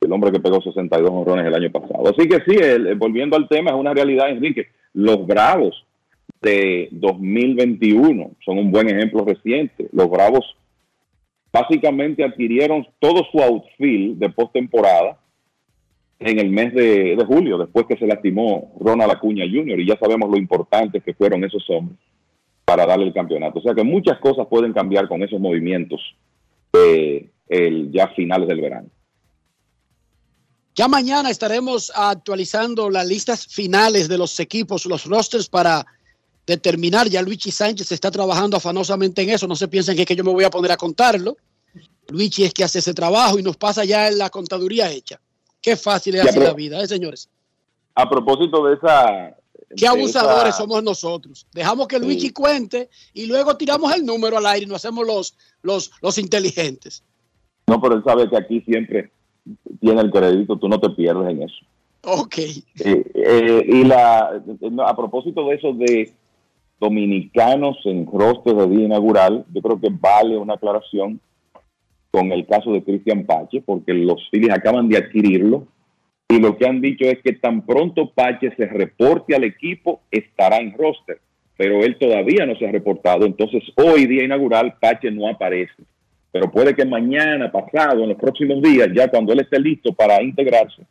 el 0.00 0.12
hombre 0.12 0.32
que 0.32 0.40
pegó 0.40 0.60
62 0.60 1.10
honrones 1.10 1.46
el 1.46 1.54
año 1.54 1.70
pasado. 1.70 2.08
Así 2.08 2.28
que 2.28 2.40
sí, 2.44 2.56
el, 2.60 2.94
volviendo 2.96 3.36
al 3.36 3.48
tema, 3.48 3.70
es 3.70 3.76
una 3.76 3.94
realidad, 3.94 4.28
Enrique. 4.28 4.68
Los 4.92 5.26
Bravos 5.26 5.84
de 6.42 6.88
2021 6.92 8.32
son 8.44 8.58
un 8.58 8.70
buen 8.70 8.88
ejemplo 8.88 9.24
reciente. 9.24 9.88
Los 9.92 10.10
Bravos 10.10 10.56
básicamente 11.50 12.22
adquirieron 12.22 12.86
todo 12.98 13.24
su 13.32 13.40
outfield 13.40 14.18
de 14.18 14.28
postemporada 14.28 15.18
en 16.24 16.38
el 16.38 16.50
mes 16.50 16.72
de, 16.72 17.22
julio, 17.26 17.58
después 17.58 17.86
que 17.86 17.98
se 17.98 18.06
lastimó 18.06 18.72
Ronald 18.80 19.12
Acuña 19.12 19.44
Jr. 19.44 19.78
y 19.78 19.86
ya 19.86 19.98
sabemos 19.98 20.30
lo 20.30 20.38
importantes 20.38 21.02
que 21.04 21.12
fueron 21.12 21.44
esos 21.44 21.62
hombres 21.68 21.98
para 22.64 22.86
darle 22.86 23.06
el 23.06 23.12
campeonato. 23.12 23.58
O 23.58 23.62
sea 23.62 23.74
que 23.74 23.84
muchas 23.84 24.18
cosas 24.20 24.46
pueden 24.48 24.72
cambiar 24.72 25.06
con 25.06 25.22
esos 25.22 25.38
movimientos 25.38 26.00
el, 26.72 27.92
ya 27.92 28.08
finales 28.08 28.48
del 28.48 28.60
verano. 28.60 28.88
Ya 30.74 30.88
mañana 30.88 31.30
estaremos 31.30 31.92
actualizando 31.94 32.88
las 32.88 33.06
listas 33.06 33.46
finales 33.46 34.08
de 34.08 34.18
los 34.18 34.40
equipos, 34.40 34.86
los 34.86 35.04
rosters 35.04 35.48
para 35.48 35.86
determinar. 36.46 37.06
Ya 37.08 37.20
Luigi 37.20 37.50
Sánchez 37.50 37.92
está 37.92 38.10
trabajando 38.10 38.56
afanosamente 38.56 39.22
en 39.22 39.30
eso. 39.30 39.46
No 39.46 39.56
se 39.56 39.68
piensen 39.68 39.94
que, 39.94 40.06
que 40.06 40.16
yo 40.16 40.24
me 40.24 40.32
voy 40.32 40.44
a 40.44 40.50
poner 40.50 40.72
a 40.72 40.76
contarlo. 40.78 41.36
Luigi 42.08 42.44
es 42.44 42.54
que 42.54 42.64
hace 42.64 42.78
ese 42.78 42.94
trabajo 42.94 43.38
y 43.38 43.42
nos 43.42 43.56
pasa 43.56 43.84
ya 43.84 44.08
en 44.08 44.18
la 44.18 44.30
contaduría 44.30 44.90
hecha. 44.90 45.20
Qué 45.64 45.76
fácil 45.76 46.16
es 46.16 46.26
así 46.26 46.38
la 46.38 46.52
vida, 46.52 46.78
¿eh, 46.82 46.86
señores? 46.86 47.30
A 47.94 48.06
propósito 48.06 48.66
de 48.66 48.74
esa... 48.74 49.34
Qué 49.74 49.86
abusadores 49.86 50.50
esa... 50.50 50.58
somos 50.58 50.82
nosotros. 50.82 51.46
Dejamos 51.54 51.88
que 51.88 51.98
Luigi 51.98 52.26
sí. 52.26 52.32
cuente 52.34 52.90
y 53.14 53.24
luego 53.24 53.56
tiramos 53.56 53.90
el 53.94 54.04
número 54.04 54.36
al 54.36 54.44
aire 54.44 54.66
y 54.66 54.68
nos 54.68 54.84
hacemos 54.84 55.06
los, 55.06 55.34
los, 55.62 55.90
los 56.02 56.18
inteligentes. 56.18 57.02
No, 57.66 57.80
pero 57.80 57.94
él 57.94 58.04
sabe 58.04 58.28
que 58.28 58.36
aquí 58.36 58.60
siempre 58.60 59.10
tiene 59.80 60.02
el 60.02 60.10
crédito, 60.10 60.58
tú 60.58 60.68
no 60.68 60.78
te 60.78 60.90
pierdes 60.90 61.30
en 61.30 61.42
eso. 61.44 61.56
Ok. 62.02 62.38
Eh, 62.40 62.62
eh, 63.14 63.66
y 63.66 63.84
la, 63.84 64.42
a 64.86 64.94
propósito 64.94 65.48
de 65.48 65.54
eso 65.54 65.72
de 65.72 66.12
dominicanos 66.78 67.78
en 67.86 68.06
roster 68.06 68.54
de 68.54 68.66
día 68.68 68.84
inaugural, 68.84 69.46
yo 69.50 69.62
creo 69.62 69.80
que 69.80 69.88
vale 69.90 70.36
una 70.36 70.54
aclaración 70.54 71.18
con 72.14 72.30
el 72.30 72.46
caso 72.46 72.72
de 72.72 72.84
Cristian 72.84 73.26
Pache, 73.26 73.60
porque 73.66 73.92
los 73.92 74.28
Phillies 74.30 74.52
acaban 74.52 74.88
de 74.88 74.98
adquirirlo 74.98 75.66
y 76.28 76.38
lo 76.38 76.56
que 76.56 76.68
han 76.68 76.80
dicho 76.80 77.06
es 77.06 77.18
que 77.24 77.32
tan 77.32 77.66
pronto 77.66 78.12
Pache 78.14 78.54
se 78.56 78.66
reporte 78.66 79.34
al 79.34 79.42
equipo, 79.42 80.02
estará 80.12 80.58
en 80.58 80.78
roster, 80.78 81.18
pero 81.56 81.82
él 81.82 81.96
todavía 81.98 82.46
no 82.46 82.54
se 82.54 82.68
ha 82.68 82.70
reportado, 82.70 83.26
entonces 83.26 83.64
hoy 83.74 84.06
día 84.06 84.22
inaugural 84.22 84.76
Pache 84.80 85.10
no 85.10 85.28
aparece 85.28 85.82
pero 86.34 86.50
puede 86.50 86.74
que 86.74 86.84
mañana, 86.84 87.52
pasado, 87.52 88.02
en 88.02 88.08
los 88.08 88.18
próximos 88.18 88.60
días, 88.60 88.88
ya 88.92 89.06
cuando 89.06 89.32
él 89.32 89.38
esté 89.38 89.60
listo 89.60 89.92
para 89.92 90.20
integrarse, 90.20 90.82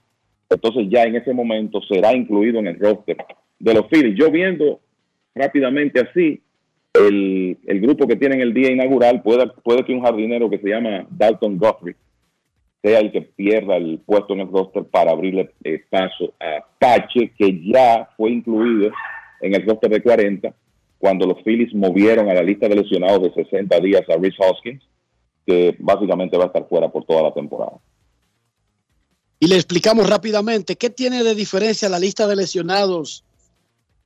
entonces 0.50 0.88
ya 0.90 1.04
en 1.04 1.18
ese 1.18 1.34
momento 1.34 1.82
será 1.82 2.14
incluido 2.14 2.60
en 2.60 2.68
el 2.68 2.80
roster 2.80 3.18
de 3.60 3.74
los 3.74 3.88
Phillies. 3.88 4.16
Yo 4.18 4.32
viendo 4.32 4.80
rápidamente 5.36 6.00
así, 6.00 6.42
el, 6.94 7.58
grupo 7.82 8.08
que 8.08 8.16
tienen 8.16 8.42
el 8.42 8.54
día 8.54 8.72
inaugural, 8.72 9.22
puede, 9.22 9.86
que 9.86 9.94
un 9.94 10.04
jardinero 10.04 10.50
que 10.50 10.60
se 10.60 10.70
llama 10.70 11.06
Dalton 11.10 11.58
Guthrie 11.58 11.96
sea 12.82 13.00
el 13.00 13.12
que 13.12 13.22
pierda 13.22 13.78
el 13.78 14.00
puesto 14.06 14.34
en 14.34 14.42
el 14.42 14.52
roster 14.52 14.84
para 14.84 15.12
abrirle 15.12 15.50
eh, 15.64 15.84
paso 15.90 16.34
a 16.40 16.66
Pache, 16.78 17.32
que 17.38 17.62
ya 17.64 18.10
fue 18.18 18.32
incluido 18.32 18.92
en 19.42 19.56
el 19.56 19.66
roster 19.66 19.90
de 19.90 20.02
40 20.02 20.54
cuando 21.00 21.26
los 21.26 21.42
Phillies 21.44 21.74
movieron 21.74 22.30
a 22.30 22.34
la 22.34 22.44
lista 22.44 22.68
de 22.68 22.76
lesionados 22.76 23.22
de 23.24 23.44
60 23.44 23.80
días 23.80 24.04
a 24.10 24.18
Rhys 24.18 24.36
Hoskins 24.40 24.82
que 25.46 25.76
básicamente 25.80 26.38
va 26.38 26.46
a 26.46 26.48
estar 26.48 26.68
fuera 26.68 26.90
por 26.90 27.06
toda 27.06 27.24
la 27.24 27.34
temporada. 27.34 27.78
Y 29.40 29.48
le 29.48 29.56
explicamos 29.56 30.10
rápidamente 30.10 30.78
qué 30.78 30.90
tiene 30.90 31.24
de 31.24 31.36
diferencia 31.36 31.90
la 31.90 32.00
lista 32.00 32.28
de 32.28 32.38
lesionados 32.38 33.26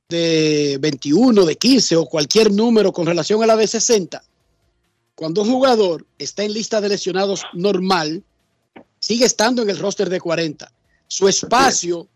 de 0.08 0.78
21, 0.80 1.44
de 1.44 1.56
15 1.56 1.96
o 1.96 2.06
cualquier 2.06 2.50
número 2.50 2.94
con 2.94 3.04
relación 3.04 3.42
a 3.42 3.46
la 3.46 3.56
de 3.56 3.66
60. 3.66 4.22
Cuando 5.14 5.42
un 5.42 5.50
jugador 5.50 6.06
está 6.18 6.44
en 6.44 6.54
lista 6.54 6.80
de 6.80 6.88
lesionados 6.88 7.42
normal, 7.52 8.24
sigue 8.98 9.26
estando 9.26 9.60
en 9.60 9.68
el 9.68 9.78
roster 9.78 10.08
de 10.08 10.18
40. 10.18 10.72
Su 11.08 11.28
espacio 11.28 12.08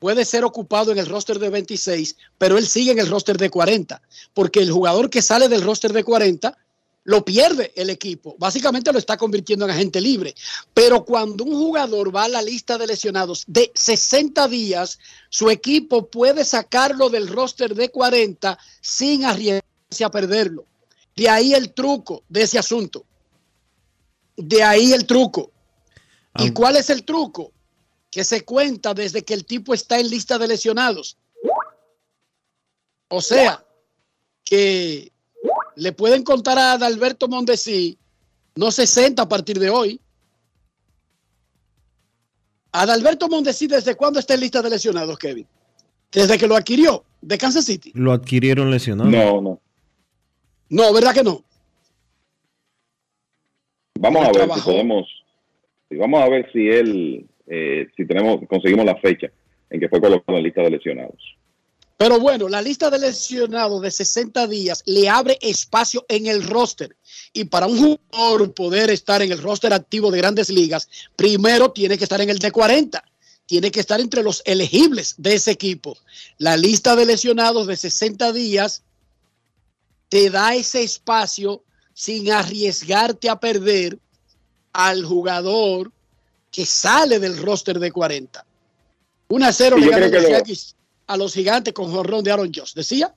puede 0.00 0.24
ser 0.24 0.42
ocupado 0.42 0.90
en 0.90 0.98
el 0.98 1.06
roster 1.06 1.38
de 1.38 1.50
26, 1.50 2.16
pero 2.36 2.58
él 2.58 2.66
sigue 2.66 2.90
en 2.90 2.98
el 2.98 3.08
roster 3.08 3.38
de 3.38 3.48
40, 3.48 4.02
porque 4.34 4.58
el 4.58 4.72
jugador 4.72 5.08
que 5.08 5.22
sale 5.22 5.48
del 5.48 5.62
roster 5.62 5.92
de 5.92 6.02
40 6.02 6.58
lo 7.06 7.24
pierde 7.24 7.72
el 7.76 7.88
equipo. 7.88 8.34
Básicamente 8.36 8.92
lo 8.92 8.98
está 8.98 9.16
convirtiendo 9.16 9.64
en 9.64 9.70
agente 9.70 10.00
libre. 10.00 10.34
Pero 10.74 11.04
cuando 11.04 11.44
un 11.44 11.54
jugador 11.54 12.14
va 12.14 12.24
a 12.24 12.28
la 12.28 12.42
lista 12.42 12.76
de 12.76 12.88
lesionados 12.88 13.44
de 13.46 13.70
60 13.74 14.48
días, 14.48 14.98
su 15.28 15.48
equipo 15.48 16.08
puede 16.08 16.44
sacarlo 16.44 17.08
del 17.08 17.28
roster 17.28 17.76
de 17.76 17.90
40 17.90 18.58
sin 18.80 19.24
arriesgarse 19.24 20.04
a 20.04 20.10
perderlo. 20.10 20.66
De 21.14 21.28
ahí 21.28 21.54
el 21.54 21.72
truco 21.72 22.24
de 22.28 22.42
ese 22.42 22.58
asunto. 22.58 23.06
De 24.36 24.64
ahí 24.64 24.92
el 24.92 25.06
truco. 25.06 25.52
¿Y 26.38 26.50
cuál 26.50 26.76
es 26.76 26.90
el 26.90 27.04
truco? 27.04 27.52
Que 28.10 28.24
se 28.24 28.44
cuenta 28.44 28.94
desde 28.94 29.24
que 29.24 29.34
el 29.34 29.46
tipo 29.46 29.74
está 29.74 30.00
en 30.00 30.10
lista 30.10 30.38
de 30.38 30.48
lesionados. 30.48 31.16
O 33.08 33.20
sea, 33.22 33.64
que 34.44 35.12
le 35.76 35.92
pueden 35.92 36.22
contar 36.24 36.58
a 36.58 36.72
Adalberto 36.72 37.28
Mondesi 37.28 37.98
no 38.56 38.70
60 38.70 39.22
a 39.22 39.28
partir 39.28 39.58
de 39.58 39.70
hoy. 39.70 40.00
Adalberto 42.72 43.28
Mondesi, 43.28 43.66
¿desde 43.66 43.94
cuándo 43.94 44.18
está 44.18 44.34
en 44.34 44.40
lista 44.40 44.62
de 44.62 44.70
lesionados, 44.70 45.18
Kevin? 45.18 45.46
Desde 46.10 46.38
que 46.38 46.46
lo 46.46 46.56
adquirió 46.56 47.04
de 47.20 47.38
Kansas 47.38 47.64
City. 47.64 47.92
Lo 47.94 48.12
adquirieron 48.12 48.70
lesionado. 48.70 49.10
No, 49.10 49.40
no. 49.40 49.60
No, 50.68 50.92
¿verdad 50.92 51.14
que 51.14 51.22
no? 51.22 51.44
Vamos 53.98 54.22
a 54.22 54.26
ver 54.26 54.34
trabajó. 54.34 54.60
si 54.60 54.70
podemos, 54.70 55.24
vamos 55.90 56.22
a 56.22 56.28
ver 56.28 56.50
si 56.52 56.68
él, 56.68 57.26
eh, 57.46 57.88
si 57.96 58.06
tenemos, 58.06 58.40
conseguimos 58.48 58.84
la 58.84 58.96
fecha 58.96 59.28
en 59.70 59.80
que 59.80 59.88
fue 59.88 60.00
colocado 60.00 60.36
en 60.38 60.44
lista 60.44 60.62
de 60.62 60.70
lesionados. 60.70 61.35
Pero 61.96 62.20
bueno, 62.20 62.48
la 62.48 62.60
lista 62.60 62.90
de 62.90 62.98
lesionados 62.98 63.80
de 63.80 63.90
60 63.90 64.46
días 64.48 64.82
le 64.84 65.08
abre 65.08 65.38
espacio 65.40 66.04
en 66.08 66.26
el 66.26 66.46
roster. 66.46 66.96
Y 67.32 67.44
para 67.44 67.66
un 67.66 67.78
jugador 67.78 68.52
poder 68.52 68.90
estar 68.90 69.22
en 69.22 69.32
el 69.32 69.40
roster 69.40 69.72
activo 69.72 70.10
de 70.10 70.18
grandes 70.18 70.50
ligas, 70.50 70.88
primero 71.16 71.72
tiene 71.72 71.96
que 71.96 72.04
estar 72.04 72.20
en 72.20 72.28
el 72.28 72.38
de 72.38 72.52
40. 72.52 73.02
Tiene 73.46 73.70
que 73.70 73.80
estar 73.80 74.00
entre 74.00 74.22
los 74.22 74.42
elegibles 74.44 75.14
de 75.16 75.34
ese 75.34 75.52
equipo. 75.52 75.96
La 76.36 76.56
lista 76.56 76.96
de 76.96 77.06
lesionados 77.06 77.66
de 77.66 77.76
60 77.76 78.32
días 78.32 78.82
te 80.08 80.28
da 80.30 80.54
ese 80.54 80.82
espacio 80.82 81.62
sin 81.94 82.30
arriesgarte 82.30 83.30
a 83.30 83.40
perder 83.40 83.98
al 84.72 85.04
jugador 85.04 85.90
que 86.50 86.66
sale 86.66 87.18
del 87.18 87.38
roster 87.38 87.78
de 87.78 87.90
40. 87.90 88.44
1 89.28 89.46
a 89.46 89.52
0 89.52 89.76
Sí, 89.78 89.84
le 89.84 90.42
a 91.06 91.16
los 91.16 91.34
gigantes 91.34 91.72
con 91.72 91.90
jorrón 91.90 92.24
de 92.24 92.32
Aaron 92.32 92.50
Josh. 92.54 92.74
¿Decía? 92.74 93.08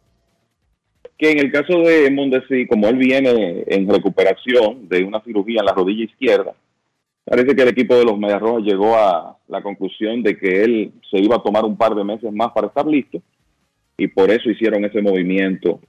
Que 1.18 1.32
en 1.32 1.40
el 1.40 1.52
caso 1.52 1.80
de 1.80 2.10
Mondesi, 2.12 2.68
como 2.68 2.88
él 2.88 2.98
viene 2.98 3.64
en 3.68 3.90
recuperación 3.90 4.88
de 4.88 5.04
una 5.04 5.22
cirugía 5.24 5.60
en 5.60 5.66
la 5.66 5.74
rodilla 5.74 6.06
izquierda, 6.06 6.54
parece 7.26 7.56
que 7.56 7.62
el 7.62 7.70
equipo 7.70 7.96
de 7.96 8.06
los 8.06 8.18
Medias 8.18 8.40
Rojas 8.40 8.64
llegó 8.64 8.96
a 8.96 9.38
la 9.48 9.62
conclusión 9.62 10.24
de 10.24 10.38
que 10.38 10.64
él 10.64 10.92
se 11.10 11.18
iba 11.18 11.36
a 11.36 11.44
tomar 11.44 11.66
un 11.66 11.78
par 11.78 11.94
de 11.94 12.04
meses 12.04 12.32
más 12.32 12.52
para 12.52 12.68
estar 12.68 12.86
listo 12.86 13.22
y 13.98 14.08
por 14.08 14.32
eso 14.32 14.50
hicieron 14.50 14.86
ese 14.86 15.02
movimiento 15.02 15.82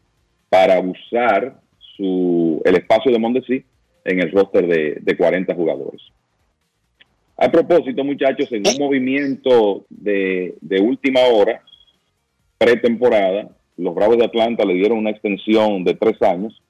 para 0.49 0.81
usar 0.81 1.61
su, 1.97 2.61
el 2.65 2.75
espacio 2.75 3.13
de 3.13 3.19
Mondesi 3.19 3.65
en 4.05 4.21
el 4.21 4.33
roster 4.33 4.67
de, 4.67 4.99
de 5.01 5.17
40 5.17 5.55
jugadores. 5.55 6.03
A 7.37 7.51
propósito, 7.51 8.05
muchachos, 8.05 8.53
en 8.53 8.67
un 8.67 8.77
movimiento 8.79 9.87
de, 9.89 10.57
de 10.61 10.81
última 10.81 11.21
hora, 11.23 11.63
pretemporada, 12.61 13.49
los 13.79 13.95
Bravos 13.95 14.19
de 14.19 14.27
Atlanta 14.27 14.67
le 14.67 14.75
dieron 14.75 14.99
una 14.99 15.11
extensión 15.11 15.83
de 15.83 15.95
tres 15.95 16.21
años, 16.21 16.63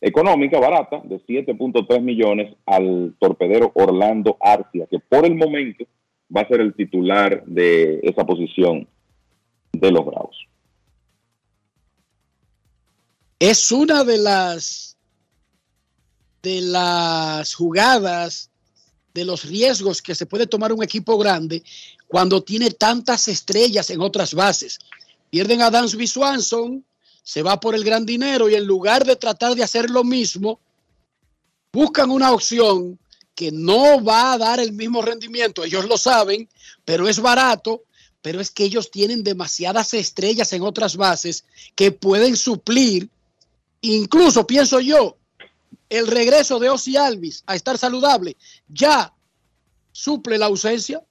económica, 0.00 0.60
barata, 0.60 1.00
de 1.02 1.20
7.3 1.26 2.00
millones 2.00 2.54
al 2.66 3.16
torpedero 3.18 3.72
Orlando 3.74 4.36
Arcia, 4.40 4.86
que 4.86 5.00
por 5.00 5.26
el 5.26 5.34
momento 5.34 5.84
va 6.34 6.42
a 6.42 6.48
ser 6.48 6.60
el 6.60 6.74
titular 6.74 7.44
de 7.46 7.98
esa 8.04 8.24
posición 8.24 8.86
de 9.72 9.90
los 9.90 10.06
Bravos. 10.06 10.46
es 13.38 13.70
una 13.70 14.04
de 14.04 14.18
las 14.18 14.96
de 16.42 16.60
las 16.60 17.54
jugadas 17.54 18.50
de 19.12 19.24
los 19.24 19.44
riesgos 19.44 20.00
que 20.00 20.14
se 20.14 20.26
puede 20.26 20.46
tomar 20.46 20.72
un 20.72 20.82
equipo 20.82 21.18
grande 21.18 21.62
cuando 22.08 22.42
tiene 22.42 22.70
tantas 22.70 23.28
estrellas 23.28 23.90
en 23.90 24.00
otras 24.00 24.34
bases. 24.34 24.78
Pierden 25.30 25.62
a 25.62 25.70
Dansby 25.70 26.06
Swanson, 26.06 26.84
se 27.22 27.42
va 27.42 27.58
por 27.58 27.74
el 27.74 27.84
gran 27.84 28.06
dinero 28.06 28.48
y 28.48 28.54
en 28.54 28.64
lugar 28.64 29.04
de 29.04 29.16
tratar 29.16 29.54
de 29.54 29.64
hacer 29.64 29.90
lo 29.90 30.04
mismo, 30.04 30.60
buscan 31.72 32.10
una 32.10 32.32
opción 32.32 32.98
que 33.34 33.50
no 33.52 34.02
va 34.02 34.32
a 34.32 34.38
dar 34.38 34.60
el 34.60 34.72
mismo 34.72 35.02
rendimiento, 35.02 35.64
ellos 35.64 35.86
lo 35.86 35.98
saben, 35.98 36.48
pero 36.84 37.08
es 37.08 37.20
barato, 37.20 37.82
pero 38.22 38.40
es 38.40 38.50
que 38.50 38.64
ellos 38.64 38.90
tienen 38.90 39.22
demasiadas 39.22 39.92
estrellas 39.92 40.52
en 40.52 40.62
otras 40.62 40.96
bases 40.96 41.44
que 41.74 41.92
pueden 41.92 42.36
suplir 42.36 43.10
incluso 43.80 44.46
pienso 44.46 44.80
yo, 44.80 45.16
el 45.88 46.06
regreso 46.06 46.58
de 46.58 46.68
Ozzy 46.68 46.96
Alvis 46.96 47.44
a 47.46 47.54
estar 47.54 47.78
saludable. 47.78 48.36
Ya 48.68 49.12
suple 49.92 50.38
la 50.38 50.46
ausencia 50.46 51.02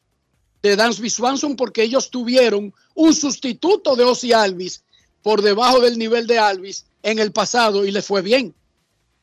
de 0.70 0.76
Dansby 0.76 1.10
Swanson 1.10 1.56
porque 1.56 1.84
ellos 1.84 2.10
tuvieron 2.10 2.74
un 2.94 3.14
sustituto 3.14 3.96
de 3.96 4.04
Ozzy 4.04 4.34
Alvis 4.34 4.84
por 5.22 5.42
debajo 5.42 5.80
del 5.80 5.98
nivel 5.98 6.28
de 6.28 6.38
Alvis 6.40 6.86
en 7.04 7.20
el 7.20 7.32
pasado 7.32 7.86
y 7.86 7.92
le 7.92 8.02
fue 8.02 8.22
bien. 8.22 8.54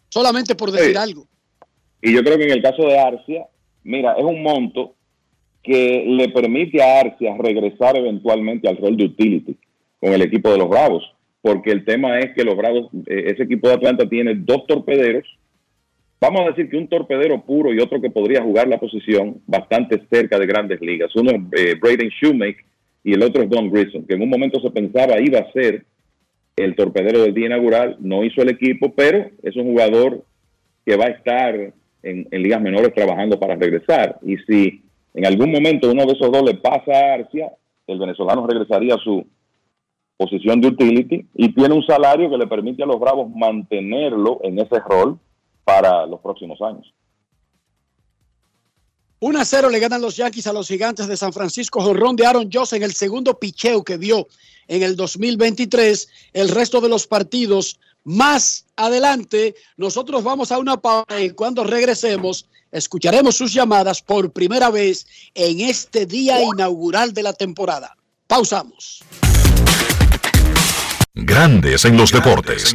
Solamente 0.08 0.54
por 0.54 0.70
decir 0.70 0.90
Sí. 0.92 0.96
algo. 0.96 1.26
Y 2.02 2.12
yo 2.12 2.22
creo 2.22 2.36
que 2.36 2.44
en 2.44 2.50
el 2.52 2.62
caso 2.62 2.82
de 2.82 2.98
Arcia, 2.98 3.46
mira, 3.84 4.14
es 4.14 4.24
un 4.24 4.42
monto 4.42 4.94
que 5.62 6.04
le 6.06 6.28
permite 6.30 6.82
a 6.82 7.00
Arcia 7.00 7.36
regresar 7.38 7.96
eventualmente 7.96 8.68
al 8.68 8.76
rol 8.76 8.96
de 8.96 9.04
utility 9.04 9.56
con 10.00 10.12
el 10.12 10.22
equipo 10.22 10.50
de 10.50 10.58
los 10.58 10.68
Bravos, 10.68 11.04
porque 11.40 11.70
el 11.70 11.84
tema 11.84 12.18
es 12.18 12.34
que 12.34 12.42
los 12.44 12.56
Bravos, 12.56 12.88
eh, 13.06 13.24
ese 13.32 13.44
equipo 13.44 13.68
de 13.68 13.74
Atlanta 13.74 14.08
tiene 14.08 14.34
dos 14.34 14.66
torpederos, 14.66 15.24
vamos 16.22 16.42
a 16.42 16.50
decir 16.50 16.70
que 16.70 16.76
un 16.76 16.86
torpedero 16.86 17.42
puro 17.42 17.74
y 17.74 17.80
otro 17.80 18.00
que 18.00 18.08
podría 18.08 18.44
jugar 18.44 18.68
la 18.68 18.78
posición 18.78 19.42
bastante 19.44 20.00
cerca 20.08 20.38
de 20.38 20.46
grandes 20.46 20.80
ligas. 20.80 21.10
Uno 21.16 21.32
es 21.32 21.40
eh, 21.58 21.74
Braden 21.74 22.10
Shoemaker 22.10 22.64
y 23.02 23.14
el 23.14 23.22
otro 23.24 23.42
es 23.42 23.50
Don 23.50 23.68
Grissom, 23.68 24.06
que 24.06 24.14
en 24.14 24.22
un 24.22 24.30
momento 24.30 24.60
se 24.60 24.70
pensaba 24.70 25.20
iba 25.20 25.40
a 25.40 25.50
ser 25.50 25.84
el 26.54 26.76
torpedero 26.76 27.22
del 27.22 27.34
día 27.34 27.46
inaugural, 27.46 27.96
no 27.98 28.22
hizo 28.22 28.40
el 28.40 28.50
equipo, 28.50 28.94
pero 28.94 29.30
es 29.42 29.56
un 29.56 29.64
jugador 29.64 30.24
que 30.86 30.96
va 30.96 31.06
a 31.06 31.08
estar 31.08 31.56
en, 31.56 32.28
en 32.30 32.42
ligas 32.42 32.60
menores 32.60 32.94
trabajando 32.94 33.40
para 33.40 33.56
regresar. 33.56 34.20
Y 34.22 34.36
si 34.46 34.80
en 35.14 35.26
algún 35.26 35.50
momento 35.50 35.90
uno 35.90 36.06
de 36.06 36.12
esos 36.12 36.30
dos 36.30 36.44
le 36.44 36.54
pasa 36.54 36.92
a 36.92 37.14
Arcia, 37.14 37.50
el 37.88 37.98
venezolano 37.98 38.46
regresaría 38.46 38.94
a 38.94 38.98
su 38.98 39.26
posición 40.16 40.60
de 40.60 40.68
utility 40.68 41.26
y 41.34 41.52
tiene 41.52 41.74
un 41.74 41.84
salario 41.84 42.30
que 42.30 42.38
le 42.38 42.46
permite 42.46 42.84
a 42.84 42.86
los 42.86 43.00
Bravos 43.00 43.28
mantenerlo 43.34 44.38
en 44.44 44.60
ese 44.60 44.78
rol 44.88 45.18
para 45.64 46.06
los 46.06 46.20
próximos 46.20 46.60
años. 46.62 46.92
1 49.20 49.38
a 49.38 49.44
0 49.44 49.70
le 49.70 49.78
ganan 49.78 50.02
los 50.02 50.16
Yankees 50.16 50.48
a 50.48 50.52
los 50.52 50.66
gigantes 50.66 51.06
de 51.06 51.16
San 51.16 51.32
Francisco. 51.32 51.80
Jorrón 51.80 52.16
de 52.16 52.26
Aaron 52.26 52.50
Joss 52.52 52.72
en 52.72 52.82
el 52.82 52.92
segundo 52.92 53.38
picheo 53.38 53.84
que 53.84 53.96
dio 53.96 54.26
en 54.66 54.82
el 54.82 54.96
2023. 54.96 56.08
El 56.32 56.48
resto 56.48 56.80
de 56.80 56.88
los 56.88 57.06
partidos 57.06 57.78
más 58.02 58.66
adelante. 58.74 59.54
Nosotros 59.76 60.24
vamos 60.24 60.50
a 60.50 60.58
una 60.58 60.76
pausa 60.80 61.20
y 61.20 61.30
cuando 61.30 61.62
regresemos 61.62 62.48
escucharemos 62.72 63.36
sus 63.36 63.52
llamadas 63.52 64.02
por 64.02 64.32
primera 64.32 64.70
vez 64.70 65.06
en 65.34 65.60
este 65.60 66.04
día 66.04 66.42
inaugural 66.42 67.12
de 67.12 67.22
la 67.22 67.32
temporada. 67.32 67.96
Pausamos. 68.26 69.04
Grandes 71.14 71.84
en 71.84 71.96
los 71.96 72.10
deportes. 72.10 72.74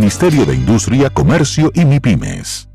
de 0.00 0.54
Industria, 0.54 1.10
Comercio 1.10 1.70
y 1.74 1.84
MIPIMES. 1.84 2.70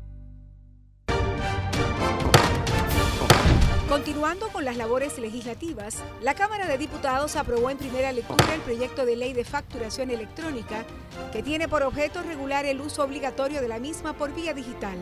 con 4.52 4.64
las 4.64 4.76
labores 4.76 5.18
legislativas, 5.18 6.02
la 6.20 6.34
Cámara 6.34 6.66
de 6.66 6.78
Diputados 6.78 7.36
aprobó 7.36 7.70
en 7.70 7.78
primera 7.78 8.10
lectura 8.10 8.54
el 8.54 8.60
proyecto 8.60 9.06
de 9.06 9.14
ley 9.14 9.32
de 9.32 9.44
facturación 9.44 10.10
electrónica 10.10 10.84
que 11.32 11.42
tiene 11.42 11.68
por 11.68 11.82
objeto 11.84 12.22
regular 12.22 12.64
el 12.66 12.80
uso 12.80 13.04
obligatorio 13.04 13.60
de 13.60 13.68
la 13.68 13.78
misma 13.78 14.14
por 14.14 14.34
vía 14.34 14.52
digital. 14.52 14.98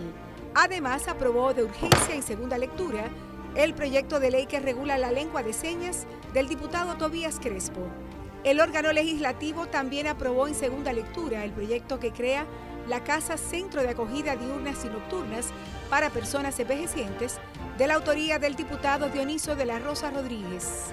Además, 0.54 1.08
aprobó 1.08 1.54
de 1.54 1.64
urgencia 1.64 2.14
en 2.14 2.22
segunda 2.22 2.58
lectura 2.58 3.08
el 3.54 3.74
proyecto 3.74 4.20
de 4.20 4.30
ley 4.30 4.46
que 4.46 4.60
regula 4.60 4.98
la 4.98 5.10
lengua 5.10 5.42
de 5.42 5.52
señas 5.52 6.06
del 6.34 6.48
diputado 6.48 6.96
Tobías 6.96 7.38
Crespo. 7.40 7.88
El 8.44 8.60
órgano 8.60 8.92
legislativo 8.92 9.66
también 9.68 10.06
aprobó 10.06 10.46
en 10.46 10.54
segunda 10.54 10.92
lectura 10.92 11.44
el 11.44 11.52
proyecto 11.52 11.98
que 11.98 12.12
crea 12.12 12.44
la 12.86 13.02
Casa 13.02 13.38
Centro 13.38 13.80
de 13.80 13.88
Acogida 13.88 14.36
Diurnas 14.36 14.84
y 14.84 14.88
Nocturnas 14.88 15.48
para 15.88 16.10
Personas 16.10 16.60
Envejecientes, 16.60 17.38
de 17.78 17.86
la 17.86 17.94
autoría 17.94 18.38
del 18.38 18.54
diputado 18.54 19.08
Dioniso 19.08 19.56
de 19.56 19.64
la 19.64 19.78
Rosa 19.78 20.10
Rodríguez. 20.10 20.92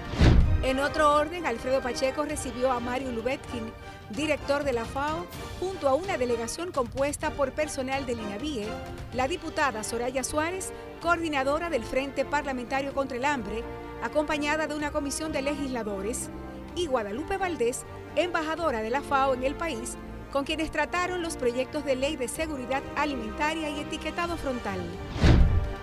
En 0.62 0.78
otro 0.78 1.12
orden, 1.14 1.44
Alfredo 1.44 1.82
Pacheco 1.82 2.24
recibió 2.24 2.72
a 2.72 2.80
Mario 2.80 3.12
Lubetkin, 3.12 3.70
director 4.08 4.64
de 4.64 4.72
la 4.72 4.86
FAO, 4.86 5.26
junto 5.60 5.90
a 5.90 5.94
una 5.94 6.16
delegación 6.16 6.72
compuesta 6.72 7.32
por 7.32 7.52
personal 7.52 8.06
del 8.06 8.20
INAVIE, 8.20 8.66
la 9.12 9.28
diputada 9.28 9.84
Soraya 9.84 10.24
Suárez, 10.24 10.72
coordinadora 11.02 11.68
del 11.68 11.84
Frente 11.84 12.24
Parlamentario 12.24 12.94
contra 12.94 13.18
el 13.18 13.26
Hambre, 13.26 13.62
acompañada 14.02 14.66
de 14.66 14.74
una 14.74 14.90
comisión 14.90 15.32
de 15.32 15.42
legisladores, 15.42 16.30
y 16.74 16.86
Guadalupe 16.86 17.36
Valdés, 17.36 17.84
embajadora 18.16 18.82
de 18.82 18.90
la 18.90 19.00
FAO 19.00 19.34
en 19.34 19.44
el 19.44 19.54
país, 19.54 19.96
con 20.32 20.44
quienes 20.44 20.70
trataron 20.70 21.22
los 21.22 21.36
proyectos 21.36 21.84
de 21.84 21.96
ley 21.96 22.16
de 22.16 22.28
seguridad 22.28 22.82
alimentaria 22.96 23.68
y 23.70 23.80
etiquetado 23.80 24.36
frontal. 24.36 24.80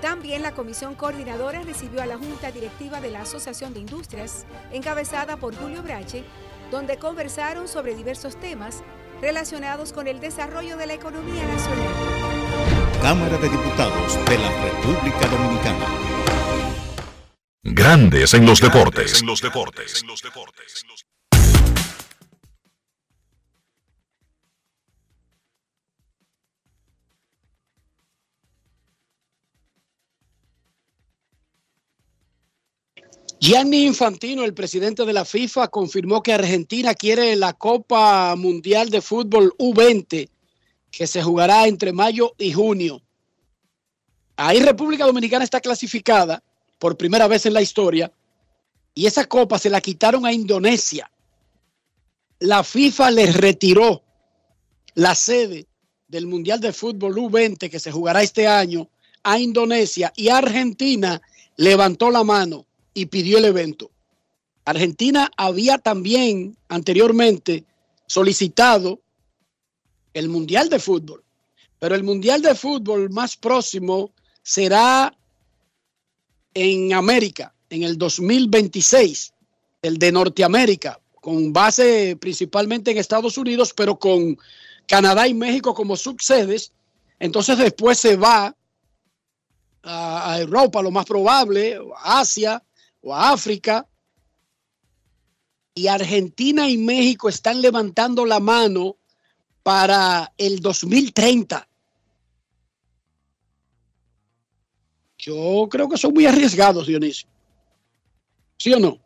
También 0.01 0.41
la 0.41 0.53
comisión 0.53 0.95
coordinadora 0.95 1.61
recibió 1.61 2.01
a 2.01 2.05
la 2.05 2.17
Junta 2.17 2.51
Directiva 2.51 3.01
de 3.01 3.11
la 3.11 3.21
Asociación 3.21 3.73
de 3.73 3.81
Industrias, 3.81 4.45
encabezada 4.71 5.37
por 5.37 5.55
Julio 5.55 5.83
Brache, 5.83 6.23
donde 6.71 6.97
conversaron 6.97 7.67
sobre 7.67 7.95
diversos 7.95 8.39
temas 8.39 8.81
relacionados 9.21 9.91
con 9.91 10.07
el 10.07 10.19
desarrollo 10.19 10.77
de 10.77 10.87
la 10.87 10.93
economía 10.93 11.45
nacional. 11.45 11.89
Cámara 13.01 13.37
de 13.37 13.49
Diputados 13.49 14.29
de 14.29 14.37
la 14.37 14.49
República 14.61 15.27
Dominicana. 15.27 15.98
Grandes 17.71 18.33
en 18.33 18.47
los 18.47 18.59
deportes. 18.59 19.21
En 19.21 19.27
los 19.27 19.41
deportes. 19.41 20.03
Gianni 33.39 33.85
Infantino, 33.85 34.43
el 34.43 34.55
presidente 34.55 35.05
de 35.05 35.13
la 35.13 35.23
FIFA, 35.23 35.67
confirmó 35.67 36.23
que 36.23 36.33
Argentina 36.33 36.95
quiere 36.95 37.35
la 37.35 37.53
Copa 37.53 38.35
Mundial 38.35 38.89
de 38.89 39.01
Fútbol 39.01 39.53
U20, 39.59 40.27
que 40.89 41.05
se 41.05 41.21
jugará 41.21 41.67
entre 41.67 41.93
mayo 41.93 42.33
y 42.39 42.51
junio. 42.51 42.99
Ahí 44.37 44.59
República 44.59 45.05
Dominicana 45.05 45.43
está 45.43 45.61
clasificada 45.61 46.43
por 46.79 46.97
primera 46.97 47.27
vez 47.27 47.45
en 47.45 47.53
la 47.53 47.61
historia 47.61 48.11
y 48.95 49.05
esa 49.05 49.25
copa 49.25 49.59
se 49.59 49.69
la 49.69 49.81
quitaron 49.81 50.25
a 50.25 50.33
Indonesia. 50.33 51.11
La 52.39 52.63
FIFA 52.63 53.11
les 53.11 53.35
retiró 53.35 54.01
la 54.95 55.13
sede 55.13 55.67
del 56.07 56.25
Mundial 56.25 56.59
de 56.59 56.73
Fútbol 56.73 57.15
U20 57.15 57.69
que 57.69 57.79
se 57.79 57.91
jugará 57.91 58.23
este 58.23 58.47
año 58.47 58.89
a 59.23 59.37
Indonesia 59.37 60.11
y 60.15 60.29
Argentina 60.29 61.21
levantó 61.57 62.09
la 62.09 62.23
mano 62.23 62.65
y 62.93 63.05
pidió 63.07 63.37
el 63.37 63.45
evento. 63.45 63.91
Argentina 64.65 65.29
había 65.37 65.77
también 65.77 66.57
anteriormente 66.67 67.65
solicitado 68.07 69.01
el 70.13 70.29
Mundial 70.29 70.69
de 70.69 70.79
Fútbol, 70.79 71.23
pero 71.77 71.95
el 71.95 72.03
Mundial 72.03 72.41
de 72.41 72.55
Fútbol 72.55 73.09
más 73.09 73.37
próximo 73.37 74.11
será 74.41 75.15
en 76.53 76.93
América, 76.93 77.53
en 77.69 77.83
el 77.83 77.97
2026, 77.97 79.33
el 79.81 79.97
de 79.97 80.11
Norteamérica, 80.11 80.99
con 81.15 81.53
base 81.53 82.17
principalmente 82.19 82.91
en 82.91 82.97
Estados 82.97 83.37
Unidos, 83.37 83.73
pero 83.75 83.97
con 83.97 84.37
Canadá 84.87 85.27
y 85.27 85.33
México 85.33 85.73
como 85.73 85.95
subsedes. 85.95 86.73
Entonces 87.19 87.57
después 87.57 87.99
se 87.99 88.15
va 88.15 88.55
a, 89.83 90.39
Europa, 90.39 90.81
lo 90.81 90.91
más 90.91 91.05
probable, 91.05 91.79
a 91.97 92.19
Asia, 92.19 92.63
o 93.01 93.13
a 93.13 93.31
África. 93.31 93.87
Y 95.75 95.87
Argentina 95.87 96.67
y 96.67 96.77
México 96.77 97.29
están 97.29 97.61
levantando 97.61 98.25
la 98.25 98.39
mano 98.39 98.97
para 99.63 100.33
el 100.37 100.59
2030. 100.59 101.68
Yo 105.19 105.67
creo 105.69 105.87
que 105.89 105.97
son 105.97 106.13
muy 106.13 106.25
arriesgados, 106.25 106.87
Dionisio. 106.87 107.27
¿Sí 108.57 108.73
o 108.73 108.79
no? 108.79 108.99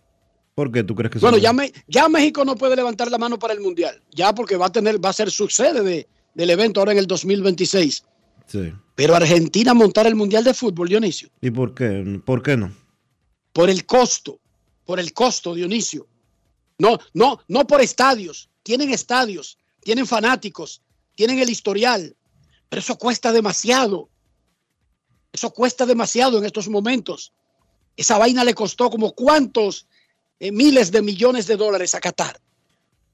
¿Por 0.56 0.72
qué 0.72 0.84
tú 0.84 0.94
crees 0.96 1.12
que 1.12 1.20
Bueno, 1.20 1.38
son- 1.38 1.44
ya, 1.44 1.54
me- 1.54 1.74
ya 1.88 2.08
México 2.08 2.46
no 2.46 2.56
puede 2.56 2.76
levantar 2.76 3.10
la 3.10 3.18
mano 3.18 3.40
para 3.40 3.54
el 3.54 3.60
Mundial, 3.60 4.00
ya 4.12 4.34
porque 4.34 4.56
va 4.56 4.68
a 4.68 4.72
tener, 4.72 5.04
va 5.04 5.10
a 5.10 5.14
ser 5.14 5.32
su 5.32 5.50
sede 5.50 5.82
de- 5.82 6.08
del 6.36 6.50
evento 6.52 6.80
ahora 6.80 6.92
en 6.92 7.00
el 7.00 7.08
2026. 7.08 8.04
Sí. 8.46 8.72
Pero 8.96 9.16
Argentina 9.16 9.74
montar 9.74 10.06
el 10.06 10.16
Mundial 10.16 10.44
de 10.44 10.54
Fútbol, 10.54 10.90
Dionisio, 10.90 11.30
¿Y 11.42 11.50
por 11.50 11.74
qué? 11.74 12.22
¿Por 12.24 12.44
qué 12.44 12.56
no? 12.58 12.72
por 13.52 13.70
el 13.70 13.86
costo, 13.86 14.40
por 14.86 15.00
el 15.00 15.14
costo, 15.14 15.54
Dionisio. 15.56 16.08
No, 16.80 16.98
no, 17.14 17.40
no 17.48 17.66
por 17.68 17.82
estadios. 17.82 18.50
Tienen 18.64 18.90
estadios, 18.92 19.58
tienen 19.82 20.08
fanáticos, 20.08 20.82
tienen 21.16 21.38
el 21.40 21.50
historial, 21.50 22.16
pero 22.70 22.80
eso 22.80 22.98
cuesta 22.98 23.32
demasiado. 23.32 24.10
Eso 25.34 25.50
cuesta 25.52 25.86
demasiado 25.86 26.38
en 26.38 26.46
estos 26.46 26.70
momentos. 26.70 27.34
Esa 27.98 28.18
vaina 28.18 28.44
le 28.44 28.54
costó 28.54 28.90
como 28.90 29.12
cuántos 29.14 29.88
eh, 30.40 30.52
miles 30.52 30.92
de 30.92 31.02
millones 31.02 31.48
de 31.48 31.58
dólares 31.58 31.94
a 31.96 32.00
Qatar. 32.00 32.40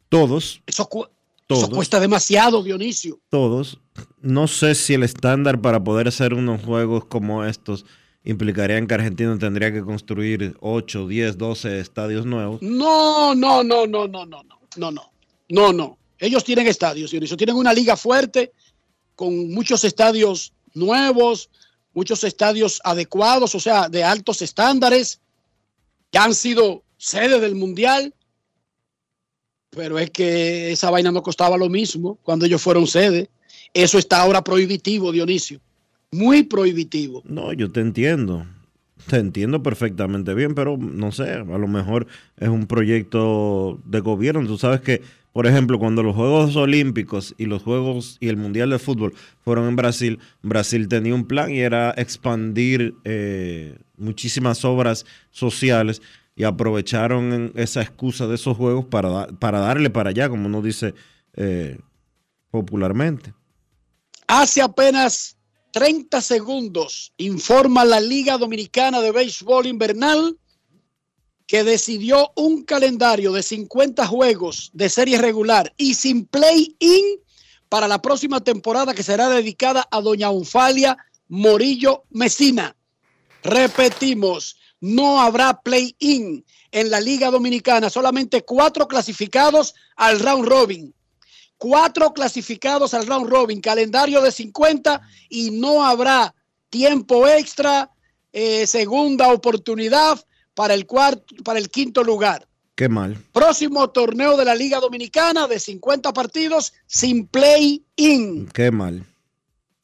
Todos, 0.09 0.61
Eso, 0.65 0.85
cu- 0.87 1.07
todos, 1.47 1.63
eso 1.63 1.71
cuesta 1.71 1.99
demasiado, 1.99 2.61
Dionisio. 2.63 3.19
todos. 3.29 3.79
No 4.21 4.47
sé 4.47 4.75
si 4.75 4.93
el 4.95 5.03
estándar 5.03 5.61
para 5.61 5.83
poder 5.83 6.07
hacer 6.07 6.33
unos 6.33 6.63
juegos 6.63 7.05
como 7.05 7.43
estos 7.45 7.85
implicaría 8.23 8.85
que 8.85 8.93
Argentina 8.93 9.37
tendría 9.39 9.71
que 9.71 9.81
construir 9.83 10.55
8, 10.59 11.07
10, 11.07 11.37
12 11.37 11.79
estadios 11.79 12.25
nuevos. 12.25 12.61
No, 12.61 13.33
no, 13.35 13.63
no, 13.63 13.85
no, 13.87 14.07
no, 14.07 14.25
no, 14.25 14.43
no, 14.43 14.59
no, 14.77 14.91
no, 14.91 15.11
no, 15.49 15.73
no. 15.73 15.97
Ellos 16.17 16.43
tienen 16.43 16.67
estadios, 16.67 17.11
Dionisio. 17.11 17.37
Tienen 17.37 17.55
una 17.55 17.71
liga 17.73 17.95
fuerte 17.95 18.51
con 19.15 19.51
muchos 19.53 19.83
estadios 19.83 20.53
nuevos, 20.73 21.49
muchos 21.93 22.23
estadios 22.23 22.79
adecuados, 22.83 23.55
o 23.55 23.59
sea, 23.59 23.89
de 23.89 24.03
altos 24.03 24.41
estándares, 24.41 25.19
que 26.11 26.17
han 26.17 26.33
sido 26.33 26.83
sede 26.97 27.39
del 27.39 27.55
Mundial. 27.55 28.13
Pero 29.71 29.99
es 29.99 30.09
que 30.09 30.71
esa 30.71 30.89
vaina 30.89 31.11
no 31.11 31.21
costaba 31.21 31.57
lo 31.57 31.69
mismo 31.69 32.17
cuando 32.23 32.45
ellos 32.45 32.61
fueron 32.61 32.87
sede. 32.87 33.29
Eso 33.73 33.97
está 33.99 34.21
ahora 34.21 34.43
prohibitivo, 34.43 35.11
Dionisio. 35.11 35.59
Muy 36.11 36.43
prohibitivo. 36.43 37.21
No, 37.25 37.53
yo 37.53 37.71
te 37.71 37.81
entiendo. 37.81 38.45
Te 39.07 39.17
entiendo 39.17 39.63
perfectamente 39.63 40.33
bien, 40.33 40.55
pero 40.55 40.77
no 40.77 41.11
sé, 41.11 41.31
a 41.31 41.43
lo 41.43 41.67
mejor 41.67 42.07
es 42.37 42.49
un 42.49 42.67
proyecto 42.67 43.79
de 43.85 44.01
gobierno. 44.01 44.45
Tú 44.45 44.57
sabes 44.57 44.81
que, 44.81 45.01
por 45.33 45.45
ejemplo, 45.45 45.77
cuando 45.77 46.03
los 46.03 46.15
Juegos 46.15 46.55
Olímpicos 46.55 47.35
y 47.37 47.45
los 47.45 47.63
Juegos 47.63 48.17
y 48.19 48.29
el 48.29 48.37
Mundial 48.37 48.71
de 48.71 48.79
Fútbol 48.79 49.13
fueron 49.43 49.67
en 49.67 49.75
Brasil, 49.75 50.19
Brasil 50.41 50.87
tenía 50.87 51.13
un 51.13 51.25
plan 51.25 51.51
y 51.51 51.59
era 51.59 51.93
expandir 51.97 52.95
eh, 53.03 53.77
muchísimas 53.95 54.65
obras 54.65 55.05
sociales 55.29 56.01
y 56.35 56.45
aprovecharon 56.45 57.51
esa 57.55 57.81
excusa 57.81 58.25
de 58.25 58.35
esos 58.35 58.57
juegos 58.57 58.85
para, 58.85 59.27
para 59.27 59.59
darle 59.59 59.89
para 59.89 60.09
allá, 60.09 60.29
como 60.29 60.47
uno 60.47 60.61
dice 60.61 60.95
eh, 61.35 61.77
popularmente. 62.49 63.33
Hace 64.25 64.61
apenas 64.61 65.37
30 65.73 66.21
segundos 66.21 67.13
informa 67.17 67.85
la 67.85 67.99
Liga 67.99 68.37
Dominicana 68.37 69.01
de 69.01 69.11
Béisbol 69.11 69.67
Invernal 69.67 70.37
que 71.49 71.63
decidió 71.63 72.31
un 72.35 72.63
calendario 72.63 73.31
de 73.31 73.41
50 73.41 74.05
juegos 74.05 74.69
de 74.71 74.87
serie 74.87 75.17
regular 75.17 75.73
y 75.77 75.95
sin 75.95 76.27
play-in 76.27 77.03
para 77.69 77.87
la 77.87 78.03
próxima 78.03 78.39
temporada 78.39 78.93
que 78.93 79.01
será 79.01 79.29
dedicada 79.29 79.87
a 79.89 79.99
Doña 79.99 80.29
Unfalia 80.29 80.95
Morillo 81.27 82.03
Mesina. 82.11 82.75
Repetimos, 83.41 84.57
no 84.79 85.19
habrá 85.19 85.59
play-in 85.59 86.45
en 86.71 86.91
la 86.91 87.01
Liga 87.01 87.31
Dominicana, 87.31 87.89
solamente 87.89 88.43
cuatro 88.43 88.87
clasificados 88.87 89.73
al 89.95 90.19
round 90.19 90.47
robin 90.47 90.93
cuatro 91.57 92.13
clasificados 92.13 92.93
al 92.93 93.07
round 93.07 93.27
robin, 93.27 93.59
calendario 93.59 94.21
de 94.21 94.31
50 94.31 95.01
y 95.29 95.49
no 95.49 95.83
habrá 95.83 96.33
tiempo 96.69 97.27
extra, 97.27 97.89
eh, 98.31 98.67
segunda 98.67 99.33
oportunidad 99.33 100.23
para 100.59 100.73
el 100.73 100.85
cuarto, 100.85 101.35
para 101.41 101.57
el 101.57 101.69
quinto 101.69 102.03
lugar. 102.03 102.45
Qué 102.75 102.89
mal. 102.89 103.15
Próximo 103.31 103.91
torneo 103.91 104.35
de 104.35 104.43
la 104.43 104.53
Liga 104.53 104.81
Dominicana 104.81 105.47
de 105.47 105.57
50 105.57 106.11
partidos 106.11 106.73
sin 106.85 107.27
play-in. 107.27 108.45
Qué 108.47 108.69
mal. 108.69 109.05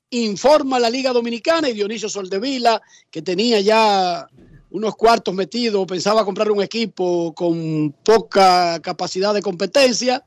Informa 0.10 0.78
la 0.78 0.90
Liga 0.90 1.14
Dominicana 1.14 1.70
y 1.70 1.74
Dionisio 1.74 2.10
Soldevila, 2.10 2.82
que 3.10 3.22
tenía 3.22 3.62
ya 3.62 4.28
unos 4.70 4.98
cuartos 4.98 5.34
metidos, 5.34 5.88
pensaba 5.88 6.26
comprar 6.26 6.52
un 6.52 6.62
equipo 6.62 7.34
con 7.34 7.96
poca 8.04 8.78
capacidad 8.82 9.34
de 9.34 9.42
competencia, 9.42 10.26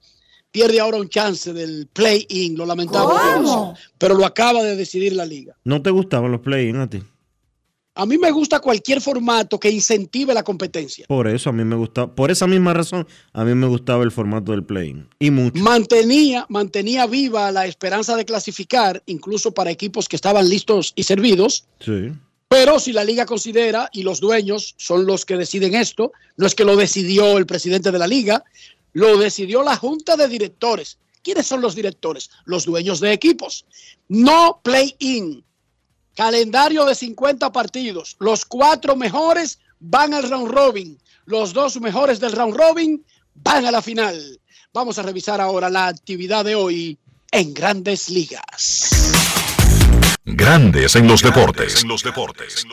pierde 0.50 0.80
ahora 0.80 0.96
un 0.96 1.10
chance 1.10 1.52
del 1.52 1.88
play-in, 1.92 2.56
lo 2.56 2.64
lamentamos, 2.64 3.78
pero 3.98 4.14
lo 4.14 4.24
acaba 4.24 4.62
de 4.62 4.76
decidir 4.76 5.12
la 5.12 5.26
liga. 5.26 5.54
¿No 5.62 5.82
te 5.82 5.90
gustaban 5.90 6.32
los 6.32 6.40
play-in 6.40 6.76
a 6.76 6.88
ti? 6.88 7.02
A 7.98 8.06
mí 8.06 8.16
me 8.16 8.30
gusta 8.30 8.60
cualquier 8.60 9.00
formato 9.00 9.58
que 9.58 9.68
incentive 9.68 10.32
la 10.32 10.44
competencia. 10.44 11.04
Por 11.08 11.26
eso 11.26 11.50
a 11.50 11.52
mí 11.52 11.64
me 11.64 11.74
gustaba, 11.74 12.14
por 12.14 12.30
esa 12.30 12.46
misma 12.46 12.72
razón, 12.72 13.08
a 13.32 13.44
mí 13.44 13.52
me 13.56 13.66
gustaba 13.66 14.04
el 14.04 14.12
formato 14.12 14.52
del 14.52 14.62
play-in. 14.62 15.08
Y 15.18 15.32
mucho. 15.32 15.60
Mantenía, 15.60 16.46
mantenía 16.48 17.06
viva 17.06 17.50
la 17.50 17.66
esperanza 17.66 18.14
de 18.14 18.24
clasificar, 18.24 19.02
incluso 19.06 19.52
para 19.52 19.72
equipos 19.72 20.08
que 20.08 20.14
estaban 20.14 20.48
listos 20.48 20.92
y 20.94 21.02
servidos. 21.02 21.64
Sí. 21.80 22.12
Pero 22.46 22.78
si 22.78 22.92
la 22.92 23.02
liga 23.02 23.26
considera, 23.26 23.90
y 23.92 24.04
los 24.04 24.20
dueños 24.20 24.76
son 24.76 25.04
los 25.04 25.24
que 25.24 25.36
deciden 25.36 25.74
esto, 25.74 26.12
no 26.36 26.46
es 26.46 26.54
que 26.54 26.64
lo 26.64 26.76
decidió 26.76 27.36
el 27.36 27.46
presidente 27.46 27.90
de 27.90 27.98
la 27.98 28.06
liga, 28.06 28.44
lo 28.92 29.18
decidió 29.18 29.64
la 29.64 29.74
junta 29.74 30.16
de 30.16 30.28
directores. 30.28 30.98
¿Quiénes 31.24 31.48
son 31.48 31.60
los 31.60 31.74
directores? 31.74 32.30
Los 32.44 32.64
dueños 32.64 33.00
de 33.00 33.12
equipos. 33.12 33.66
No 34.06 34.60
play-in. 34.62 35.42
Calendario 36.18 36.84
de 36.84 36.96
50 36.96 37.52
partidos. 37.52 38.16
Los 38.18 38.44
cuatro 38.44 38.96
mejores 38.96 39.60
van 39.78 40.12
al 40.12 40.28
round 40.28 40.50
robin. 40.50 40.98
Los 41.26 41.52
dos 41.52 41.80
mejores 41.80 42.18
del 42.18 42.32
round 42.32 42.56
robin 42.56 43.06
van 43.36 43.64
a 43.66 43.70
la 43.70 43.80
final. 43.80 44.40
Vamos 44.72 44.98
a 44.98 45.02
revisar 45.02 45.40
ahora 45.40 45.70
la 45.70 45.86
actividad 45.86 46.44
de 46.44 46.56
hoy 46.56 46.98
en 47.30 47.54
grandes 47.54 48.08
ligas. 48.08 48.90
Grandes 50.24 50.96
en 50.96 51.06
los 51.06 51.22
deportes. 51.22 51.84
En 51.84 51.88
los 51.88 52.02
deportes. 52.02 52.66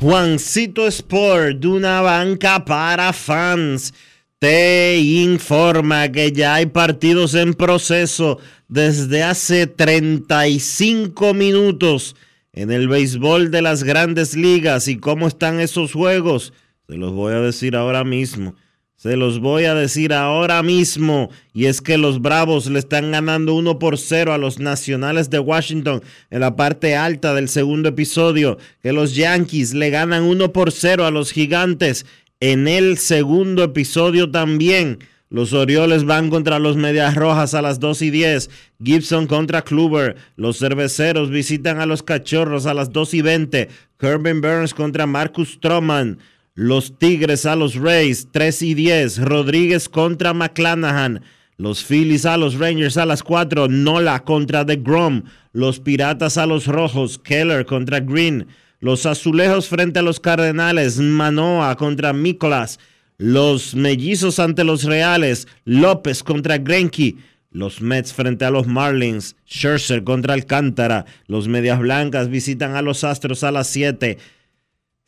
Juancito 0.00 0.86
Sport, 0.86 1.60
de 1.60 1.68
una 1.68 2.02
banca 2.02 2.64
para 2.66 3.14
fans, 3.14 3.94
te 4.38 4.98
informa 4.98 6.12
que 6.12 6.32
ya 6.32 6.56
hay 6.56 6.66
partidos 6.66 7.34
en 7.34 7.54
proceso 7.54 8.38
desde 8.68 9.22
hace 9.22 9.66
35 9.66 11.32
minutos 11.32 12.14
en 12.52 12.70
el 12.70 12.88
béisbol 12.88 13.50
de 13.50 13.62
las 13.62 13.84
grandes 13.84 14.36
ligas. 14.36 14.86
¿Y 14.86 14.98
cómo 14.98 15.28
están 15.28 15.60
esos 15.60 15.92
juegos? 15.94 16.52
Se 16.86 16.96
los 16.96 17.12
voy 17.12 17.32
a 17.32 17.40
decir 17.40 17.74
ahora 17.74 18.04
mismo. 18.04 18.54
Se 18.96 19.14
los 19.14 19.40
voy 19.40 19.64
a 19.64 19.74
decir 19.74 20.14
ahora 20.14 20.62
mismo. 20.62 21.30
Y 21.52 21.66
es 21.66 21.82
que 21.82 21.98
los 21.98 22.22
Bravos 22.22 22.66
le 22.66 22.78
están 22.78 23.12
ganando 23.12 23.54
1 23.54 23.78
por 23.78 23.98
0 23.98 24.32
a 24.32 24.38
los 24.38 24.58
Nacionales 24.58 25.28
de 25.28 25.38
Washington 25.38 26.02
en 26.30 26.40
la 26.40 26.56
parte 26.56 26.96
alta 26.96 27.34
del 27.34 27.50
segundo 27.50 27.90
episodio. 27.90 28.56
Que 28.82 28.94
los 28.94 29.14
Yankees 29.14 29.74
le 29.74 29.90
ganan 29.90 30.22
1 30.22 30.52
por 30.52 30.72
0 30.72 31.04
a 31.04 31.10
los 31.10 31.30
Gigantes 31.32 32.06
en 32.40 32.68
el 32.68 32.96
segundo 32.96 33.64
episodio 33.64 34.30
también. 34.30 34.98
Los 35.28 35.52
Orioles 35.52 36.04
van 36.04 36.30
contra 36.30 36.58
los 36.58 36.76
Medias 36.76 37.16
Rojas 37.16 37.52
a 37.52 37.60
las 37.60 37.80
2 37.80 38.00
y 38.02 38.10
10. 38.10 38.48
Gibson 38.82 39.26
contra 39.26 39.62
Kluber. 39.62 40.16
Los 40.36 40.58
Cerveceros 40.58 41.30
visitan 41.30 41.80
a 41.80 41.86
los 41.86 42.02
Cachorros 42.02 42.64
a 42.64 42.72
las 42.72 42.92
2 42.92 43.14
y 43.14 43.22
20. 43.22 43.68
Corbin 43.98 44.40
Burns 44.40 44.72
contra 44.72 45.06
Marcus 45.06 45.54
Stroman. 45.54 46.18
Los 46.58 46.98
Tigres 46.98 47.44
a 47.44 47.54
los 47.54 47.74
Rays, 47.74 48.28
3 48.32 48.62
y 48.62 48.72
10. 48.72 49.18
Rodríguez 49.18 49.90
contra 49.90 50.32
McClanahan. 50.32 51.20
Los 51.58 51.84
Phillies 51.84 52.24
a 52.24 52.38
los 52.38 52.54
Rangers 52.54 52.96
a 52.96 53.04
las 53.04 53.22
4. 53.22 53.68
Nola 53.68 54.24
contra 54.24 54.64
The 54.64 54.76
Grom. 54.76 55.24
Los 55.52 55.80
Piratas 55.80 56.38
a 56.38 56.46
los 56.46 56.66
Rojos. 56.66 57.18
Keller 57.18 57.66
contra 57.66 58.00
Green. 58.00 58.46
Los 58.80 59.04
Azulejos 59.04 59.68
frente 59.68 59.98
a 59.98 60.02
los 60.02 60.18
Cardenales. 60.18 60.96
Manoa 60.98 61.76
contra 61.76 62.14
Nicolas. 62.14 62.80
Los 63.18 63.74
Mellizos 63.74 64.38
ante 64.38 64.64
los 64.64 64.84
Reales. 64.84 65.48
López 65.66 66.22
contra 66.22 66.56
Grenky. 66.56 67.18
Los 67.50 67.82
Mets 67.82 68.14
frente 68.14 68.46
a 68.46 68.50
los 68.50 68.66
Marlins. 68.66 69.36
Scherzer 69.46 70.04
contra 70.04 70.32
Alcántara. 70.32 71.04
Los 71.26 71.48
Medias 71.48 71.78
Blancas 71.78 72.30
visitan 72.30 72.76
a 72.76 72.80
los 72.80 73.04
Astros 73.04 73.44
a 73.44 73.50
las 73.50 73.66
7. 73.66 74.16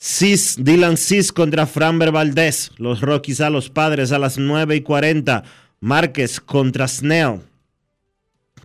Cis, 0.01 0.57
Dylan 0.63 0.97
Cis 0.97 1.33
contra 1.33 1.67
Framber 1.67 2.13
Valdez. 2.13 2.71
Los 2.79 3.01
Rockies 3.01 3.41
a 3.41 3.51
los 3.51 3.69
Padres 3.69 4.13
a 4.13 4.19
las 4.19 4.39
9 4.39 4.77
y 4.77 4.81
40. 4.83 5.43
Márquez 5.81 6.41
contra 6.41 6.87
Snell. 6.87 7.41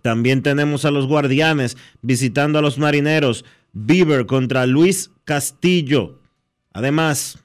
También 0.00 0.42
tenemos 0.42 0.84
a 0.84 0.92
los 0.92 1.06
Guardianes 1.08 1.76
visitando 2.02 2.58
a 2.58 2.62
los 2.62 2.78
Marineros. 2.78 3.44
Bieber 3.72 4.26
contra 4.26 4.64
Luis 4.66 5.10
Castillo. 5.24 6.20
Además, 6.72 7.38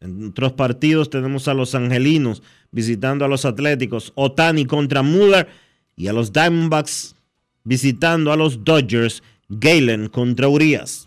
en 0.00 0.28
otros 0.28 0.52
partidos 0.52 1.10
tenemos 1.10 1.46
a 1.46 1.54
los 1.54 1.74
Angelinos 1.74 2.42
visitando 2.70 3.26
a 3.26 3.28
los 3.28 3.44
Atléticos. 3.44 4.12
Otani 4.14 4.64
contra 4.64 5.02
Muller. 5.02 5.48
Y 5.96 6.08
a 6.08 6.14
los 6.14 6.32
Diamondbacks 6.32 7.14
visitando 7.62 8.32
a 8.32 8.36
los 8.36 8.64
Dodgers. 8.64 9.22
Galen 9.50 10.08
contra 10.08 10.48
Urias. 10.48 11.06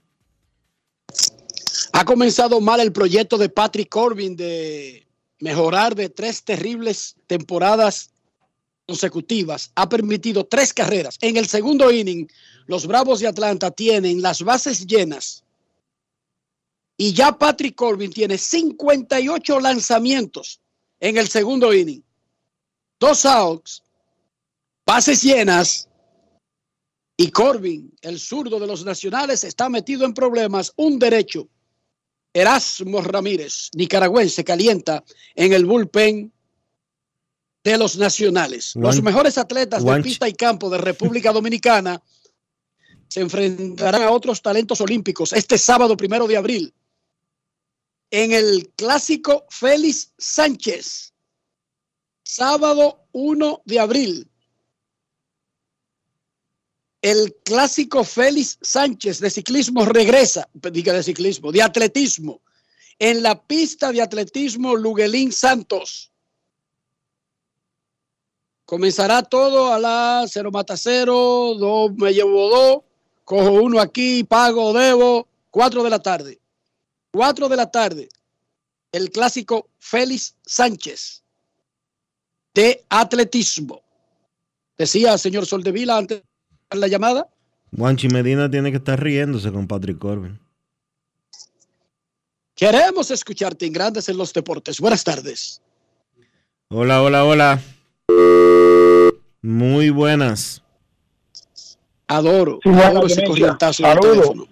Ha 1.93 2.05
comenzado 2.05 2.61
mal 2.61 2.79
el 2.79 2.91
proyecto 2.91 3.37
de 3.37 3.49
Patrick 3.49 3.89
Corbin 3.89 4.35
de 4.35 5.07
mejorar 5.39 5.95
de 5.95 6.09
tres 6.09 6.43
terribles 6.43 7.15
temporadas 7.27 8.11
consecutivas 8.87 9.71
ha 9.75 9.87
permitido 9.87 10.45
tres 10.45 10.73
carreras. 10.73 11.17
En 11.21 11.37
el 11.37 11.47
segundo 11.47 11.91
inning, 11.91 12.27
los 12.67 12.85
Bravos 12.85 13.19
de 13.19 13.27
Atlanta 13.27 13.71
tienen 13.71 14.21
las 14.21 14.41
bases 14.43 14.85
llenas 14.85 15.43
y 16.97 17.13
ya 17.13 17.31
Patrick 17.37 17.75
Corbin 17.75 18.11
tiene 18.11 18.37
58 18.37 19.59
lanzamientos 19.59 20.61
en 20.99 21.17
el 21.17 21.27
segundo 21.29 21.73
inning. 21.73 22.03
Dos 22.99 23.25
outs, 23.25 23.81
bases 24.85 25.23
llenas 25.23 25.89
y 27.17 27.31
Corbin, 27.31 27.91
el 28.01 28.19
zurdo 28.19 28.59
de 28.59 28.67
los 28.67 28.85
nacionales, 28.85 29.43
está 29.43 29.69
metido 29.69 30.05
en 30.05 30.13
problemas. 30.13 30.73
Un 30.75 30.99
derecho. 30.99 31.47
Erasmo 32.33 33.01
Ramírez, 33.01 33.69
nicaragüense, 33.75 34.43
calienta 34.43 35.03
en 35.35 35.53
el 35.53 35.65
bullpen 35.65 36.31
de 37.63 37.77
los 37.77 37.97
nacionales. 37.97 38.75
Los 38.75 39.01
mejores 39.01 39.37
atletas 39.37 39.83
de 39.83 40.01
pista 40.01 40.27
y 40.27 40.33
campo 40.33 40.69
de 40.69 40.77
República 40.77 41.31
Dominicana 41.31 42.01
se 43.07 43.19
enfrentarán 43.19 44.03
a 44.03 44.11
otros 44.11 44.41
talentos 44.41 44.79
olímpicos 44.79 45.33
este 45.33 45.57
sábado 45.57 45.97
primero 45.97 46.27
de 46.27 46.37
abril 46.37 46.73
en 48.09 48.31
el 48.31 48.71
clásico 48.75 49.45
Félix 49.49 50.13
Sánchez. 50.17 51.13
Sábado 52.23 53.07
1 53.11 53.61
de 53.65 53.79
abril. 53.79 54.30
El 57.01 57.35
clásico 57.43 58.03
Félix 58.03 58.59
Sánchez 58.61 59.19
de 59.19 59.31
ciclismo 59.31 59.85
regresa, 59.85 60.47
diga 60.53 60.93
de 60.93 61.01
ciclismo, 61.01 61.51
de 61.51 61.63
atletismo, 61.63 62.41
en 62.99 63.23
la 63.23 63.41
pista 63.41 63.91
de 63.91 64.01
atletismo 64.01 64.75
Luguelín 64.75 65.31
Santos. 65.31 66.11
Comenzará 68.65 69.23
todo 69.23 69.73
a 69.73 69.79
las 69.79 70.31
0 70.31 70.51
mata 70.51 70.77
0, 70.77 71.55
2 71.57 71.91
me 71.95 72.13
llevo 72.13 72.49
2, 72.49 72.83
cojo 73.25 73.51
uno 73.51 73.79
aquí, 73.81 74.23
pago, 74.23 74.71
debo, 74.71 75.27
4 75.49 75.83
de 75.83 75.89
la 75.89 75.99
tarde. 75.99 76.39
4 77.11 77.49
de 77.49 77.55
la 77.55 77.69
tarde, 77.69 78.09
el 78.91 79.09
clásico 79.09 79.67
Félix 79.79 80.35
Sánchez 80.45 81.23
de 82.53 82.85
atletismo. 82.89 83.81
Decía 84.77 85.17
señor 85.17 85.45
Soldevila 85.45 85.97
antes 85.97 86.23
la 86.79 86.87
llamada. 86.87 87.27
Juanchi 87.75 88.07
Medina 88.09 88.49
tiene 88.49 88.71
que 88.71 88.77
estar 88.77 89.01
riéndose 89.01 89.51
con 89.51 89.67
Patrick 89.67 89.97
Corbin. 89.97 90.39
Queremos 92.55 93.09
escucharte 93.11 93.65
en 93.65 93.73
Grandes 93.73 94.07
en 94.09 94.17
los 94.17 94.33
Deportes. 94.33 94.79
Buenas 94.79 95.03
tardes. 95.03 95.61
Hola, 96.69 97.01
hola, 97.01 97.25
hola. 97.25 97.61
Muy 99.41 99.89
buenas. 99.89 100.61
Adoro, 102.07 102.59
Sí, 102.61 102.69
adoro 102.69 103.07
ese 103.07 103.23
corrientazo 103.23 103.83
Saludos. 103.83 104.27
Buenas- 104.27 104.47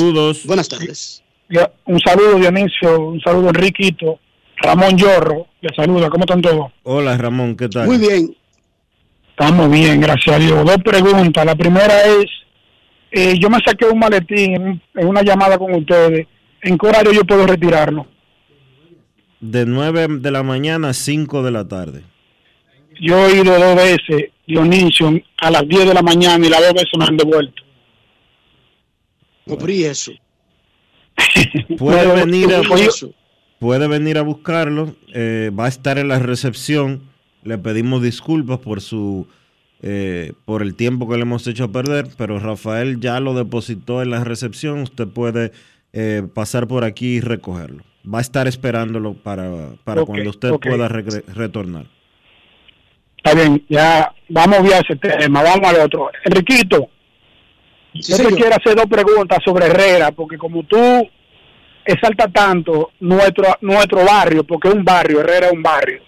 Saludos. 0.00 0.46
Buenas, 0.46 0.68
tardes. 0.68 1.22
Un 1.86 2.00
saludo, 2.00 2.36
Dionisio, 2.38 3.00
un 3.08 3.20
saludo, 3.20 3.48
Enriquito, 3.50 4.18
Ramón 4.56 4.96
Yorro, 4.98 5.46
le 5.60 5.68
saluda, 5.74 6.10
¿cómo 6.10 6.24
están 6.24 6.42
todos? 6.42 6.72
Hola, 6.82 7.16
Ramón, 7.16 7.56
¿qué 7.56 7.68
tal? 7.68 7.86
Muy 7.86 7.98
bien. 7.98 8.36
Estamos 9.38 9.70
bien, 9.70 10.00
gracias 10.00 10.34
a 10.34 10.38
Dios. 10.38 10.64
Dos 10.64 10.78
preguntas. 10.82 11.44
La 11.44 11.54
primera 11.54 12.04
es, 12.06 12.24
eh, 13.10 13.34
yo 13.38 13.50
me 13.50 13.58
saqué 13.64 13.84
un 13.86 13.98
maletín 13.98 14.54
en, 14.54 14.62
un- 14.62 14.82
en 14.94 15.06
una 15.08 15.22
llamada 15.22 15.58
con 15.58 15.74
ustedes. 15.74 16.26
¿En 16.62 16.78
qué 16.78 16.86
horario 16.86 17.12
yo 17.12 17.22
puedo 17.24 17.46
retirarlo? 17.46 18.06
De 19.40 19.66
9 19.66 20.06
de 20.20 20.30
la 20.30 20.42
mañana 20.42 20.88
a 20.88 20.94
5 20.94 21.42
de 21.42 21.50
la 21.50 21.68
tarde. 21.68 22.02
Yo 22.98 23.26
he 23.26 23.42
ido 23.42 23.58
dos 23.58 23.76
veces, 23.76 24.30
Dionisio, 24.46 25.12
a 25.38 25.50
las 25.50 25.68
10 25.68 25.86
de 25.86 25.92
la 25.94 26.02
mañana 26.02 26.46
y 26.46 26.48
las 26.48 26.60
dos 26.62 26.72
veces 26.72 26.90
me 26.98 27.04
han 27.04 27.16
devuelto. 27.18 27.62
Cubrí 29.46 29.84
eso. 29.84 30.12
Puede 31.78 32.06
venir 32.24 32.54
a, 32.54 32.62
puede 33.58 33.86
venir 33.88 34.18
a 34.18 34.22
buscarlo. 34.22 34.96
eh, 35.14 35.50
va 35.56 35.66
a 35.66 35.68
estar 35.68 35.98
en 35.98 36.08
la 36.08 36.18
recepción. 36.18 37.02
Le 37.46 37.58
pedimos 37.58 38.02
disculpas 38.02 38.58
por 38.58 38.80
su 38.80 39.26
eh, 39.82 40.32
por 40.44 40.62
el 40.62 40.74
tiempo 40.74 41.08
que 41.08 41.16
le 41.16 41.22
hemos 41.22 41.46
hecho 41.46 41.70
perder, 41.70 42.06
pero 42.16 42.38
Rafael 42.38 42.98
ya 42.98 43.20
lo 43.20 43.34
depositó 43.34 44.02
en 44.02 44.10
la 44.10 44.24
recepción. 44.24 44.80
Usted 44.80 45.06
puede 45.06 45.52
eh, 45.92 46.22
pasar 46.34 46.66
por 46.66 46.84
aquí 46.84 47.16
y 47.16 47.20
recogerlo. 47.20 47.84
Va 48.12 48.18
a 48.18 48.22
estar 48.22 48.48
esperándolo 48.48 49.14
para, 49.14 49.70
para 49.84 50.04
cuando 50.04 50.30
usted 50.30 50.50
pueda 50.60 50.88
retornar. 50.88 51.86
Está 53.16 53.34
bien, 53.34 53.64
ya 53.68 54.12
vamos 54.28 54.72
a 54.72 54.78
ese 54.78 54.96
tema, 54.96 55.42
vamos 55.42 55.68
al 55.68 55.80
otro. 55.80 56.10
Enriquito, 56.24 56.88
yo 57.92 58.16
te 58.16 58.34
quiero 58.34 58.54
hacer 58.54 58.76
dos 58.76 58.86
preguntas 58.86 59.38
sobre 59.44 59.66
Herrera, 59.66 60.12
porque 60.12 60.38
como 60.38 60.62
tú 60.62 60.78
exaltas 61.84 62.32
tanto 62.32 62.92
nuestro 63.00 63.56
nuestro 63.60 64.04
barrio, 64.04 64.44
porque 64.44 64.68
es 64.68 64.74
un 64.74 64.84
barrio, 64.84 65.20
Herrera 65.20 65.46
es 65.46 65.52
un 65.52 65.62
barrio. 65.62 66.02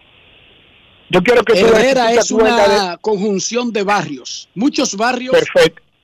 Yo 1.11 1.23
quiero 1.23 1.43
que 1.43 1.59
Herrera 1.59 2.13
es 2.13 2.31
una 2.31 2.99
conjunción 3.01 3.73
de 3.73 3.83
barrios. 3.83 4.49
Muchos 4.55 4.95
barrios 4.97 5.37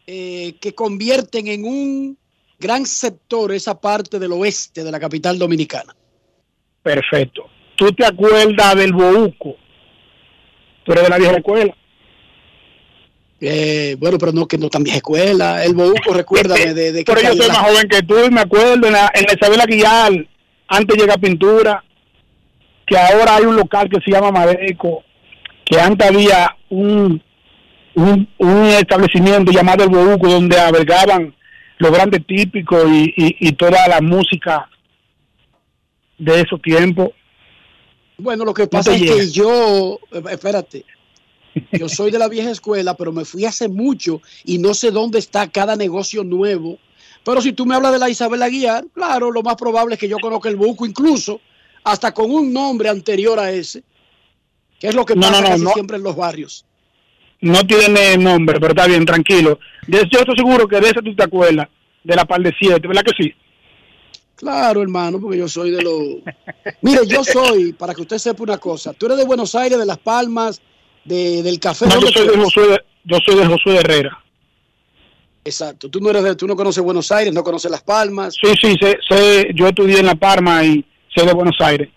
eh, 0.07 0.55
que 0.61 0.75
convierten 0.75 1.47
en 1.49 1.65
un 1.65 2.19
gran 2.59 2.87
sector 2.87 3.53
esa 3.53 3.79
parte 3.79 4.19
del 4.19 4.33
oeste 4.33 4.83
de 4.83 4.91
la 4.91 4.99
capital 4.99 5.39
dominicana. 5.39 5.95
Perfecto. 6.83 7.45
¿Tú 7.77 7.93
te 7.93 8.05
acuerdas 8.07 8.77
del 8.77 8.93
Bouco? 8.93 9.57
Tú 10.85 10.93
eres 10.93 11.05
de 11.05 11.11
la 11.11 11.19
vieja 11.19 11.37
escuela. 11.37 11.77
Eh, 13.41 13.97
bueno, 13.99 14.17
pero 14.17 14.33
no 14.33 14.47
que 14.47 14.57
no 14.57 14.71
tan 14.71 14.83
vieja 14.85 14.99
escuela. 14.99 15.65
El 15.65 15.75
Bouco, 15.75 16.13
recuérdame 16.15 16.73
de, 16.73 16.93
de 16.93 17.05
Pero 17.05 17.21
yo 17.21 17.35
soy 17.35 17.49
la- 17.49 17.55
más 17.55 17.63
joven 17.71 17.89
que 17.89 18.03
tú 18.03 18.15
y 18.25 18.31
me 18.31 18.41
acuerdo 18.41 18.87
en 18.87 18.93
la, 18.93 19.11
en 19.15 19.25
la 19.27 19.35
Isabel 19.35 19.61
Aguilar, 19.61 20.13
antes 20.69 20.97
llega 20.97 21.17
pintura, 21.19 21.85
que 22.87 22.97
ahora 22.97 23.37
hay 23.37 23.45
un 23.45 23.57
local 23.57 23.89
que 23.89 24.01
se 24.01 24.11
llama 24.11 24.31
Madeco, 24.31 25.03
que 25.65 25.81
antes 25.81 26.07
había 26.09 26.57
un, 26.69 27.23
un, 27.95 28.29
un 28.39 28.65
establecimiento 28.67 29.51
llamado 29.53 29.85
El 29.85 29.91
Bouco 29.91 30.29
donde 30.29 30.59
albergaban 30.59 31.35
los 31.79 31.91
grandes 31.91 32.27
típicos 32.27 32.85
y, 32.89 33.13
y, 33.17 33.49
y 33.49 33.53
toda 33.53 33.89
la 33.89 34.01
música 34.01 34.69
de 36.19 36.41
esos 36.43 36.61
tiempos. 36.63 37.11
Bueno, 38.17 38.45
lo 38.45 38.55
que 38.55 38.67
pasa 38.67 38.95
es 38.95 39.01
llega. 39.01 39.15
que 39.17 39.31
yo, 39.31 39.99
eh, 40.13 40.23
espérate, 40.31 40.85
yo 41.73 41.89
soy 41.89 42.11
de 42.11 42.19
la 42.19 42.29
vieja 42.29 42.51
escuela, 42.51 42.95
pero 42.95 43.13
me 43.13 43.25
fui 43.25 43.45
hace 43.45 43.69
mucho 43.69 44.21
y 44.45 44.59
no 44.59 44.75
sé 44.75 44.91
dónde 44.91 45.19
está 45.19 45.49
cada 45.49 45.75
negocio 45.75 46.23
nuevo. 46.23 46.79
Pero 47.25 47.41
si 47.41 47.53
tú 47.53 47.65
me 47.65 47.75
hablas 47.75 47.93
de 47.93 47.99
la 47.99 48.11
Isabel 48.11 48.43
Aguiar, 48.43 48.85
claro, 48.93 49.31
lo 49.33 49.43
más 49.43 49.57
probable 49.57 49.95
es 49.95 50.01
que 50.01 50.09
yo 50.09 50.19
conozca 50.19 50.49
el 50.49 50.57
buco, 50.57 50.85
incluso 50.85 51.41
hasta 51.85 52.13
con 52.13 52.31
un 52.31 52.53
nombre 52.53 52.89
anterior 52.89 53.39
a 53.39 53.51
ese, 53.53 53.83
que 54.81 54.89
es 54.89 54.95
lo 54.95 55.05
que 55.05 55.15
No, 55.15 55.23
pasa 55.23 55.33
no, 55.33 55.41
no, 55.43 55.49
casi 55.51 55.65
no. 55.65 55.71
siempre 55.73 55.97
en 55.99 56.03
los 56.03 56.17
barrios. 56.17 56.65
No 57.41 57.67
tiene 57.67 58.17
nombre, 58.17 58.59
pero 58.59 58.71
está 58.73 58.87
bien, 58.87 59.05
tranquilo. 59.05 59.59
Yo 59.87 60.01
estoy 60.01 60.25
seguro 60.37 60.67
que 60.67 60.81
de 60.81 60.87
ese 60.89 61.03
tú 61.03 61.15
te 61.15 61.25
acuerdas, 61.25 61.69
de 62.03 62.17
la 62.17 62.25
par 62.25 62.41
de 62.41 62.53
siete, 62.59 62.89
¿verdad 62.89 63.03
que 63.03 63.23
sí? 63.23 63.33
Claro, 64.37 64.83
hermano, 64.83 65.21
porque 65.21 65.39
yo 65.39 65.49
soy 65.49 65.71
de 65.71 65.83
los... 65.83 65.99
Mire, 66.83 67.07
yo 67.07 67.23
soy, 67.23 67.73
para 67.75 67.95
que 67.95 68.03
usted 68.03 68.19
sepa 68.19 68.43
una 68.43 68.59
cosa, 68.59 68.93
tú 68.95 69.07
eres 69.07 69.19
de 69.19 69.25
Buenos 69.25 69.55
Aires, 69.55 69.79
de 69.79 69.87
Las 69.87 69.99
Palmas, 69.99 70.61
de, 71.05 71.43
del 71.43 71.61
Café. 71.61 71.85
No, 71.87 71.93
yo 71.93 72.01
¿dónde 72.01 72.13
soy 72.13 72.29
de? 72.29 72.37
Josué, 72.45 72.67
de- 72.69 72.85
yo 73.05 73.19
soy 73.27 73.37
de 73.37 73.47
Josué 73.47 73.77
Herrera. 73.77 74.19
Exacto, 75.45 75.91
tú 75.91 76.01
no 76.01 76.09
eres 76.11 76.23
de, 76.25 76.35
tú 76.37 76.47
no 76.47 76.57
conoces 76.57 76.83
Buenos 76.83 77.13
Aires, 77.13 77.33
no 77.35 77.45
conoces 77.45 77.71
Las 77.71 77.83
Palmas. 77.83 78.35
Sí, 78.43 78.51
sí, 78.61 78.75
sé, 78.81 78.97
sé, 79.07 79.51
yo 79.55 79.69
estudié 79.69 79.99
en 80.01 80.07
La 80.07 80.15
Parma 80.15 80.65
y 80.65 80.83
sé 81.15 81.25
de 81.25 81.33
Buenos 81.33 81.57
Aires. 81.61 81.89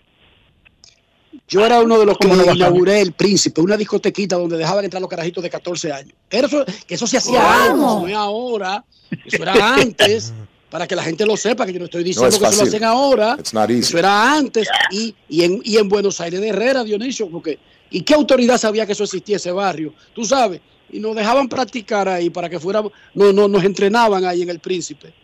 Yo 1.48 1.64
era 1.64 1.80
uno 1.80 1.98
de 1.98 2.04
los 2.04 2.18
que 2.18 2.28
¿Cómo 2.28 2.36
no 2.36 2.44
vas 2.44 2.54
a 2.54 2.56
inauguré 2.56 3.00
El 3.00 3.12
Príncipe, 3.12 3.60
una 3.60 3.76
discotequita 3.76 4.36
donde 4.36 4.58
dejaban 4.58 4.84
entrar 4.84 5.00
los 5.00 5.08
carajitos 5.08 5.42
de 5.42 5.48
14 5.48 5.92
años. 5.92 6.12
Eso, 6.28 6.64
que 6.86 6.94
eso 6.94 7.06
se 7.06 7.16
hacía 7.16 7.64
antes, 7.64 7.76
no 7.76 8.06
es 8.06 8.14
ahora. 8.14 8.84
Eso 9.24 9.42
era 9.42 9.74
antes, 9.74 10.34
para 10.70 10.86
que 10.86 10.94
la 10.94 11.02
gente 11.02 11.24
lo 11.24 11.38
sepa, 11.38 11.64
que 11.64 11.72
yo 11.72 11.78
no 11.78 11.86
estoy 11.86 12.04
diciendo 12.04 12.28
es 12.28 12.38
que 12.38 12.44
eso 12.44 12.62
lo 12.62 12.68
hacen 12.68 12.84
ahora. 12.84 13.36
It's 13.38 13.54
not 13.54 13.70
easy. 13.70 13.80
Eso 13.80 13.98
era 13.98 14.34
antes 14.34 14.68
y, 14.90 15.14
y, 15.28 15.44
en, 15.44 15.62
y 15.64 15.78
en 15.78 15.88
Buenos 15.88 16.20
Aires 16.20 16.38
de 16.40 16.48
Herrera, 16.48 16.84
Dionisio, 16.84 17.30
porque 17.30 17.58
¿y 17.90 18.02
qué 18.02 18.12
autoridad 18.12 18.58
sabía 18.58 18.84
que 18.84 18.92
eso 18.92 19.04
existía 19.04 19.36
ese 19.36 19.50
barrio? 19.50 19.94
Tú 20.14 20.26
sabes, 20.26 20.60
y 20.90 21.00
nos 21.00 21.16
dejaban 21.16 21.48
practicar 21.48 22.10
ahí 22.10 22.28
para 22.28 22.50
que 22.50 22.60
fuéramos, 22.60 22.92
no, 23.14 23.32
no, 23.32 23.48
nos 23.48 23.64
entrenaban 23.64 24.24
ahí 24.26 24.42
en 24.42 24.50
El 24.50 24.60
Príncipe. 24.60 25.14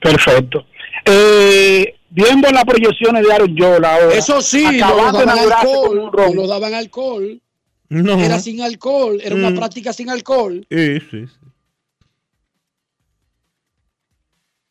Perfecto. 0.00 0.64
Eh, 1.04 1.94
viendo 2.18 2.50
las 2.50 2.64
proyecciones 2.64 3.24
de 3.26 3.32
Aaron 3.32 3.54
Yola 3.56 3.94
ahora. 3.94 4.14
Eso 4.14 4.40
sí, 4.40 4.64
no 4.80 4.96
nos 4.96 5.12
daban 5.12 5.28
alcohol, 5.38 6.10
nos 6.34 6.48
daban 6.48 6.74
alcohol. 6.74 7.40
No. 7.90 8.18
Era 8.18 8.38
sin 8.40 8.60
alcohol, 8.60 9.18
era 9.22 9.34
una 9.34 9.50
Mm. 9.50 9.56
práctica 9.56 9.92
sin 9.92 10.10
alcohol. 10.10 10.66
Sí, 10.70 11.00
sí, 11.10 11.26
sí. 11.26 11.46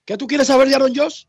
¿Qué 0.06 0.18
tú 0.18 0.28
quieres 0.28 0.48
saber 0.48 0.68
de 0.70 0.76
Aaron 0.76 0.94
Josh? 0.96 1.24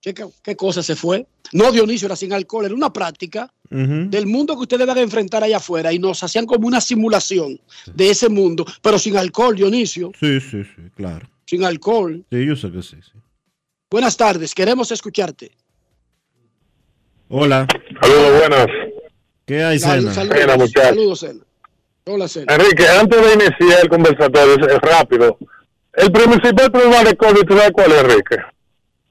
¿Qué, 0.00 0.54
cosa 0.56 0.84
se 0.84 0.94
fue? 0.94 1.26
No, 1.52 1.72
Dionisio, 1.72 2.06
era 2.06 2.14
sin 2.14 2.32
alcohol, 2.32 2.64
era 2.64 2.74
una 2.74 2.92
práctica 2.92 3.52
del 3.70 4.26
mundo 4.26 4.54
que 4.54 4.62
ustedes 4.62 4.86
van 4.86 4.98
a 4.98 5.00
enfrentar 5.00 5.42
allá 5.42 5.56
afuera 5.56 5.92
y 5.92 5.98
nos 5.98 6.22
hacían 6.22 6.46
como 6.46 6.68
una 6.68 6.80
simulación 6.80 7.60
de 7.92 8.10
ese 8.10 8.28
mundo, 8.28 8.64
pero 8.80 9.00
sin 9.00 9.16
alcohol, 9.16 9.56
Dionisio, 9.56 10.12
Sí, 10.20 10.40
sí, 10.40 10.62
sí, 10.62 10.82
claro. 10.94 11.28
sin 11.44 11.64
alcohol. 11.64 12.24
Sí, 12.30 12.46
yo 12.46 12.54
sé 12.54 12.70
que 12.70 12.82
sí. 12.82 12.96
sí. 13.02 13.18
Buenas 13.96 14.18
tardes, 14.18 14.54
queremos 14.54 14.92
escucharte. 14.92 15.52
Hola. 17.30 17.66
Saludos, 17.98 18.40
buenas. 18.40 18.66
¿Qué 19.46 19.64
hay, 19.64 19.78
Sena? 19.78 20.12
saludos, 20.12 20.58
muchachos. 20.58 20.88
saludos, 20.90 21.20
Sena. 21.20 21.40
Hola, 22.04 22.28
Sena. 22.28 22.54
Enrique, 22.56 22.86
antes 22.86 23.22
de 23.24 23.32
iniciar 23.32 23.80
el 23.84 23.88
conversatorio, 23.88 24.68
es 24.68 24.78
rápido. 24.82 25.38
El 25.94 26.12
principal 26.12 26.70
problema 26.70 27.04
de 27.04 27.16
Corbin, 27.16 27.46
¿tú 27.46 27.56
sabes 27.56 27.70
cuál 27.72 27.92
es, 27.92 28.00
Enrique? 28.02 28.36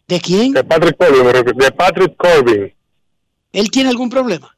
¿De 0.07 0.21
quién? 0.21 0.53
De 0.53 0.63
Patrick 0.63 0.97
Corbin, 0.97 1.31
de 1.33 1.71
Patrick 1.71 2.15
Corbin. 2.15 2.71
¿Él 3.53 3.71
tiene 3.71 3.89
algún 3.89 4.11
problema? 4.11 4.55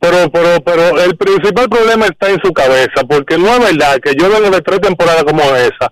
Pero, 0.00 0.30
pero, 0.30 0.62
pero 0.62 1.00
el 1.00 1.16
principal 1.16 1.66
problema 1.70 2.04
está 2.04 2.28
en 2.28 2.40
su 2.44 2.52
cabeza, 2.52 3.04
porque 3.08 3.38
no 3.38 3.48
es 3.54 3.60
verdad 3.60 4.00
que 4.04 4.12
yo 4.20 4.28
vengo 4.28 4.50
de 4.50 4.60
tres 4.60 4.82
temporadas 4.82 5.24
como 5.24 5.40
esa 5.56 5.90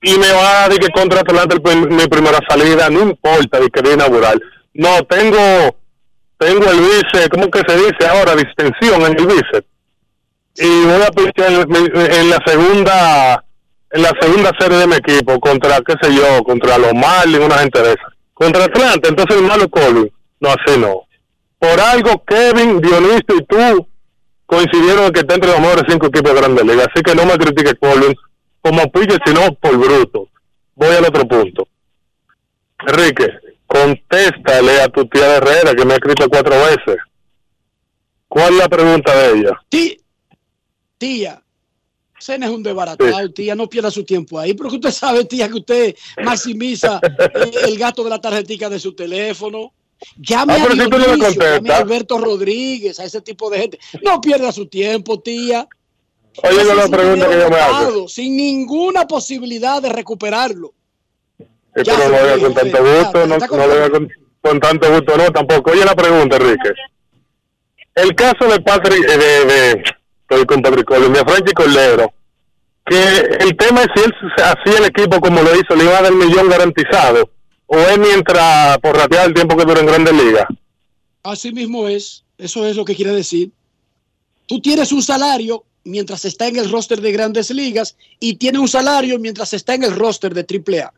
y 0.00 0.16
me 0.16 0.30
va 0.32 0.68
decir 0.68 0.86
que 0.86 0.92
contra 0.92 1.20
Atlanta 1.20 1.56
mi 1.74 2.06
primera 2.06 2.38
salida, 2.48 2.88
no 2.90 3.00
importa, 3.00 3.60
de 3.60 3.68
que 3.68 3.82
de 3.82 3.94
inaugural. 3.94 4.40
No, 4.74 5.02
tengo, 5.04 5.76
tengo 6.38 6.70
el 6.70 6.80
vice, 6.80 7.28
¿cómo 7.30 7.50
que 7.50 7.62
se 7.66 7.76
dice 7.76 8.06
ahora? 8.08 8.36
Distensión 8.36 9.02
en 9.02 9.18
el 9.18 9.26
vice. 9.26 9.64
Y 10.56 10.84
voy 10.84 11.02
a 11.02 11.10
pichar 11.10 11.52
en, 11.52 12.30
la 12.30 12.38
segunda, 12.46 13.44
en 13.90 14.02
la 14.02 14.12
segunda 14.20 14.50
serie 14.58 14.78
de 14.78 14.86
mi 14.86 14.96
equipo 14.96 15.38
contra, 15.40 15.80
qué 15.80 15.94
sé 16.00 16.14
yo, 16.14 16.42
contra 16.44 16.78
los 16.78 16.94
Marlins, 16.94 17.44
una 17.44 17.58
gente 17.58 17.80
de 17.82 17.90
esa. 17.90 18.12
Contra 18.34 18.64
Atlanta, 18.64 19.08
entonces 19.08 19.36
el 19.36 19.44
malo 19.44 19.68
Colvin. 19.68 20.12
No, 20.40 20.50
así 20.50 20.78
no 20.78 21.08
por 21.58 21.80
algo 21.80 22.22
Kevin, 22.24 22.80
Dionisio 22.80 23.36
y 23.36 23.44
tú 23.44 23.86
coincidieron 24.46 25.06
en 25.06 25.12
que 25.12 25.20
está 25.20 25.34
entre 25.34 25.50
los 25.50 25.60
mejores 25.60 25.84
cinco 25.88 26.06
equipos 26.06 26.32
de 26.32 26.40
Grandes 26.40 26.64
Ligas. 26.64 26.86
Así 26.94 27.02
que 27.02 27.14
no 27.14 27.26
me 27.26 27.36
critique 27.36 27.76
Colvin 27.76 28.14
como 28.60 28.90
pitcher, 28.90 29.20
sino 29.24 29.54
por 29.54 29.76
bruto. 29.76 30.28
Voy 30.74 30.88
al 30.96 31.04
otro 31.04 31.26
punto. 31.26 31.68
Enrique, 32.86 33.28
contéstale 33.66 34.80
a 34.82 34.88
tu 34.88 35.06
tía 35.08 35.36
Herrera 35.36 35.74
que 35.74 35.84
me 35.84 35.94
ha 35.94 35.96
escrito 35.96 36.28
cuatro 36.28 36.54
veces. 36.56 36.96
¿Cuál 38.28 38.52
es 38.54 38.58
la 38.58 38.68
pregunta 38.68 39.14
de 39.16 39.38
ella? 39.40 39.60
Tí- 39.68 39.96
tía, 40.98 41.42
Sena 42.18 42.46
es 42.46 42.52
un 42.52 42.62
desbaratado, 42.62 43.30
tía, 43.32 43.54
no 43.54 43.68
pierda 43.68 43.90
su 43.90 44.04
tiempo 44.04 44.38
ahí, 44.38 44.52
porque 44.54 44.76
usted 44.76 44.90
sabe, 44.90 45.24
tía, 45.24 45.48
que 45.48 45.54
usted 45.54 45.94
maximiza 46.24 47.00
eh, 47.18 47.50
el 47.68 47.78
gasto 47.78 48.02
de 48.04 48.10
la 48.10 48.20
tarjetica 48.20 48.68
de 48.68 48.78
su 48.80 48.92
teléfono. 48.94 49.72
Llame 50.16 50.52
Ah, 50.52 50.56
a 50.56 50.62
pero 50.62 50.74
si 50.74 50.90
Dionisio, 50.90 51.42
llame 51.42 51.70
a. 51.70 51.76
Alberto 51.78 52.18
Rodríguez, 52.18 53.00
a 53.00 53.04
ese 53.04 53.20
tipo 53.20 53.50
de 53.50 53.58
gente. 53.58 53.78
No 54.02 54.20
pierda 54.20 54.52
su 54.52 54.66
tiempo, 54.66 55.18
tía. 55.20 55.66
Oye, 56.42 56.64
no 56.64 56.74
la 56.74 56.88
pregunta 56.88 57.28
que 57.28 57.38
yo 57.38 57.50
me 57.50 57.56
hago. 57.56 58.08
Sin 58.08 58.36
ninguna 58.36 59.06
posibilidad 59.06 59.82
de 59.82 59.88
recuperarlo. 59.88 60.72
Sí, 61.38 61.44
pero 61.84 62.08
no 62.08 62.08
lo 62.08 62.36
dijo, 62.36 62.46
con 62.46 62.54
tanto 62.54 62.78
gusto, 62.82 63.26
no, 63.26 63.38
no 63.38 63.66
lo 63.66 63.72
haga 63.72 63.90
con, 63.90 64.08
con 64.40 64.60
tanto 64.60 64.92
gusto, 64.92 65.16
no, 65.16 65.30
tampoco. 65.30 65.70
Oye 65.70 65.84
la 65.84 65.94
pregunta, 65.94 66.36
Enrique. 66.36 66.70
El 67.94 68.14
caso 68.14 68.46
de 68.48 68.60
Patrick, 68.60 69.08
eh, 69.08 69.18
de, 69.18 69.44
de, 69.44 69.84
estoy 70.22 70.46
con 70.46 70.62
Patrick 70.62 70.88
de 70.88 71.24
Frankie 71.24 71.52
Cordero, 71.52 72.12
que 72.86 73.18
el 73.40 73.56
tema 73.56 73.82
es 73.82 73.88
si 73.94 74.04
él 74.04 74.14
hacía 74.36 74.78
el 74.78 74.84
equipo 74.86 75.20
como 75.20 75.42
lo 75.42 75.54
hizo, 75.54 75.74
le 75.74 75.84
iba 75.84 75.98
a 75.98 76.02
dar 76.02 76.12
el 76.12 76.18
millón 76.18 76.48
garantizado, 76.48 77.28
o 77.66 77.76
es 77.76 77.98
mientras 77.98 78.78
por 78.78 78.96
ratear 78.96 79.26
el 79.26 79.34
tiempo 79.34 79.56
que 79.56 79.64
dura 79.64 79.80
en 79.80 79.86
Grandes 79.86 80.14
Ligas. 80.14 80.46
Así 81.22 81.52
mismo 81.52 81.88
es, 81.88 82.24
eso 82.38 82.66
es 82.66 82.76
lo 82.76 82.84
que 82.84 82.94
quiere 82.94 83.12
decir. 83.12 83.50
Tú 84.46 84.60
tienes 84.60 84.92
un 84.92 85.02
salario 85.02 85.64
mientras 85.84 86.24
está 86.24 86.46
en 86.46 86.56
el 86.56 86.70
roster 86.70 87.00
de 87.00 87.12
grandes 87.12 87.50
ligas 87.50 87.96
y 88.20 88.34
tiene 88.34 88.58
un 88.58 88.68
salario 88.68 89.18
mientras 89.18 89.52
está 89.52 89.74
en 89.74 89.84
el 89.84 89.94
roster 89.94 90.34
de 90.34 90.42
AAA. 90.42 90.92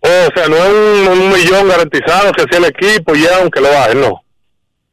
O 0.00 0.34
sea, 0.34 0.48
no 0.48 0.56
es 0.56 1.08
un, 1.08 1.18
un 1.18 1.32
millón 1.32 1.68
garantizado 1.68 2.32
que 2.32 2.42
hacía 2.42 2.58
el 2.58 2.64
equipo 2.64 3.14
ya, 3.14 3.38
aunque 3.40 3.60
lo 3.60 3.68
bajen, 3.68 4.00
no. 4.00 4.22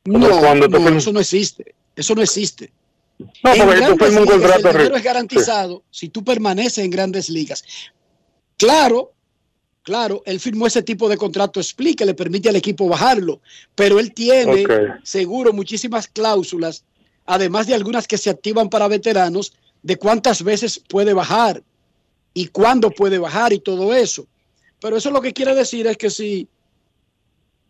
No, 0.06 0.40
cuando 0.40 0.98
eso 0.98 1.12
no 1.12 1.20
existe. 1.20 1.76
Eso 1.96 2.16
no 2.16 2.22
existe. 2.22 2.72
No, 3.44 3.54
En 3.54 3.66
porque 3.66 3.82
tú 3.82 3.98
firmas 3.98 4.22
un 4.22 4.26
contrato 4.26 4.70
el 4.70 4.78
dinero 4.78 4.96
es 4.96 5.04
garantizado 5.04 5.84
si 5.92 6.10
tú 6.10 6.24
permaneces 6.24 6.78
en 6.80 6.90
grandes 6.90 7.30
ligas. 7.30 7.64
Claro, 8.58 9.12
claro, 9.84 10.24
él 10.26 10.40
firmó 10.40 10.68
ese 10.68 10.82
tipo 10.84 11.10
de 11.10 11.18
contrato 11.18 11.60
split 11.60 11.98
que 11.98 12.06
le 12.06 12.14
permite 12.14 12.48
al 12.48 12.56
equipo 12.56 12.88
bajarlo, 12.88 13.42
pero 13.76 14.00
él 14.00 14.14
tiene 14.14 14.64
seguro 15.04 15.52
muchísimas 15.52 16.08
cláusulas, 16.08 16.86
además 17.30 17.68
de 17.68 17.76
algunas 17.76 18.08
que 18.08 18.18
se 18.18 18.32
activan 18.32 18.70
para 18.70 18.88
veteranos, 18.88 19.54
de 19.84 19.98
cuántas 19.98 20.44
veces 20.44 20.80
puede 20.80 21.14
bajar 21.14 21.62
y 22.34 22.48
cuándo 22.48 22.90
puede 22.90 23.20
bajar 23.20 23.54
y 23.54 23.60
todo 23.60 23.94
eso. 23.94 24.26
Pero 24.82 24.98
eso 24.98 25.12
lo 25.12 25.22
que 25.22 25.32
quiere 25.32 25.54
decir 25.54 25.86
es 25.86 25.96
que 25.96 26.10
si, 26.10 26.48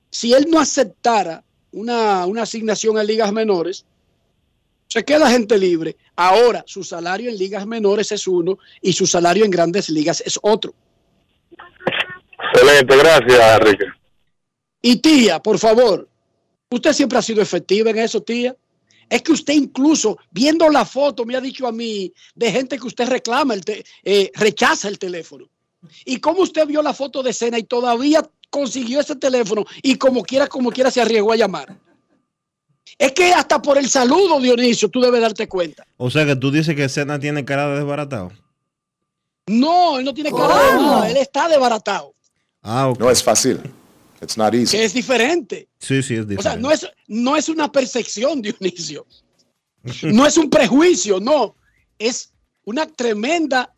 si 0.10 0.34
él 0.34 0.48
no 0.49 0.61
aceptara 0.61 1.44
una, 1.73 2.26
una 2.26 2.44
asignación 2.44 2.98
a 2.98 3.03
ligas 3.03 3.34
menores, 3.34 3.86
se 4.88 5.03
queda 5.03 5.30
gente 5.30 5.57
libre. 5.57 5.98
Ahora, 6.15 6.64
su 6.65 6.84
salario 6.86 7.30
en 7.30 7.38
ligas 7.38 7.68
menores 7.68 8.14
es 8.14 8.27
uno 8.27 8.57
y 8.81 8.94
su 8.94 9.06
salario 9.06 9.44
en 9.44 9.52
grandes 9.52 9.90
ligas 9.90 10.23
es 10.26 10.40
otro. 10.41 10.73
Excelente, 12.53 12.98
gracias, 12.98 13.60
Enrique. 13.60 13.86
Y 14.81 14.95
tía, 15.02 15.40
por 15.40 15.60
favor, 15.60 16.07
usted 16.69 16.94
siempre 16.94 17.18
ha 17.19 17.22
sido 17.22 17.41
efectiva 17.41 17.90
en 17.90 17.98
eso, 17.98 18.22
tía. 18.22 18.56
Es 19.10 19.22
que 19.23 19.31
usted 19.31 19.53
incluso, 19.53 20.18
viendo 20.31 20.69
la 20.69 20.86
foto, 20.86 21.26
me 21.26 21.36
ha 21.36 21.41
dicho 21.41 21.65
a 21.68 21.72
mí 21.72 22.14
de 22.36 22.52
gente 22.52 22.77
que 22.77 22.88
usted 22.88 23.07
reclama, 23.10 23.53
el 23.56 23.65
te- 23.65 23.84
eh, 24.03 24.31
rechaza 24.36 24.88
el 24.88 24.99
teléfono. 24.99 25.45
Y 26.06 26.18
cómo 26.18 26.41
usted 26.41 26.68
vio 26.68 26.81
la 26.81 26.94
foto 26.94 27.23
de 27.23 27.31
escena 27.31 27.57
y 27.57 27.64
todavía 27.64 28.22
consiguió 28.49 28.99
ese 28.99 29.15
teléfono 29.15 29.64
y 29.81 29.95
como 29.95 30.23
quiera, 30.23 30.48
como 30.48 30.72
quiera 30.72 30.91
se 30.91 31.02
arriesgó 31.02 31.31
a 31.31 31.36
llamar. 31.38 31.76
Es 32.98 33.11
que 33.14 33.31
hasta 33.34 33.61
por 33.61 33.77
el 33.77 33.88
saludo, 33.90 34.40
Dionisio, 34.40 34.90
tú 34.90 34.99
debes 34.99 35.22
darte 35.22 35.48
cuenta. 35.48 35.86
O 35.98 36.10
sea 36.10 36.26
que 36.26 36.36
tú 36.36 36.52
dices 36.52 36.76
que 36.76 36.90
Sena 36.90 37.19
tiene 37.19 37.45
cara 37.45 37.69
de 37.69 37.76
desbaratado. 37.77 38.31
No, 39.48 39.98
él 39.99 40.06
no 40.06 40.14
tiene 40.14 40.31
cara 40.31 40.56
de 40.57 40.73
nada, 40.76 41.10
él 41.10 41.18
está 41.18 41.48
desbaratado, 41.48 42.14
Ah, 42.61 42.90
ok. 42.90 42.99
No 42.99 43.10
es 43.10 43.23
fácil. 43.23 43.60
It's 44.22 44.38
not 44.38 44.54
easy. 44.54 44.76
que 44.78 44.84
es 44.84 44.94
diferente. 44.94 45.70
Sí, 45.80 46.04
sí, 46.04 46.16
es 46.16 46.28
diferente. 46.28 46.38
O 46.40 46.41
sea, 46.41 46.56
no 46.58 46.72
es, 46.72 46.88
no 47.08 47.36
es 47.38 47.48
una 47.50 47.72
percepción, 47.72 48.41
Dionisio. 48.41 49.06
No 50.04 50.26
es 50.28 50.38
un 50.38 50.50
prejuicio, 50.50 51.20
no. 51.22 51.56
Es 51.98 52.34
una 52.66 52.86
tremenda 52.86 53.74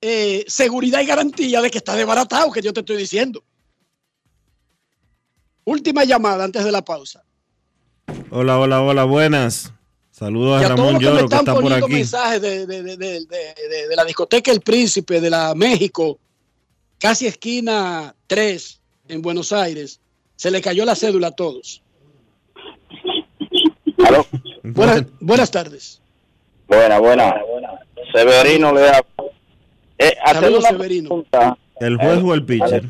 eh, 0.00 0.44
seguridad 0.48 1.00
y 1.00 1.06
garantía 1.06 1.60
de 1.62 1.70
que 1.70 1.78
está 1.78 1.94
desbaratado, 1.94 2.50
que 2.50 2.60
yo 2.60 2.72
te 2.72 2.80
estoy 2.80 2.96
diciendo. 2.96 3.44
Última 5.64 6.04
llamada 6.04 6.44
antes 6.44 6.64
de 6.64 6.72
la 6.72 6.84
pausa. 6.84 7.24
Hola, 8.30 8.58
hola, 8.58 8.82
hola, 8.82 9.04
buenas. 9.04 9.72
Saludos 10.10 10.60
Y 10.60 10.64
a 10.64 10.68
Ramón 10.70 10.94
los 10.94 10.98
que 11.00 11.04
me 11.06 11.12
Lloro 11.12 11.18
que 11.18 11.24
están 11.36 11.38
está 11.40 11.54
por 11.60 11.72
aquí. 11.72 11.92
mensajes 11.92 12.42
de, 12.42 12.66
de- 12.66 12.82
de- 12.82 12.96
de- 12.96 13.20
de- 13.20 13.54
de- 13.70 13.88
de 13.88 13.96
la 13.96 14.04
discoteca 14.04 14.50
El 14.50 14.60
Príncipe, 14.60 15.20
de 15.20 15.30
la 15.30 15.54
México, 15.54 16.18
casi 16.98 17.26
esquina 17.28 18.14
3 18.26 18.77
en 19.08 19.22
Buenos 19.22 19.52
Aires. 19.52 20.00
Se 20.36 20.50
le 20.50 20.60
cayó 20.60 20.84
la 20.84 20.94
cédula 20.94 21.28
a 21.28 21.32
todos. 21.32 21.82
Buenas, 24.62 25.06
buenas 25.20 25.50
tardes. 25.50 26.00
Buena, 26.66 26.98
buena. 26.98 27.34
Severino 28.12 28.72
le 28.72 28.80
da. 28.82 29.04
Eh, 29.98 30.16
Saludos, 30.32 30.64
Severino. 30.64 31.08
pregunta 31.08 31.58
¿El 31.80 31.96
juez 31.96 32.22
o 32.22 32.34
el 32.34 32.40
al 32.40 32.46
pitcher? 32.46 32.84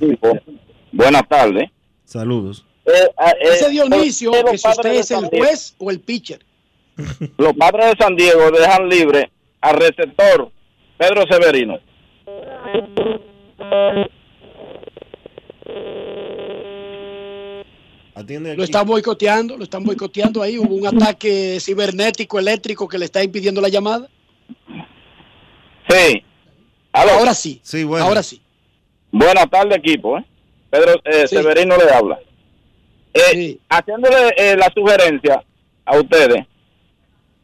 Buenas 0.93 1.29
tardes. 1.29 1.71
Saludos. 2.05 2.65
Eh, 2.87 2.91
eh, 2.91 3.33
Ese 3.41 3.71
Dionisio, 3.71 4.31
¿por 4.31 4.45
qué 4.45 4.51
que 4.53 4.59
si 4.59 4.69
usted 4.69 4.93
es 4.95 5.11
el 5.11 5.27
juez 5.27 5.75
o 5.79 5.91
el 5.91 6.01
pitcher. 6.01 6.45
Los 7.37 7.53
padres 7.55 7.93
de 7.93 8.05
San 8.05 8.17
Diego 8.17 8.51
dejan 8.51 8.89
libre 8.89 9.31
al 9.61 9.77
receptor 9.77 10.51
Pedro 10.97 11.25
Severino. 11.31 11.79
Atiende 18.19 18.57
Lo 18.57 18.65
están 18.65 18.85
boicoteando, 18.85 19.57
lo 19.57 19.63
están 19.63 19.85
boicoteando 19.85 20.43
ahí. 20.43 20.59
Hubo 20.59 20.75
un 20.75 20.87
ataque 20.89 21.59
cibernético, 21.61 22.41
eléctrico 22.41 22.89
que 22.89 22.99
le 22.99 23.05
está 23.05 23.23
impidiendo 23.23 23.61
la 23.61 23.69
llamada. 23.69 24.09
Sí. 25.89 26.25
Ahora 26.93 27.33
sí. 27.33 27.61
Sí, 27.63 27.85
bueno. 27.85 28.05
Ahora 28.05 28.25
sí. 28.25 28.43
Buenas 29.13 29.49
tardes, 29.49 29.79
equipo. 29.79 30.19
¿eh? 30.19 30.25
Pedro 30.69 31.01
eh, 31.05 31.29
Sí. 31.29 31.37
Severino 31.37 31.77
le 31.77 31.91
habla. 31.93 32.19
Eh, 33.15 33.59
Haciéndole 33.69 34.35
eh, 34.37 34.57
la 34.57 34.71
sugerencia 34.75 35.45
a 35.85 35.97
ustedes, 35.97 36.45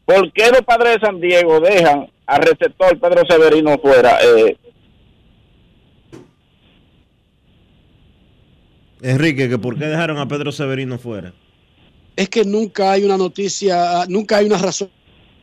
¿por 0.03 0.31
qué 0.33 0.49
los 0.51 0.61
padres 0.61 0.95
de 0.95 1.07
San 1.07 1.21
Diego 1.21 1.61
dejan 1.61 2.11
al 2.25 2.41
receptor 2.41 2.99
Pedro 2.99 3.23
Severino 3.29 3.77
fuera? 3.79 4.19
Eh, 4.21 4.57
Enrique, 9.01 9.49
que 9.49 9.57
por 9.57 9.77
qué 9.77 9.85
dejaron 9.85 10.17
a 10.17 10.27
Pedro 10.27 10.51
Severino 10.51 10.97
fuera. 10.97 11.33
Es 12.15 12.29
que 12.29 12.45
nunca 12.45 12.91
hay 12.91 13.03
una 13.03 13.17
noticia, 13.17 14.05
nunca 14.07 14.37
hay 14.37 14.45
una 14.45 14.57
razón 14.57 14.89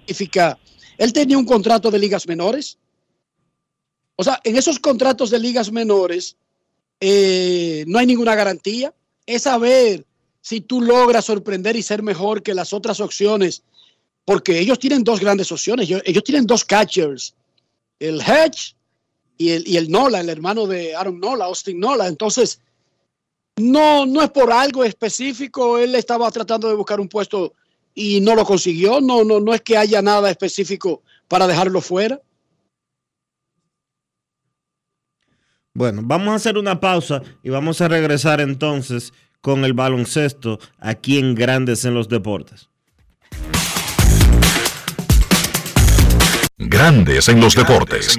específica. 0.00 0.58
Él 0.98 1.12
tenía 1.12 1.36
un 1.38 1.44
contrato 1.44 1.90
de 1.90 1.98
ligas 1.98 2.26
menores. 2.26 2.78
O 4.16 4.24
sea, 4.24 4.40
en 4.44 4.56
esos 4.56 4.78
contratos 4.78 5.30
de 5.30 5.38
ligas 5.38 5.70
menores 5.70 6.36
eh, 7.00 7.84
no 7.86 7.98
hay 7.98 8.06
ninguna 8.06 8.34
garantía. 8.34 8.94
Es 9.26 9.42
saber 9.42 10.06
si 10.40 10.60
tú 10.60 10.80
logras 10.80 11.24
sorprender 11.24 11.76
y 11.76 11.82
ser 11.82 12.02
mejor 12.02 12.42
que 12.42 12.54
las 12.54 12.72
otras 12.72 13.00
opciones, 13.00 13.62
porque 14.24 14.58
ellos 14.58 14.78
tienen 14.78 15.04
dos 15.04 15.20
grandes 15.20 15.52
opciones. 15.52 15.88
Ellos, 15.88 16.02
ellos 16.04 16.24
tienen 16.24 16.46
dos 16.46 16.64
catchers, 16.64 17.34
el 17.98 18.20
Hedge 18.20 18.74
y 19.36 19.50
el, 19.50 19.68
y 19.68 19.76
el 19.76 19.90
Nola, 19.90 20.20
el 20.20 20.28
hermano 20.28 20.66
de 20.66 20.94
Aaron 20.94 21.20
Nola, 21.20 21.46
Austin 21.46 21.78
Nola. 21.78 22.06
Entonces, 22.08 22.60
no, 23.56 24.06
no 24.06 24.22
es 24.22 24.30
por 24.30 24.52
algo 24.52 24.84
específico. 24.84 25.78
Él 25.78 25.94
estaba 25.94 26.30
tratando 26.30 26.68
de 26.68 26.74
buscar 26.74 27.00
un 27.00 27.08
puesto 27.08 27.54
y 27.94 28.20
no 28.20 28.34
lo 28.34 28.44
consiguió. 28.44 29.00
No, 29.00 29.24
no, 29.24 29.40
no 29.40 29.54
es 29.54 29.60
que 29.60 29.76
haya 29.76 30.02
nada 30.02 30.30
específico 30.30 31.02
para 31.28 31.46
dejarlo 31.46 31.80
fuera. 31.80 32.20
Bueno, 35.74 36.02
vamos 36.04 36.32
a 36.32 36.36
hacer 36.36 36.58
una 36.58 36.80
pausa 36.80 37.22
y 37.42 37.48
vamos 37.48 37.80
a 37.80 37.88
regresar 37.88 38.40
entonces 38.40 39.12
con 39.40 39.64
el 39.64 39.72
baloncesto 39.72 40.58
aquí 40.78 41.18
en 41.18 41.34
Grandes 41.34 41.84
en 41.84 41.94
los 41.94 42.08
Deportes. 42.08 42.68
Grandes 46.58 47.28
en 47.28 47.40
los 47.40 47.54
deportes. 47.54 48.18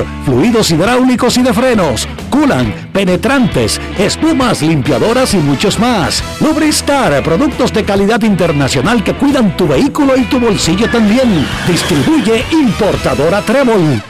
fluidos 0.25 0.71
hidráulicos 0.71 1.37
y 1.37 1.43
de 1.43 1.53
frenos, 1.53 2.07
culan, 2.29 2.89
penetrantes, 2.93 3.79
espumas, 3.97 4.61
limpiadoras 4.61 5.33
y 5.33 5.37
muchos 5.37 5.79
más. 5.79 6.23
Lubristar, 6.39 7.23
productos 7.23 7.73
de 7.73 7.83
calidad 7.83 8.21
internacional 8.21 9.03
que 9.03 9.13
cuidan 9.13 9.55
tu 9.57 9.67
vehículo 9.67 10.17
y 10.17 10.23
tu 10.23 10.39
bolsillo 10.39 10.89
también. 10.89 11.47
Distribuye 11.67 12.43
importadora 12.51 13.41
Trébol. 13.41 14.01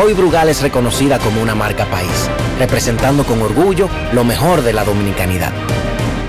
Hoy 0.00 0.12
Brugal 0.12 0.48
es 0.48 0.62
reconocida 0.62 1.18
como 1.18 1.42
una 1.42 1.54
marca 1.54 1.84
país, 1.86 2.30
representando 2.58 3.24
con 3.24 3.42
orgullo 3.42 3.88
lo 4.12 4.22
mejor 4.22 4.62
de 4.62 4.72
la 4.72 4.84
dominicanidad. 4.84 5.52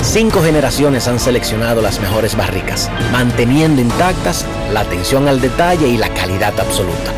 Cinco 0.01 0.41
generaciones 0.41 1.07
han 1.07 1.19
seleccionado 1.19 1.81
las 1.81 1.99
mejores 1.99 2.35
barricas, 2.35 2.89
manteniendo 3.11 3.81
intactas 3.81 4.45
la 4.73 4.79
atención 4.79 5.27
al 5.27 5.39
detalle 5.39 5.87
y 5.87 5.97
la 5.97 6.09
calidad 6.09 6.57
absoluta. 6.59 7.13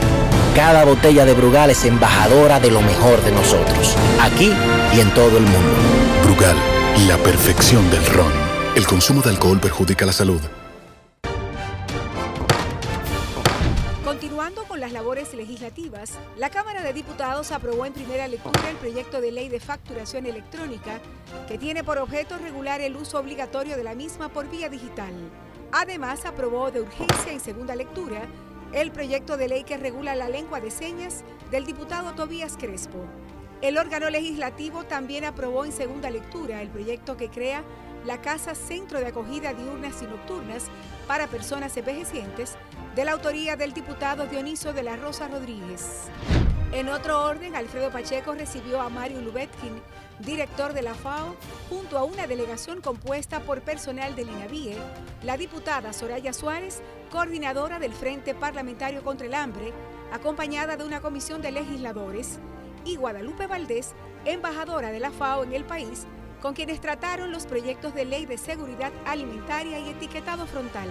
Cada 0.55 0.83
botella 0.83 1.23
de 1.23 1.33
Brugal 1.33 1.69
es 1.69 1.85
embajadora 1.85 2.59
de 2.59 2.69
lo 2.69 2.81
mejor 2.81 3.23
de 3.23 3.31
nosotros, 3.31 3.95
aquí 4.19 4.51
y 4.93 4.99
en 4.99 5.09
todo 5.13 5.37
el 5.37 5.43
mundo. 5.43 5.75
Brugal, 6.25 6.57
la 7.07 7.15
perfección 7.19 7.89
del 7.89 8.05
ron. 8.07 8.33
El 8.75 8.85
consumo 8.85 9.21
de 9.21 9.29
alcohol 9.29 9.61
perjudica 9.61 10.05
la 10.05 10.11
salud. 10.11 10.41
Continuando 14.03 14.65
con 14.65 14.81
las 14.81 14.91
labores 14.91 15.33
legislativas, 15.33 16.19
la 16.37 16.49
Cámara 16.49 16.83
de 16.83 16.91
Diputados 16.91 17.53
aprobó 17.53 17.85
en 17.85 17.93
primera 17.93 18.27
lectura 18.27 18.69
el 18.69 18.75
proyecto 18.75 19.21
de 19.21 19.31
ley 19.31 19.47
de 19.47 19.61
facturación 19.61 20.25
electrónica 20.25 20.99
que 21.47 21.57
tiene 21.57 21.85
por 21.85 21.97
objeto 21.97 22.37
regular 22.37 22.81
el 22.81 22.97
uso 22.97 23.17
obligatorio 23.19 23.77
de 23.77 23.85
la 23.85 23.95
misma 23.95 24.27
por 24.27 24.49
vía 24.49 24.67
digital. 24.67 25.13
Además, 25.71 26.25
aprobó 26.25 26.71
de 26.71 26.81
urgencia 26.81 27.31
en 27.31 27.39
segunda 27.39 27.73
lectura 27.73 28.23
el 28.73 28.91
proyecto 28.91 29.37
de 29.37 29.49
ley 29.49 29.63
que 29.63 29.77
regula 29.77 30.15
la 30.15 30.29
lengua 30.29 30.61
de 30.61 30.71
señas 30.71 31.23
del 31.49 31.65
diputado 31.65 32.13
Tobías 32.13 32.55
Crespo. 32.57 33.05
El 33.61 33.77
órgano 33.77 34.09
legislativo 34.09 34.85
también 34.85 35.25
aprobó 35.25 35.65
en 35.65 35.71
segunda 35.71 36.09
lectura 36.09 36.61
el 36.61 36.69
proyecto 36.69 37.17
que 37.17 37.29
crea 37.29 37.63
la 38.05 38.21
Casa 38.21 38.55
Centro 38.55 38.99
de 38.99 39.07
Acogida 39.07 39.53
Diurnas 39.53 40.01
y 40.01 40.05
Nocturnas 40.05 40.65
para 41.07 41.27
Personas 41.27 41.75
Envejecientes, 41.77 42.55
de 42.95 43.05
la 43.05 43.11
autoría 43.11 43.55
del 43.55 43.73
diputado 43.73 44.25
Dioniso 44.25 44.73
de 44.73 44.83
la 44.83 44.95
Rosa 44.95 45.27
Rodríguez. 45.27 46.09
En 46.71 46.89
otro 46.89 47.23
orden, 47.23 47.55
Alfredo 47.55 47.91
Pacheco 47.91 48.33
recibió 48.33 48.81
a 48.81 48.89
Mario 48.89 49.21
Lubetkin, 49.21 49.81
director 50.21 50.73
de 50.73 50.81
la 50.81 50.93
FAO, 50.93 51.35
junto 51.69 51.97
a 51.97 52.03
una 52.03 52.27
delegación 52.27 52.81
compuesta 52.81 53.41
por 53.41 53.61
personal 53.61 54.15
del 54.15 54.29
INAVIE, 54.29 54.77
la 55.23 55.37
diputada 55.37 55.93
Soraya 55.93 56.33
Suárez, 56.33 56.81
coordinadora 57.11 57.79
del 57.79 57.93
Frente 57.93 58.33
Parlamentario 58.33 59.03
contra 59.03 59.27
el 59.27 59.33
Hambre, 59.33 59.73
acompañada 60.11 60.77
de 60.77 60.83
una 60.83 61.01
comisión 61.01 61.41
de 61.41 61.51
legisladores, 61.51 62.39
y 62.85 62.95
Guadalupe 62.95 63.47
Valdés, 63.47 63.93
embajadora 64.25 64.91
de 64.91 64.99
la 64.99 65.11
FAO 65.11 65.43
en 65.43 65.53
el 65.53 65.63
país, 65.63 66.05
con 66.41 66.53
quienes 66.53 66.81
trataron 66.81 67.31
los 67.31 67.45
proyectos 67.45 67.93
de 67.93 68.05
ley 68.05 68.25
de 68.25 68.37
seguridad 68.37 68.91
alimentaria 69.05 69.79
y 69.79 69.89
etiquetado 69.89 70.47
frontal. 70.47 70.89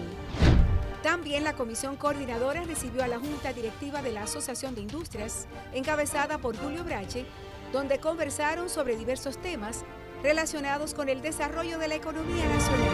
También 1.03 1.45
la 1.45 1.55
comisión 1.55 1.97
coordinadora 1.97 2.63
recibió 2.65 3.03
a 3.03 3.09
la 3.09 3.19
Junta 3.19 3.53
Directiva 3.55 4.03
de 4.03 4.13
la 4.13 4.25
Asociación 4.25 4.75
de 4.75 4.83
Industrias, 4.83 5.47
encabezada 5.73 6.39
por 6.39 6.57
Julio 6.57 6.85
Brache, 6.85 7.25
donde 7.73 7.99
conversaron 7.99 8.69
sobre 8.69 8.97
diversos 8.97 9.39
temas 9.39 9.85
relacionados 10.23 10.95
con 10.95 11.09
el 11.09 11.23
desarrollo 11.23 11.79
de 11.79 11.89
la 11.89 11.95
economía 11.95 12.47
nacional. 12.49 12.89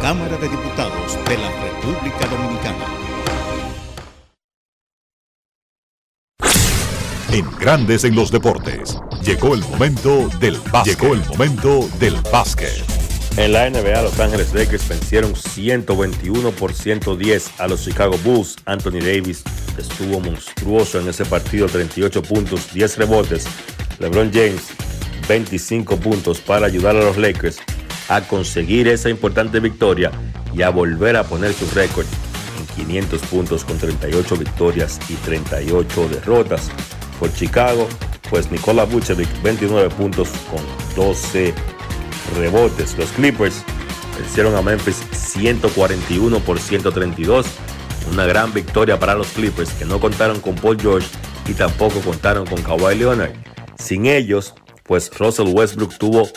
Cámara 0.00 0.36
de 0.36 0.48
Diputados 0.48 1.24
de 1.28 1.38
la 1.38 1.50
República 1.62 2.26
Dominicana. 2.26 2.84
En 7.30 7.58
Grandes 7.58 8.04
en 8.04 8.14
los 8.14 8.30
Deportes, 8.30 8.98
llegó 9.22 9.54
el 9.54 9.60
momento 9.60 10.28
del 10.40 10.58
básquet. 10.72 10.98
Llegó 10.98 11.14
el 11.14 11.24
momento 11.26 11.88
del 11.98 12.16
básquet. 12.32 12.97
En 13.38 13.52
la 13.52 13.70
NBA, 13.70 14.02
Los 14.02 14.18
Ángeles 14.18 14.52
Lakers 14.52 14.88
vencieron 14.88 15.36
121 15.36 16.50
por 16.50 16.72
110 16.72 17.60
a 17.60 17.68
los 17.68 17.84
Chicago 17.84 18.18
Bulls. 18.24 18.56
Anthony 18.64 18.98
Davis 18.98 19.44
estuvo 19.78 20.18
monstruoso 20.18 20.98
en 20.98 21.06
ese 21.06 21.24
partido, 21.24 21.68
38 21.68 22.20
puntos, 22.24 22.74
10 22.74 22.98
rebotes. 22.98 23.46
LeBron 24.00 24.32
James, 24.32 24.70
25 25.28 25.98
puntos 25.98 26.40
para 26.40 26.66
ayudar 26.66 26.96
a 26.96 27.04
los 27.04 27.16
Lakers 27.16 27.60
a 28.08 28.22
conseguir 28.22 28.88
esa 28.88 29.08
importante 29.08 29.60
victoria 29.60 30.10
y 30.52 30.62
a 30.62 30.70
volver 30.70 31.14
a 31.14 31.22
poner 31.22 31.52
su 31.52 31.70
récord 31.76 32.06
en 32.58 32.84
500 32.86 33.20
puntos 33.22 33.64
con 33.64 33.78
38 33.78 34.36
victorias 34.36 34.98
y 35.08 35.14
38 35.14 36.08
derrotas. 36.08 36.70
Por 37.20 37.32
Chicago, 37.32 37.88
pues 38.30 38.50
Nikola 38.50 38.82
Vucevic 38.82 39.28
29 39.42 39.90
puntos 39.90 40.28
con 40.50 40.60
12 40.96 41.54
rebotes. 42.36 42.96
Los 42.98 43.10
Clippers 43.10 43.62
vencieron 44.18 44.54
a 44.56 44.62
Memphis 44.62 45.02
141 45.12 46.40
por 46.40 46.58
132. 46.58 47.46
Una 48.12 48.24
gran 48.24 48.52
victoria 48.52 48.98
para 48.98 49.14
los 49.14 49.28
Clippers 49.28 49.70
que 49.72 49.84
no 49.84 50.00
contaron 50.00 50.40
con 50.40 50.54
Paul 50.54 50.80
George 50.80 51.08
y 51.46 51.54
tampoco 51.54 52.00
contaron 52.00 52.46
con 52.46 52.62
Kawhi 52.62 52.96
Leonard. 52.96 53.32
Sin 53.78 54.06
ellos, 54.06 54.54
pues 54.84 55.10
Russell 55.18 55.48
Westbrook 55.48 55.96
tuvo 55.98 56.28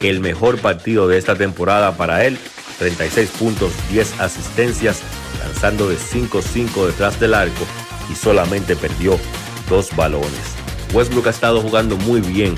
el 0.00 0.20
mejor 0.20 0.58
partido 0.58 1.08
de 1.08 1.18
esta 1.18 1.36
temporada 1.36 1.96
para 1.96 2.24
él. 2.24 2.38
36 2.78 3.30
puntos, 3.38 3.72
10 3.90 4.20
asistencias, 4.20 5.02
lanzando 5.44 5.88
de 5.88 5.96
5-5 5.96 6.86
detrás 6.86 7.20
del 7.20 7.34
arco 7.34 7.66
y 8.10 8.14
solamente 8.14 8.74
perdió 8.74 9.18
dos 9.68 9.94
balones. 9.94 10.56
Westbrook 10.92 11.28
ha 11.28 11.30
estado 11.30 11.60
jugando 11.60 11.96
muy 11.96 12.20
bien 12.20 12.54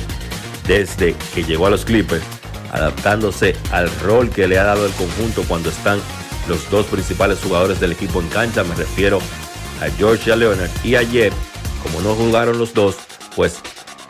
desde 0.66 1.14
que 1.34 1.42
llegó 1.42 1.66
a 1.66 1.70
los 1.70 1.84
Clippers, 1.84 2.24
adaptándose 2.72 3.54
al 3.70 3.88
rol 4.00 4.30
que 4.30 4.48
le 4.48 4.58
ha 4.58 4.64
dado 4.64 4.86
el 4.86 4.92
conjunto 4.92 5.44
cuando 5.46 5.68
están 5.68 6.00
los 6.48 6.68
dos 6.70 6.86
principales 6.86 7.38
jugadores 7.40 7.78
del 7.80 7.92
equipo 7.92 8.20
en 8.20 8.28
cancha. 8.28 8.64
Me 8.64 8.74
refiero 8.74 9.20
a 9.80 9.90
George 9.96 10.30
y 10.30 10.32
a 10.32 10.36
Leonard. 10.36 10.70
Y 10.82 10.96
ayer, 10.96 11.32
como 11.82 12.00
no 12.00 12.14
jugaron 12.14 12.58
los 12.58 12.74
dos, 12.74 12.96
pues 13.36 13.60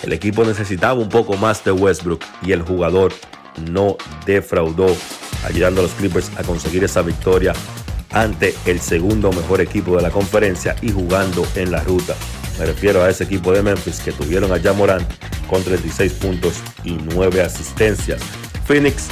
el 0.03 0.13
equipo 0.13 0.45
necesitaba 0.45 0.95
un 0.95 1.09
poco 1.09 1.37
más 1.37 1.65
de 1.65 1.73
Westbrook 1.73 2.23
y 2.43 2.53
el 2.53 2.63
jugador 2.63 3.13
no 3.71 3.97
defraudó, 4.27 4.97
ayudando 5.45 5.81
a 5.81 5.85
los 5.85 5.93
Clippers 5.93 6.31
a 6.37 6.43
conseguir 6.43 6.85
esa 6.85 7.03
victoria 7.03 7.53
ante 8.11 8.55
el 8.67 8.81
segundo 8.81 9.33
mejor 9.33 9.61
equipo 9.61 9.97
de 9.97 10.03
la 10.03 10.11
conferencia 10.11 10.77
y 10.83 10.91
jugando 10.93 11.47
en 11.55 11.73
la 11.73 11.83
ruta 11.83 12.15
Me 12.59 12.67
refiero 12.67 13.03
a 13.03 13.09
ese 13.09 13.25
equipo 13.25 13.53
de 13.53 13.63
Memphis 13.63 14.01
que 14.01 14.13
tuvieron 14.13 14.53
a 14.53 14.61
Jamorant 14.61 15.09
con 15.49 15.63
36 15.63 16.13
puntos 16.15 16.55
y 16.85 16.93
9 16.93 17.43
asistencias. 17.43 18.21
Phoenix 18.73 19.09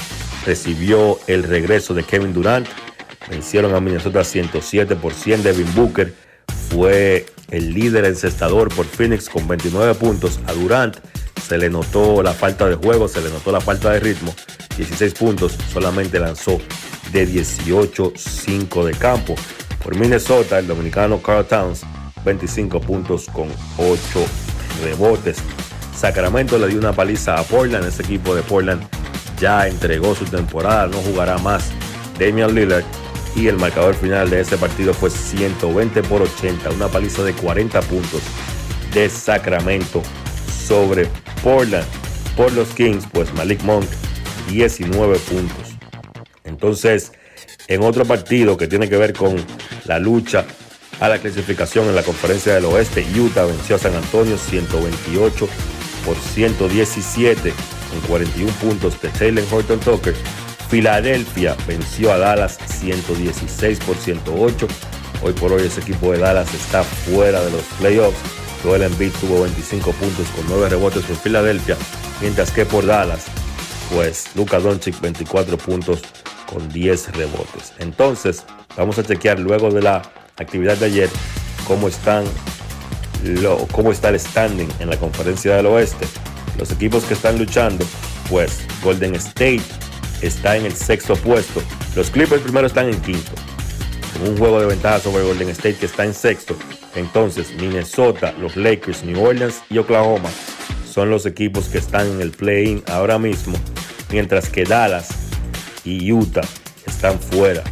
recibió 0.46 1.20
el 1.26 1.42
regreso 1.42 1.92
de 1.92 2.02
Kevin 2.02 2.32
Durant. 2.32 2.66
Vencieron 3.28 3.74
a 3.74 3.80
Minnesota 3.80 4.24
107 4.24 4.96
por 4.96 5.12
100. 5.12 5.42
Devin 5.42 5.74
Booker 5.74 6.14
fue 6.70 7.26
el 7.50 7.74
líder 7.74 8.06
encestador 8.06 8.74
por 8.74 8.86
Phoenix 8.86 9.28
con 9.28 9.46
29 9.46 9.96
puntos. 9.96 10.40
A 10.46 10.54
Durant 10.54 10.96
se 11.46 11.58
le 11.58 11.68
notó 11.68 12.22
la 12.22 12.32
falta 12.32 12.70
de 12.70 12.76
juego, 12.76 13.06
se 13.06 13.20
le 13.20 13.28
notó 13.28 13.52
la 13.52 13.60
falta 13.60 13.90
de 13.90 14.00
ritmo. 14.00 14.34
16 14.78 15.12
puntos, 15.12 15.58
solamente 15.70 16.18
lanzó 16.18 16.58
de 17.12 17.28
18-5 17.28 18.84
de 18.84 18.92
campo. 18.94 19.34
Por 19.84 19.94
Minnesota, 19.94 20.58
el 20.58 20.68
dominicano 20.68 21.20
Carl 21.20 21.44
Towns, 21.44 21.82
25 22.24 22.80
puntos 22.80 23.26
con 23.26 23.48
8 23.76 23.98
rebotes. 24.82 25.36
Sacramento 25.94 26.56
le 26.56 26.68
dio 26.68 26.78
una 26.78 26.94
paliza 26.94 27.38
a 27.38 27.42
Portland. 27.42 27.86
Ese 27.86 28.00
equipo 28.00 28.34
de 28.34 28.40
Portland 28.40 28.99
ya 29.40 29.66
entregó 29.66 30.14
su 30.14 30.24
temporada, 30.26 30.86
no 30.86 30.98
jugará 30.98 31.38
más 31.38 31.70
Damian 32.18 32.54
Lillard. 32.54 32.84
Y 33.34 33.46
el 33.46 33.56
marcador 33.56 33.94
final 33.94 34.28
de 34.28 34.40
ese 34.40 34.56
partido 34.56 34.92
fue 34.92 35.08
120 35.08 36.02
por 36.02 36.22
80, 36.22 36.70
una 36.70 36.88
paliza 36.88 37.22
de 37.22 37.32
40 37.32 37.80
puntos 37.82 38.20
de 38.92 39.08
Sacramento 39.08 40.02
sobre 40.66 41.08
Portland. 41.42 41.86
Por 42.36 42.52
los 42.52 42.68
Kings, 42.70 43.06
pues 43.12 43.32
Malik 43.34 43.62
Monk, 43.62 43.86
19 44.48 45.18
puntos. 45.18 45.76
Entonces, 46.44 47.12
en 47.68 47.82
otro 47.82 48.04
partido 48.04 48.56
que 48.56 48.66
tiene 48.66 48.88
que 48.88 48.96
ver 48.96 49.12
con 49.12 49.36
la 49.84 49.98
lucha 49.98 50.44
a 50.98 51.08
la 51.08 51.18
clasificación 51.18 51.86
en 51.86 51.94
la 51.94 52.02
conferencia 52.02 52.54
del 52.54 52.64
oeste, 52.64 53.06
Utah 53.16 53.44
venció 53.44 53.76
a 53.76 53.78
San 53.78 53.94
Antonio 53.94 54.36
128 54.36 55.48
por 56.04 56.16
117 56.16 57.52
con 57.90 58.00
41 58.02 58.52
puntos 58.54 59.00
de 59.00 59.08
Taylor 59.10 59.44
Horton 59.50 59.80
Tucker. 59.80 60.14
Filadelfia 60.68 61.56
venció 61.66 62.12
a 62.12 62.18
Dallas 62.18 62.58
116 62.66 63.80
por 63.80 63.96
108. 63.96 64.68
Hoy 65.22 65.32
por 65.32 65.52
hoy 65.52 65.62
ese 65.62 65.80
equipo 65.80 66.12
de 66.12 66.18
Dallas 66.18 66.52
está 66.54 66.82
fuera 66.84 67.42
de 67.42 67.50
los 67.50 67.62
playoffs. 67.78 68.18
Joel 68.62 68.82
Embiid 68.82 69.12
tuvo 69.20 69.42
25 69.42 69.92
puntos 69.92 70.28
con 70.28 70.46
9 70.48 70.68
rebotes 70.68 71.04
por 71.04 71.16
Filadelfia, 71.16 71.76
mientras 72.20 72.50
que 72.50 72.66
por 72.66 72.86
Dallas, 72.86 73.24
pues 73.92 74.30
Luka 74.34 74.60
Doncic 74.60 75.00
24 75.00 75.58
puntos 75.58 76.02
con 76.46 76.68
10 76.68 77.12
rebotes. 77.16 77.72
Entonces, 77.78 78.44
vamos 78.76 78.98
a 78.98 79.02
chequear 79.02 79.38
luego 79.38 79.70
de 79.70 79.82
la 79.82 80.02
actividad 80.36 80.76
de 80.76 80.86
ayer 80.86 81.10
cómo 81.66 81.88
están 81.88 82.24
cómo 83.72 83.92
está 83.92 84.08
el 84.08 84.18
standing 84.18 84.68
en 84.78 84.88
la 84.88 84.96
conferencia 84.96 85.56
del 85.56 85.66
oeste. 85.66 86.06
Los 86.60 86.70
equipos 86.72 87.04
que 87.04 87.14
están 87.14 87.38
luchando, 87.38 87.86
pues 88.28 88.60
Golden 88.84 89.14
State 89.14 89.62
está 90.20 90.58
en 90.58 90.66
el 90.66 90.74
sexto 90.74 91.16
puesto. 91.16 91.62
Los 91.96 92.10
Clippers 92.10 92.42
primero 92.42 92.66
están 92.66 92.90
en 92.90 93.00
quinto, 93.00 93.30
con 94.12 94.28
un 94.28 94.36
juego 94.36 94.60
de 94.60 94.66
ventaja 94.66 95.00
sobre 95.00 95.24
Golden 95.24 95.48
State 95.48 95.76
que 95.76 95.86
está 95.86 96.04
en 96.04 96.12
sexto. 96.12 96.54
Entonces 96.94 97.54
Minnesota, 97.58 98.34
los 98.38 98.56
Lakers, 98.56 99.04
New 99.04 99.24
Orleans 99.24 99.62
y 99.70 99.78
Oklahoma 99.78 100.28
son 100.86 101.08
los 101.08 101.24
equipos 101.24 101.64
que 101.68 101.78
están 101.78 102.06
en 102.06 102.20
el 102.20 102.30
play-in 102.30 102.82
ahora 102.88 103.18
mismo, 103.18 103.56
mientras 104.10 104.50
que 104.50 104.64
Dallas 104.64 105.08
y 105.82 106.12
Utah 106.12 106.46
están 106.86 107.18
fuera. 107.18 107.64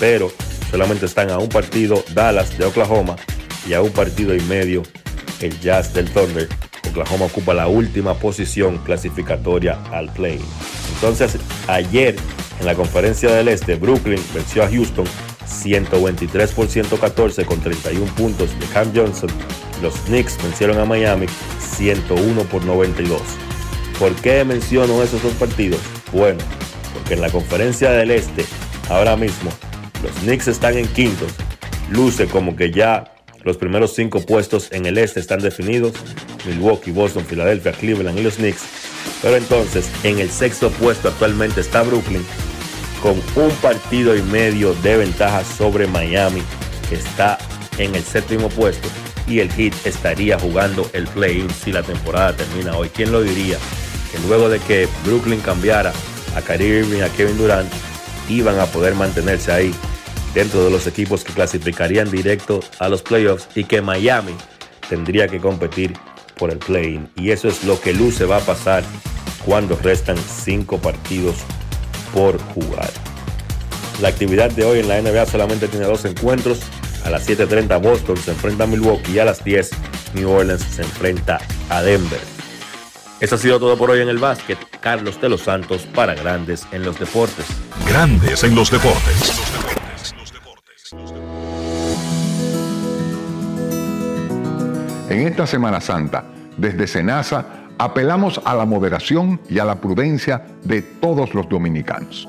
Pero 0.00 0.32
solamente 0.72 1.06
están 1.06 1.30
a 1.30 1.38
un 1.38 1.48
partido 1.48 2.02
Dallas 2.12 2.58
de 2.58 2.64
Oklahoma 2.64 3.14
y 3.64 3.74
a 3.74 3.80
un 3.80 3.92
partido 3.92 4.34
y 4.34 4.40
medio 4.40 4.82
el 5.40 5.60
Jazz 5.60 5.94
del 5.94 6.10
Thunder. 6.10 6.48
Oklahoma 6.90 7.26
ocupa 7.26 7.54
la 7.54 7.68
última 7.68 8.14
posición 8.14 8.78
clasificatoria 8.78 9.78
al 9.92 10.12
play. 10.12 10.40
Entonces, 10.94 11.36
ayer 11.68 12.16
en 12.60 12.66
la 12.66 12.74
conferencia 12.74 13.32
del 13.32 13.48
Este, 13.48 13.74
Brooklyn 13.74 14.20
venció 14.32 14.62
a 14.62 14.68
Houston 14.68 15.06
123 15.46 16.52
por 16.52 16.68
114 16.68 17.44
con 17.44 17.60
31 17.60 18.06
puntos 18.14 18.58
de 18.58 18.66
Cam 18.66 18.92
Johnson. 18.94 19.30
Los 19.82 19.94
Knicks 20.06 20.42
vencieron 20.42 20.78
a 20.78 20.84
Miami 20.84 21.26
101 21.76 22.42
por 22.44 22.64
92. 22.64 23.20
¿Por 23.98 24.14
qué 24.16 24.44
menciono 24.44 25.02
esos 25.02 25.22
dos 25.22 25.32
partidos? 25.34 25.80
Bueno, 26.12 26.38
porque 26.92 27.14
en 27.14 27.20
la 27.20 27.30
conferencia 27.30 27.90
del 27.90 28.10
Este, 28.10 28.44
ahora 28.88 29.16
mismo, 29.16 29.50
los 30.02 30.12
Knicks 30.22 30.48
están 30.48 30.76
en 30.76 30.86
quintos. 30.88 31.32
Luce 31.90 32.26
como 32.26 32.56
que 32.56 32.70
ya 32.70 33.14
los 33.44 33.58
primeros 33.58 33.94
cinco 33.94 34.20
puestos 34.20 34.72
en 34.72 34.86
el 34.86 34.96
este 34.98 35.20
están 35.20 35.40
definidos. 35.40 35.92
Milwaukee, 36.46 36.90
Boston, 36.90 37.24
Filadelfia, 37.24 37.72
Cleveland 37.72 38.18
y 38.18 38.22
los 38.22 38.36
Knicks. 38.36 38.62
Pero 39.22 39.36
entonces 39.36 39.90
en 40.02 40.18
el 40.18 40.30
sexto 40.30 40.70
puesto 40.70 41.08
actualmente 41.08 41.60
está 41.60 41.82
Brooklyn 41.82 42.24
con 43.02 43.20
un 43.36 43.50
partido 43.56 44.16
y 44.16 44.22
medio 44.22 44.74
de 44.74 44.96
ventaja 44.96 45.44
sobre 45.44 45.86
Miami 45.86 46.42
que 46.88 46.96
está 46.96 47.38
en 47.78 47.94
el 47.94 48.02
séptimo 48.02 48.48
puesto. 48.48 48.88
Y 49.26 49.40
el 49.40 49.50
Heat 49.52 49.74
estaría 49.86 50.38
jugando 50.38 50.88
el 50.92 51.06
play-in 51.08 51.48
si 51.50 51.72
la 51.72 51.82
temporada 51.82 52.36
termina 52.36 52.76
hoy. 52.76 52.90
¿Quién 52.90 53.10
lo 53.10 53.22
diría? 53.22 53.58
Que 54.12 54.18
luego 54.28 54.48
de 54.48 54.58
que 54.60 54.86
Brooklyn 55.04 55.40
cambiara 55.40 55.92
a 56.34 56.42
Kyrie 56.42 56.80
Irving 56.80 57.02
a 57.02 57.08
Kevin 57.10 57.38
Durant, 57.38 57.72
iban 58.28 58.58
a 58.58 58.66
poder 58.66 58.94
mantenerse 58.94 59.52
ahí 59.52 59.74
dentro 60.34 60.64
de 60.64 60.70
los 60.70 60.86
equipos 60.86 61.24
que 61.24 61.32
clasificarían 61.32 62.10
directo 62.10 62.60
a 62.78 62.88
los 62.88 63.02
playoffs 63.02 63.48
y 63.54 63.64
que 63.64 63.80
Miami 63.80 64.34
tendría 64.88 65.28
que 65.28 65.38
competir 65.38 65.94
por 66.38 66.50
el 66.50 66.58
play-in. 66.58 67.08
Y 67.16 67.30
eso 67.30 67.48
es 67.48 67.64
lo 67.64 67.80
que 67.80 67.92
luce 67.92 68.24
va 68.24 68.38
a 68.38 68.40
pasar 68.40 68.82
cuando 69.44 69.76
restan 69.76 70.16
cinco 70.16 70.78
partidos 70.78 71.36
por 72.12 72.38
jugar. 72.54 72.90
La 74.00 74.08
actividad 74.08 74.50
de 74.50 74.64
hoy 74.64 74.80
en 74.80 74.88
la 74.88 75.00
NBA 75.00 75.26
solamente 75.26 75.68
tiene 75.68 75.86
dos 75.86 76.04
encuentros. 76.04 76.60
A 77.04 77.10
las 77.10 77.28
7.30 77.28 77.80
Boston 77.82 78.16
se 78.16 78.30
enfrenta 78.30 78.64
a 78.64 78.66
Milwaukee 78.66 79.12
y 79.12 79.18
a 79.18 79.24
las 79.24 79.44
10 79.44 79.70
New 80.14 80.30
Orleans 80.30 80.62
se 80.62 80.82
enfrenta 80.82 81.38
a 81.68 81.82
Denver. 81.82 82.20
Eso 83.20 83.36
ha 83.36 83.38
sido 83.38 83.58
todo 83.58 83.76
por 83.76 83.90
hoy 83.90 84.00
en 84.00 84.08
el 84.08 84.18
básquet. 84.18 84.58
Carlos 84.80 85.20
de 85.20 85.28
los 85.28 85.42
Santos 85.42 85.86
para 85.94 86.14
Grandes 86.14 86.66
en 86.72 86.84
los 86.84 86.98
Deportes. 86.98 87.46
Grandes 87.86 88.42
en 88.42 88.54
los 88.54 88.70
Deportes. 88.70 89.83
En 95.10 95.26
esta 95.26 95.46
Semana 95.46 95.82
Santa, 95.82 96.24
desde 96.56 96.86
Senasa, 96.86 97.44
apelamos 97.76 98.40
a 98.42 98.54
la 98.54 98.64
moderación 98.64 99.38
y 99.50 99.58
a 99.58 99.66
la 99.66 99.74
prudencia 99.74 100.46
de 100.62 100.80
todos 100.80 101.34
los 101.34 101.46
dominicanos. 101.46 102.26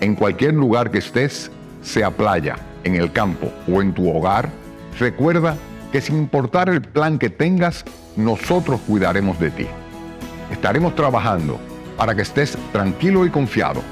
En 0.00 0.16
cualquier 0.16 0.54
lugar 0.54 0.90
que 0.90 0.98
estés, 0.98 1.52
sea 1.82 2.10
playa, 2.10 2.56
en 2.82 2.96
el 2.96 3.12
campo 3.12 3.52
o 3.72 3.80
en 3.80 3.92
tu 3.92 4.10
hogar, 4.10 4.48
recuerda 4.98 5.56
que 5.92 6.00
sin 6.00 6.16
importar 6.16 6.68
el 6.68 6.82
plan 6.82 7.16
que 7.16 7.30
tengas, 7.30 7.84
nosotros 8.16 8.80
cuidaremos 8.86 9.38
de 9.38 9.50
ti. 9.50 9.66
Estaremos 10.50 10.96
trabajando 10.96 11.60
para 11.96 12.12
que 12.14 12.22
estés 12.22 12.58
tranquilo 12.72 13.24
y 13.24 13.30
confiado. 13.30 13.82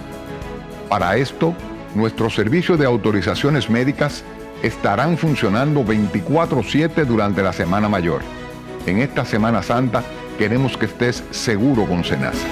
Para 0.88 1.16
esto, 1.16 1.54
nuestro 1.94 2.30
servicio 2.30 2.76
de 2.76 2.86
autorizaciones 2.86 3.70
médicas 3.70 4.24
estarán 4.66 5.16
funcionando 5.16 5.84
24/7 5.84 7.04
durante 7.04 7.42
la 7.42 7.52
Semana 7.52 7.88
Mayor. 7.88 8.22
En 8.86 8.98
esta 8.98 9.24
Semana 9.24 9.62
Santa 9.62 10.02
queremos 10.38 10.76
que 10.76 10.86
estés 10.86 11.24
seguro 11.30 11.86
con 11.86 12.04
Senasa. 12.04 12.46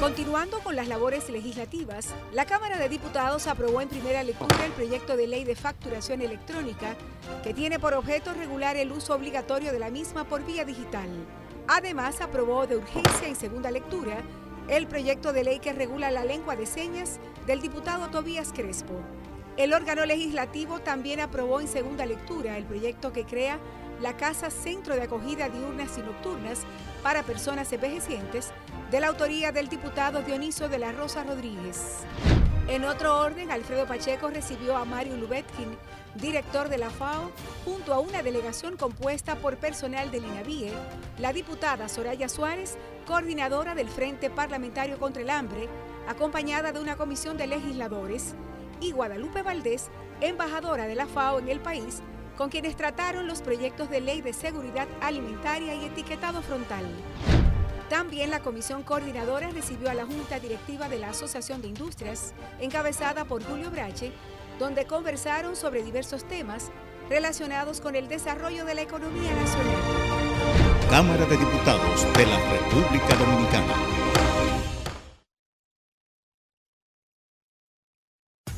Continuando 0.00 0.60
con 0.60 0.76
las 0.76 0.88
labores 0.88 1.30
legislativas, 1.30 2.14
la 2.32 2.44
Cámara 2.44 2.78
de 2.78 2.88
Diputados 2.88 3.46
aprobó 3.46 3.80
en 3.80 3.88
primera 3.88 4.22
lectura 4.22 4.64
el 4.64 4.72
proyecto 4.72 5.16
de 5.16 5.26
ley 5.26 5.44
de 5.44 5.54
facturación 5.54 6.20
electrónica 6.20 6.96
que 7.42 7.54
tiene 7.54 7.78
por 7.78 7.94
objeto 7.94 8.34
regular 8.34 8.76
el 8.76 8.92
uso 8.92 9.14
obligatorio 9.14 9.72
de 9.72 9.78
la 9.78 9.90
misma 9.90 10.24
por 10.24 10.44
vía 10.44 10.64
digital. 10.64 11.08
Además, 11.72 12.20
aprobó 12.20 12.66
de 12.66 12.78
urgencia 12.78 13.28
en 13.28 13.36
segunda 13.36 13.70
lectura 13.70 14.24
el 14.66 14.88
proyecto 14.88 15.32
de 15.32 15.44
ley 15.44 15.60
que 15.60 15.72
regula 15.72 16.10
la 16.10 16.24
lengua 16.24 16.56
de 16.56 16.66
señas 16.66 17.20
del 17.46 17.60
diputado 17.60 18.10
Tobías 18.10 18.52
Crespo. 18.52 18.94
El 19.56 19.72
órgano 19.72 20.04
legislativo 20.04 20.80
también 20.80 21.20
aprobó 21.20 21.60
en 21.60 21.68
segunda 21.68 22.06
lectura 22.06 22.58
el 22.58 22.64
proyecto 22.64 23.12
que 23.12 23.24
crea 23.24 23.60
la 24.00 24.16
Casa 24.16 24.50
Centro 24.50 24.96
de 24.96 25.02
Acogida 25.02 25.48
Diurnas 25.48 25.96
y 25.96 26.00
Nocturnas 26.00 26.62
para 27.04 27.22
Personas 27.22 27.72
Envejecientes, 27.72 28.50
de 28.90 28.98
la 28.98 29.06
autoría 29.06 29.52
del 29.52 29.68
diputado 29.68 30.22
Dioniso 30.22 30.68
de 30.68 30.80
la 30.80 30.90
Rosa 30.90 31.22
Rodríguez. 31.22 31.98
En 32.66 32.84
otro 32.84 33.16
orden, 33.16 33.52
Alfredo 33.52 33.86
Pacheco 33.86 34.28
recibió 34.28 34.76
a 34.76 34.84
Mario 34.84 35.16
Lubetkin, 35.16 35.76
director 36.16 36.68
de 36.68 36.78
la 36.78 36.90
FAO, 36.90 37.30
junto 37.64 37.94
a 37.94 38.00
una 38.00 38.22
delegación 38.22 38.76
compuesta 38.76 39.36
por 39.36 39.56
personal 39.56 40.10
del 40.10 40.24
INAVIE, 40.24 40.72
la 41.18 41.32
diputada 41.32 41.88
Soraya 41.88 42.28
Suárez, 42.28 42.76
coordinadora 43.06 43.74
del 43.74 43.88
Frente 43.88 44.30
Parlamentario 44.30 44.98
contra 44.98 45.22
el 45.22 45.30
Hambre, 45.30 45.68
acompañada 46.08 46.72
de 46.72 46.80
una 46.80 46.96
comisión 46.96 47.36
de 47.36 47.46
legisladores, 47.46 48.34
y 48.80 48.92
Guadalupe 48.92 49.42
Valdés, 49.42 49.90
embajadora 50.20 50.86
de 50.86 50.94
la 50.94 51.06
FAO 51.06 51.38
en 51.38 51.48
el 51.48 51.60
país, 51.60 52.02
con 52.36 52.48
quienes 52.48 52.76
trataron 52.76 53.26
los 53.26 53.42
proyectos 53.42 53.90
de 53.90 54.00
ley 54.00 54.22
de 54.22 54.32
seguridad 54.32 54.88
alimentaria 55.00 55.74
y 55.74 55.84
etiquetado 55.84 56.42
frontal. 56.42 56.84
También 57.90 58.30
la 58.30 58.40
comisión 58.40 58.82
coordinadora 58.84 59.50
recibió 59.50 59.90
a 59.90 59.94
la 59.94 60.06
Junta 60.06 60.38
Directiva 60.38 60.88
de 60.88 61.00
la 61.00 61.10
Asociación 61.10 61.60
de 61.60 61.68
Industrias, 61.68 62.34
encabezada 62.60 63.24
por 63.24 63.42
Julio 63.42 63.70
Brache, 63.70 64.12
donde 64.60 64.84
conversaron 64.84 65.56
sobre 65.56 65.82
diversos 65.82 66.28
temas 66.28 66.70
relacionados 67.08 67.80
con 67.80 67.96
el 67.96 68.08
desarrollo 68.08 68.66
de 68.66 68.74
la 68.74 68.82
economía 68.82 69.32
nacional. 69.34 69.74
Cámara 70.90 71.24
de 71.24 71.36
Diputados 71.38 72.06
de 72.14 72.26
la 72.26 72.38
República 72.50 73.16
Dominicana. 73.16 73.74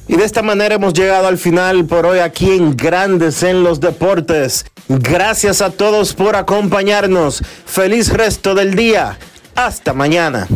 Y 0.09 0.17
de 0.17 0.25
esta 0.25 0.43
manera 0.43 0.75
hemos 0.75 0.93
llegado 0.93 1.29
al 1.29 1.39
final 1.39 1.87
por 1.87 2.05
hoy 2.05 2.19
aquí 2.19 2.51
en 2.51 2.77
Grandes 2.77 3.45
en 3.45 3.63
los 3.63 3.79
Deportes. 3.79 4.67
Gracias 4.89 5.63
a 5.63 5.71
todos 5.71 6.15
por 6.15 6.35
acompañarnos. 6.35 7.43
Feliz 7.65 8.13
resto 8.13 8.57
del 8.57 8.75
día. 8.75 9.19
Hasta 9.55 9.95
mañana. 9.95 10.49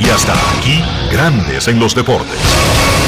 Y 0.00 0.08
hasta 0.08 0.32
aquí, 0.58 0.82
Grandes 1.12 1.68
en 1.68 1.78
los 1.78 1.94
Deportes. 1.94 3.07